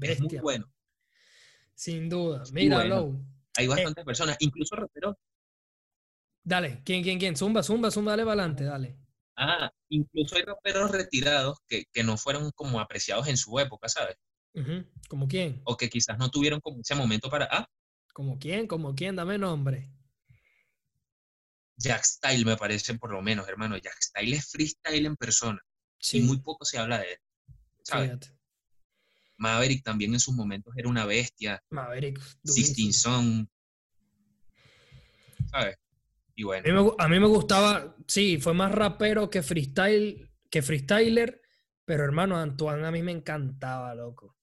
Es 0.00 0.20
muy 0.20 0.38
bueno. 0.38 0.66
Sin 1.74 2.08
duda. 2.08 2.42
Mira, 2.52 2.80
Hay 2.80 3.64
eh, 3.64 3.68
bastantes 3.68 4.04
personas, 4.04 4.36
incluso 4.40 4.76
raperos. 4.76 5.16
Dale, 6.44 6.82
¿quién, 6.84 7.02
quién, 7.02 7.18
quién? 7.18 7.36
Zumba, 7.36 7.62
zumba, 7.62 7.90
zumba, 7.90 8.12
dale 8.12 8.24
para 8.24 8.42
adelante, 8.42 8.64
dale. 8.64 8.96
Ah, 9.36 9.70
incluso 9.88 10.36
hay 10.36 10.42
raperos 10.42 10.90
retirados 10.90 11.58
que, 11.68 11.86
no 12.04 12.16
fueron 12.16 12.50
como 12.52 12.80
apreciados 12.80 13.28
en 13.28 13.36
su 13.36 13.58
época, 13.58 13.88
¿sabes? 13.88 14.16
¿Como 15.08 15.28
quién? 15.28 15.62
O 15.64 15.76
que 15.76 15.88
quizás 15.88 16.18
no 16.18 16.30
tuvieron 16.30 16.60
como 16.60 16.80
ese 16.80 16.94
momento 16.94 17.30
para. 17.30 17.48
Ah. 17.50 17.66
¿Como 18.12 18.38
quién? 18.38 18.66
¿Como 18.66 18.94
quién? 18.94 19.16
Dame 19.16 19.38
nombre. 19.38 19.90
Jack 21.76 22.04
Style 22.04 22.44
me 22.44 22.56
parece 22.56 22.94
por 22.98 23.10
lo 23.12 23.22
menos, 23.22 23.48
hermano. 23.48 23.76
Jack 23.78 23.96
Style 24.00 24.36
es 24.36 24.50
freestyle 24.50 25.06
en 25.06 25.16
persona. 25.16 25.60
Sí. 25.98 26.18
Y 26.18 26.22
muy 26.22 26.40
poco 26.40 26.64
se 26.64 26.78
habla 26.78 26.98
de 26.98 27.12
él. 27.12 27.18
¿sabes? 27.82 28.34
Maverick 29.42 29.82
también 29.82 30.14
en 30.14 30.20
sus 30.20 30.34
momentos 30.34 30.72
era 30.76 30.88
una 30.88 31.04
bestia. 31.04 31.60
Maverick. 31.70 32.20
Sixteen 32.44 32.92
Son. 32.92 33.50
¿Sabes? 35.50 35.76
Y 36.36 36.44
bueno. 36.44 36.94
A 36.98 37.08
mí, 37.08 37.18
me, 37.18 37.26
gustaba, 37.26 37.96
sí, 38.06 38.38
fue 38.38 38.54
más 38.54 38.72
rapero 38.72 39.28
que 39.28 39.42
freestyle, 39.42 40.30
que 40.48 40.62
freestyler, 40.62 41.42
pero 41.84 42.04
hermano, 42.04 42.38
Antoine 42.38 42.86
a 42.86 42.90
mí 42.92 43.02
me 43.02 43.12
encantaba, 43.12 43.94
loco. 43.94 44.38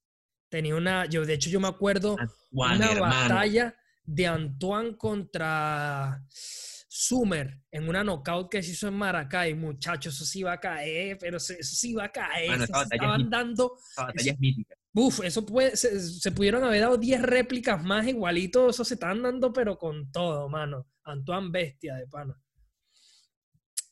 Tenía 0.50 0.76
una, 0.76 1.06
yo 1.06 1.26
de 1.26 1.34
hecho 1.34 1.50
yo 1.50 1.60
me 1.60 1.68
acuerdo 1.68 2.18
una 2.52 3.00
batalla 3.00 3.76
de 4.04 4.28
Antoine 4.28 4.98
contra 4.98 6.24
Sumer 6.30 7.62
en 7.72 7.88
una 7.88 8.04
knockout 8.04 8.52
que 8.52 8.62
se 8.62 8.72
hizo 8.72 8.88
en 8.88 8.96
Maracay, 8.96 9.54
muchachos, 9.54 10.16
eso 10.16 10.26
sí 10.26 10.40
iba 10.40 10.54
a 10.54 10.60
caer, 10.60 11.18
pero 11.20 11.38
eso 11.38 11.54
sí 11.62 11.92
iba 11.92 12.04
a 12.04 12.12
caer. 12.12 12.62
estaban 12.62 13.30
dando. 13.30 13.78
batalla 13.96 14.32
es 14.32 14.40
mítica. 14.40 14.79
Uf, 14.94 15.22
eso 15.24 15.46
puede, 15.46 15.78
se, 15.78 16.32
pudieron 16.32 16.64
haber 16.64 16.82
dado 16.82 16.98
10 16.98 17.22
réplicas 17.22 17.84
más 17.84 18.08
igualito, 18.08 18.70
eso 18.70 18.84
se 18.84 18.96
están 18.96 19.22
dando, 19.22 19.54
pero 19.54 19.78
con 19.78 20.12
todo, 20.12 20.50
mano. 20.50 20.88
Antoine 21.04 21.52
Bestia 21.52 21.96
de 21.96 22.08
pana. 22.08 22.40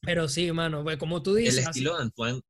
Pero 0.02 0.28
sí, 0.28 0.52
mano, 0.52 0.84
pues 0.84 0.98
como 0.98 1.22
tú 1.22 1.36
dices. 1.36 1.60
El 1.60 1.70
estilo 1.70 1.98
de 1.98 2.04
Antoine 2.04 2.42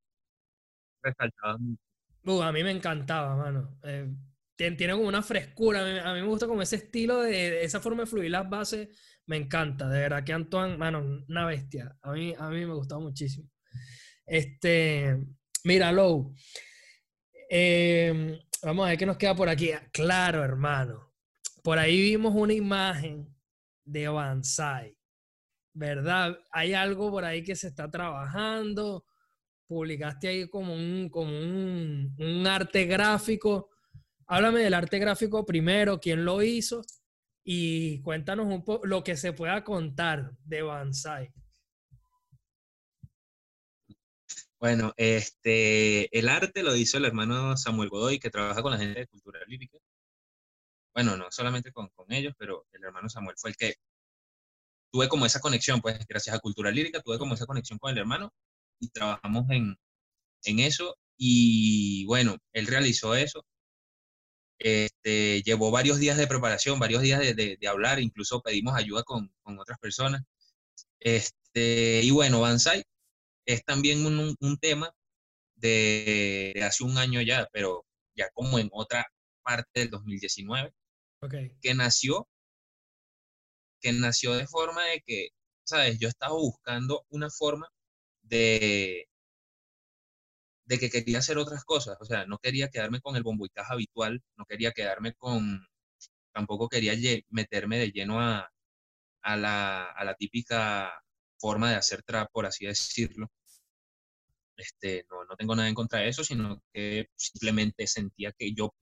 resaltaba 1.02 1.57
mucho. 1.57 2.44
a 2.44 2.52
mí 2.52 2.64
me 2.64 2.72
encantaba, 2.72 3.36
mano. 3.36 3.78
Eh, 3.84 4.14
tiene, 4.56 4.94
como 4.94 5.07
una 5.07 5.22
frescura. 5.24 5.82
A 6.10 6.14
mí, 6.14 6.22
me 6.22 6.28
gusta 6.28 6.48
como 6.48 6.61
ese 6.61 6.78
estilo 6.78 7.22
de, 7.22 7.64
esa 7.64 7.80
forma 7.80 8.03
de 8.03 8.07
fluir 8.07 8.32
las 8.32 8.49
bases. 8.49 8.90
Me 9.26 9.38
encanta. 9.38 9.90
De 9.90 9.99
verdad 9.99 10.24
que 10.24 10.34
Antoine, 10.34 10.78
mano, 10.78 11.24
una 11.28 11.45
bestia. 11.45 11.95
A 12.02 12.11
mí, 12.11 12.34
a 12.38 12.49
mí 12.49 12.65
me 12.65 12.74
gustaba 12.74 13.02
muchísimo. 13.02 13.49
Este, 14.26 15.18
mira, 15.64 15.91
Low. 15.91 16.34
Em, 17.49 18.40
vamos 18.64 18.86
a 18.86 18.90
ver 18.90 18.98
qué 18.98 19.06
nos 19.06 19.18
queda 19.18 19.36
por 19.36 19.49
aquí. 19.49 19.72
Claro, 19.91 20.44
hermano. 20.44 21.14
Por 21.64 21.80
ahí 21.80 22.02
vimos 22.02 22.34
una 22.36 22.53
imagen 22.53 23.34
de 23.86 24.07
Banzai. 24.07 24.98
¿verdad? 25.78 26.40
Hay 26.52 26.74
algo 26.74 27.11
por 27.11 27.24
ahí 27.24 27.44
que 27.44 27.56
se 27.56 27.68
está 27.68 27.90
trabajando. 27.90 29.06
Publicaste 29.68 30.28
ahí 30.28 30.49
como 30.49 30.74
un, 30.74 31.10
como 31.10 31.32
un, 31.32 32.15
un 32.18 32.48
arte 32.48 32.86
gráfico. 32.86 33.69
Háblame 34.26 34.61
del 34.61 34.74
arte 34.74 34.99
gráfico 34.99 35.45
primero, 35.45 35.99
quién 35.99 36.26
lo 36.26 36.41
hizo 36.41 36.82
y 37.44 38.02
cuéntanos 38.02 38.48
un 38.48 38.65
poco 38.65 38.86
lo 38.86 39.03
que 39.03 39.15
se 39.15 39.32
pueda 39.32 39.64
contar 39.64 40.32
de 40.44 40.64
Banzai. 40.64 41.32
Bueno, 44.59 44.93
este, 44.97 46.15
el 46.17 46.29
arte 46.29 46.63
lo 46.63 46.75
hizo 46.75 46.97
el 46.97 47.05
hermano 47.05 47.55
Samuel 47.57 47.89
Godoy, 47.89 48.19
que 48.19 48.29
trabaja 48.31 48.61
con 48.63 48.71
la 48.71 48.77
gente 48.79 48.99
de 49.01 49.07
cultura 49.07 49.39
lírica. 49.47 49.77
Bueno, 50.93 51.15
no 51.15 51.27
solamente 51.31 51.71
con, 51.71 51.89
ellos, 52.09 52.34
pero 52.38 52.65
el 52.71 52.84
hermano 52.84 53.07
Samuel 53.07 53.35
fue 53.38 53.51
el 53.51 53.55
que 53.55 53.75
tuve 54.91 55.07
como 55.07 55.25
esa 55.25 55.39
conexión, 55.39 55.81
pues 55.81 56.05
gracias 56.07 56.35
a 56.35 56.39
Cultura 56.39 56.71
Lírica 56.71 57.01
tuve 57.01 57.19
como 57.19 57.35
esa 57.35 57.45
conexión 57.45 57.77
con 57.79 57.91
el 57.91 57.99
hermano 57.99 58.34
y 58.79 58.89
trabajamos 58.89 59.49
en, 59.51 59.77
en 60.43 60.59
eso. 60.59 60.97
Y 61.17 62.05
bueno, 62.05 62.38
él 62.53 62.67
realizó 62.67 63.15
eso. 63.15 63.45
Este, 64.59 65.43
llevó 65.43 65.71
varios 65.71 65.99
días 65.99 66.17
de 66.17 66.27
preparación, 66.27 66.79
varios 66.79 67.01
días 67.03 67.19
de, 67.19 67.57
de, 67.59 67.67
hablar, 67.67 67.99
incluso 67.99 68.41
pedimos 68.41 68.75
ayuda 68.75 69.03
con, 69.03 69.31
con 69.43 69.59
otras 69.59 69.79
personas. 69.79 70.23
Este, 70.99 72.01
y 72.03 72.11
bueno, 72.11 72.41
Banzai 72.41 72.84
es 73.48 73.64
también 73.65 74.06
un, 74.06 74.36
un 74.40 74.57
tema 74.57 74.91
de, 75.56 76.53
de, 76.56 76.64
hace 76.64 76.84
un 76.84 76.98
año 76.98 77.22
ya, 77.22 77.48
pero 77.52 77.86
ya 78.15 78.30
como 78.34 78.60
en 78.60 78.69
otra 78.74 79.07
parte 79.44 79.82
del 79.82 79.90
2019, 79.90 80.72
okay. 81.22 81.52
que 81.61 81.74
nació 81.74 82.28
que 83.82 83.91
nació 83.94 84.34
de 84.34 84.48
forma 84.48 84.84
de 84.86 85.02
que, 85.06 85.30
¿sabes? 85.64 85.99
Yo 85.99 86.10
estaba 86.10 86.34
buscando 86.34 87.06
una 87.10 87.30
forma 87.30 87.68
de, 88.24 89.07
de 90.65 90.80
que 90.80 90.90
quería 90.90 91.19
hacer 91.19 91.38
otras 91.38 91.64
cosas, 91.64 91.98
o 92.02 92.06
sea, 92.06 92.26
no 92.26 92.38
quería 92.40 92.69
quedarme 92.69 93.02
con 93.02 93.15
el 93.15 93.24
bombo 93.24 93.45
y 93.45 93.49
caja 93.49 93.74
habitual, 93.74 94.22
no 94.36 94.45
quería 94.45 94.72
quedarme 94.72 95.14
con, 95.14 95.65
tampoco 96.34 96.69
quería 96.69 96.94
meterme 97.30 97.78
de 97.80 97.91
lleno 97.91 98.19
a, 98.22 98.49
a, 99.22 99.38
la, 99.38 99.86
a 99.86 100.03
la 100.06 100.15
típica 100.15 100.91
forma 101.40 101.69
de 101.72 101.78
hacer 101.78 102.03
trap, 102.03 102.30
por 102.32 102.45
así 102.45 102.65
decirlo. 102.65 103.30
Este, 104.57 105.05
no, 105.09 105.23
no 105.25 105.35
tengo 105.35 105.55
nada 105.55 105.69
en 105.69 105.75
contra 105.75 105.99
de 105.99 106.09
eso, 106.09 106.23
sino 106.23 106.61
que 106.73 107.07
simplemente 107.15 107.85
sentía 107.88 108.34
que 108.38 108.53
yo, 108.53 108.73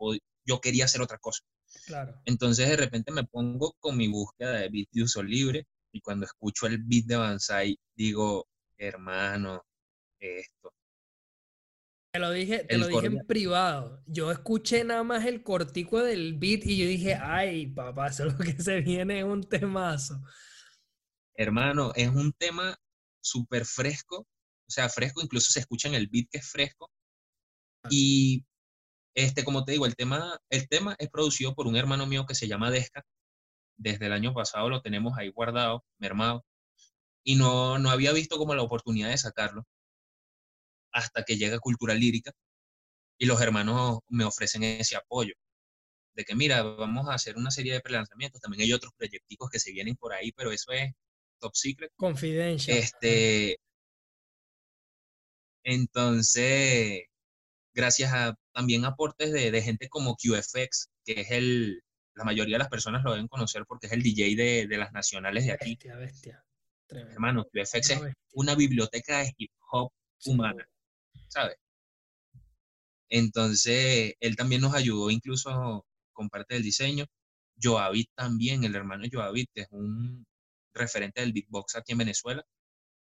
yo 0.45 0.61
quería 0.61 0.85
hacer 0.85 1.01
otra 1.01 1.17
cosa. 1.17 1.43
Claro. 1.85 2.21
Entonces 2.25 2.69
de 2.69 2.77
repente 2.77 3.11
me 3.11 3.25
pongo 3.25 3.75
con 3.79 3.97
mi 3.97 4.07
búsqueda 4.07 4.53
de 4.53 4.69
beat 4.69 4.87
de 4.91 5.03
uso 5.03 5.21
libre 5.21 5.67
y 5.91 6.01
cuando 6.01 6.25
escucho 6.25 6.67
el 6.67 6.79
beat 6.83 7.05
de 7.05 7.17
Banzai 7.17 7.77
digo, 7.95 8.47
hermano, 8.77 9.61
esto. 10.19 10.73
Te 12.13 12.19
lo 12.19 12.31
dije, 12.31 12.63
te 12.63 12.77
lo 12.77 12.87
dije 12.87 13.07
en 13.07 13.27
privado. 13.27 14.01
Yo 14.07 14.31
escuché 14.31 14.85
nada 14.85 15.03
más 15.03 15.25
el 15.25 15.43
cortico 15.43 16.01
del 16.01 16.37
beat 16.37 16.65
y 16.65 16.77
yo 16.77 16.85
dije, 16.85 17.15
ay, 17.15 17.67
papá, 17.67 18.07
eso 18.07 18.27
es 18.27 18.33
lo 18.33 18.39
que 18.39 18.61
se 18.61 18.79
viene 18.79 19.19
es 19.19 19.25
un 19.25 19.43
temazo. 19.43 20.21
Hermano, 21.35 21.91
es 21.95 22.07
un 22.07 22.31
tema 22.31 22.77
súper 23.21 23.65
fresco, 23.65 24.25
o 24.67 24.71
sea, 24.71 24.89
fresco, 24.89 25.21
incluso 25.21 25.51
se 25.51 25.59
escucha 25.59 25.87
en 25.87 25.95
el 25.95 26.07
beat 26.07 26.27
que 26.31 26.39
es 26.39 26.49
fresco. 26.49 26.89
Ah. 27.83 27.89
Y 27.91 28.45
este, 29.15 29.43
como 29.43 29.63
te 29.63 29.71
digo, 29.73 29.85
el 29.85 29.95
tema, 29.95 30.39
el 30.49 30.67
tema 30.67 30.95
es 30.99 31.09
producido 31.09 31.55
por 31.55 31.67
un 31.67 31.75
hermano 31.77 32.05
mío 32.05 32.25
que 32.25 32.35
se 32.35 32.47
llama 32.47 32.71
Desca. 32.71 33.03
Desde 33.77 34.07
el 34.07 34.13
año 34.13 34.33
pasado 34.33 34.69
lo 34.69 34.81
tenemos 34.81 35.17
ahí 35.17 35.29
guardado, 35.29 35.83
mermado. 35.99 36.45
Y 37.23 37.35
no, 37.35 37.79
no 37.79 37.89
había 37.89 38.13
visto 38.13 38.37
como 38.37 38.55
la 38.55 38.61
oportunidad 38.61 39.09
de 39.09 39.17
sacarlo 39.17 39.65
hasta 40.91 41.23
que 41.23 41.37
llega 41.37 41.59
Cultura 41.59 41.93
Lírica 41.93 42.31
y 43.17 43.25
los 43.25 43.41
hermanos 43.41 43.99
me 44.09 44.25
ofrecen 44.25 44.63
ese 44.63 44.95
apoyo. 44.95 45.33
De 46.15 46.23
que, 46.23 46.35
mira, 46.35 46.63
vamos 46.63 47.09
a 47.09 47.13
hacer 47.13 47.35
una 47.35 47.51
serie 47.51 47.73
de 47.73 47.81
prelanzamientos. 47.81 48.39
También 48.41 48.63
hay 48.63 48.73
otros 48.73 48.93
proyecticos 48.97 49.49
que 49.49 49.59
se 49.59 49.71
vienen 49.71 49.95
por 49.97 50.13
ahí, 50.13 50.31
pero 50.31 50.51
eso 50.51 50.71
es 50.71 50.93
top 51.39 51.53
secret. 51.53 51.91
Confidencial. 51.97 52.77
Este, 52.77 53.57
entonces, 55.65 57.05
gracias 57.73 58.13
a 58.13 58.37
también 58.53 58.85
aportes 58.85 59.33
de, 59.33 59.49
de, 59.49 59.61
gente 59.63 59.89
como 59.89 60.15
QFX, 60.15 60.89
que 61.03 61.21
es 61.21 61.31
el, 61.31 61.81
la 62.13 62.23
mayoría 62.23 62.55
de 62.55 62.59
las 62.59 62.69
personas 62.69 63.03
lo 63.03 63.11
deben 63.11 63.27
conocer 63.27 63.65
porque 63.67 63.87
es 63.87 63.93
el 63.93 64.03
DJ 64.03 64.35
de, 64.35 64.67
de 64.67 64.77
las 64.77 64.93
nacionales 64.93 65.45
de 65.45 65.53
aquí. 65.53 65.71
Bestia, 65.71 65.95
bestia. 65.95 66.45
Tremendo. 66.85 67.13
Hermano, 67.13 67.45
QFX 67.45 67.89
es 67.89 68.01
una 68.33 68.53
biblioteca 68.53 69.19
de 69.19 69.33
hip 69.37 69.51
hop 69.71 69.91
sí. 70.19 70.29
humana, 70.31 70.69
¿sabes? 71.29 71.57
Entonces, 73.09 74.13
él 74.19 74.35
también 74.35 74.61
nos 74.61 74.75
ayudó 74.75 75.09
incluso 75.09 75.83
con 76.13 76.29
parte 76.29 76.53
del 76.53 76.63
diseño. 76.63 77.05
Joavit 77.59 78.11
también, 78.13 78.63
el 78.65 78.75
hermano 78.75 79.05
Joavit, 79.11 79.49
es 79.55 79.67
un 79.71 80.27
referente 80.75 81.21
del 81.21 81.33
beatbox 81.33 81.75
aquí 81.75 81.93
en 81.93 81.99
Venezuela 81.99 82.45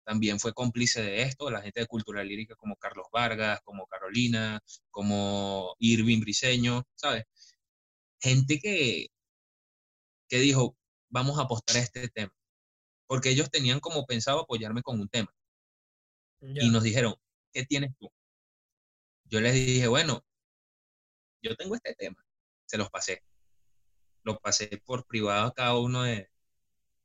también 0.08 0.40
fue 0.40 0.54
cómplice 0.54 1.02
de 1.02 1.20
esto, 1.20 1.50
la 1.50 1.60
gente 1.60 1.80
de 1.80 1.86
cultura 1.86 2.24
lírica 2.24 2.56
como 2.56 2.76
Carlos 2.76 3.08
Vargas, 3.12 3.60
como 3.62 3.86
Carolina, 3.86 4.58
como 4.90 5.76
Irving 5.80 6.20
Briseño, 6.20 6.82
¿sabes? 6.94 7.26
Gente 8.18 8.58
que, 8.58 9.08
que 10.26 10.38
dijo, 10.38 10.78
vamos 11.10 11.38
a 11.38 11.42
apostar 11.42 11.76
a 11.76 11.80
este 11.80 12.08
tema, 12.08 12.32
porque 13.06 13.28
ellos 13.28 13.50
tenían 13.50 13.80
como 13.80 14.06
pensado 14.06 14.40
apoyarme 14.40 14.80
con 14.80 14.98
un 14.98 15.10
tema. 15.10 15.30
Yeah. 16.40 16.64
Y 16.64 16.70
nos 16.70 16.84
dijeron, 16.84 17.14
¿qué 17.52 17.66
tienes 17.66 17.94
tú? 17.98 18.10
Yo 19.24 19.42
les 19.42 19.52
dije, 19.52 19.88
bueno, 19.88 20.24
yo 21.42 21.54
tengo 21.54 21.74
este 21.74 21.94
tema, 21.94 22.24
se 22.64 22.78
los 22.78 22.88
pasé. 22.88 23.22
Lo 24.22 24.38
pasé 24.38 24.80
por 24.86 25.06
privado 25.06 25.48
a 25.48 25.52
cada 25.52 25.76
uno 25.76 26.04
de, 26.04 26.30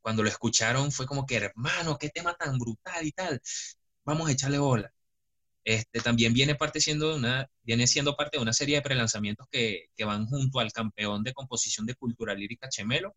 cuando 0.04 0.22
lo 0.22 0.30
escucharon 0.30 0.92
fue 0.92 1.08
como 1.08 1.26
que, 1.26 1.38
hermano, 1.38 1.98
qué 1.98 2.10
tema 2.10 2.36
tan 2.36 2.60
brutal 2.60 3.06
y 3.06 3.12
tal, 3.14 3.42
vamos 4.04 4.30
a 4.30 4.34
echarle 4.34 4.60
bola. 4.60 4.94
Este, 5.64 6.02
también 6.02 6.34
viene, 6.34 6.56
parte 6.56 6.82
siendo 6.82 7.16
una, 7.16 7.50
viene 7.64 7.88
siendo 7.88 8.18
parte 8.18 8.38
de 8.38 8.44
una 8.44 8.52
serie 8.52 8.76
de 8.76 8.82
prelanzamientos 8.82 9.48
que, 9.50 9.86
que 9.96 10.04
van 10.04 10.26
junto 10.26 10.60
al 10.60 10.74
campeón 10.74 11.24
de 11.24 11.34
composición 11.34 11.86
de 11.86 11.96
cultura 11.96 12.36
lírica 12.36 12.68
Chemelo 12.68 13.16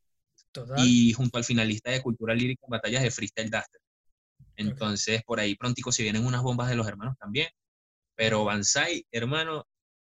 Total. 0.52 0.76
y 0.78 1.12
junto 1.12 1.38
al 1.38 1.44
finalista 1.44 1.90
de 1.90 2.00
cultura 2.00 2.34
lírica 2.34 2.62
en 2.64 2.70
batallas 2.70 3.02
de 3.02 3.10
freestyle 3.10 3.50
Duster. 3.50 3.80
Entonces, 4.54 5.16
okay. 5.16 5.24
por 5.26 5.40
ahí 5.40 5.56
prontico 5.56 5.90
se 5.90 6.04
vienen 6.04 6.24
unas 6.24 6.42
bombas 6.42 6.68
de 6.68 6.76
los 6.76 6.86
hermanos 6.86 7.16
también. 7.18 7.48
Pero 8.14 8.44
Banzai, 8.44 9.04
hermano, 9.10 9.66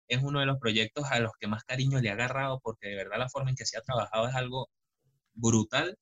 es 0.09 0.21
uno 0.21 0.41
de 0.41 0.45
los 0.45 0.59
proyectos 0.59 1.05
a 1.09 1.19
los 1.21 1.31
que 1.39 1.47
más 1.47 1.63
cariño 1.63 2.01
le 2.01 2.09
ha 2.09 2.13
agarrado 2.13 2.59
porque 2.59 2.89
de 2.89 2.95
verdad 2.95 3.19
la 3.19 3.29
forma 3.29 3.51
en 3.51 3.55
que 3.55 3.65
se 3.65 3.77
ha 3.77 3.81
trabajado 3.81 4.27
es 4.27 4.35
algo 4.35 4.69
brutal 5.33 5.97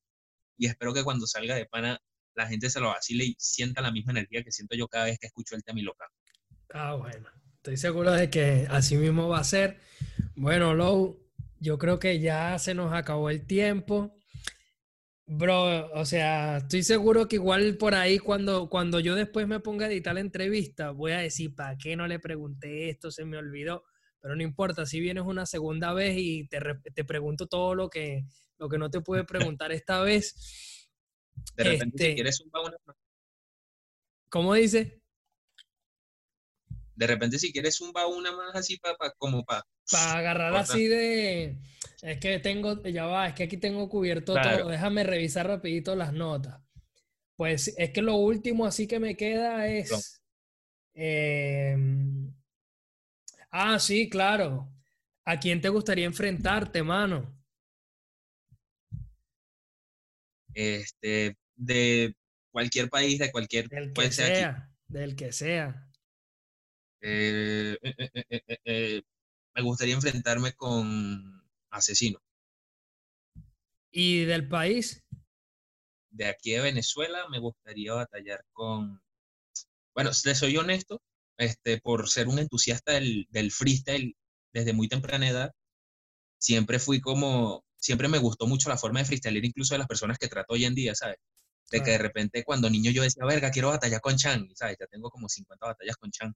y 0.56 0.66
espero 0.66 0.92
que 0.94 1.04
cuando 1.04 1.26
salga 1.26 1.54
de 1.54 1.66
pana 1.66 2.00
la 2.36 2.46
gente 2.46 2.70
se 2.70 2.80
lo 2.80 2.88
vacile 2.88 3.24
y 3.24 3.36
sienta 3.38 3.80
la 3.80 3.90
misma 3.90 4.12
energía 4.12 4.44
que 4.44 4.52
siento 4.52 4.76
yo 4.76 4.86
cada 4.88 5.06
vez 5.06 5.18
que 5.18 5.26
escucho 5.26 5.56
el 5.56 5.64
tema 5.64 5.80
y 5.80 5.82
local. 5.82 6.08
Ah, 6.72 6.94
bueno. 6.94 7.28
Estoy 7.56 7.78
seguro 7.78 8.12
de 8.12 8.30
que 8.30 8.66
así 8.70 8.96
mismo 8.96 9.28
va 9.28 9.40
a 9.40 9.44
ser. 9.44 9.80
Bueno, 10.36 10.74
Low, 10.74 11.18
yo 11.58 11.78
creo 11.78 11.98
que 11.98 12.20
ya 12.20 12.58
se 12.58 12.74
nos 12.74 12.92
acabó 12.92 13.30
el 13.30 13.46
tiempo. 13.46 14.14
Bro, 15.26 15.90
o 15.92 16.04
sea, 16.04 16.58
estoy 16.58 16.84
seguro 16.84 17.26
que 17.26 17.36
igual 17.36 17.76
por 17.78 17.94
ahí 17.94 18.18
cuando, 18.20 18.68
cuando 18.68 19.00
yo 19.00 19.16
después 19.16 19.48
me 19.48 19.58
ponga 19.58 19.86
a 19.86 19.90
editar 19.90 20.14
la 20.14 20.20
entrevista, 20.20 20.92
voy 20.92 21.12
a 21.12 21.18
decir, 21.18 21.54
¿para 21.56 21.76
qué 21.76 21.96
no 21.96 22.06
le 22.06 22.20
pregunté 22.20 22.90
esto? 22.90 23.10
Se 23.10 23.24
me 23.24 23.36
olvidó. 23.36 23.82
Pero 24.20 24.36
no 24.36 24.42
importa, 24.42 24.86
si 24.86 25.00
vienes 25.00 25.24
una 25.24 25.46
segunda 25.46 25.92
vez 25.92 26.16
y 26.18 26.46
te, 26.46 26.60
te 26.94 27.04
pregunto 27.04 27.46
todo 27.48 27.74
lo 27.74 27.90
que, 27.90 28.26
lo 28.58 28.68
que 28.68 28.78
no 28.78 28.90
te 28.90 29.00
pude 29.00 29.24
preguntar 29.24 29.72
esta 29.72 30.00
vez. 30.00 30.88
De 31.54 31.64
repente, 31.64 31.96
este, 31.96 32.08
si 32.10 32.14
quieres 32.14 32.40
un 32.40 32.50
una. 32.54 32.96
¿Cómo 34.28 34.54
dice? 34.54 35.00
De 36.94 37.06
repente, 37.06 37.38
si 37.38 37.52
quieres 37.52 37.80
un 37.80 37.92
una 37.94 38.32
más 38.32 38.54
así, 38.54 38.78
para 38.78 38.96
pa, 38.96 39.12
como 39.18 39.44
para... 39.44 39.62
Para 39.90 40.18
agarrar 40.18 40.52
corta. 40.52 40.72
así 40.72 40.86
de... 40.86 41.58
Es 42.02 42.18
que 42.18 42.38
tengo, 42.38 42.82
ya 42.84 43.06
va, 43.06 43.28
es 43.28 43.34
que 43.34 43.44
aquí 43.44 43.58
tengo 43.58 43.88
cubierto 43.88 44.32
claro. 44.32 44.58
todo. 44.58 44.68
Déjame 44.70 45.04
revisar 45.04 45.46
rapidito 45.46 45.94
las 45.94 46.12
notas. 46.12 46.60
Pues 47.36 47.74
es 47.76 47.90
que 47.90 48.00
lo 48.00 48.16
último 48.16 48.64
así 48.64 48.86
que 48.86 48.98
me 48.98 49.16
queda 49.16 49.68
es... 49.68 50.22
Eh, 50.94 51.76
ah, 53.50 53.78
sí, 53.78 54.08
claro. 54.08 54.72
¿A 55.26 55.38
quién 55.38 55.60
te 55.60 55.68
gustaría 55.68 56.06
enfrentarte, 56.06 56.82
mano? 56.82 57.35
Este, 60.56 61.36
de 61.54 62.14
cualquier 62.50 62.88
país, 62.88 63.18
de 63.18 63.30
cualquier... 63.30 63.68
Del 63.68 63.92
que 63.92 64.10
sea, 64.10 64.50
aquí. 64.50 64.72
del 64.88 65.16
que 65.16 65.32
sea. 65.32 65.90
Eh, 67.00 67.76
eh, 67.82 68.58
eh, 68.64 69.02
me 69.54 69.62
gustaría 69.62 69.94
enfrentarme 69.94 70.52
con 70.54 71.42
Asesino. 71.70 72.18
¿Y 73.90 74.24
del 74.24 74.48
país? 74.48 75.06
de 76.16 76.26
aquí 76.26 76.52
de 76.52 76.60
Venezuela 76.60 77.28
me 77.28 77.38
gustaría 77.38 77.92
batallar 77.92 78.44
con, 78.52 79.00
bueno, 79.94 80.10
le 80.24 80.34
soy 80.34 80.56
honesto, 80.56 81.02
este, 81.38 81.78
por 81.80 82.08
ser 82.08 82.28
un 82.28 82.38
entusiasta 82.38 82.92
del, 82.92 83.26
del 83.30 83.52
freestyle 83.52 84.16
desde 84.52 84.72
muy 84.72 84.88
temprana 84.88 85.28
edad, 85.28 85.52
siempre 86.38 86.78
fui 86.78 87.00
como, 87.00 87.64
siempre 87.86 88.08
me 88.08 88.18
gustó 88.18 88.48
mucho 88.48 88.68
la 88.68 88.76
forma 88.76 88.98
de 88.98 89.04
freestyler 89.04 89.44
incluso 89.44 89.74
de 89.74 89.78
las 89.78 89.86
personas 89.86 90.18
que 90.18 90.26
trato 90.26 90.54
hoy 90.54 90.64
en 90.64 90.74
día, 90.74 90.92
¿sabes? 90.94 91.18
De 91.70 91.82
que 91.82 91.92
de 91.92 91.98
repente 91.98 92.42
cuando 92.44 92.68
niño 92.68 92.90
yo 92.90 93.02
decía, 93.02 93.24
verga, 93.24 93.50
quiero 93.50 93.68
batallar 93.68 94.00
con 94.00 94.16
Chan, 94.16 94.48
¿sabes? 94.54 94.76
Ya 94.78 94.86
tengo 94.86 95.08
como 95.08 95.28
50 95.28 95.66
batallas 95.66 95.96
con 95.96 96.10
Chan. 96.10 96.34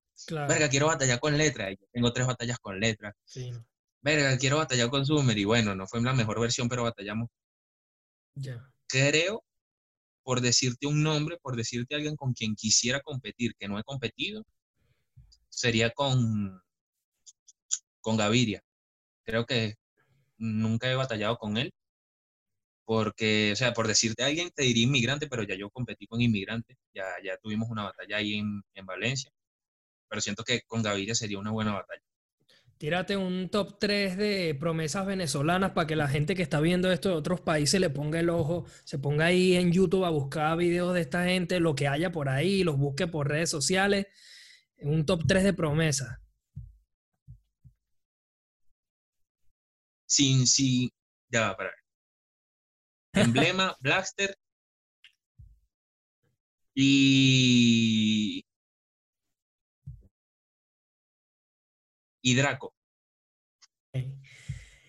Verga, 0.49 0.69
quiero 0.69 0.87
batallar 0.87 1.19
con 1.19 1.37
Letra, 1.37 1.73
y 1.73 1.77
tengo 1.93 2.13
tres 2.13 2.27
batallas 2.27 2.59
con 2.61 2.79
Letra. 2.79 3.15
Sí. 3.25 3.51
Verga, 4.01 4.39
quiero 4.39 4.59
batallar 4.59 4.91
con 4.91 5.05
Summer, 5.05 5.37
y 5.37 5.45
bueno, 5.45 5.75
no 5.75 5.87
fue 5.89 6.01
la 6.01 6.13
mejor 6.13 6.41
versión, 6.41 6.69
pero 6.69 6.85
batallamos. 6.85 7.29
Ya. 8.35 8.65
Creo, 8.89 9.45
por 10.23 10.41
decirte 10.41 10.87
un 10.87 11.03
nombre, 11.03 11.37
por 11.43 11.57
decirte 11.57 11.97
alguien 11.97 12.17
con 12.17 12.33
quien 12.33 12.55
quisiera 12.55 13.01
competir, 13.01 13.55
que 13.59 13.69
no 13.69 13.79
he 13.79 13.83
competido, 13.83 14.45
sería 15.49 15.91
con, 15.91 16.61
con 18.01 18.17
Gaviria. 18.17 18.63
Creo 19.25 19.47
que 19.47 19.80
nunca 20.41 20.91
he 20.91 20.97
batallado 20.97 21.39
con 21.39 21.57
él, 21.59 21.73
porque, 22.85 23.53
o 23.53 23.57
sea, 23.57 23.73
por 23.73 23.87
decirte 23.87 24.25
a 24.25 24.27
alguien, 24.27 24.51
te 24.51 24.65
diría 24.65 24.85
inmigrante, 24.85 25.29
pero 25.29 25.45
ya 25.45 25.55
yo 25.55 25.71
competí 25.71 26.07
con 26.07 26.21
inmigrante, 26.21 26.77
ya, 26.95 27.05
ya 27.25 27.37
tuvimos 27.39 27.71
una 27.71 27.85
batalla 27.85 28.17
ahí 28.17 28.35
en, 28.35 28.63
en 28.75 28.87
Valencia, 28.87 29.31
pero 30.09 30.21
siento 30.21 30.43
que 30.45 30.63
con 30.63 30.83
Gaviria 30.83 31.15
sería 31.15 31.39
una 31.39 31.53
buena 31.53 31.75
batalla. 31.75 32.03
Tírate 32.81 33.15
un 33.19 33.51
top 33.51 33.79
3 33.79 34.17
de 34.17 34.57
promesas 34.59 35.05
venezolanas 35.05 35.73
para 35.73 35.87
que 35.87 35.97
la 35.97 36.09
gente 36.09 36.35
que 36.35 36.43
está 36.43 36.61
viendo 36.61 36.91
esto 36.91 37.11
de 37.11 37.15
otros 37.15 37.43
países 37.43 37.79
le 37.79 37.91
ponga 37.91 38.19
el 38.19 38.31
ojo, 38.31 38.65
se 38.85 38.99
ponga 38.99 39.27
ahí 39.27 39.55
en 39.55 39.71
YouTube 39.71 40.07
a 40.07 40.09
buscar 40.09 40.57
videos 40.57 40.95
de 40.95 41.03
esta 41.03 41.27
gente, 41.27 41.61
lo 41.61 41.75
que 41.75 41.89
haya 41.89 42.11
por 42.11 42.31
ahí, 42.31 42.65
los 42.65 42.79
busque 42.79 43.07
por 43.07 43.29
redes 43.29 43.51
sociales. 43.51 44.07
Un 44.79 45.05
top 45.05 45.25
3 45.29 45.45
de 45.45 45.53
promesas. 45.53 46.21
Sin, 50.11 50.45
sin, 50.45 50.91
ya 51.29 51.43
va, 51.43 51.57
para 51.57 51.73
Emblema, 53.13 53.77
Blaster 53.81 54.37
y. 56.75 58.45
Y 62.23 62.35
Draco. 62.35 62.75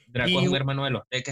Draco 0.08 0.42
es 0.42 0.48
un 0.48 0.56
hermano 0.56 0.86
de 0.86 0.90
los 0.90 1.04
que 1.10 1.24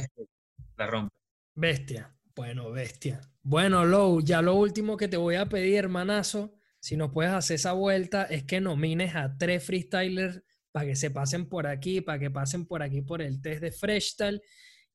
la 0.77 0.87
rompe. 0.87 1.13
Bestia. 1.55 2.15
Bueno, 2.35 2.71
bestia. 2.71 3.19
Bueno, 3.41 3.85
Low, 3.85 4.21
ya 4.21 4.41
lo 4.41 4.53
último 4.53 4.97
que 4.97 5.07
te 5.07 5.17
voy 5.17 5.35
a 5.35 5.49
pedir, 5.49 5.75
hermanazo, 5.75 6.53
si 6.79 6.95
nos 6.95 7.11
puedes 7.11 7.33
hacer 7.33 7.55
esa 7.55 7.73
vuelta, 7.73 8.23
es 8.25 8.43
que 8.43 8.61
nomines 8.61 9.15
a 9.15 9.37
tres 9.37 9.65
freestylers 9.65 10.41
para 10.71 10.85
que 10.85 10.95
se 10.95 11.11
pasen 11.11 11.47
por 11.47 11.67
aquí, 11.67 12.01
para 12.01 12.19
que 12.19 12.31
pasen 12.31 12.65
por 12.65 12.83
aquí 12.83 13.01
por 13.01 13.21
el 13.21 13.41
test 13.41 13.61
de 13.61 13.71
Freestyle. 13.71 14.41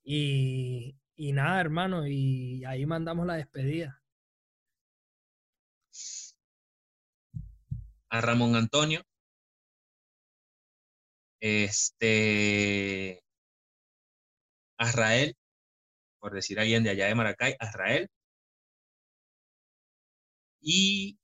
Y, 0.03 0.97
y 1.17 1.33
nada, 1.33 1.61
hermano, 1.61 2.07
y 2.07 2.65
ahí 2.65 2.87
mandamos 2.87 3.27
la 3.27 3.37
despedida. 3.37 4.03
A 8.11 8.21
Ramón 8.21 8.55
Antonio. 8.57 9.03
Este. 11.41 13.23
A 14.79 14.89
Israel, 14.89 15.37
por 16.19 16.33
decir 16.35 16.59
alguien 16.59 16.83
de 16.85 16.91
allá 16.91 17.07
de 17.07 17.15
Maracay, 17.15 17.57
a 17.59 17.67
Israel. 17.67 18.09
Y. 20.61 21.19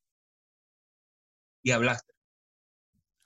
Y 1.62 1.70
a. 1.72 1.78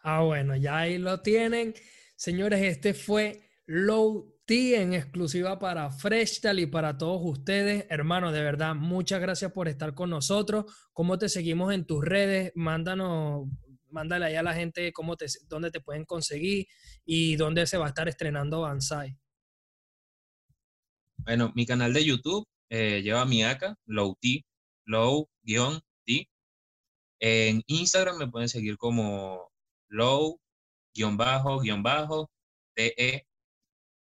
Ah, 0.07 0.21
bueno, 0.21 0.55
ya 0.55 0.81
ahí 0.81 0.99
lo 0.99 1.23
tienen. 1.23 1.73
Señores, 2.15 2.61
este 2.61 2.93
fue 2.93 3.49
Low 3.65 4.39
ti 4.45 4.75
en 4.75 4.93
exclusiva 4.93 5.59
para 5.59 5.91
Freshtal 5.91 6.61
y 6.61 6.67
para 6.67 6.99
todos 6.99 7.23
ustedes. 7.25 7.87
Hermano, 7.89 8.31
de 8.31 8.43
verdad, 8.43 8.75
muchas 8.75 9.19
gracias 9.19 9.51
por 9.53 9.67
estar 9.67 9.95
con 9.95 10.11
nosotros. 10.11 10.67
¿Cómo 10.93 11.17
te 11.17 11.31
seguimos 11.31 11.73
en 11.73 11.87
tus 11.87 12.05
redes? 12.05 12.53
Mándanos, 12.55 13.49
mándale 13.89 14.27
ahí 14.27 14.35
a 14.35 14.43
la 14.43 14.53
gente 14.53 14.93
cómo 14.93 15.17
te, 15.17 15.25
dónde 15.49 15.71
te 15.71 15.81
pueden 15.81 16.05
conseguir 16.05 16.67
y 17.07 17.37
dónde 17.37 17.67
se 17.67 17.79
va 17.79 17.87
a 17.87 17.89
estar 17.89 18.07
estrenando 18.07 18.61
Banzai. 18.61 19.17
Bueno, 21.17 21.51
mi 21.55 21.65
canal 21.65 21.95
de 21.95 22.05
YouTube 22.05 22.47
eh, 22.69 23.01
lleva 23.03 23.25
mi 23.25 23.43
ACA, 23.43 23.75
Low 23.87 24.19
T, 24.21 24.45
Low-T. 24.85 26.29
En 27.21 27.63
Instagram 27.67 28.19
me 28.19 28.29
pueden 28.29 28.51
seguir 28.51 28.77
como 28.77 29.54
Low-Te 29.95 31.27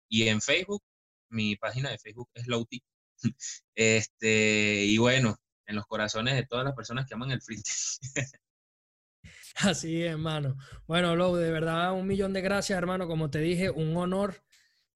y 0.08 0.28
en 0.28 0.40
Facebook, 0.40 0.82
mi 1.30 1.56
página 1.56 1.90
de 1.90 1.98
Facebook 1.98 2.30
es 2.34 2.46
Lowty. 2.46 2.82
Este, 3.74 4.84
y 4.84 4.98
bueno, 4.98 5.36
en 5.66 5.76
los 5.76 5.86
corazones 5.86 6.34
de 6.34 6.46
todas 6.46 6.64
las 6.64 6.74
personas 6.74 7.06
que 7.06 7.14
aman 7.14 7.30
el 7.30 7.42
freestyle. 7.42 7.98
Así 9.56 10.02
es, 10.02 10.12
hermano. 10.12 10.56
Bueno, 10.86 11.16
Low, 11.16 11.36
de 11.36 11.50
verdad, 11.50 11.92
un 11.92 12.06
millón 12.06 12.32
de 12.32 12.40
gracias, 12.40 12.76
hermano. 12.76 13.06
Como 13.06 13.30
te 13.30 13.38
dije, 13.38 13.70
un 13.70 13.96
honor. 13.96 14.42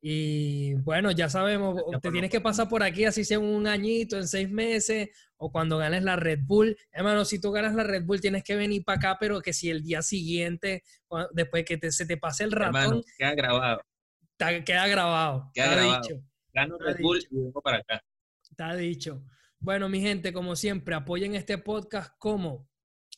Y 0.01 0.75
bueno, 0.75 1.11
ya 1.11 1.29
sabemos, 1.29 1.83
te 2.01 2.11
tienes 2.13 2.31
que 2.31 2.41
pasar 2.41 2.69
por 2.69 2.83
aquí, 2.83 3.05
así 3.05 3.25
sea 3.25 3.41
un 3.41 3.67
añito, 3.67 4.17
en 4.17 4.29
seis 4.29 4.49
meses, 4.49 5.09
o 5.37 5.51
cuando 5.51 5.79
ganes 5.79 6.05
la 6.05 6.17
Red 6.17 6.41
Bull. 6.45 6.77
Hermano, 6.93 7.25
si 7.25 7.41
tú 7.41 7.51
ganas 7.51 7.75
la 7.75 7.83
Red 7.83 8.05
Bull, 8.05 8.21
tienes 8.21 8.45
que 8.45 8.55
venir 8.55 8.85
para 8.85 8.99
acá, 8.99 9.17
pero 9.19 9.41
que 9.41 9.53
si 9.53 9.71
el 9.71 9.83
día 9.83 10.03
siguiente, 10.03 10.85
después 11.33 11.65
que 11.65 11.79
se 11.91 12.07
te 12.07 12.17
pase 12.17 12.45
el 12.45 12.53
ratón. 12.53 12.83
Hermano, 12.83 13.03
queda 13.19 13.35
grabado 13.35 13.81
queda 14.65 14.87
grabado. 14.87 15.51
Queda 15.53 15.75
está 15.75 16.01
dicho. 16.01 16.23
Gano 16.53 16.79
Red 16.79 17.01
Bull 17.01 17.19
y 17.31 17.37
vengo 17.37 17.61
para 17.61 17.79
acá. 17.79 18.03
Está 18.51 18.75
dicho. 18.75 19.23
Bueno, 19.59 19.89
mi 19.89 20.01
gente, 20.01 20.33
como 20.33 20.57
siempre, 20.57 20.95
apoyen 20.95 21.35
este 21.35 21.59
podcast 21.59 22.13
como 22.19 22.69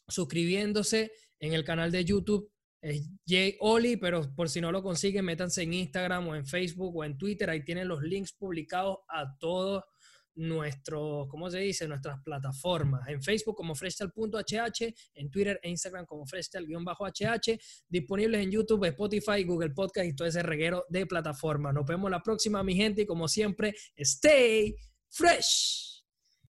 suscribiéndose 0.08 1.12
en 1.38 1.52
el 1.52 1.64
canal 1.64 1.92
de 1.92 2.04
YouTube. 2.04 2.50
Es 2.82 3.08
Jay 3.26 3.56
Oli, 3.60 3.96
pero 3.96 4.34
por 4.34 4.48
si 4.48 4.60
no 4.60 4.72
lo 4.72 4.82
consiguen, 4.82 5.24
métanse 5.24 5.62
en 5.62 5.74
Instagram 5.74 6.28
o 6.28 6.34
en 6.34 6.46
Facebook 6.46 6.96
o 6.96 7.04
en 7.04 7.18
Twitter. 7.18 7.50
Ahí 7.50 7.64
tienen 7.64 7.88
los 7.88 8.02
links 8.02 8.32
publicados 8.32 8.98
a 9.08 9.36
todos 9.38 9.84
nuestro, 10.40 11.26
¿cómo 11.28 11.50
se 11.50 11.58
dice? 11.58 11.86
Nuestras 11.86 12.20
plataformas. 12.22 13.06
En 13.08 13.22
Facebook 13.22 13.56
como 13.56 13.74
freestyle.hh, 13.74 14.94
en 15.14 15.30
Twitter 15.30 15.60
e 15.62 15.70
Instagram 15.70 16.06
como 16.06 16.26
freestyle-hh, 16.26 17.58
disponibles 17.88 18.42
en 18.42 18.50
YouTube, 18.50 18.84
Spotify, 18.86 19.44
Google 19.44 19.70
Podcast 19.70 20.06
y 20.06 20.14
todo 20.14 20.28
ese 20.28 20.42
reguero 20.42 20.86
de 20.88 21.06
plataformas. 21.06 21.74
Nos 21.74 21.86
vemos 21.86 22.10
la 22.10 22.22
próxima, 22.22 22.62
mi 22.62 22.74
gente, 22.74 23.02
y 23.02 23.06
como 23.06 23.28
siempre, 23.28 23.74
stay 23.96 24.74
fresh. 25.08 25.89